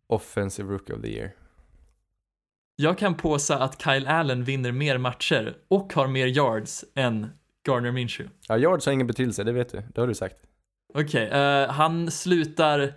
Offensive 0.09 0.73
Rookie 0.73 0.95
of 0.97 1.03
the 1.03 1.09
Year. 1.17 1.31
Jag 2.77 2.99
kan 2.99 3.15
påsa 3.15 3.59
att 3.59 3.83
Kyle 3.83 4.07
Allen 4.07 4.45
vinner 4.45 4.73
mer 4.73 4.99
matcher 4.99 5.57
och 5.69 5.93
har 5.93 6.07
mer 6.07 6.27
yards 6.27 6.85
än 6.95 7.27
Gardner 7.67 7.93
Minshew. 7.93 8.35
Ja, 8.49 8.59
yards 8.59 8.87
har 8.87 8.93
ingen 8.93 9.07
betydelse, 9.07 9.45
det 9.45 9.53
vet 9.53 9.73
du. 9.73 9.83
Det 9.95 10.01
har 10.01 10.09
du 10.09 10.15
sagt. 10.15 10.37
Okej, 10.95 11.29
eh, 11.29 11.69
han 11.71 12.11
slutar... 12.11 12.93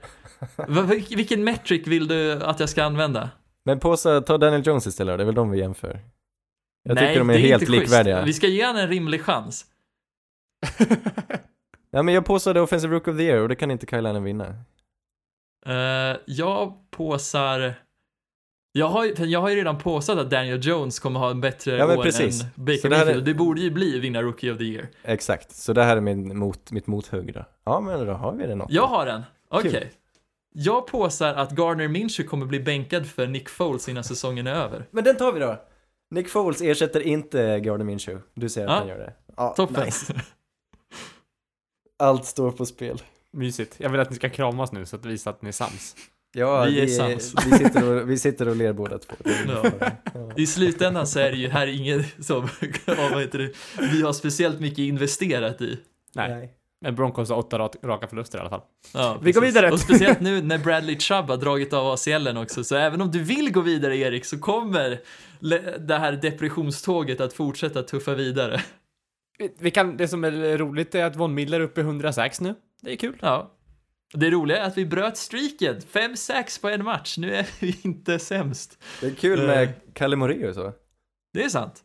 Vilken 1.15 1.43
metric 1.43 1.87
vill 1.87 2.07
du 2.07 2.33
att 2.43 2.59
jag 2.59 2.69
ska 2.69 2.83
använda? 2.83 3.29
Men 3.65 3.79
påsa, 3.79 4.21
ta 4.21 4.37
Daniel 4.37 4.67
Jones 4.67 4.87
istället 4.87 5.17
det 5.17 5.23
är 5.23 5.25
väl 5.25 5.35
de 5.35 5.49
vi 5.51 5.59
jämför. 5.59 5.99
Jag 6.83 6.95
Nej, 6.95 7.07
tycker 7.07 7.19
de 7.19 7.29
är 7.29 7.33
det 7.33 7.39
helt 7.39 7.61
inte 7.61 7.73
schysst. 7.73 7.81
likvärdiga. 7.81 8.25
Vi 8.25 8.33
ska 8.33 8.47
ge 8.47 8.65
honom 8.65 8.81
en 8.81 8.87
rimlig 8.87 9.21
chans. 9.21 9.65
Ja 11.91 12.03
men 12.03 12.13
jag 12.13 12.25
påstår 12.25 12.57
Offensive 12.57 12.93
Rookie 12.93 13.13
of 13.13 13.17
the 13.17 13.23
Year 13.23 13.41
och 13.41 13.49
det 13.49 13.55
kan 13.55 13.71
inte 13.71 13.85
Kyle 13.85 14.05
Allen 14.05 14.23
vinna. 14.23 14.55
Eh, 15.65 16.17
jag 16.25 16.91
påsar... 16.91 17.75
Jag 18.79 18.87
har, 18.89 19.25
jag 19.25 19.41
har 19.41 19.49
ju 19.49 19.55
redan 19.55 19.77
påstått 19.77 20.17
att 20.19 20.29
Daniel 20.29 20.59
Jones 20.67 20.99
kommer 20.99 21.19
ha 21.19 21.29
en 21.31 21.41
bättre 21.41 21.77
Ja, 21.77 21.97
år 21.97 22.03
precis. 22.03 22.41
än 22.43 22.47
Baker 22.55 22.89
det 22.89 22.95
är- 22.95 23.05
Mayfield. 23.05 23.25
Det 23.25 23.33
borde 23.33 23.61
ju 23.61 23.71
bli 23.71 23.99
vinna 23.99 24.21
Rookie 24.21 24.51
of 24.51 24.57
the 24.57 24.63
Year. 24.63 24.87
Exakt, 25.03 25.55
så 25.55 25.73
det 25.73 25.83
här 25.83 25.97
är 25.97 26.01
min 26.01 26.37
mot, 26.37 26.71
mitt 26.71 26.87
mothugg 26.87 27.33
då. 27.33 27.45
Ja 27.65 27.79
men 27.79 28.05
då 28.05 28.13
har 28.13 28.33
vi 28.33 28.47
det 28.47 28.55
något. 28.55 28.71
Jag 28.71 28.87
har 28.87 29.07
en. 29.07 29.21
Okej. 29.49 29.71
Kul. 29.71 29.87
Jag 30.53 30.87
påsar 30.87 31.33
att 31.33 31.51
Gardner 31.51 31.87
Minshew 31.87 32.29
kommer 32.29 32.45
bli 32.45 32.59
bänkad 32.59 33.07
för 33.07 33.27
Nick 33.27 33.49
Foles 33.49 33.89
innan 33.89 34.03
säsongen 34.03 34.47
är 34.47 34.53
över. 34.55 34.85
Men 34.91 35.03
den 35.03 35.15
tar 35.17 35.31
vi 35.31 35.39
då. 35.39 35.57
Nick 36.11 36.29
Foles 36.29 36.61
ersätter 36.61 37.01
inte 37.01 37.59
Gardner 37.59 37.85
Minshew. 37.85 38.23
Du 38.33 38.49
säger 38.49 38.67
att 38.67 38.73
Ja. 38.73 38.79
han 38.79 38.87
gör 38.87 38.97
det. 38.97 39.13
Ja, 39.37 39.53
Toppen. 39.57 39.85
nice. 39.85 40.21
Allt 41.99 42.25
står 42.25 42.51
på 42.51 42.65
spel. 42.65 43.01
Mysigt. 43.31 43.75
Jag 43.77 43.89
vill 43.89 43.99
att 43.99 44.09
ni 44.09 44.15
ska 44.15 44.29
kramas 44.29 44.71
nu 44.71 44.85
så 44.85 44.95
att 44.95 45.05
visa 45.05 45.29
att 45.29 45.41
ni 45.41 45.47
är 45.47 45.51
sams. 45.53 45.95
Ja, 46.33 46.63
Vi 46.63 46.79
är 46.81 46.85
vi, 46.85 46.91
sams. 46.95 47.33
vi, 47.45 47.57
sitter 47.57 47.89
och, 48.01 48.09
vi 48.09 48.17
sitter 48.17 48.47
och 48.47 48.55
ler 48.55 48.73
båda 48.73 48.97
två. 48.97 49.15
Är 49.25 49.51
Ja. 49.63 49.89
Ja. 50.13 50.31
I 50.37 50.45
slutändan 50.47 51.07
så 51.07 51.19
är 51.19 51.31
det 51.31 51.37
ju 51.37 51.49
här 51.49 51.67
inget 51.67 52.25
som, 52.25 52.47
vad 53.11 53.21
heter 53.21 53.39
det, 53.39 53.51
vi 53.91 54.01
har 54.01 54.13
speciellt 54.13 54.59
mycket 54.59 54.79
investerat 54.79 55.61
i. 55.61 55.79
Nej. 56.15 56.53
Men 56.81 56.95
Broncos 56.95 57.29
har 57.29 57.37
åtta 57.37 57.57
ra- 57.57 57.85
raka 57.87 58.07
förluster 58.07 58.37
i 58.37 58.41
alla 58.41 58.49
fall. 58.49 58.61
Ja, 58.93 59.19
Vi 59.23 59.31
går 59.31 59.41
vidare. 59.41 59.71
Och 59.71 59.79
speciellt 59.79 60.19
nu 60.19 60.41
när 60.41 60.57
Bradley 60.57 60.99
Chubb 60.99 61.25
har 61.29 61.37
dragit 61.37 61.73
av 61.73 61.87
ACLen 61.87 62.37
också, 62.37 62.63
så 62.63 62.75
även 62.75 63.01
om 63.01 63.11
du 63.11 63.23
vill 63.23 63.51
gå 63.51 63.61
vidare 63.61 63.97
Erik 63.97 64.25
så 64.25 64.39
kommer 64.39 64.99
det 65.79 65.97
här 65.97 66.11
depressionståget 66.11 67.21
att 67.21 67.33
fortsätta 67.33 67.83
tuffa 67.83 68.13
vidare. 68.15 68.61
Vi- 69.39 69.55
Vi 69.59 69.71
kan, 69.71 69.97
det 69.97 70.07
som 70.07 70.23
är 70.23 70.57
roligt 70.57 70.95
är 70.95 71.05
att 71.05 71.15
Von 71.15 71.33
Miller 71.33 71.59
är 71.59 71.63
uppe 71.63 71.81
i 71.81 71.83
106 71.83 72.41
nu. 72.41 72.55
Det 72.81 72.91
är 72.91 72.95
kul. 72.95 73.17
Ja. 73.21 73.51
Det 74.13 74.29
roliga 74.29 74.57
är 74.63 74.67
att 74.67 74.77
vi 74.77 74.85
bröt 74.85 75.17
streaken, 75.17 75.79
5-6 75.79 76.61
på 76.61 76.69
en 76.69 76.83
match, 76.83 77.17
nu 77.17 77.35
är 77.35 77.47
vi 77.59 77.79
inte 77.81 78.19
sämst. 78.19 78.77
Det 79.01 79.07
är 79.07 79.15
kul 79.15 79.39
Eh. 79.39 79.47
med 79.47 79.73
Kalle 79.93 80.15
Moraeus 80.15 80.55
så. 80.55 80.73
Det 81.33 81.43
är 81.43 81.49
sant. 81.49 81.83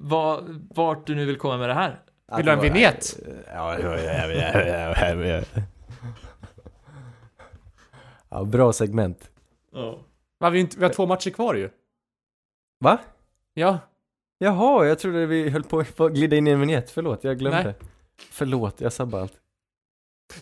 Va, 0.00 0.40
vart 0.74 1.06
du 1.06 1.14
nu 1.14 1.24
vill 1.24 1.36
komma 1.38 1.56
med 1.56 1.68
det 1.68 1.74
här? 1.74 2.00
Vill 2.36 2.46
du 2.46 2.50
ha 2.52 2.56
en 2.56 2.62
vignett? 2.62 3.18
Ja, 3.46 3.78
ja, 3.78 3.98
ja, 3.98 3.98
ja, 3.98 4.32
ja, 4.32 4.94
ja, 5.14 5.24
ja. 5.24 5.62
ja, 8.30 8.44
bra 8.44 8.72
segment. 8.72 9.30
Ja. 9.72 9.98
Va, 10.38 10.50
vi, 10.50 10.58
har 10.58 10.60
inte, 10.64 10.78
vi 10.78 10.84
har 10.84 10.92
två 10.92 11.06
matcher 11.06 11.30
kvar 11.30 11.54
ju. 11.54 11.70
Va? 12.80 12.98
Ja. 13.54 13.78
Jaha, 14.38 14.86
jag 14.86 14.98
trodde 14.98 15.26
vi 15.26 15.48
höll 15.50 15.62
på 15.62 15.78
att 15.80 16.12
glida 16.12 16.36
in 16.36 16.46
i 16.46 16.50
en 16.50 16.60
vignett. 16.60 16.90
Förlåt, 16.90 17.24
jag 17.24 17.38
glömde. 17.38 17.62
Nej. 17.62 17.74
Förlåt, 18.30 18.80
jag 18.80 18.92
sabbar 18.92 19.20
allt. 19.20 19.32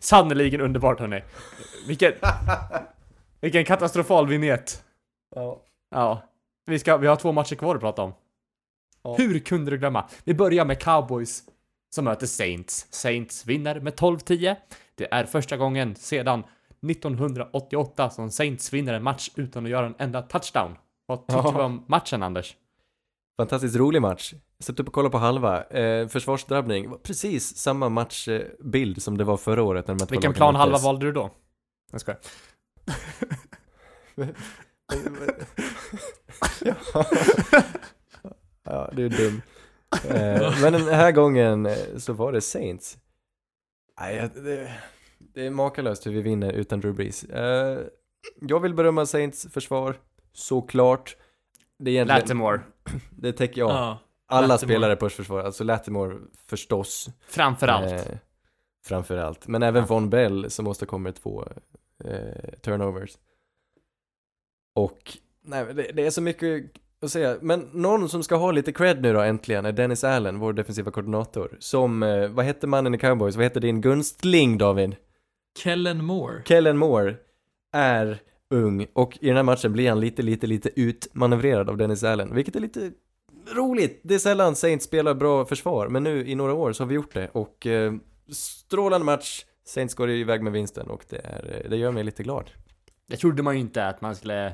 Sannerligen 0.01 0.61
underbart 0.61 1.01
hörni. 1.01 1.23
Vilken, 1.89 2.13
vilken 3.41 3.65
katastrofal 3.65 4.27
vignett. 4.29 4.85
Ja. 5.35 5.61
Ja. 5.91 6.23
Vi, 6.67 6.79
ska, 6.79 6.97
vi 6.97 7.07
har 7.07 7.17
två 7.17 7.33
matcher 7.33 7.55
kvar 7.57 7.75
att 7.75 7.81
prata 7.81 8.03
om. 8.03 8.15
Ja. 9.03 9.15
Hur 9.19 9.39
kunde 9.39 9.71
du 9.71 9.79
glömma? 9.79 10.09
Vi 10.25 10.35
börjar 10.35 10.65
med 10.65 10.83
Cowboys 10.83 11.43
som 11.95 12.05
möter 12.05 12.27
Saints. 12.27 12.87
Saints 12.91 13.47
vinner 13.47 13.81
med 13.81 13.95
12-10. 13.95 14.57
Det 14.95 15.13
är 15.13 15.25
första 15.25 15.57
gången 15.57 15.95
sedan 15.97 16.45
1988 16.91 18.11
som 18.11 18.31
Saints 18.31 18.73
vinner 18.73 18.95
en 18.95 19.03
match 19.03 19.31
utan 19.35 19.65
att 19.65 19.71
göra 19.71 19.87
en 19.87 19.95
enda 19.99 20.23
touchdown. 20.23 20.77
Vad 21.07 21.27
tycker 21.27 21.43
Ja. 21.45 21.53
du 21.57 21.63
om 21.63 21.85
matchen 21.87 22.23
Anders? 22.23 22.57
Fantastiskt 23.37 23.77
rolig 23.77 24.03
match. 24.03 24.33
Jag 24.33 24.65
satt 24.65 24.81
upp 24.81 24.89
och 24.89 24.95
kollade 24.95 25.13
på 25.13 25.19
halva. 25.19 25.65
Eh, 25.65 26.09
försvarsdrabbning. 26.09 26.91
var 26.91 26.99
Precis 26.99 27.57
samma 27.57 27.89
matchbild 27.89 29.03
som 29.03 29.19
det 29.19 29.25
var 29.25 29.37
förra 29.37 29.63
året 29.63 29.89
när 29.89 30.11
Vilken 30.11 30.35
plan 30.35 30.55
halva 30.55 30.79
valde 30.79 31.07
du 31.07 31.13
då? 31.13 31.31
Jag 31.93 32.01
skojar. 32.01 32.21
ja, 38.65 38.91
du 38.93 39.07
är 39.07 39.11
dum. 39.11 39.43
Eh, 40.09 40.61
men 40.63 40.73
den 40.73 40.89
här 40.89 41.13
gången 41.13 41.67
eh, 41.67 41.97
så 41.97 42.13
var 42.13 42.33
det 42.33 42.41
Saints. 42.41 42.99
Nej, 44.01 44.31
det, 44.35 44.73
det 45.19 45.47
är 45.47 45.51
makalöst 45.51 46.07
hur 46.07 46.13
vi 46.13 46.23
vinner 46.23 46.53
utan 46.53 46.81
Drew 46.81 46.95
Brees. 46.95 47.25
Eh, 47.25 47.81
jag 48.41 48.61
vill 48.61 48.75
berömma 48.75 49.07
Saints 49.07 49.47
försvar, 49.53 49.97
såklart. 50.33 51.17
Det 51.79 51.91
är 51.91 51.93
egentligen, 51.93 52.21
Latimore. 52.21 52.61
det 53.11 53.33
täcker 53.33 53.61
jag. 53.61 53.71
Ja. 53.71 53.99
Alla 54.27 54.47
Latimore. 54.47 54.75
spelare 54.75 54.97
på 54.97 55.09
försvar, 55.09 55.41
alltså 55.45 55.65
Latimore 55.65 56.17
förstås. 56.47 57.09
Framför 57.29 57.69
allt. 57.69 57.93
Eh, 57.93 58.17
framför 58.87 59.17
allt. 59.17 59.47
Men 59.49 59.63
även 59.63 59.83
Ja. 59.83 59.87
Von 59.87 60.11
Bell 60.11 60.51
som 60.51 60.67
åstadkommer 60.67 61.13
två 61.13 61.45
eh, 62.05 62.59
turnovers. 62.63 63.11
Och, 64.75 64.99
nej 65.45 65.75
det, 65.75 65.83
det 65.93 66.07
är 66.07 66.11
så 66.11 66.23
mycket 66.23 66.65
att 67.03 67.11
säga. 67.11 67.37
Men 67.41 67.61
någon 67.73 68.09
som 68.09 68.23
ska 68.23 68.37
ha 68.37 68.51
lite 68.51 68.73
cred 68.73 69.03
nu 69.03 69.13
då 69.13 69.21
äntligen 69.21 69.67
är 69.67 69.73
Dennis 69.73 70.05
Allen, 70.05 70.39
vår 70.39 70.53
defensiva 70.53 70.91
koordinator. 70.91 71.57
Som, 71.61 72.03
eh, 72.03 72.29
vad 72.29 72.45
hette 72.45 72.67
mannen 72.67 72.95
i 72.95 72.99
Cowboys? 72.99 73.37
Vad 73.37 73.45
hette 73.45 73.61
din 73.61 73.81
gunstling 73.81 74.59
David? 74.59 74.97
Kellen 75.59 76.05
Moore. 76.05 76.43
Kellen 76.45 76.77
Moore 76.79 77.17
är 77.73 78.19
ung 78.55 78.87
och 78.93 79.19
i 79.21 79.27
den 79.27 79.37
här 79.37 79.43
matchen 79.43 79.73
blir 79.73 79.89
han 79.89 80.01
lite, 80.01 80.23
lite, 80.23 80.47
lite 80.47 80.81
utmanövrerad 80.81 81.71
av 81.71 81.77
Dennis 81.77 82.05
Allen, 82.05 82.35
vilket 82.35 82.57
är 82.57 82.61
lite 82.61 82.93
roligt. 83.53 84.01
Det 84.05 84.15
är 84.15 84.19
sällan 84.19 84.57
Saints 84.57 84.85
spelar 84.85 85.15
bra 85.15 85.45
försvar, 85.45 85.89
men 85.89 86.05
nu 86.05 86.27
i 86.27 86.35
några 86.35 86.55
år 86.55 86.73
så 86.73 86.83
har 86.83 86.89
vi 86.89 86.95
gjort 86.95 87.15
det 87.15 87.29
och 87.29 87.67
eh, 87.67 87.93
strålande 88.33 89.05
match. 89.05 89.45
Saints 89.67 89.95
går 89.95 90.11
iväg 90.11 90.43
med 90.43 90.53
vinsten 90.53 90.91
och 90.91 91.05
det, 91.09 91.17
är, 91.17 91.61
eh, 91.65 91.71
det 91.71 91.77
gör 91.77 91.93
mig 91.93 92.05
lite 92.05 92.23
glad. 92.23 92.51
Det 93.09 93.17
trodde 93.17 93.43
man 93.43 93.55
ju 93.55 93.61
inte 93.61 93.87
att 93.87 94.01
man 94.01 94.17
skulle 94.17 94.47
eh, 94.47 94.53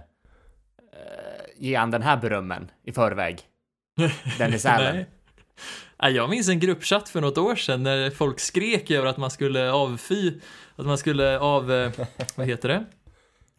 ge 1.57 1.75
han 1.75 1.91
den 1.91 2.03
här 2.03 2.17
berömmen 2.17 2.71
i 2.85 2.93
förväg. 2.93 3.41
Dennis 4.39 4.67
Allen. 4.67 4.97
Nej. 4.97 5.07
Jag 6.13 6.31
minns 6.31 6.49
en 6.49 6.61
gruppchatt 6.61 7.09
för 7.09 7.21
något 7.21 7.39
år 7.39 7.55
sedan 7.55 7.83
när 7.83 8.11
folk 8.11 8.41
skrek 8.41 8.91
över 8.91 9.07
att 9.07 9.17
man 9.17 9.31
skulle 9.31 9.73
avfy, 9.73 10.41
att 10.77 10.87
man 10.87 10.99
skulle 10.99 11.39
av, 11.39 11.73
eh, 11.73 11.93
vad 12.35 12.47
heter 12.47 12.69
det? 12.69 12.85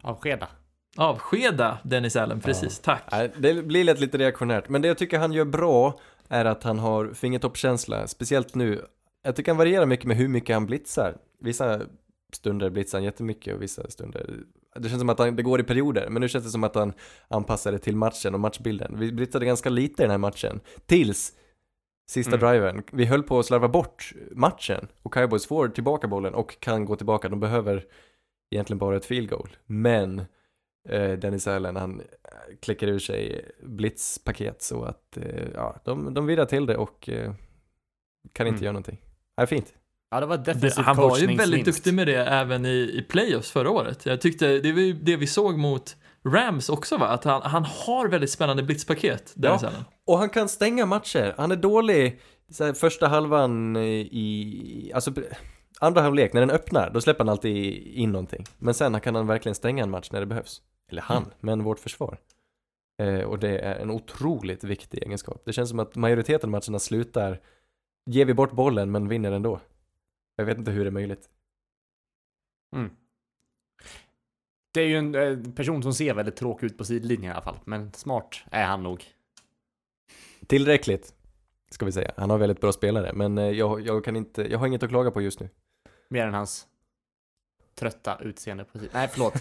Avskeda. 0.02 0.48
Avskeda 0.98 1.78
Dennis 1.84 2.16
Allen, 2.16 2.40
precis, 2.42 2.80
tack. 2.80 3.04
Nej, 3.12 3.32
Det 3.38 3.54
blir 3.64 3.84
lätt 3.84 4.00
lite 4.00 4.18
reaktionärt, 4.18 4.70
men 4.70 4.82
det 4.82 4.88
jag 4.88 4.98
tycker 4.98 5.20
han 5.20 5.34
gör 5.34 5.46
bra 5.46 6.00
är 6.30 6.46
att 6.46 6.64
han 6.64 6.80
har 6.80 7.14
fingertoppskänsla, 7.14 8.08
speciellt 8.08 8.56
nu. 8.56 8.86
Jag 9.24 9.36
tycker 9.36 9.52
han 9.52 9.58
varierar 9.58 9.86
mycket 9.86 10.06
med 10.06 10.18
hur 10.18 10.28
mycket 10.28 10.56
han 10.56 10.66
blitzar. 10.66 11.18
Vissa 11.40 11.82
stunder 12.34 12.70
blitzar 12.70 12.98
han 12.98 13.04
jättemycket 13.06 13.56
och 13.56 13.62
vissa 13.62 13.90
stunder, 13.90 14.36
det 14.76 14.90
känns 14.90 15.00
som 15.02 15.10
att 15.10 15.20
han, 15.20 15.36
det 15.36 15.44
går 15.44 15.60
i 15.60 15.64
perioder, 15.64 16.10
men 16.10 16.22
nu 16.22 16.30
känns 16.30 16.46
det 16.46 16.50
som 16.52 16.64
att 16.64 16.76
han 16.76 16.94
anpassar 17.28 17.72
det 17.72 17.80
till 17.80 17.96
matchen 17.96 18.34
och 18.34 18.40
matchbilden. 18.40 18.96
Vi 19.00 19.12
blitzade 19.12 19.46
ganska 19.46 19.70
lite 19.70 20.04
i 20.04 20.06
den 20.06 20.12
här 20.12 20.18
matchen, 20.18 20.60
tills 20.86 21.34
sista 22.10 22.36
Mm. 22.36 22.50
driven. 22.50 22.84
Vi 22.92 23.06
höll 23.06 23.24
på 23.24 23.40
att 23.40 23.46
slarva 23.46 23.68
bort 23.68 24.14
matchen 24.32 24.88
och 25.04 25.14
Cowboys 25.14 25.46
får 25.46 25.68
tillbaka 25.68 26.08
bollen 26.08 26.34
och 26.34 26.60
kan 26.60 26.86
gå 26.86 26.96
tillbaka. 26.96 27.30
De 27.30 27.40
behöver 27.40 27.84
egentligen 28.52 28.78
bara 28.80 28.98
ett 28.98 29.06
field 29.06 29.30
goal, 29.30 29.50
men 29.66 30.20
eh, 30.90 31.12
Dennis 31.12 31.48
Allen 31.48 31.76
han 31.76 32.00
eh, 32.00 32.06
kläcker 32.62 32.88
ur 32.88 33.00
sig 33.00 33.52
blitzpaket 33.64 34.62
så 34.62 34.84
att 34.84 35.18
eh, 35.18 35.24
ja, 35.54 35.82
de, 35.86 36.14
de 36.14 36.26
virrar 36.26 36.46
till 36.46 36.66
det 36.66 36.78
och 36.78 37.10
eh, 37.10 37.34
kan 38.34 38.48
inte 38.48 38.56
Mm. 38.58 38.64
göra 38.64 38.72
någonting. 38.74 39.02
Ja, 39.36 39.48
fint. 39.48 39.74
Ja, 40.12 40.20
det 40.20 40.26
var 40.26 40.38
Det, 40.38 40.54
defensiv 40.54 40.84
han 40.84 40.96
var 40.98 41.18
ju 41.18 41.36
väldigt 41.36 41.66
duktig 41.66 41.94
med 41.94 42.08
det 42.08 42.16
även 42.26 42.66
i, 42.66 42.92
i 42.94 43.06
playoffs 43.10 43.52
förra 43.52 43.70
året. 43.70 44.06
Jag 44.06 44.22
tyckte, 44.22 44.60
det 44.60 44.72
var 44.72 44.82
ju 44.82 44.94
det 44.94 45.16
vi 45.16 45.28
såg 45.28 45.58
mot 45.58 45.96
Rams 46.28 46.70
också 46.70 46.98
va? 46.98 47.08
Att 47.08 47.24
han, 47.24 47.42
han 47.42 47.66
har 47.66 48.08
väldigt 48.08 48.30
spännande 48.32 48.64
blitzpaket, 48.64 49.34
Dennis 49.36 49.62
Ja. 49.62 49.68
Allen. 49.68 49.84
Och 50.06 50.18
han 50.18 50.30
kan 50.30 50.50
stänga 50.50 50.86
matcher. 50.86 51.34
Han 51.38 51.52
är 51.52 51.56
dålig 51.56 52.20
så 52.52 52.66
här, 52.66 52.74
första 52.74 53.08
halvan 53.08 53.76
i, 53.78 54.92
alltså 54.96 55.14
andra 55.82 56.02
halvlek 56.02 56.34
när 56.34 56.42
den 56.42 56.50
öppnar, 56.50 56.90
då 56.90 57.02
släpper 57.02 57.20
han 57.20 57.30
alltid 57.30 57.88
in 57.88 58.12
någonting. 58.12 58.46
Men 58.58 58.74
sen 58.74 59.00
kan 59.00 59.16
han 59.16 59.28
verkligen 59.28 59.56
stänga 59.56 59.84
en 59.84 59.90
match 59.90 60.12
när 60.12 60.20
det 60.20 60.26
behövs. 60.26 60.62
Eller 60.92 61.02
han, 61.02 61.34
men 61.40 61.64
vårt 61.64 61.80
försvar. 61.80 62.18
Eh, 63.02 63.22
och 63.22 63.40
det 63.40 63.60
är 63.60 63.76
en 63.76 63.92
otroligt 63.92 64.64
viktig 64.64 65.04
egenskap. 65.04 65.42
Det 65.46 65.54
känns 65.54 65.70
som 65.70 65.80
att 65.80 65.96
majoriteten 65.96 66.48
av 66.48 66.52
matcherna 66.52 66.80
slutar, 66.80 67.42
ger 68.06 68.26
vi 68.26 68.34
bort 68.34 68.52
bollen 68.52 68.92
men 68.92 69.08
vinner 69.08 69.32
ändå. 69.32 69.60
Jag 70.36 70.46
vet 70.46 70.58
inte 70.58 70.72
hur 70.72 70.84
det 70.84 70.90
är 70.90 70.92
möjligt. 70.92 71.30
Mm. 72.76 72.90
Det 74.74 74.82
är 74.82 74.88
ju 74.88 74.98
en 74.98 75.16
eh, 75.16 75.54
person 75.54 75.84
som 75.84 75.94
ser 75.94 76.14
väldigt 76.14 76.36
tråkig 76.36 76.66
ut 76.66 76.78
på 76.78 76.86
sidlinjen 76.86 77.32
i 77.32 77.34
alla 77.34 77.42
fall, 77.42 77.60
men 77.66 77.94
smart 77.94 78.44
är 78.52 78.66
han 78.66 78.84
nog. 78.84 79.06
Tillräckligt, 80.48 81.14
ska 81.72 81.86
vi 81.86 81.92
säga. 81.92 82.12
Han 82.18 82.30
har 82.30 82.38
väldigt 82.38 82.62
bra 82.62 82.72
spelare, 82.72 83.14
men 83.14 83.38
eh, 83.38 83.50
jag, 83.50 83.82
jag 83.82 84.06
kan 84.06 84.16
inte, 84.16 84.52
jag 84.52 84.60
har 84.60 84.68
inget 84.68 84.84
att 84.84 84.90
klaga 84.90 85.12
på 85.12 85.22
just 85.22 85.40
nu. 85.40 85.50
Mer 86.12 86.28
än 86.28 86.34
hans 86.34 86.68
trötta 87.76 88.18
utseende 88.22 88.64
på. 88.64 88.80
Nej, 88.94 89.08
förlåt. 89.12 89.34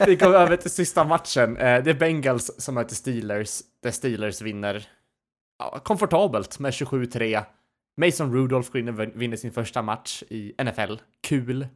Vi 0.06 0.16
går 0.16 0.34
över 0.34 0.56
till 0.56 0.70
sista 0.70 1.04
matchen. 1.04 1.56
Eh, 1.56 1.82
Det 1.84 1.90
är 1.90 1.94
Bengals 1.94 2.50
som 2.58 2.74
möter 2.74 2.94
Steelers, 2.94 3.60
där 3.82 3.90
Steelers 3.90 4.42
vinner 4.42 4.88
ja, 5.58 5.78
komfortabelt 5.84 6.58
med 6.58 6.70
27-3. 6.70 7.44
Mason 7.96 8.34
Rudolph 8.34 8.70
går 8.72 8.80
in 8.80 8.88
och 8.88 9.00
vinner 9.22 9.36
sin 9.36 9.52
första 9.52 9.82
match 9.82 10.22
i 10.28 10.54
NFL. 10.64 10.94
Kul. 11.20 11.66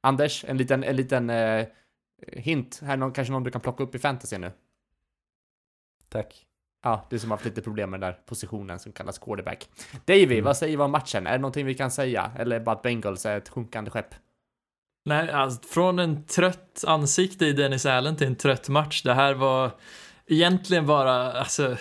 Anders, 0.00 0.44
en 0.48 0.56
liten, 0.56 0.84
en 0.84 0.96
liten 0.96 1.30
eh, 1.30 1.66
hint. 2.32 2.80
Här 2.82 2.92
är 2.92 2.96
någon, 2.96 3.12
kanske 3.12 3.32
någon 3.32 3.44
du 3.44 3.50
kan 3.50 3.60
plocka 3.60 3.82
upp 3.82 3.94
i 3.94 3.98
fantasy 3.98 4.38
nu. 4.38 4.52
Tack. 6.08 6.46
Ja, 6.82 7.06
du 7.10 7.18
som 7.18 7.30
har 7.30 7.36
haft 7.38 7.44
lite 7.44 7.62
problem 7.62 7.90
med 7.90 8.00
den 8.00 8.10
där 8.10 8.18
positionen 8.26 8.78
som 8.78 8.92
kallas 8.92 9.18
quarterback. 9.18 9.68
Davy, 10.04 10.24
Mm. 10.24 10.44
vad 10.44 10.56
säger 10.56 10.76
vi 10.76 10.82
om 10.82 10.90
matchen? 10.90 11.26
Är 11.26 11.32
det 11.32 11.38
någonting 11.38 11.66
vi 11.66 11.74
kan 11.74 11.90
säga? 11.90 12.32
Eller 12.38 12.60
bara 12.60 12.76
att 12.76 12.82
Bengals 12.82 13.26
är 13.26 13.36
ett 13.38 13.48
sjunkande 13.48 13.90
skepp? 13.90 14.14
Nej, 15.04 15.30
alltså, 15.30 15.68
från 15.68 15.98
en 15.98 16.24
trött 16.24 16.84
ansikte 16.86 17.46
i 17.46 17.52
Dennis 17.52 17.86
Allen 17.86 18.16
till 18.16 18.26
en 18.26 18.36
trött 18.36 18.68
match. 18.68 19.02
Det 19.02 19.14
här 19.14 19.34
var 19.34 19.70
egentligen 20.26 20.86
bara, 20.86 21.32
alltså, 21.32 21.76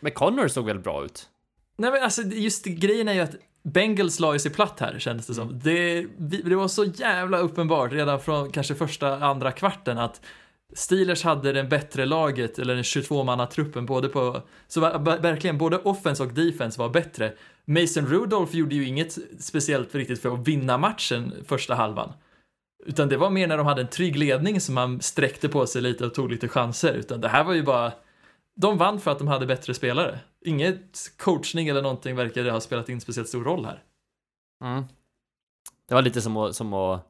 Men 0.00 0.12
Connor 0.12 0.48
såg 0.48 0.66
väl 0.66 0.78
bra 0.78 1.04
ut? 1.04 1.28
nej 1.76 1.90
men 1.90 2.02
alltså 2.02 2.22
just 2.22 2.64
grejen 2.64 3.08
är 3.08 3.12
ju 3.12 3.20
att 3.20 3.34
Bengals 3.62 4.20
la 4.20 4.32
ju 4.32 4.38
sig 4.38 4.50
platt 4.52 4.80
här 4.80 4.98
kändes 4.98 5.26
det 5.26 5.34
som. 5.34 5.58
Det, 5.58 6.06
vi- 6.18 6.42
det 6.42 6.56
var 6.56 6.68
så 6.68 6.84
jävla 6.84 7.38
uppenbart 7.38 7.92
redan 7.92 8.20
från 8.20 8.50
kanske 8.52 8.74
första, 8.74 9.24
andra 9.24 9.52
kvarten 9.52 9.98
att 9.98 10.20
Steelers 10.72 11.22
hade 11.22 11.52
den 11.52 11.68
bättre 11.68 12.06
laget, 12.06 12.58
eller 12.58 12.74
den 12.74 12.82
22-manna-truppen, 12.82 13.86
både 13.86 14.08
på, 14.08 14.42
så 14.68 14.80
verkligen 14.80 15.58
både 15.58 15.78
offense 15.78 16.22
och 16.22 16.32
defense 16.32 16.78
var 16.78 16.88
bättre. 16.88 17.32
Mason 17.64 18.06
Rudolph 18.06 18.56
gjorde 18.56 18.74
ju 18.74 18.86
inget 18.86 19.18
speciellt 19.38 19.94
riktigt 19.94 20.22
för 20.22 20.34
att 20.34 20.48
vinna 20.48 20.78
matchen 20.78 21.32
första 21.46 21.74
halvan. 21.74 22.12
Utan 22.86 23.08
det 23.08 23.16
var 23.16 23.30
mer 23.30 23.46
när 23.46 23.56
de 23.56 23.66
hade 23.66 23.80
en 23.80 23.88
trygg 23.88 24.16
ledning 24.16 24.60
som 24.60 24.74
man 24.74 25.00
sträckte 25.00 25.48
på 25.48 25.66
sig 25.66 25.82
lite 25.82 26.06
och 26.06 26.14
tog 26.14 26.30
lite 26.30 26.48
chanser. 26.48 26.94
Utan 26.94 27.20
det 27.20 27.28
här 27.28 27.44
var 27.44 27.54
ju 27.54 27.62
bara, 27.62 27.92
de 28.56 28.78
vann 28.78 29.00
för 29.00 29.10
att 29.10 29.18
de 29.18 29.28
hade 29.28 29.46
bättre 29.46 29.74
spelare. 29.74 30.18
Inget 30.44 31.12
coachning 31.18 31.68
eller 31.68 31.82
någonting 31.82 32.16
verkade 32.16 32.50
ha 32.50 32.60
spelat 32.60 32.88
in 32.88 33.00
speciellt 33.00 33.28
stor 33.28 33.44
roll 33.44 33.64
här. 33.64 33.82
Mm. 34.64 34.84
Det 35.88 35.94
var 35.94 36.02
lite 36.02 36.20
som 36.20 36.36
att, 36.36 36.56
som 36.56 36.72
att 36.74 37.09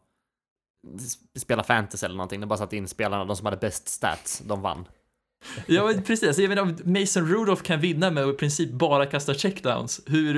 spela 1.38 1.62
fantasy 1.62 2.06
eller 2.06 2.16
någonting. 2.16 2.40
De 2.40 2.46
bara 2.46 2.56
satte 2.58 2.76
in 2.76 2.88
spelarna, 2.88 3.24
de 3.24 3.36
som 3.36 3.44
hade 3.46 3.56
bäst 3.56 3.88
stats, 3.88 4.38
de 4.38 4.62
vann. 4.62 4.88
Ja, 5.66 5.86
men 5.86 6.02
precis. 6.02 6.38
Jag 6.38 6.48
menar, 6.48 6.62
om 6.62 6.76
Mason 6.84 7.28
Rudolph 7.28 7.62
kan 7.62 7.80
vinna 7.80 8.10
med 8.10 8.24
att 8.24 8.34
i 8.34 8.36
princip 8.36 8.70
bara 8.72 9.06
kasta 9.06 9.34
checkdowns. 9.34 10.00
Hur, 10.06 10.34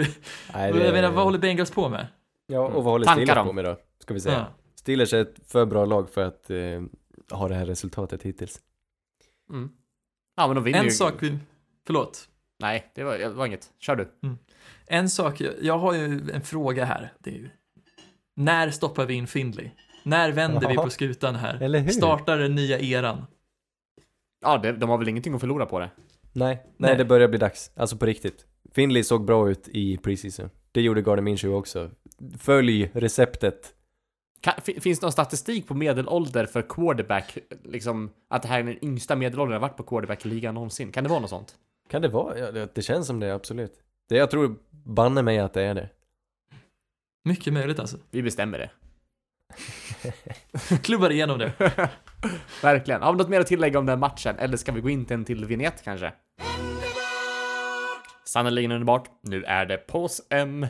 Nej, 0.54 0.70
jag 0.84 0.92
menar, 0.92 1.10
vad 1.10 1.24
håller 1.24 1.38
Bengals 1.38 1.70
på 1.70 1.88
med? 1.88 2.06
Ja, 2.46 2.60
och 2.60 2.84
vad 2.84 2.92
håller 2.92 3.04
Tankar 3.06 3.20
Steelers 3.24 3.34
dem. 3.36 3.46
på 3.46 3.52
med 3.52 3.64
då? 3.64 3.76
Ska 3.98 4.14
vi 4.14 4.20
säga. 4.20 4.34
Ja. 4.38 4.46
Steelers 4.74 5.12
är 5.14 5.20
ett 5.22 5.34
för 5.46 5.66
bra 5.66 5.84
lag 5.84 6.10
för 6.10 6.24
att 6.24 6.50
eh, 6.50 6.58
ha 7.30 7.48
det 7.48 7.54
här 7.54 7.66
resultatet 7.66 8.22
hittills. 8.22 8.60
Mm. 9.50 9.70
Ja, 10.36 10.46
men 10.46 10.54
de 10.54 10.64
vinner 10.64 10.78
En 10.78 10.84
ju. 10.84 10.90
sak, 10.90 11.14
vi- 11.20 11.38
förlåt. 11.86 12.28
Nej, 12.58 12.92
det 12.94 13.04
var, 13.04 13.18
det 13.18 13.28
var 13.28 13.46
inget. 13.46 13.66
Kör 13.78 13.96
du. 13.96 14.08
En 14.86 15.10
sak, 15.10 15.42
jag 15.60 15.78
har 15.78 15.94
ju 15.94 16.30
en 16.30 16.42
fråga 16.42 16.84
här. 16.84 17.12
Det 17.18 17.30
är 17.30 17.34
ju, 17.34 17.50
när 18.34 18.70
stoppar 18.70 19.06
vi 19.06 19.14
in 19.14 19.26
Findlay? 19.26 19.70
När 20.02 20.32
vänder 20.32 20.68
vi 20.68 20.74
Ja. 20.74 20.82
på 20.84 20.90
skutan 20.90 21.34
här? 21.34 21.62
Eller 21.62 21.78
hur? 21.78 21.90
Startar 21.90 22.38
den 22.38 22.54
nya 22.54 22.78
eran? 22.80 23.26
Ja, 24.44 24.58
det, 24.58 24.72
de 24.72 24.90
har 24.90 24.98
väl 24.98 25.08
ingenting 25.08 25.34
att 25.34 25.40
förlora 25.40 25.66
på 25.66 25.78
det. 25.78 25.90
Nej, 26.32 26.54
nej, 26.54 26.64
Nej. 26.76 26.96
det 26.96 27.04
börjar 27.04 27.28
bli 27.28 27.38
dags. 27.38 27.70
Alltså 27.76 27.96
på 27.96 28.06
riktigt. 28.06 28.46
Finley 28.72 29.04
såg 29.04 29.24
bra 29.24 29.50
ut 29.50 29.68
i 29.68 29.96
preseason. 29.96 30.50
Det 30.72 30.80
gjorde 30.82 31.02
Gardner 31.02 31.22
Minshew 31.22 31.58
också. 31.58 31.90
Följ 32.38 32.90
receptet. 32.94 33.74
Kan, 34.40 34.54
fi- 34.62 34.80
finns 34.80 35.00
det 35.00 35.04
någon 35.06 35.12
statistik 35.12 35.68
på 35.68 35.74
medelålder 35.74 36.46
för 36.46 36.62
quarterback? 36.62 37.38
Liksom 37.64 38.10
att 38.28 38.42
det 38.42 38.48
här 38.48 38.58
är 38.60 38.64
den 38.64 38.84
yngsta 38.84 39.16
medelåldern 39.16 39.52
jag 39.52 39.60
varit 39.60 39.76
på 39.76 39.82
quarterback 39.82 40.26
i 40.26 40.28
ligan 40.28 40.54
någonsin. 40.54 40.92
Kan 40.92 41.04
det 41.04 41.10
vara 41.10 41.20
något 41.20 41.30
sånt? 41.30 41.54
Kan 41.90 42.02
det 42.02 42.08
vara? 42.08 42.38
Ja, 42.38 42.52
det, 42.52 42.74
det 42.74 42.82
känns 42.82 43.06
som 43.06 43.20
det, 43.20 43.34
absolut. 43.34 43.72
Det, 44.08 44.16
jag 44.16 44.30
tror 44.30 44.56
banne 44.70 45.22
mig 45.22 45.38
att 45.38 45.52
det 45.52 45.62
är 45.62 45.74
det. 45.74 45.88
Mycket 47.24 47.52
möjligt 47.52 47.78
alltså. 47.78 47.96
Vi 48.10 48.22
bestämmer 48.22 48.58
det. 48.58 48.70
Klubbar 50.82 51.10
igenom 51.12 51.38
det. 51.38 51.52
Verkligen. 52.62 53.02
Har 53.02 53.12
vi 53.12 53.18
något 53.18 53.28
mer 53.28 53.40
att 53.40 53.46
tillägga 53.46 53.78
om 53.78 53.86
den 53.86 53.98
matchen? 54.00 54.36
Eller 54.38 54.56
ska 54.56 54.72
vi 54.72 54.80
gå 54.80 54.90
in 54.90 55.04
till 55.04 55.14
en 55.14 55.24
till 55.24 55.44
vignett 55.44 55.82
kanske? 55.84 56.12
Sannerligen 58.24 58.72
underbart. 58.72 59.08
Nu 59.22 59.44
är 59.44 59.66
det 59.66 59.76
pås-M. 59.76 60.66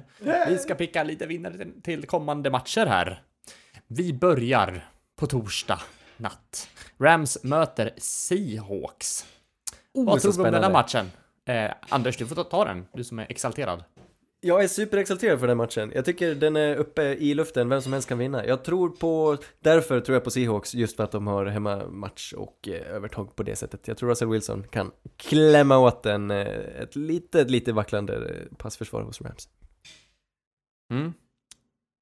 Vi 0.49 0.59
ska 0.59 0.75
picka 0.75 1.03
lite 1.03 1.27
vinnare 1.27 1.67
till- 1.83 2.07
kommande 2.07 2.51
matcher 2.51 2.87
här. 2.87 3.23
Vi 3.87 4.13
börjar 4.13 4.89
på 5.17 5.27
torsdag 5.27 5.81
natt. 6.17 6.69
Rams 7.01 7.39
möter 7.45 7.91
Seahawks. 7.99 9.27
Vad 9.93 10.09
Oh, 10.09 10.19
så 10.19 10.33
tror 10.33 10.45
du 10.45 10.49
om 10.49 10.53
den 10.55 10.65
här 10.65 10.71
matchen? 10.73 11.11
Eh, 11.45 11.71
Anders, 11.89 12.17
du 12.17 12.27
får 12.27 12.35
ta, 12.35 12.45
ta 12.45 12.65
den. 12.65 12.87
Du 12.93 13.05
som 13.05 13.19
är 13.19 13.27
exalterad. 13.29 13.85
Jag 14.45 14.65
är 14.65 14.69
superexalterad 14.69 15.41
för 15.41 15.47
den 15.47 15.57
matchen. 15.57 15.93
Jag 15.95 16.05
tycker 16.05 16.35
den 16.35 16.57
är 16.57 16.77
uppe 16.77 17.03
i 17.03 17.35
luften, 17.35 17.69
vem 17.69 17.83
som 17.83 17.93
helst 17.93 18.09
kan 18.09 18.19
vinna. 18.19 18.47
Jag 18.47 18.65
tror 18.65 18.89
på, 18.89 19.37
därför 19.61 20.01
tror 20.01 20.15
jag 20.15 20.25
på 20.25 20.31
Seahawks, 20.31 20.75
just 20.75 20.97
för 20.97 21.05
att 21.05 21.13
de 21.13 21.27
har 21.27 21.47
hemmamatch 21.47 22.33
och 22.33 22.69
eh, 22.69 22.95
övertag 22.95 23.37
på 23.37 23.43
det 23.43 23.57
sättet. 23.57 23.89
Jag 23.89 23.97
tror 23.97 24.11
Russell 24.11 24.29
Wilson 24.29 24.65
kan 24.71 24.91
klämma 25.17 25.79
åt 25.79 26.07
en, 26.07 26.31
eh, 26.31 26.47
ett 26.83 26.97
litet, 26.97 27.51
lite 27.51 27.73
vacklande 27.73 28.15
eh, 28.15 28.57
passförsvar 28.57 29.03
hos 29.03 29.21
Rams. 29.21 29.49
Mm. 30.93 31.13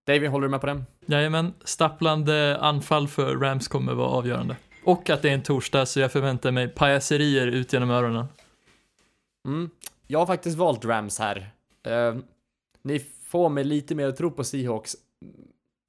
David, 0.07 0.31
håller 0.31 0.47
du 0.47 0.51
med 0.51 0.61
på 0.61 0.67
den? 0.67 0.85
Jajamän, 1.07 1.55
stapplande 1.65 2.59
anfall 2.61 3.09
för 3.09 3.37
Rams 3.37 3.69
kommer 3.69 3.95
vara 3.95 4.09
avgörande. 4.09 4.57
Och 4.85 5.11
att 5.11 5.23
det 5.23 5.29
är 5.29 5.35
en 5.35 5.43
torsdag 5.43 5.87
så 5.87 6.01
jag 6.01 6.13
förväntar 6.13 6.51
mig 6.51 6.69
pajaserier 6.69 7.47
ut 7.47 7.73
genom 7.73 7.91
öronen. 7.91 8.27
Mm. 9.49 9.71
Jag 10.07 10.19
har 10.19 10.27
faktiskt 10.27 10.57
valt 10.59 10.85
Rams 10.85 11.19
här. 11.19 11.51
Eh, 11.87 12.17
ni 12.83 12.99
får 12.99 13.49
mig 13.49 13.65
lite 13.65 13.95
mer 13.95 14.09
att 14.09 14.17
tro 14.17 14.31
på 14.31 14.45
Seahawks. 14.45 14.97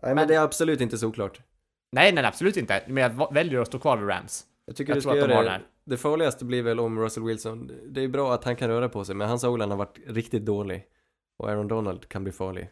Nej 0.04 0.16
men 0.16 0.28
det 0.28 0.36
är 0.36 0.42
absolut 0.42 0.82
inte 0.82 0.98
såklart. 0.98 1.42
Nej, 1.92 2.14
nej, 2.14 2.26
absolut 2.26 2.58
inte. 2.58 2.84
Men 2.88 3.04
jag 3.04 3.34
väljer 3.34 3.60
att 3.60 3.68
stå 3.68 3.80
kvar 3.80 3.98
vid 3.98 4.10
Rams. 4.10 4.46
Jag 4.66 4.76
tycker 4.76 4.92
Jag 4.92 4.98
du 4.98 5.02
tror 5.02 5.12
ska 5.12 5.20
göra 5.20 5.44
det. 5.44 5.62
Det 5.84 5.98
farligaste 5.98 6.46
blir 6.46 6.62
väl 6.62 6.80
om 6.80 7.00
Russell 7.00 7.24
Wilson, 7.24 7.72
det 7.86 8.02
är 8.02 8.08
bra 8.08 8.34
att 8.34 8.44
han 8.44 8.56
kan 8.56 8.70
röra 8.70 8.89
på 8.89 9.06
sig, 9.06 9.16
men 9.16 9.30
hans 9.30 9.44
O-line 9.44 9.72
har 9.72 9.78
varit 9.78 10.00
riktigt 10.08 10.46
dålig. 10.46 10.86
Och 11.38 11.50
Aaron 11.50 11.68
Donald 11.68 12.10
kan 12.10 12.24
bli 12.24 12.34
farlig. 12.34 12.70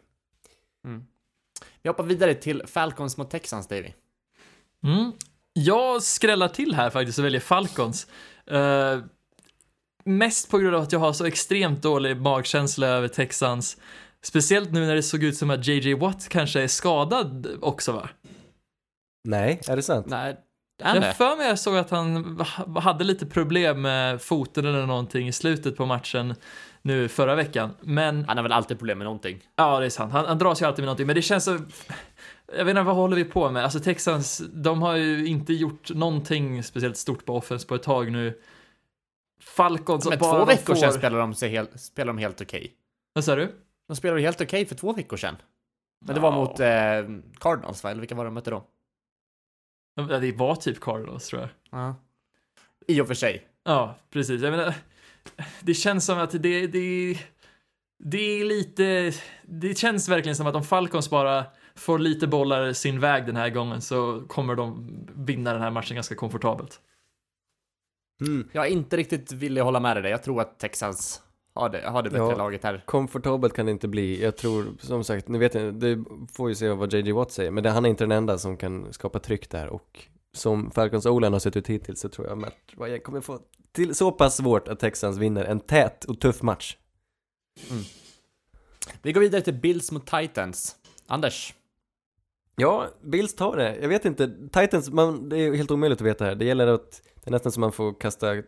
Mm. 0.84 1.04
Vi 1.82 1.88
hoppar 1.88 2.04
vidare 2.04 2.34
till 2.34 2.62
Falcons 2.66 3.16
mot 3.16 3.30
Texans, 3.30 3.68
Davy. 3.68 3.92
Mm. 4.84 5.12
Jag 5.52 6.02
skrällar 6.02 6.48
till 6.48 6.74
här 6.74 6.90
faktiskt 6.90 7.18
och 7.18 7.24
väljer 7.24 7.40
Falcons. 7.40 8.06
Eh, 8.46 8.98
mest 10.04 10.50
på 10.50 10.58
grund 10.58 10.76
av 10.76 10.82
att 10.82 10.92
jag 10.92 10.98
har 11.00 11.12
så 11.12 11.24
extremt 11.24 11.82
dålig 11.82 12.16
magkänsla 12.20 12.86
över 12.86 13.08
Texans. 13.08 13.76
Speciellt 14.22 14.72
nu 14.72 14.86
när 14.86 14.94
det 14.94 15.02
såg 15.02 15.24
ut 15.24 15.36
som 15.36 15.50
att 15.50 15.66
JJ 15.66 15.94
Watt 15.94 16.28
kanske 16.28 16.62
är 16.62 16.68
skadad 16.68 17.46
också 17.62 17.92
va? 17.92 18.08
Nej, 19.28 19.60
är 19.68 19.76
det 19.76 19.82
sant? 19.82 20.06
Nej, 20.08 20.36
Jag 20.82 21.02
det? 21.02 21.12
för 21.12 21.36
mig 21.36 21.48
jag 21.48 21.58
såg 21.58 21.76
att 21.76 21.90
han 21.90 22.24
ha- 22.56 22.80
hade 22.80 23.04
lite 23.04 23.26
problem 23.26 23.80
med 23.82 24.22
foten 24.22 24.66
eller 24.66 24.86
någonting 24.86 25.28
i 25.28 25.32
slutet 25.32 25.76
på 25.76 25.86
matchen 25.86 26.34
nu 26.82 27.08
förra 27.08 27.34
veckan. 27.34 27.70
Men 27.80 28.24
Han 28.24 28.36
har 28.36 28.42
väl 28.42 28.52
alltid 28.52 28.78
problem 28.78 28.98
med 28.98 29.04
någonting. 29.04 29.38
Ja, 29.56 29.80
det 29.80 29.86
är 29.86 29.90
sant. 29.90 30.12
Han, 30.12 30.26
han 30.26 30.38
dras 30.38 30.62
ju 30.62 30.66
alltid 30.66 30.82
med 30.82 30.86
någonting, 30.86 31.06
men 31.06 31.16
det 31.16 31.22
känns 31.22 31.44
så... 31.44 31.58
Jag 32.56 32.64
vet 32.64 32.70
inte, 32.72 32.82
vad 32.82 32.96
håller 32.96 33.16
vi 33.16 33.24
på 33.24 33.50
med? 33.50 33.64
Alltså 33.64 33.80
Texans, 33.80 34.42
de 34.52 34.82
har 34.82 34.96
ju 34.96 35.26
inte 35.26 35.52
gjort 35.52 35.90
någonting 35.94 36.62
speciellt 36.62 36.96
stort 36.96 37.24
på 37.26 37.36
offense 37.36 37.66
på 37.66 37.74
ett 37.74 37.82
tag 37.82 38.12
nu. 38.12 38.38
Falcons, 39.40 40.08
Men 40.08 40.18
bara 40.18 40.38
två 40.38 40.44
veckor 40.44 40.74
får- 40.74 40.80
sedan 40.80 40.92
spelade 40.92 41.20
de, 41.22 41.34
sig 41.34 41.50
helt, 41.50 41.80
spelade 41.80 42.18
de 42.18 42.22
helt 42.22 42.40
okej. 42.40 42.74
Vad 43.12 43.24
sa 43.24 43.36
du? 43.36 43.52
De 43.86 43.96
spelade 43.96 44.20
helt 44.20 44.40
okej 44.40 44.66
för 44.66 44.74
två 44.74 44.92
veckor 44.92 45.16
sedan. 45.16 45.36
Men 46.06 46.14
det 46.14 46.20
var 46.20 46.32
mot 46.32 46.60
eh, 46.60 47.22
Cardinals, 47.40 47.84
va? 47.84 47.90
Eller 47.90 48.00
vilka 48.00 48.14
var 48.14 48.24
de 48.24 48.34
mötte 48.34 48.50
då? 48.50 48.64
Ja, 49.94 50.02
Det 50.18 50.32
var 50.32 50.54
typ 50.54 50.80
Cardinals, 50.80 51.28
tror 51.28 51.40
jag. 51.42 51.50
Ja. 51.70 51.94
I 52.86 53.00
och 53.00 53.06
för 53.06 53.14
sig. 53.14 53.46
Ja, 53.64 53.96
precis. 54.10 54.42
Jag 54.42 54.50
menar, 54.50 54.74
det 55.60 55.74
känns 55.74 56.06
som 56.06 56.18
att 56.18 56.30
det, 56.30 56.66
det, 56.66 57.18
det 58.04 58.18
är 58.40 58.44
lite... 58.44 59.12
Det 59.42 59.78
känns 59.78 60.08
verkligen 60.08 60.36
som 60.36 60.46
att 60.46 60.54
om 60.54 60.64
Falcons 60.64 61.10
bara 61.10 61.44
får 61.74 61.98
lite 61.98 62.26
bollar 62.26 62.72
sin 62.72 63.00
väg 63.00 63.26
den 63.26 63.36
här 63.36 63.50
gången 63.50 63.80
så 63.80 64.22
kommer 64.28 64.54
de 64.54 64.88
vinna 65.16 65.52
den 65.52 65.62
här 65.62 65.70
matchen 65.70 65.94
ganska 65.94 66.14
komfortabelt. 66.14 66.80
Mm. 68.20 68.48
Jag 68.52 68.66
är 68.66 68.70
inte 68.70 68.96
riktigt 68.96 69.32
villig 69.32 69.60
hålla 69.62 69.80
med 69.80 70.02
dig. 70.02 70.10
Jag 70.10 70.22
tror 70.22 70.40
att 70.40 70.58
Texans 70.58 71.22
har 71.54 71.68
det, 71.68 71.88
har 71.88 72.02
det 72.02 72.10
bättre 72.10 72.24
Ja. 72.24 72.36
laget 72.36 72.64
här. 72.64 72.82
Komfortabelt 72.86 73.54
kan 73.54 73.66
det 73.66 73.72
inte 73.72 73.88
bli. 73.88 74.22
Jag 74.22 74.36
tror, 74.36 74.66
som 74.80 75.04
sagt, 75.04 75.28
nu 75.28 75.38
vet 75.38 75.52
det 75.52 76.04
får 76.32 76.48
ju 76.48 76.54
se 76.54 76.68
vad 76.68 76.92
JJ 76.92 77.12
Watt 77.12 77.32
säger, 77.32 77.50
men 77.50 77.62
det, 77.64 77.70
han 77.70 77.84
är 77.84 77.88
inte 77.88 78.04
den 78.04 78.12
enda 78.12 78.38
som 78.38 78.56
kan 78.56 78.92
skapa 78.92 79.18
tryck 79.18 79.50
där 79.50 79.68
och 79.68 80.06
som 80.32 80.70
Falcons 80.70 81.06
Olan 81.06 81.32
har 81.32 81.40
sett 81.40 81.56
ut 81.56 81.66
hittills 81.66 82.00
så 82.00 82.08
tror 82.08 82.26
jag 82.28 82.38
Matt 82.38 82.54
Ryan 82.78 83.00
kommer 83.00 83.20
få 83.20 83.38
till 83.72 83.94
så 83.94 84.12
pass 84.12 84.36
svårt 84.36 84.68
att 84.68 84.78
Texans 84.80 85.18
vinner 85.18 85.44
en 85.44 85.60
tät 85.60 86.04
och 86.04 86.20
tuff 86.20 86.42
match. 86.42 86.76
Vi 89.02 89.12
går 89.12 89.20
vidare 89.20 89.40
till 89.42 89.54
Bills 89.54 89.92
mot 89.92 90.06
Titans. 90.06 90.76
Anders. 91.06 91.54
Ja, 92.60 92.88
Bills 93.02 93.34
tar 93.34 93.56
det. 93.56 93.76
Jag 93.80 93.88
vet 93.88 94.04
inte, 94.04 94.30
Titans, 94.52 94.90
man, 94.90 95.28
det 95.28 95.36
är 95.38 95.54
helt 95.54 95.70
omöjligt 95.70 96.00
att 96.00 96.06
veta 96.06 96.24
här. 96.24 96.34
Det 96.34 96.44
gäller 96.44 96.66
att, 96.66 97.02
det 97.14 97.28
är 97.28 97.32
nästan 97.32 97.52
som 97.52 97.60
man 97.60 97.72
får 97.72 98.00
kasta 98.00 98.36
eh, 98.36 98.44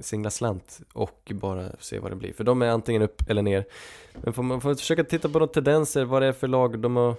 singla 0.00 0.30
slant 0.30 0.80
och 0.92 1.32
bara 1.34 1.70
se 1.78 1.98
vad 1.98 2.12
det 2.12 2.16
blir. 2.16 2.32
För 2.32 2.44
de 2.44 2.62
är 2.62 2.68
antingen 2.68 3.02
upp 3.02 3.22
eller 3.28 3.42
ner. 3.42 3.64
Men 4.12 4.32
får 4.32 4.42
man 4.42 4.60
får 4.60 4.74
försöka 4.74 5.04
titta 5.04 5.28
på 5.28 5.38
några 5.38 5.52
tendenser, 5.52 6.04
vad 6.04 6.22
det 6.22 6.28
är 6.28 6.32
för 6.32 6.48
lag 6.48 6.78
de 6.78 6.96
har 6.96 7.14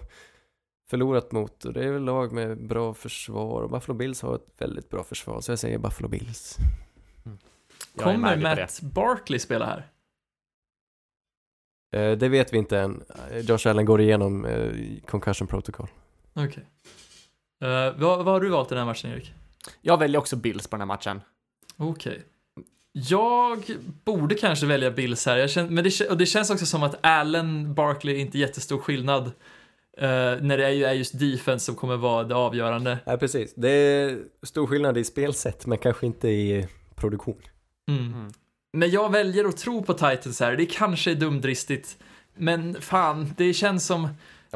förlorat 0.90 1.32
mot. 1.32 1.66
Och 1.66 1.74
det 1.74 1.86
är 1.86 1.92
väl 1.92 2.04
lag 2.04 2.32
med 2.32 2.68
bra 2.68 2.94
försvar. 2.94 3.62
Och 3.62 3.70
Buffalo 3.70 3.98
Bills 3.98 4.22
har 4.22 4.36
ett 4.36 4.48
väldigt 4.58 4.90
bra 4.90 5.04
försvar, 5.04 5.42
så 5.42 5.52
jag 5.52 5.60
säger 5.60 5.78
Buffalo 5.78 6.08
Bills. 6.08 6.58
Är 7.98 8.04
Kommer 8.04 8.38
Matt 8.38 8.82
Barkley 8.82 9.40
spela 9.40 9.66
här? 9.66 9.88
Eh, 11.96 12.18
det 12.18 12.30
vet 12.30 12.54
vi 12.54 12.58
inte 12.58 12.80
än. 12.80 13.04
Eh, 13.32 13.40
Josh 13.40 13.68
Allen 13.68 13.86
går 13.86 14.02
igenom 14.02 14.46
eh, 14.46 14.72
concussion 15.06 15.48
protocol. 15.48 15.88
Okej. 16.36 16.66
Eh, 17.64 17.94
vad, 17.98 18.26
vad 18.26 18.26
har 18.26 18.40
du 18.42 18.50
valt 18.50 18.68
i 18.72 18.76
den 18.76 18.78
här 18.78 18.86
matchen, 18.86 19.12
Erik? 19.12 19.34
Jag 19.82 19.98
väljer 20.00 20.20
också 20.20 20.36
Bills 20.36 20.68
på 20.68 20.76
den 20.76 20.82
här 20.82 20.86
matchen. 20.96 21.22
Okej. 21.78 22.24
Jag 22.94 23.64
borde 24.04 24.36
kanske 24.36 24.66
välja 24.66 24.92
Bills 24.92 25.26
här, 25.26 25.38
jag 25.38 25.50
känner, 25.50 25.70
men 25.70 25.84
det, 25.84 26.10
och 26.10 26.18
det 26.18 26.26
känns 26.26 26.50
också 26.50 26.66
som 26.66 26.84
att 26.84 26.96
Allen 27.06 27.74
Barkley 27.74 28.16
är 28.16 28.20
inte 28.20 28.38
jättestor 28.38 28.78
skillnad. 28.78 29.32
eh, 29.98 30.08
när 30.42 30.58
det 30.58 30.66
är, 30.66 30.70
ju- 30.70 30.84
är 30.84 30.94
just 30.94 31.20
defense 31.20 31.66
som 31.66 31.76
kommer 31.76 31.98
vara 31.98 32.24
det 32.24 32.36
avgörande. 32.36 32.98
Ja, 33.06 33.18
precis. 33.18 33.54
Det 33.56 33.70
är 33.70 34.20
stor 34.44 34.68
skillnad 34.68 34.98
i 34.98 35.04
spelsätt, 35.04 35.66
men 35.66 35.78
kanske 35.78 36.06
inte 36.06 36.28
i 36.30 36.68
produktion. 36.96 37.42
Mm. 37.92 38.14
Mm. 38.14 38.32
Men 38.74 38.90
jag 38.90 39.12
väljer 39.12 39.46
att 39.46 39.58
tro 39.58 39.84
på 39.84 39.94
Titans 39.94 40.40
här, 40.40 40.56
det 40.56 40.66
kanske 40.66 41.12
är 41.12 41.16
dumdristigt. 41.16 41.98
Men 42.36 42.82
fan, 42.82 43.34
det 43.38 43.54
känns 43.54 43.86
som, 43.86 44.08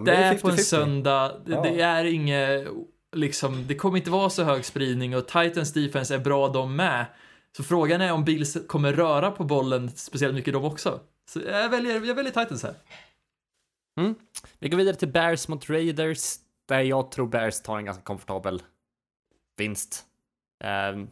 Ja, 0.05 0.13
men 0.13 0.21
det 0.21 0.27
är 0.27 0.38
på 0.39 0.49
en 0.49 0.55
50-50. 0.55 0.57
söndag, 0.59 1.41
det, 1.45 1.51
Ja. 1.51 1.61
det 1.61 1.81
är 1.81 2.05
inget, 2.05 2.67
liksom, 3.15 3.67
det 3.67 3.76
kommer 3.76 3.97
inte 3.97 4.09
vara 4.11 4.30
så 4.30 4.43
hög 4.43 4.65
spridning 4.65 5.15
och 5.17 5.27
Titans 5.27 5.73
defense 5.73 6.15
är 6.15 6.19
bra 6.19 6.47
de 6.47 6.76
med. 6.76 7.05
Så 7.57 7.63
frågan 7.63 8.01
är 8.01 8.11
om 8.13 8.23
Bills 8.23 8.57
kommer 8.67 8.93
röra 8.93 9.31
på 9.31 9.43
bollen 9.43 9.89
speciellt 9.89 10.35
mycket 10.35 10.53
de 10.53 10.63
också. 10.65 10.99
Så 11.30 11.39
jag 11.39 11.69
väljer, 11.69 12.01
jag 12.05 12.15
väljer 12.15 12.31
Titans 12.34 12.63
här. 12.63 12.73
Vi 14.59 14.69
går 14.69 14.77
vidare 14.77 14.95
till 14.95 15.07
Bears 15.07 15.47
mot 15.47 15.69
Raiders, 15.69 16.35
där 16.67 16.80
jag 16.80 17.11
tror 17.11 17.27
Bears 17.27 17.61
tar 17.61 17.77
en 17.77 17.85
ganska 17.85 18.03
komfortabel 18.03 18.61
vinst. 19.57 20.05
Ehm, 20.63 21.07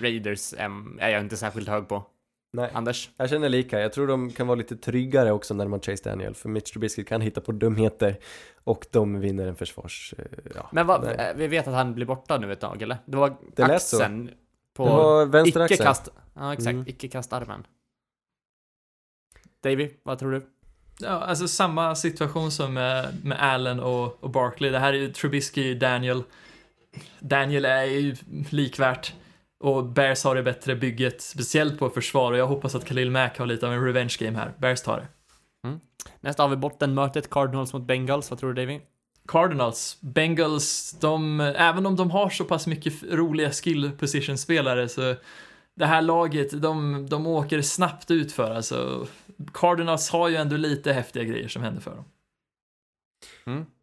Raiders 0.00 0.54
em, 0.54 0.98
är 1.00 1.08
jag 1.08 1.20
inte 1.20 1.36
särskilt 1.36 1.68
hög 1.68 1.88
på. 1.88 2.04
Nej, 2.52 2.70
Anders? 2.74 3.10
jag 3.16 3.30
känner 3.30 3.48
lika. 3.48 3.80
Jag 3.80 3.92
tror 3.92 4.06
de 4.06 4.30
kan 4.30 4.46
vara 4.46 4.54
lite 4.56 4.76
tryggare 4.76 5.32
också 5.32 5.54
när 5.54 5.68
man 5.68 5.80
Chase 5.80 6.10
Daniel, 6.10 6.34
för 6.34 6.48
Mitch 6.48 6.70
Trubisky 6.72 7.04
kan 7.04 7.20
hitta 7.20 7.40
på 7.40 7.52
dumheter 7.52 8.18
och 8.64 8.86
de 8.90 9.20
vinner 9.20 9.46
en 9.46 9.56
försvars... 9.56 10.14
eh, 10.18 10.24
Ja, 10.54 10.68
Men 10.72 10.86
vad, 10.86 11.04
eh, 11.20 11.26
vi 11.36 11.46
vet 11.46 11.68
att 11.68 11.74
han 11.74 11.94
blir 11.94 12.06
borta 12.06 12.38
nu 12.38 12.52
ett 12.52 12.60
tag, 12.60 12.82
eller? 12.82 12.96
Det 13.06 13.16
var 13.16 13.36
Det 13.56 13.66
lät 13.66 13.82
så. 13.82 13.96
axeln 13.96 14.30
på 14.74 14.84
Det 14.84 14.90
var 14.90 15.26
vänsteraxeln. 15.26 15.74
icke-kast... 15.80 16.08
Ja, 16.34 16.52
exakt. 16.52 16.74
Mm. 16.74 16.84
Icke-kastarmen. 16.88 17.66
Davy, 19.62 19.90
vad 20.02 20.18
tror 20.18 20.32
du? 20.32 20.46
Ja, 21.00 21.08
alltså 21.08 21.48
samma 21.48 21.94
situation 21.94 22.50
som 22.50 22.74
med, 22.74 23.24
med 23.24 23.42
Allen 23.42 23.80
och, 23.80 24.24
och 24.24 24.30
Barkley. 24.30 24.70
Det 24.70 24.78
här 24.78 24.92
är 24.92 24.96
ju 24.98 25.12
Trubisky, 25.12 25.74
Daniel. 25.74 26.22
Daniel 27.20 27.64
är 27.64 27.84
ju 27.84 28.16
likvärt. 28.50 29.14
Och 29.60 29.84
Bears 29.84 30.24
har 30.24 30.34
det 30.34 30.42
bättre 30.42 30.76
bygget, 30.76 31.20
speciellt 31.20 31.78
på 31.78 31.90
försvar. 31.90 32.32
Och 32.32 32.38
jag 32.38 32.46
hoppas 32.46 32.74
att 32.74 32.84
Khalil 32.84 33.10
Mack 33.10 33.38
har 33.38 33.46
lite 33.46 33.66
av 33.66 33.72
en 33.72 33.84
revenge 33.84 34.16
game 34.18 34.38
här. 34.38 34.54
Bears 34.58 34.82
tar 34.82 34.96
det. 34.96 35.06
Nästa 36.20 36.42
har 36.42 36.48
vi 36.48 36.56
bottenmötet, 36.56 37.30
Cardinals 37.30 37.72
mot 37.72 37.82
Bengals. 37.82 38.30
Vad 38.30 38.38
tror 38.40 38.52
du, 38.52 38.62
Davy? 38.62 38.80
Cardinals, 39.28 39.98
Bengals, 40.00 40.96
de, 41.00 41.40
även 41.40 41.86
om 41.86 41.96
de 41.96 42.10
har 42.10 42.30
så 42.30 42.44
pass 42.44 42.66
mycket 42.66 43.02
roliga 43.02 43.50
skill 43.50 43.90
position 43.98 44.38
spelare 44.38 44.88
så 44.88 45.14
det 45.74 45.86
här 45.86 46.02
laget, 46.02 46.62
de, 46.62 47.06
de 47.10 47.26
åker 47.26 47.62
snabbt 47.62 48.10
ut 48.10 48.32
för 48.32 48.50
alltså. 48.50 49.06
Cardinals 49.52 50.10
har 50.10 50.28
ju 50.28 50.36
ändå 50.36 50.56
lite 50.56 50.92
häftiga 50.92 51.24
grejer 51.24 51.48
som 51.48 51.62
händer 51.62 51.80
för 51.80 51.94
dem. 51.96 52.04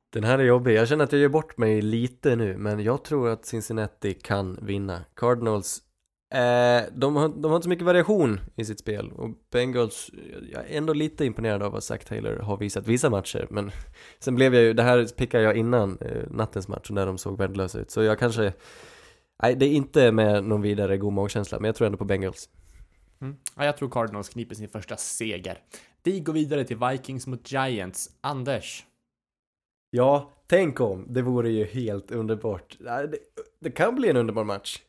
Den 0.10 0.24
här 0.24 0.40
är 0.40 0.44
jobbig. 0.44 0.76
Jag 0.76 0.88
känner 0.88 1.04
att 1.04 1.12
jag 1.12 1.22
gör 1.22 1.30
bort 1.30 1.58
mig 1.58 1.82
lite 1.82 2.36
nu, 2.36 2.58
men 2.58 2.84
jag 2.84 3.04
tror 3.04 3.30
att 3.30 3.46
Cincinnati 3.46 4.14
kan 4.14 4.60
vinna. 4.62 5.02
Cardinals, 5.16 5.82
eh, 6.34 6.94
de, 6.96 7.16
har, 7.16 7.30
de 7.30 7.46
har 7.46 7.56
inte 7.56 7.64
så 7.64 7.70
mycket 7.70 7.86
variation 7.86 8.40
i 8.56 8.66
sitt 8.66 8.80
spel 8.80 9.12
och 9.12 9.30
Bengals, 9.52 10.12
jag 10.52 10.70
är 10.70 10.78
ändå 10.78 10.94
lite 10.94 11.26
imponerad 11.26 11.64
av 11.64 11.72
vad 11.72 11.84
Zach 11.84 12.06
Taylor 12.06 12.40
har 12.40 12.58
visat 12.58 12.88
vissa 12.88 13.10
matcher, 13.10 13.48
men 13.50 13.72
sen 14.20 14.36
blev 14.36 14.56
jag 14.56 14.64
ju, 14.64 14.74
det 14.74 14.84
här 14.84 15.06
pickade 15.06 15.44
jag 15.44 15.58
innan 15.58 15.98
eh, 16.02 16.24
nattens 16.32 16.68
match 16.68 16.90
när 16.90 17.06
de 17.06 17.18
såg 17.18 17.38
värdelösa 17.38 17.80
ut, 17.80 17.92
så 17.92 18.04
jag 18.04 18.20
kanske, 18.20 18.54
nej 19.44 19.56
det 19.56 19.66
är 19.66 19.74
inte 19.74 20.12
med 20.12 20.44
någon 20.44 20.62
vidare 20.62 20.98
god 20.98 21.14
magkänsla, 21.14 21.60
men 21.60 21.66
jag 21.66 21.76
tror 21.76 21.86
ändå 21.86 21.98
på 21.98 22.06
Bengals. 22.06 22.50
Mm. 23.22 23.36
Ja, 23.56 23.66
jag 23.66 23.78
tror 23.78 23.90
Cardinals 23.90 24.30
kniper 24.30 24.56
sin 24.56 24.70
första 24.70 24.98
seger. 24.98 25.60
Vi 26.04 26.20
går 26.20 26.34
vidare 26.34 26.64
till 26.64 26.78
Vikings 26.78 27.28
mot 27.28 27.52
Giants. 27.52 28.10
Anders? 28.22 28.86
Ja, 29.98 30.32
tänk 30.48 30.80
om, 30.82 31.06
det 31.14 31.22
vore 31.22 31.50
ju 31.50 31.66
helt 31.66 32.12
underbart. 32.12 32.78
Det, 32.80 33.18
det 33.62 33.72
kan 33.72 33.96
bli 33.96 34.10
en 34.10 34.18
underbar 34.18 34.44
match. 34.44 34.80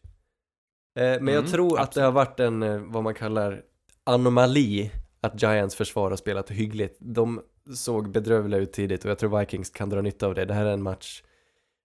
Eh, 0.98 1.02
men 1.02 1.16
Mm, 1.18 1.34
jag 1.34 1.48
tror 1.48 1.66
att 1.66 1.76
det 1.76 1.82
absolut. 1.82 2.04
har 2.04 2.12
varit 2.12 2.40
en, 2.40 2.62
eh, 2.62 2.78
vad 2.86 3.02
man 3.02 3.14
kallar, 3.14 3.62
anomali 4.04 4.90
att 5.20 5.42
Giants 5.42 5.74
försvar 5.76 6.10
har 6.10 6.16
spelat 6.16 6.50
hyggligt. 6.50 6.96
De 7.00 7.40
såg 7.74 8.10
bedrövliga 8.10 8.60
ut 8.60 8.72
tidigt 8.72 9.04
och 9.04 9.10
jag 9.10 9.18
tror 9.18 9.38
Vikings 9.38 9.70
kan 9.70 9.90
dra 9.90 10.00
nytta 10.00 10.26
av 10.26 10.34
det. 10.34 10.44
Det 10.44 10.54
här 10.54 10.64
är 10.66 10.72
en 10.72 10.82
match 10.82 11.22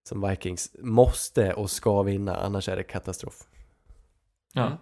som 0.10 0.30
Vikings 0.30 0.76
måste 0.80 1.54
och 1.54 1.70
ska 1.70 2.02
vinna, 2.04 2.36
annars 2.36 2.70
är 2.70 2.76
det 2.76 2.84
katastrof. 2.84 3.36
Ja. 4.54 4.66
Mm. 4.66 4.78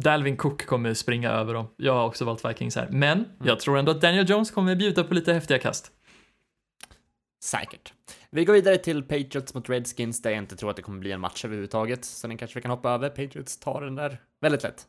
Dalvin 0.00 0.36
Cook 0.36 0.66
kommer 0.66 0.94
springa 0.94 1.30
över 1.30 1.54
dem. 1.54 1.66
Jag 1.76 1.92
har 1.94 2.06
också 2.06 2.24
valt 2.24 2.44
Vikings 2.44 2.76
här. 2.76 2.88
Men 2.90 3.18
Mm. 3.18 3.28
jag 3.42 3.60
tror 3.60 3.78
ändå 3.78 3.92
att 3.92 4.00
Daniel 4.00 4.30
Jones 4.30 4.50
kommer 4.50 4.76
bjuda 4.76 5.04
på 5.04 5.14
lite 5.14 5.32
häftiga 5.32 5.58
kast. 5.58 5.92
Säkert. 7.46 7.92
Vi 8.30 8.44
går 8.44 8.52
vidare 8.54 8.78
till 8.78 9.02
Patriots 9.02 9.54
mot 9.54 9.68
Redskins, 9.68 10.22
där 10.22 10.30
jag 10.30 10.38
inte 10.38 10.56
tror 10.56 10.70
att 10.70 10.76
det 10.76 10.82
kommer 10.82 10.98
bli 10.98 11.12
en 11.12 11.20
match 11.20 11.44
överhuvudtaget. 11.44 12.04
Så 12.04 12.26
den 12.26 12.38
kanske 12.38 12.58
vi 12.58 12.62
kan 12.62 12.70
hoppa 12.70 12.90
över. 12.90 13.08
Patriots 13.08 13.58
tar 13.58 13.80
den 13.80 13.94
där 13.94 14.20
väldigt 14.40 14.62
lätt. 14.62 14.86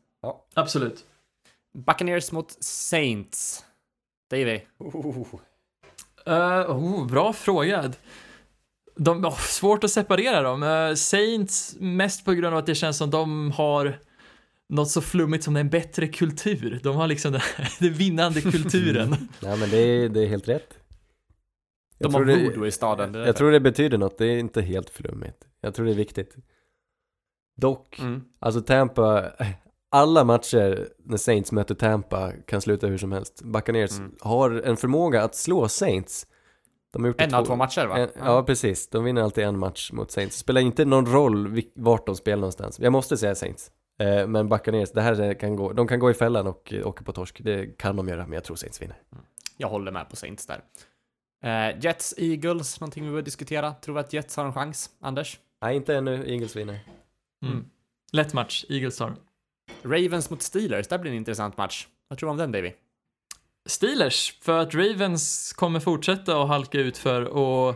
Absolut. 0.53 1.05
Buccaneers 1.77 2.31
mot 2.31 2.63
Saints. 2.63 3.65
Davy? 4.29 4.59
Uh, 6.27 6.71
oh, 6.71 7.07
bra 7.07 7.33
fråga. 7.33 7.93
De, 8.95 9.25
oh, 9.25 9.37
svårt 9.37 9.83
att 9.83 9.91
separera 9.91 10.41
dem. 10.41 10.63
Uh, 10.63 10.95
Saints, 10.95 11.75
mest 11.79 12.25
på 12.25 12.33
grund 12.33 12.53
av 12.53 12.57
att 12.57 12.65
det 12.65 12.75
känns 12.75 12.97
som 12.97 13.09
de 13.09 13.51
har 13.51 13.99
något 14.69 14.89
så 14.89 15.01
flummigt 15.01 15.43
som 15.43 15.55
en 15.55 15.69
bättre 15.69 16.07
kultur. 16.07 16.79
De 16.83 16.95
har 16.95 17.07
liksom 17.07 17.31
den, 17.31 17.41
den 17.79 17.93
vinnande 17.93 18.41
kulturen. 18.41 19.09
Nej 19.39 19.57
men 19.57 19.69
det 19.69 19.77
är, 19.77 20.09
det 20.09 20.23
är 20.23 20.27
helt 20.27 20.47
rätt. 20.47 20.77
De 21.99 22.13
har 22.13 22.25
voodoo 22.25 22.65
i 22.65 22.71
staden. 22.71 23.11
det 23.11 23.25
Jag 23.25 23.35
tror 23.35 23.51
det 23.51 23.59
betyder 23.59 23.97
något, 23.97 24.17
det 24.17 24.25
är 24.25 24.37
inte 24.37 24.61
helt 24.61 24.89
flummigt. 24.89 25.47
Jag 25.61 25.73
tror 25.75 25.85
det 25.85 25.91
är 25.91 25.95
viktigt. 25.95 26.35
Dock, 27.55 27.99
Mm. 27.99 28.23
Alltså 28.39 28.61
Tampa, 28.61 29.31
alla 29.91 30.23
matcher 30.23 30.87
när 30.97 31.17
Saints 31.17 31.51
möter 31.51 31.75
Tampa 31.75 32.31
kan 32.47 32.61
sluta 32.61 32.87
hur 32.87 32.97
som 32.97 33.11
helst. 33.11 33.41
Buccaneers 33.43 33.97
Mm. 33.99 34.15
har 34.21 34.51
en 34.51 34.77
förmåga 34.77 35.23
att 35.23 35.35
slå 35.35 35.67
Saints. 35.67 36.27
De 36.93 37.03
har 37.03 37.07
gjort 37.07 37.21
En 37.21 37.33
av 37.33 37.45
två 37.45 37.55
matcher, 37.55 37.85
va? 37.85 37.97
En, 37.97 38.09
ja, 38.19 38.43
precis. 38.43 38.87
De 38.89 39.03
vinner 39.03 39.21
alltid 39.21 39.43
en 39.43 39.59
match 39.59 39.91
mot 39.91 40.11
Saints. 40.11 40.35
Det 40.35 40.39
spelar 40.39 40.61
inte 40.61 40.85
någon 40.85 41.05
roll 41.05 41.61
vart 41.75 42.05
de 42.05 42.15
spelar 42.15 42.37
någonstans. 42.37 42.79
Jag 42.79 42.91
måste 42.91 43.17
säga 43.17 43.35
Saints. 43.35 43.71
Eh, 43.99 44.27
men 44.27 44.49
Buccaneers, 44.49 44.91
det 44.91 45.01
här 45.01 45.33
kan 45.39 45.55
gå, 45.55 45.73
de 45.73 45.87
kan 45.87 45.99
gå 45.99 46.11
i 46.11 46.13
fällan 46.13 46.47
och 46.47 46.73
åka 46.83 47.03
på 47.03 47.11
torsk. 47.11 47.41
Det 47.43 47.77
kan 47.77 47.95
de 47.95 48.07
göra, 48.07 48.23
men 48.23 48.33
jag 48.33 48.43
tror 48.43 48.55
Saints 48.55 48.81
vinner. 48.81 48.97
Jag 49.57 49.67
håller 49.67 49.91
med 49.91 50.09
på 50.09 50.15
Saints 50.15 50.45
där. 50.45 50.61
Eh, 51.43 51.79
Jets, 51.79 52.13
Eagles, 52.17 52.79
någonting 52.79 53.05
vi 53.05 53.15
vill 53.15 53.23
diskutera. 53.23 53.73
Tror 53.73 53.95
vi 53.95 54.01
att 54.01 54.13
Jets 54.13 54.37
har 54.37 54.45
en 54.45 54.53
chans? 54.53 54.89
Anders? 54.99 55.39
Nej, 55.61 55.75
inte 55.75 55.95
ännu. 55.95 56.31
Eagles 56.31 56.55
vinner. 56.55 56.79
Mm. 57.45 57.65
Lätt 58.11 58.33
match, 58.33 58.65
Eagles 58.69 58.97
tar. 58.97 59.15
Ravens 59.83 60.29
mot 60.29 60.41
Steelers, 60.41 60.87
där 60.87 60.97
blir 60.97 61.11
en 61.11 61.17
intressant 61.17 61.57
match. 61.57 61.87
Vad 62.07 62.19
tror 62.19 62.27
du 62.27 62.31
om 62.31 62.37
den, 62.37 62.51
Davy? 62.51 62.71
Steelers, 63.65 64.39
för 64.41 64.59
att 64.59 64.75
Ravens 64.75 65.53
kommer 65.53 65.79
fortsätta 65.79 66.41
att 66.41 66.47
halka 66.47 66.79
ut 66.79 66.97
för 66.97 67.23
och 67.23 67.75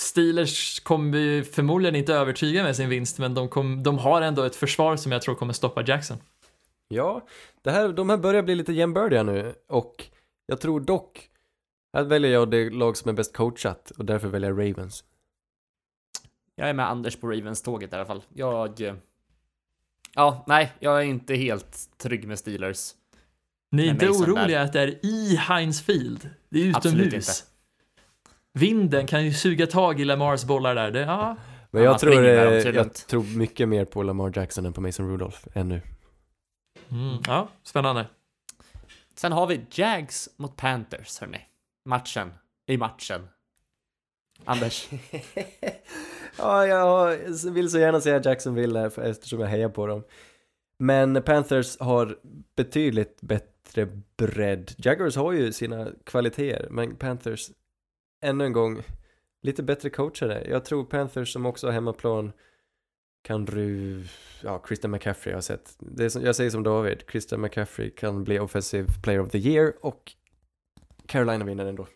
Steelers 0.00 0.80
kommer 0.80 1.18
ju 1.18 1.44
förmodligen 1.44 1.94
inte 1.94 2.14
övertyga 2.14 2.62
med 2.62 2.76
sin 2.76 2.88
vinst, 2.88 3.18
men 3.18 3.34
de, 3.34 3.48
kom, 3.48 3.82
de 3.82 3.98
har 3.98 4.22
ändå 4.22 4.42
ett 4.42 4.56
försvar 4.56 4.96
som 4.96 5.12
jag 5.12 5.22
tror 5.22 5.34
kommer 5.34 5.52
stoppa 5.52 5.82
Jackson. 5.82 6.16
Ja, 6.88 7.26
det 7.62 7.70
här, 7.70 7.88
de 7.88 8.10
här 8.10 8.16
börjar 8.16 8.42
bli 8.42 8.54
lite 8.54 8.72
jämbördiga 8.72 9.22
nu 9.22 9.54
och 9.68 10.04
jag 10.46 10.60
tror 10.60 10.80
dock, 10.80 11.29
här 11.92 12.02
väljer 12.04 12.30
jag 12.30 12.50
det 12.50 12.70
lag 12.70 12.96
som 12.96 13.08
är 13.08 13.12
bäst 13.12 13.32
coachat 13.36 13.90
och 13.98 14.04
därför 14.04 14.28
väljer 14.28 14.50
jag 14.50 14.58
Ravens. 14.70 15.04
Jag 16.54 16.68
är 16.68 16.72
med 16.74 16.90
Anders 16.90 17.16
på 17.16 17.26
Ravens-tåget 17.30 17.92
i 17.92 17.96
alla 17.96 18.04
fall. 18.06 18.22
Jag... 18.34 18.80
eh, 18.80 18.94
Ja, 20.14 20.44
nej, 20.46 20.72
jag 20.80 20.98
är 21.00 21.04
inte 21.04 21.34
helt 21.34 21.98
trygg 21.98 22.28
med 22.28 22.38
Steelers. 22.38 22.94
Ni 23.70 23.86
är 23.86 23.90
inte 23.90 24.08
oroliga 24.08 24.62
att 24.62 24.72
det 24.72 24.80
är 24.80 25.06
i 25.06 25.36
Heinz 25.36 25.82
Field? 25.82 26.30
Det 26.48 26.68
är 26.70 26.76
Absolut 26.76 27.06
utomhus. 27.06 27.28
inte. 27.28 27.50
Vinden 28.52 29.06
kan 29.06 29.24
ju 29.24 29.32
suga 29.32 29.66
tag 29.66 30.00
i 30.00 30.04
Lamars 30.04 30.44
bollar 30.44 30.74
där. 30.74 30.90
Det, 30.90 31.00
ja. 31.00 31.36
Men 31.70 31.82
Ja, 31.82 31.90
jag 31.90 31.98
tror, 31.98 32.12
eh, 32.24 32.74
jag 32.74 32.94
tror 32.94 33.22
mycket 33.38 33.68
mer 33.68 33.84
på 33.84 34.02
Lamar 34.02 34.32
Jackson 34.36 34.66
än 34.66 34.72
på 34.72 34.80
Mason 34.80 35.08
Rudolph 35.10 35.38
ännu. 35.54 35.80
Mm, 36.90 37.18
ja, 37.26 37.48
spännande. 37.62 38.06
Sen 39.14 39.32
har 39.32 39.46
vi 39.46 39.60
Jags 39.70 40.28
mot 40.36 40.56
Panthers, 40.56 41.20
hörni. 41.20 41.38
Matchen. 41.84 42.32
I 42.66 42.76
matchen. 42.76 43.28
Anders? 44.44 44.88
ja, 46.38 46.66
jag 46.66 47.16
vill 47.50 47.70
så 47.70 47.78
gärna 47.78 48.00
säga 48.00 48.20
Jacksonville 48.24 48.78
här, 48.78 48.90
för- 48.90 49.02
eftersom 49.02 49.40
jag 49.40 49.48
hejar 49.48 49.68
på 49.68 49.86
dem. 49.86 50.04
Men 50.78 51.22
Panthers 51.22 51.78
har 51.80 52.18
betydligt 52.56 53.20
bättre 53.22 53.88
bredd. 54.16 54.74
Jaguars 54.78 55.16
har 55.16 55.32
ju 55.32 55.52
sina 55.52 55.88
kvaliteter, 56.04 56.68
men 56.70 56.96
Panthers, 56.96 57.50
ännu 58.22 58.44
en 58.44 58.52
gång, 58.52 58.82
lite 59.42 59.62
bättre 59.62 59.90
coachade. 59.90 60.44
Jag 60.48 60.64
tror 60.64 60.84
Panthers 60.84 61.32
som 61.32 61.46
också 61.46 61.66
har 61.66 61.72
hemmaplan 61.72 62.32
kan 63.22 63.44
du, 63.44 64.04
ja, 64.42 64.62
Christian 64.66 64.90
McCaffrey 64.90 65.32
har 65.32 65.36
jag 65.36 65.44
sett. 65.44 65.76
Det 65.78 66.04
är 66.04 66.08
som, 66.08 66.22
jag 66.22 66.36
säger 66.36 66.50
som 66.50 66.62
David, 66.62 67.02
Christian 67.10 67.40
McCaffrey 67.40 67.90
kan 67.90 68.24
bli 68.24 68.38
Offensive 68.38 68.88
Player 69.02 69.20
of 69.20 69.30
the 69.30 69.38
Year 69.38 69.72
och 69.80 70.12
Carolina 71.10 71.44
vinner 71.44 71.66
ändå. 71.66 71.86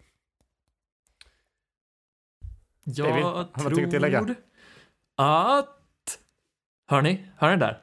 David, 2.84 3.22
Jag 3.22 3.22
har 3.22 3.44
du 3.54 3.62
någonting 3.62 3.84
att 3.84 3.90
tillägga? 3.90 4.24
tror 4.24 4.36
att... 5.16 6.18
Hör 6.86 7.02
ni? 7.02 7.26
Hör 7.36 7.50
ni 7.50 7.56
där? 7.56 7.82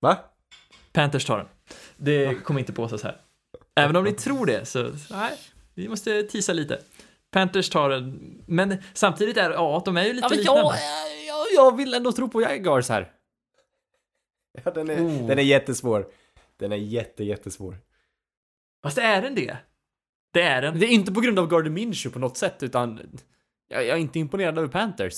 Va? 0.00 0.18
Panthers 0.92 1.24
tar 1.24 1.38
den. 1.38 1.48
Det 1.96 2.34
kommer 2.44 2.60
inte 2.60 2.72
påstås 2.72 3.02
här. 3.02 3.20
Även 3.76 3.96
om 3.96 4.04
ni 4.04 4.12
tror 4.12 4.46
det, 4.46 4.64
så 4.66 4.92
nej, 5.10 5.38
vi 5.74 5.88
måste 5.88 6.22
tisa 6.22 6.52
lite. 6.52 6.80
Panthers 7.30 7.70
tar 7.70 7.90
den, 7.90 8.42
men 8.46 8.82
samtidigt 8.94 9.36
är 9.36 9.50
ja, 9.50 9.82
de 9.84 9.96
är 9.96 10.04
ju 10.04 10.12
lite 10.12 10.26
Ja, 10.30 10.36
liknande. 10.36 10.60
jag, 10.62 10.76
jag, 11.26 11.46
jag 11.54 11.76
vill 11.76 11.94
ändå 11.94 12.12
tro 12.12 12.28
på 12.28 12.40
Jaguars 12.42 12.88
här. 12.88 13.12
Ja, 14.64 14.70
den 14.70 14.90
är, 14.90 15.00
Oh. 15.00 15.26
den 15.26 15.38
är 15.38 15.42
jättesvår. 15.42 16.06
Den 16.56 16.72
är 16.72 16.76
jätte, 16.76 17.24
jättesvår. 17.24 17.78
Fast 18.82 18.98
är 18.98 19.22
den 19.22 19.34
det? 19.34 19.56
Det 20.34 20.42
är 20.42 20.62
den. 20.62 20.78
Det 20.78 20.86
är 20.86 20.90
inte 20.90 21.12
på 21.12 21.20
grund 21.20 21.38
av 21.38 21.48
Gardner 21.48 21.70
Minshew 21.70 22.12
på 22.12 22.18
något 22.18 22.36
sätt, 22.36 22.62
utan 22.62 23.00
jag, 23.68 23.84
jag 23.86 23.96
är 23.96 24.00
inte 24.00 24.18
imponerad 24.18 24.58
över 24.58 24.68
Panthers. 24.68 25.14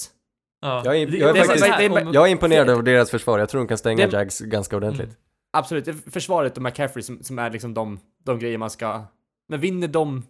Ja. 0.60 0.82
Jag 0.84 0.96
är, 0.96 1.06
Det- 1.06 1.16
jag 1.18 1.30
är, 1.30 1.34
det 1.34 1.44
faktiskt, 1.44 1.66
här, 1.66 1.90
om- 2.06 2.12
jag 2.14 2.26
är 2.26 2.30
imponerad 2.32 2.70
av 2.70 2.84
deras 2.84 3.10
försvar. 3.10 3.38
Jag 3.38 3.48
tror 3.48 3.60
de 3.60 3.68
kan 3.68 3.78
stänga 3.78 4.06
Det- 4.06 4.12
Jags 4.12 4.40
ganska 4.40 4.76
ordentligt. 4.76 5.06
Mm. 5.06 5.16
Absolut, 5.52 5.84
det 5.84 5.90
är 5.90 6.10
försvaret 6.10 6.56
och 6.56 6.62
McCaffrey 6.62 7.02
som, 7.02 7.22
som 7.22 7.38
är 7.38 7.50
liksom 7.50 7.74
de, 7.74 8.00
de 8.24 8.38
grejer 8.38 8.58
man 8.58 8.70
ska... 8.70 9.04
Men 9.48 9.60
vinner 9.60 9.88
de... 9.88 10.22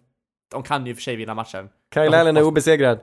De 0.51 0.63
kan 0.63 0.85
ju 0.85 0.95
för 0.95 1.01
sig 1.01 1.15
vinna 1.15 1.33
matchen. 1.33 1.69
Kyle 1.93 2.03
Jag 2.03 2.15
Allen 2.15 2.37
är 2.37 2.43
obesegrad. 2.43 2.99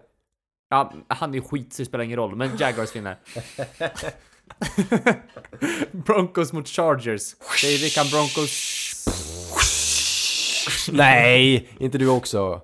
Ja, 0.71 0.93
han 1.09 1.35
är 1.35 1.41
skit 1.41 1.73
så 1.73 1.83
det 1.83 1.87
spelar 1.87 2.05
ingen 2.05 2.17
roll, 2.17 2.37
men 2.37 2.57
Jaguars 2.59 2.97
vinner. 2.97 3.17
Broncos 5.93 6.53
mot 6.53 6.69
Chargers. 6.69 7.35
David 7.63 7.93
kan 7.95 8.07
Broncos... 8.11 9.05
Nej, 10.93 11.69
inte 11.79 11.99
du 11.99 12.09
också. 12.09 12.61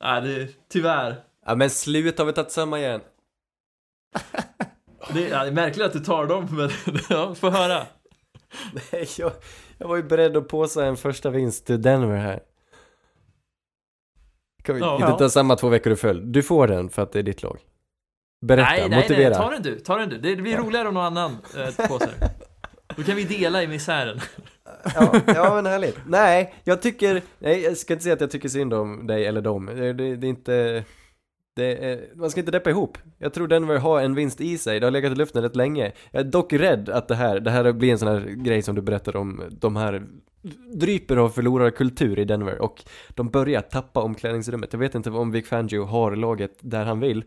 Ja, 0.00 0.20
det, 0.20 0.48
tyvärr. 0.68 1.16
Ja 1.46 1.54
men 1.54 1.70
sluta, 1.70 2.22
har 2.22 2.26
vi 2.26 2.32
tagit 2.32 2.50
samma 2.50 2.78
igen? 2.78 3.00
Det, 5.14 5.28
ja, 5.28 5.42
det 5.42 5.48
är 5.48 5.52
märkligt 5.52 5.86
att 5.86 5.92
du 5.92 5.98
tar 6.00 6.26
dem, 6.26 6.48
men 6.50 6.70
ja, 7.10 7.34
få 7.34 7.50
höra. 7.50 7.86
Nej, 8.92 9.08
jag, 9.18 9.32
jag 9.78 9.88
var 9.88 9.96
ju 9.96 10.02
beredd 10.02 10.36
att 10.36 10.48
påsa 10.48 10.84
en 10.86 10.96
första 10.96 11.30
vinst 11.30 11.66
till 11.66 11.82
Denver 11.82 12.16
här. 12.16 12.40
Kan 14.64 14.74
vi 14.74 14.80
Ja. 14.80 14.94
inte 14.96 15.18
ta 15.18 15.28
samma 15.30 15.56
två 15.56 15.68
veckor 15.68 15.92
i 15.92 15.96
följd? 15.96 16.26
Du 16.26 16.42
får 16.42 16.68
den 16.68 16.88
för 16.90 17.02
att 17.02 17.12
det 17.12 17.18
är 17.18 17.22
ditt 17.22 17.42
lag. 17.42 17.58
Berätta, 18.46 18.70
nej, 18.70 18.88
nej, 18.88 19.02
motivera. 19.02 19.28
nej, 19.28 19.38
ta 19.38 19.50
den 19.50 19.62
du, 19.62 19.78
ta 19.80 19.96
den 19.98 20.08
du. 20.08 20.18
Det 20.18 20.36
blir 20.36 20.56
roligare 20.56 20.88
om 20.88 20.94
någon 20.94 21.04
annan 21.04 21.36
äh, 21.56 21.88
påsar. 21.88 22.10
Då 22.96 23.02
kan 23.02 23.16
vi 23.16 23.24
dela 23.24 23.62
i 23.62 23.66
misären. 23.66 24.20
Ja, 24.94 25.20
ja, 25.26 25.54
men 25.54 25.66
härligt. 25.66 25.98
Nej, 26.06 26.54
jag 26.64 26.82
tycker, 26.82 27.22
nej, 27.38 27.62
jag 27.62 27.76
ska 27.76 27.92
inte 27.92 28.02
säga 28.02 28.14
att 28.14 28.20
jag 28.20 28.30
tycker 28.30 28.48
synd 28.48 28.74
om 28.74 29.06
dig 29.06 29.26
eller 29.26 29.40
dem. 29.40 29.66
Det, 29.66 29.92
det, 29.92 30.16
det 30.16 30.26
är 30.26 30.28
inte, 30.28 30.84
det 31.56 31.90
är, 31.90 32.16
man 32.16 32.30
ska 32.30 32.40
inte 32.40 32.52
deppa 32.52 32.70
ihop. 32.70 32.98
Jag 33.18 33.34
tror 33.34 33.48
Denver 33.48 33.78
har 33.78 34.00
en 34.00 34.14
vinst 34.14 34.40
i 34.40 34.58
sig, 34.58 34.80
det 34.80 34.86
har 34.86 34.90
legat 34.90 35.12
i 35.12 35.14
luften 35.14 35.42
rätt 35.42 35.56
länge. 35.56 35.92
Jag 36.10 36.20
är 36.20 36.30
dock 36.30 36.52
rädd 36.52 36.88
att 36.88 37.08
det 37.08 37.14
här, 37.14 37.40
det 37.40 37.50
här 37.50 37.72
blir 37.72 37.92
en 37.92 37.98
sån 37.98 38.08
här 38.08 38.20
grej 38.20 38.62
som 38.62 38.74
du 38.74 38.82
berättade 38.82 39.18
om, 39.18 39.42
de 39.50 39.76
här 39.76 40.02
dryper 40.74 41.16
av 41.16 41.28
förlorarkultur 41.28 42.18
i 42.18 42.24
Denver 42.24 42.62
och 42.62 42.84
de 43.08 43.28
börjar 43.28 43.60
tappa 43.60 44.02
omklädningsrummet. 44.02 44.72
Jag 44.72 44.80
vet 44.80 44.94
inte 44.94 45.10
om 45.10 45.30
Vic 45.30 45.48
Fangio 45.48 45.84
har 45.84 46.16
laget 46.16 46.58
där 46.60 46.84
han 46.84 47.00
vill. 47.00 47.24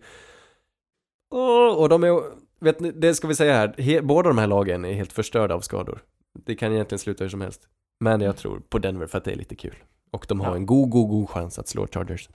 Och 1.78 1.90
de 1.90 2.04
är, 2.04 2.22
vet 2.60 2.80
ni, 2.80 2.92
det 2.92 3.14
ska 3.14 3.28
vi 3.28 3.36
säga 3.36 3.54
här, 3.54 3.76
he, 3.78 4.02
båda 4.02 4.30
de 4.30 4.38
här 4.38 4.48
lagen 4.48 4.86
är 4.86 4.94
helt 4.94 5.14
förstörda 5.14 5.56
av 5.56 5.60
skador. 5.60 6.02
Det 6.34 6.56
kan 6.56 6.72
egentligen 6.74 7.00
sluta 7.00 7.24
hur 7.24 7.30
som 7.30 7.42
helst. 7.42 7.68
Men 8.00 8.22
jag 8.22 8.38
tror 8.38 8.60
på 8.60 8.80
Denver 8.80 9.08
för 9.08 9.18
att 9.18 9.24
det 9.24 9.32
är 9.32 9.36
lite 9.36 9.56
kul. 9.56 9.76
Och 10.12 10.26
de 10.30 10.40
har 10.40 10.48
Ja. 10.50 10.56
en 10.56 10.66
god, 10.66 10.90
god, 10.90 11.10
god 11.10 11.30
chans 11.30 11.60
att 11.60 11.68
slå 11.68 11.88
Chargers. 11.88 12.30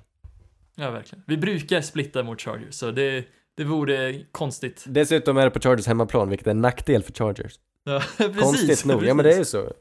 Ja, 0.74 0.90
verkligen. 0.90 1.24
Vi 1.26 1.36
brukar 1.36 1.80
splitta 1.80 2.22
mot 2.22 2.40
Chargers, 2.40 2.74
så 2.74 2.90
det, 2.90 3.24
det 3.54 3.64
vore 3.64 4.24
konstigt. 4.32 4.84
Dessutom 4.88 5.36
är 5.36 5.44
det 5.44 5.50
på 5.50 5.60
Chargers 5.60 5.86
hemmaplan, 5.86 6.28
vilket 6.28 6.46
är 6.46 6.50
en 6.50 6.60
nackdel 6.60 7.02
för 7.02 7.12
Chargers. 7.12 7.54
Ja, 7.84 8.02
precis. 8.16 8.40
Konstigt 8.42 8.84
nog. 8.84 9.04
Ja 9.04 9.14
men 9.14 9.24
det 9.24 9.34
är 9.34 9.38
ju 9.38 9.44
så. 9.44 9.72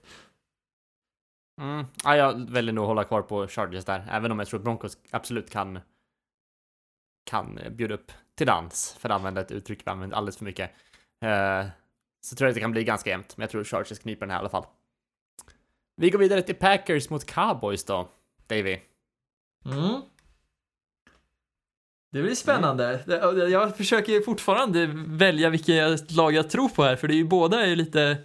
Mm. 1.62 1.86
Ja, 2.04 2.16
jag 2.18 2.50
väljer 2.52 2.74
nog 2.74 2.84
att 2.84 2.88
hålla 2.88 3.04
kvar 3.04 3.22
på 3.22 3.48
Chargers 3.48 3.86
där, 3.86 4.08
även 4.12 4.32
om 4.32 4.40
jag 4.40 4.48
tror 4.48 4.60
att 4.60 4.64
Broncos 4.64 4.98
absolut 5.12 5.50
kan 5.50 5.80
kan 7.24 7.60
bjuda 7.72 7.94
upp 7.96 8.12
till 8.36 8.48
dans, 8.48 8.96
för 9.00 9.10
att 9.10 9.16
använda 9.16 9.42
ett 9.42 9.52
uttryck 9.52 9.82
vi 9.86 9.92
använder 9.92 10.18
alldeles 10.18 10.38
för 10.38 10.46
mycket. 10.46 10.72
Eh, 11.22 11.66
så 12.26 12.36
tror 12.36 12.46
jag 12.46 12.50
att 12.52 12.56
det 12.56 12.62
kan 12.62 12.72
bli 12.72 12.84
ganska 12.84 13.10
jämnt, 13.10 13.38
men 13.38 13.44
jag 13.44 13.50
tror 13.50 13.64
Chargers 13.64 14.00
kniper 14.00 14.20
den 14.20 14.30
här 14.30 14.38
i 14.38 14.40
alla 14.40 14.50
fall. 14.50 14.66
Vi 15.98 16.10
går 16.10 16.20
vidare 16.20 16.42
till 16.42 16.56
Packers 16.56 17.10
mot 17.10 17.26
Cowboys 17.26 17.84
då, 17.84 18.10
Davy. 18.48 18.80
Mm. 19.66 20.02
Det 22.12 22.22
blir 22.22 22.36
spännande. 22.36 23.00
Mm. 23.08 23.52
Jag 23.52 23.78
försöker 23.78 24.22
fortfarande 24.22 24.90
välja 25.08 25.50
vilka 25.50 25.98
lag 26.10 26.34
jag 26.34 26.50
tror 26.50 26.70
på 26.70 26.84
här, 26.84 26.96
för 26.96 27.08
det 27.08 27.14
är 27.14 27.16
ju 27.16 27.24
båda 27.24 27.62
är 27.62 27.68
ju 27.68 27.76
lite, 27.76 28.18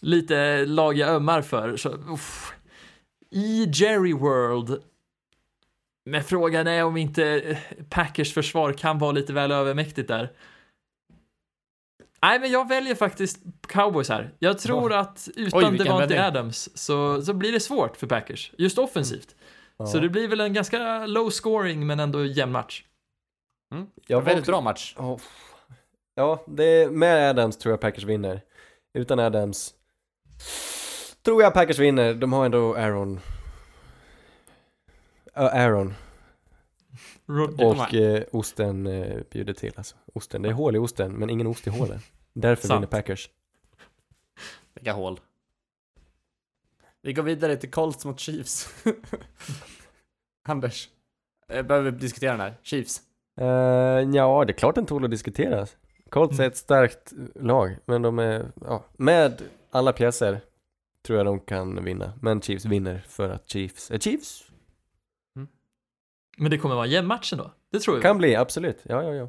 lite 0.00 0.66
lag 0.66 0.96
jag 0.96 1.08
ömmar 1.08 1.42
för. 1.42 1.76
Så, 1.76 1.88
uff. 1.88 2.52
I 3.30 3.64
Jerry 3.74 4.12
World, 4.12 4.82
men 6.04 6.24
frågan 6.24 6.66
är 6.66 6.84
om 6.84 6.96
inte 6.96 7.58
Packers 7.90 8.34
försvar 8.34 8.72
kan 8.72 8.98
vara 8.98 9.12
lite 9.12 9.32
väl 9.32 9.52
övermäktigt 9.52 10.08
där. 10.08 10.32
Nej, 12.22 12.40
men 12.40 12.50
jag 12.50 12.68
väljer 12.68 12.94
faktiskt 12.94 13.38
Cowboys 13.68 14.08
här. 14.08 14.34
Jag 14.38 14.58
tror 14.58 14.92
att 14.92 15.28
utan 15.36 15.64
Oj, 15.64 15.78
vändning. 15.88 16.18
Adams 16.18 16.68
så, 16.78 17.22
så 17.22 17.34
blir 17.34 17.52
det 17.52 17.60
svårt 17.60 17.96
för 17.96 18.06
Packers, 18.06 18.52
just 18.58 18.78
offensivt. 18.78 19.34
Ja. 19.76 19.86
Så 19.86 19.98
det 19.98 20.08
blir 20.08 20.28
väl 20.28 20.40
en 20.40 20.52
ganska 20.52 21.06
low 21.06 21.30
scoring 21.30 21.86
men 21.86 22.00
ändå 22.00 22.24
jämn 22.24 22.52
match. 22.52 22.84
Jag 24.06 24.16
var 24.16 24.24
Väldigt 24.24 24.42
också- 24.42 24.52
bra 24.52 24.60
match. 24.60 24.94
Ja, 24.98 25.18
Ja, 26.14 26.44
det 26.46 26.64
är, 26.64 26.90
med 26.90 27.30
Adams 27.30 27.58
tror 27.58 27.72
jag 27.72 27.80
Packers 27.80 28.04
vinner. 28.04 28.40
Utan 28.98 29.18
Adams 29.18 29.74
tror 31.24 31.42
jag 31.42 31.54
Packers 31.54 31.78
vinner. 31.78 32.14
De 32.14 32.32
har 32.32 32.44
ändå 32.44 32.74
Aaron. 32.74 33.20
Ja, 35.34 35.50
Aaron. 35.50 35.94
Och 37.58 37.94
eh, 37.94 38.24
osten 38.32 38.86
eh, 38.86 39.20
bjuder 39.30 39.52
till 39.52 39.72
alltså. 39.76 39.96
Osten, 40.14 40.42
det 40.42 40.48
är 40.48 40.52
hål 40.52 40.76
i 40.76 40.78
osten 40.78 41.12
men 41.12 41.30
ingen 41.30 41.46
ost 41.46 41.66
i 41.66 41.70
hålen. 41.70 42.00
Därför 42.32 42.66
Sant. 42.66 42.78
vinner 42.78 42.86
Packers. 42.86 43.30
Vilka 44.74 44.92
hål. 44.92 45.20
Vi 47.02 47.12
går 47.12 47.22
vidare 47.22 47.56
till 47.56 47.70
Colts 47.70 48.04
mot 48.04 48.20
Chiefs. 48.20 48.84
Anders, 50.48 50.88
eh, 51.48 51.62
behöver 51.62 51.90
vi 51.90 51.98
diskutera 51.98 52.30
den 52.30 52.40
här? 52.40 52.54
Chiefs. 52.62 53.02
Uh, 53.40 53.46
ja, 54.16 54.44
det 54.44 54.52
är 54.52 54.58
klart 54.58 54.74
den 54.74 54.86
tål 54.86 55.04
att 55.04 55.10
diskuteras. 55.10 55.76
Colts 56.10 56.40
är 56.40 56.46
ett 56.46 56.56
starkt 56.56 57.12
lag, 57.34 57.76
men 57.84 58.02
de 58.02 58.18
är, 58.18 58.52
ja, 58.60 58.84
med 58.96 59.42
alla 59.70 59.92
pjäser 59.92 60.40
tror 61.06 61.18
jag 61.18 61.26
de 61.26 61.40
kan 61.40 61.84
vinna. 61.84 62.12
Men 62.22 62.40
Chiefs 62.40 62.64
vinner 62.64 63.04
för 63.08 63.30
att 63.30 63.50
Chiefs 63.50 63.90
är 63.90 63.98
Chiefs. 63.98 64.47
Men 66.38 66.50
det 66.50 66.58
kommer 66.58 66.74
vara 66.74 66.84
en 66.86 66.90
jämn 66.90 67.08
match 67.08 67.32
ändå. 67.32 67.50
Det 67.72 67.80
tror 67.80 67.96
jag. 67.96 68.02
Kan 68.02 68.18
bli, 68.18 68.36
absolut. 68.36 68.80
Ja, 68.82 69.02
ja, 69.02 69.14
ja. 69.14 69.28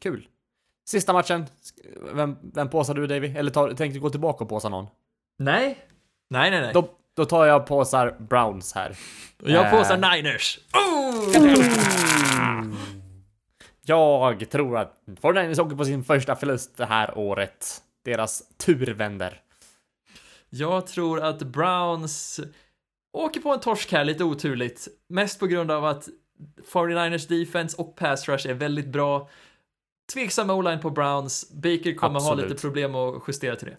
Kul. 0.00 0.28
Sista 0.88 1.12
matchen. 1.12 1.46
Vem, 2.14 2.36
vem 2.54 2.68
påsar 2.70 2.94
du 2.94 3.06
Davy? 3.06 3.28
Eller 3.36 3.50
tar, 3.50 3.68
tänkte 3.68 3.98
du 3.98 4.00
gå 4.00 4.10
tillbaka 4.10 4.44
och 4.44 4.50
påsa 4.50 4.68
någon? 4.68 4.86
Nej. 5.38 5.78
Nej, 6.30 6.50
nej, 6.50 6.60
nej. 6.60 6.70
Då, 6.74 6.88
då 7.16 7.24
tar 7.24 7.46
jag 7.46 7.66
påsar 7.66 8.16
Browns 8.18 8.72
här. 8.74 8.96
Jag 9.44 9.64
Äh. 9.66 9.70
påsar 9.78 9.96
Niners. 9.96 10.58
Jag 13.86 14.50
tror 14.50 14.78
att 14.78 15.00
49ers 15.20 15.60
åker 15.60 15.76
på 15.76 15.84
sin 15.84 16.04
första 16.04 16.36
förlust 16.36 16.76
det 16.76 16.84
här 16.86 17.18
året. 17.18 17.82
Deras 18.04 18.42
tur 18.56 18.94
vänder. 18.94 19.40
Jag 20.50 20.86
tror 20.86 21.20
att 21.22 21.38
Browns 21.42 22.40
åker 23.12 23.40
på 23.40 23.52
en 23.52 23.60
torsk 23.60 23.92
här 23.92 24.04
lite 24.04 24.24
oturligt. 24.24 24.88
Mest 25.08 25.40
på 25.40 25.46
grund 25.46 25.70
av 25.70 25.84
att 25.84 26.08
49ers 26.72 27.28
defense 27.28 27.76
och 27.76 27.96
pass 27.96 28.28
rush 28.28 28.48
är 28.48 28.54
väldigt 28.54 28.86
bra. 28.86 29.28
Tveksam 30.12 30.50
o-line 30.50 30.80
på 30.80 30.90
Browns. 30.90 31.50
Baker 31.50 31.94
kommer 31.94 32.20
ha 32.20 32.32
Absolut. 32.32 32.50
lite 32.50 32.60
problem 32.60 32.94
att 32.94 33.22
justera 33.28 33.56
till 33.56 33.66
det. 33.66 33.76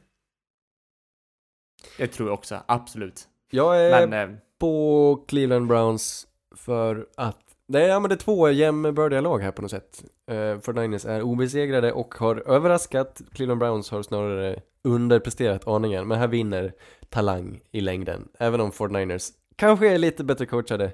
Det 1.97 2.07
tror 2.07 2.29
jag 2.29 2.33
också, 2.33 2.63
absolut. 2.65 3.27
Jag 3.49 3.85
är 3.85 4.07
Men 4.07 4.31
eh, 4.31 4.37
på 4.59 5.25
Cleveland 5.27 5.67
Browns 5.67 6.27
för 6.55 7.07
att 7.17 7.48
det 7.69 7.81
är, 7.83 7.87
ja, 7.89 7.99
men 7.99 8.09
det 8.09 8.15
är 8.15 8.17
två 8.17 8.49
jämnbördiga 8.49 9.21
lag 9.21 9.39
här 9.39 9.51
på 9.51 9.61
något 9.61 9.71
sätt. 9.71 10.03
Uh, 10.31 10.35
49ers 10.35 11.07
är 11.09 11.21
obesegrade 11.21 11.91
och 11.93 12.15
har 12.15 12.49
överraskat. 12.49 13.21
Cleveland 13.33 13.59
Browns 13.59 13.91
har 13.91 14.03
snarare 14.03 14.61
underpresterat 14.81 15.67
aningen, 15.67 16.07
men 16.07 16.19
här 16.19 16.27
vinner 16.27 16.73
talang 17.09 17.61
i 17.71 17.81
längden. 17.81 18.29
Även 18.39 18.61
om 18.61 18.71
49ers 18.71 19.31
kanske 19.55 19.89
är 19.93 19.97
lite 19.97 20.23
bättre 20.23 20.45
coachade, 20.45 20.93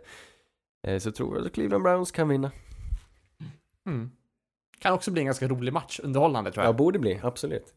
eh, 0.88 1.00
så 1.00 1.12
tror 1.12 1.38
jag 1.38 1.46
att 1.46 1.54
Cleveland 1.54 1.84
Browns 1.84 2.12
kan 2.12 2.30
vinna. 2.30 2.52
mm. 3.86 4.12
Kan 4.80 4.94
också 4.94 5.12
bli 5.12 5.20
en 5.22 5.26
ganska 5.26 5.48
rolig 5.48 5.74
match, 5.74 6.00
underhållande 6.04 6.52
tror 6.52 6.64
Ja, 6.64 6.68
jag. 6.68 6.76
borde 6.76 7.00
bli, 7.00 7.20
absolut. 7.24 7.74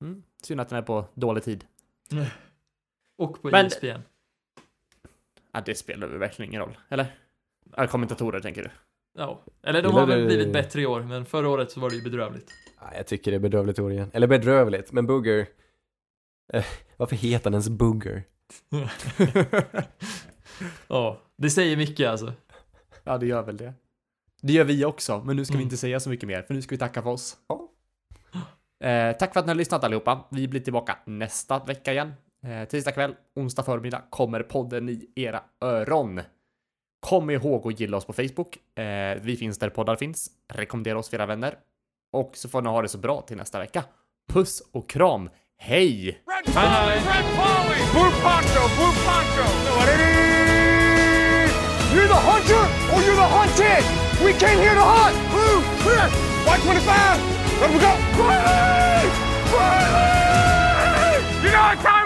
Mm. 0.00 0.22
Synd 0.42 0.60
att 0.60 0.68
den 0.68 0.78
är 0.78 0.82
på 0.82 1.04
dålig 1.14 1.44
tid. 1.44 1.64
Och 3.16 3.42
på 3.42 3.48
Men- 3.50 3.66
ESPN. 3.66 4.00
Ja, 5.52 5.60
det 5.66 5.74
spelar 5.74 6.06
väl 6.06 6.18
verkligen 6.18 6.50
ingen 6.50 6.60
roll, 6.62 6.78
eller? 6.88 7.06
Ja, 7.76 7.86
kommentatorer 7.86 8.40
tänker 8.40 8.62
du? 8.62 8.70
Ja. 9.18 9.44
Eller 9.62 9.82
de 9.82 9.88
Gillar 9.88 10.00
har 10.00 10.06
väl 10.06 10.18
du- 10.20 10.26
blivit 10.26 10.52
bättre 10.52 10.80
i 10.80 10.86
år, 10.86 11.00
men 11.02 11.24
förra 11.26 11.48
året 11.48 11.70
så 11.70 11.80
var 11.80 11.90
det 11.90 11.96
ju 11.96 12.02
bedrövligt. 12.02 12.50
Ja, 12.80 12.90
jag 12.96 13.06
tycker 13.06 13.30
det 13.30 13.36
är 13.36 13.38
bedrövligt 13.40 13.78
år 13.78 13.92
igen. 13.92 14.10
Eller 14.14 14.26
bedrövligt, 14.26 14.92
men 14.92 15.06
Booger... 15.06 15.46
Eh, 16.52 16.64
varför 16.96 17.16
heter 17.16 17.44
han 17.44 17.52
ens 17.54 17.68
Booger? 17.68 18.22
Ja, 20.88 21.20
det 21.36 21.50
säger 21.50 21.76
mycket 21.76 22.08
alltså. 22.10 22.32
Ja, 23.04 23.18
det 23.18 23.26
gör 23.26 23.42
väl 23.42 23.56
det. 23.56 23.72
Det 24.42 24.52
gör 24.52 24.64
vi 24.64 24.84
också, 24.84 25.22
men 25.24 25.36
nu 25.36 25.44
ska 25.44 25.52
vi 25.52 25.56
Mm. 25.56 25.66
inte 25.66 25.76
säga 25.76 26.00
så 26.00 26.10
mycket 26.10 26.26
mer, 26.28 26.42
för 26.42 26.54
nu 26.54 26.62
ska 26.62 26.74
vi 26.74 26.78
tacka 26.78 27.02
för 27.02 27.10
oss. 27.10 27.36
Ja. 27.48 27.70
Eh, 28.84 29.16
tack 29.16 29.32
för 29.32 29.40
att 29.40 29.46
ni 29.46 29.50
har 29.50 29.56
lyssnat 29.56 29.84
allihopa. 29.84 30.24
Vi 30.30 30.48
blir 30.48 30.60
tillbaka 30.60 30.98
nästa 31.06 31.58
vecka 31.64 31.92
igen. 31.92 32.12
Eh, 32.46 32.68
tisdag 32.68 32.92
kväll, 32.92 33.14
onsdag 33.36 33.62
förmiddag 33.62 34.02
kommer 34.10 34.42
podden 34.42 34.88
i 34.88 35.12
era 35.16 35.42
öron. 35.60 36.20
Kom 37.04 37.30
ihåg 37.30 37.66
att 37.68 37.80
gilla 37.80 37.96
oss 37.96 38.04
på 38.04 38.12
Facebook. 38.12 38.78
Eh, 38.78 39.18
vi 39.22 39.36
finns 39.36 39.58
där 39.58 39.68
poddar 39.68 39.96
finns. 39.96 40.30
Rekommendera 40.52 40.98
oss 40.98 41.08
för 41.08 41.16
era 41.16 41.26
vänner. 41.26 41.54
Och 42.12 42.30
så 42.34 42.48
får 42.48 42.62
ni 42.62 42.68
ha 42.68 42.82
det 42.82 42.88
så 42.88 42.98
bra 42.98 43.20
till 43.20 43.36
nästa 43.36 43.58
vecka. 43.58 43.84
Puss 44.32 44.62
och 44.72 44.90
kram. 44.90 45.30
Hej! 45.58 46.04
Red 46.06 46.54
Polly! 46.54 46.94
Red 46.94 47.26
Polly! 47.38 47.80
Blue 47.92 48.12
Poncho! 48.22 48.62
Blue 48.76 48.94
Poncho! 49.06 49.46
You're 51.94 52.08
the 52.08 52.20
hunter 52.30 52.64
or 52.92 53.00
you're 53.06 53.20
the 53.24 53.28
hunted! 53.36 53.84
We 54.24 54.32
came 54.32 54.58
here 54.58 54.74
to 54.74 54.86
hunt! 54.94 55.16
Blue! 55.32 55.62
Clear! 55.82 56.08
White 56.46 56.62
25! 56.62 57.20
Let 57.60 57.70
him 57.70 57.80
go! 57.86 57.92
Quietly! 58.16 59.10
Quietly! 59.52 60.08
You 61.44 61.50
know 61.52 61.64
what 61.68 61.78
time 61.80 62.03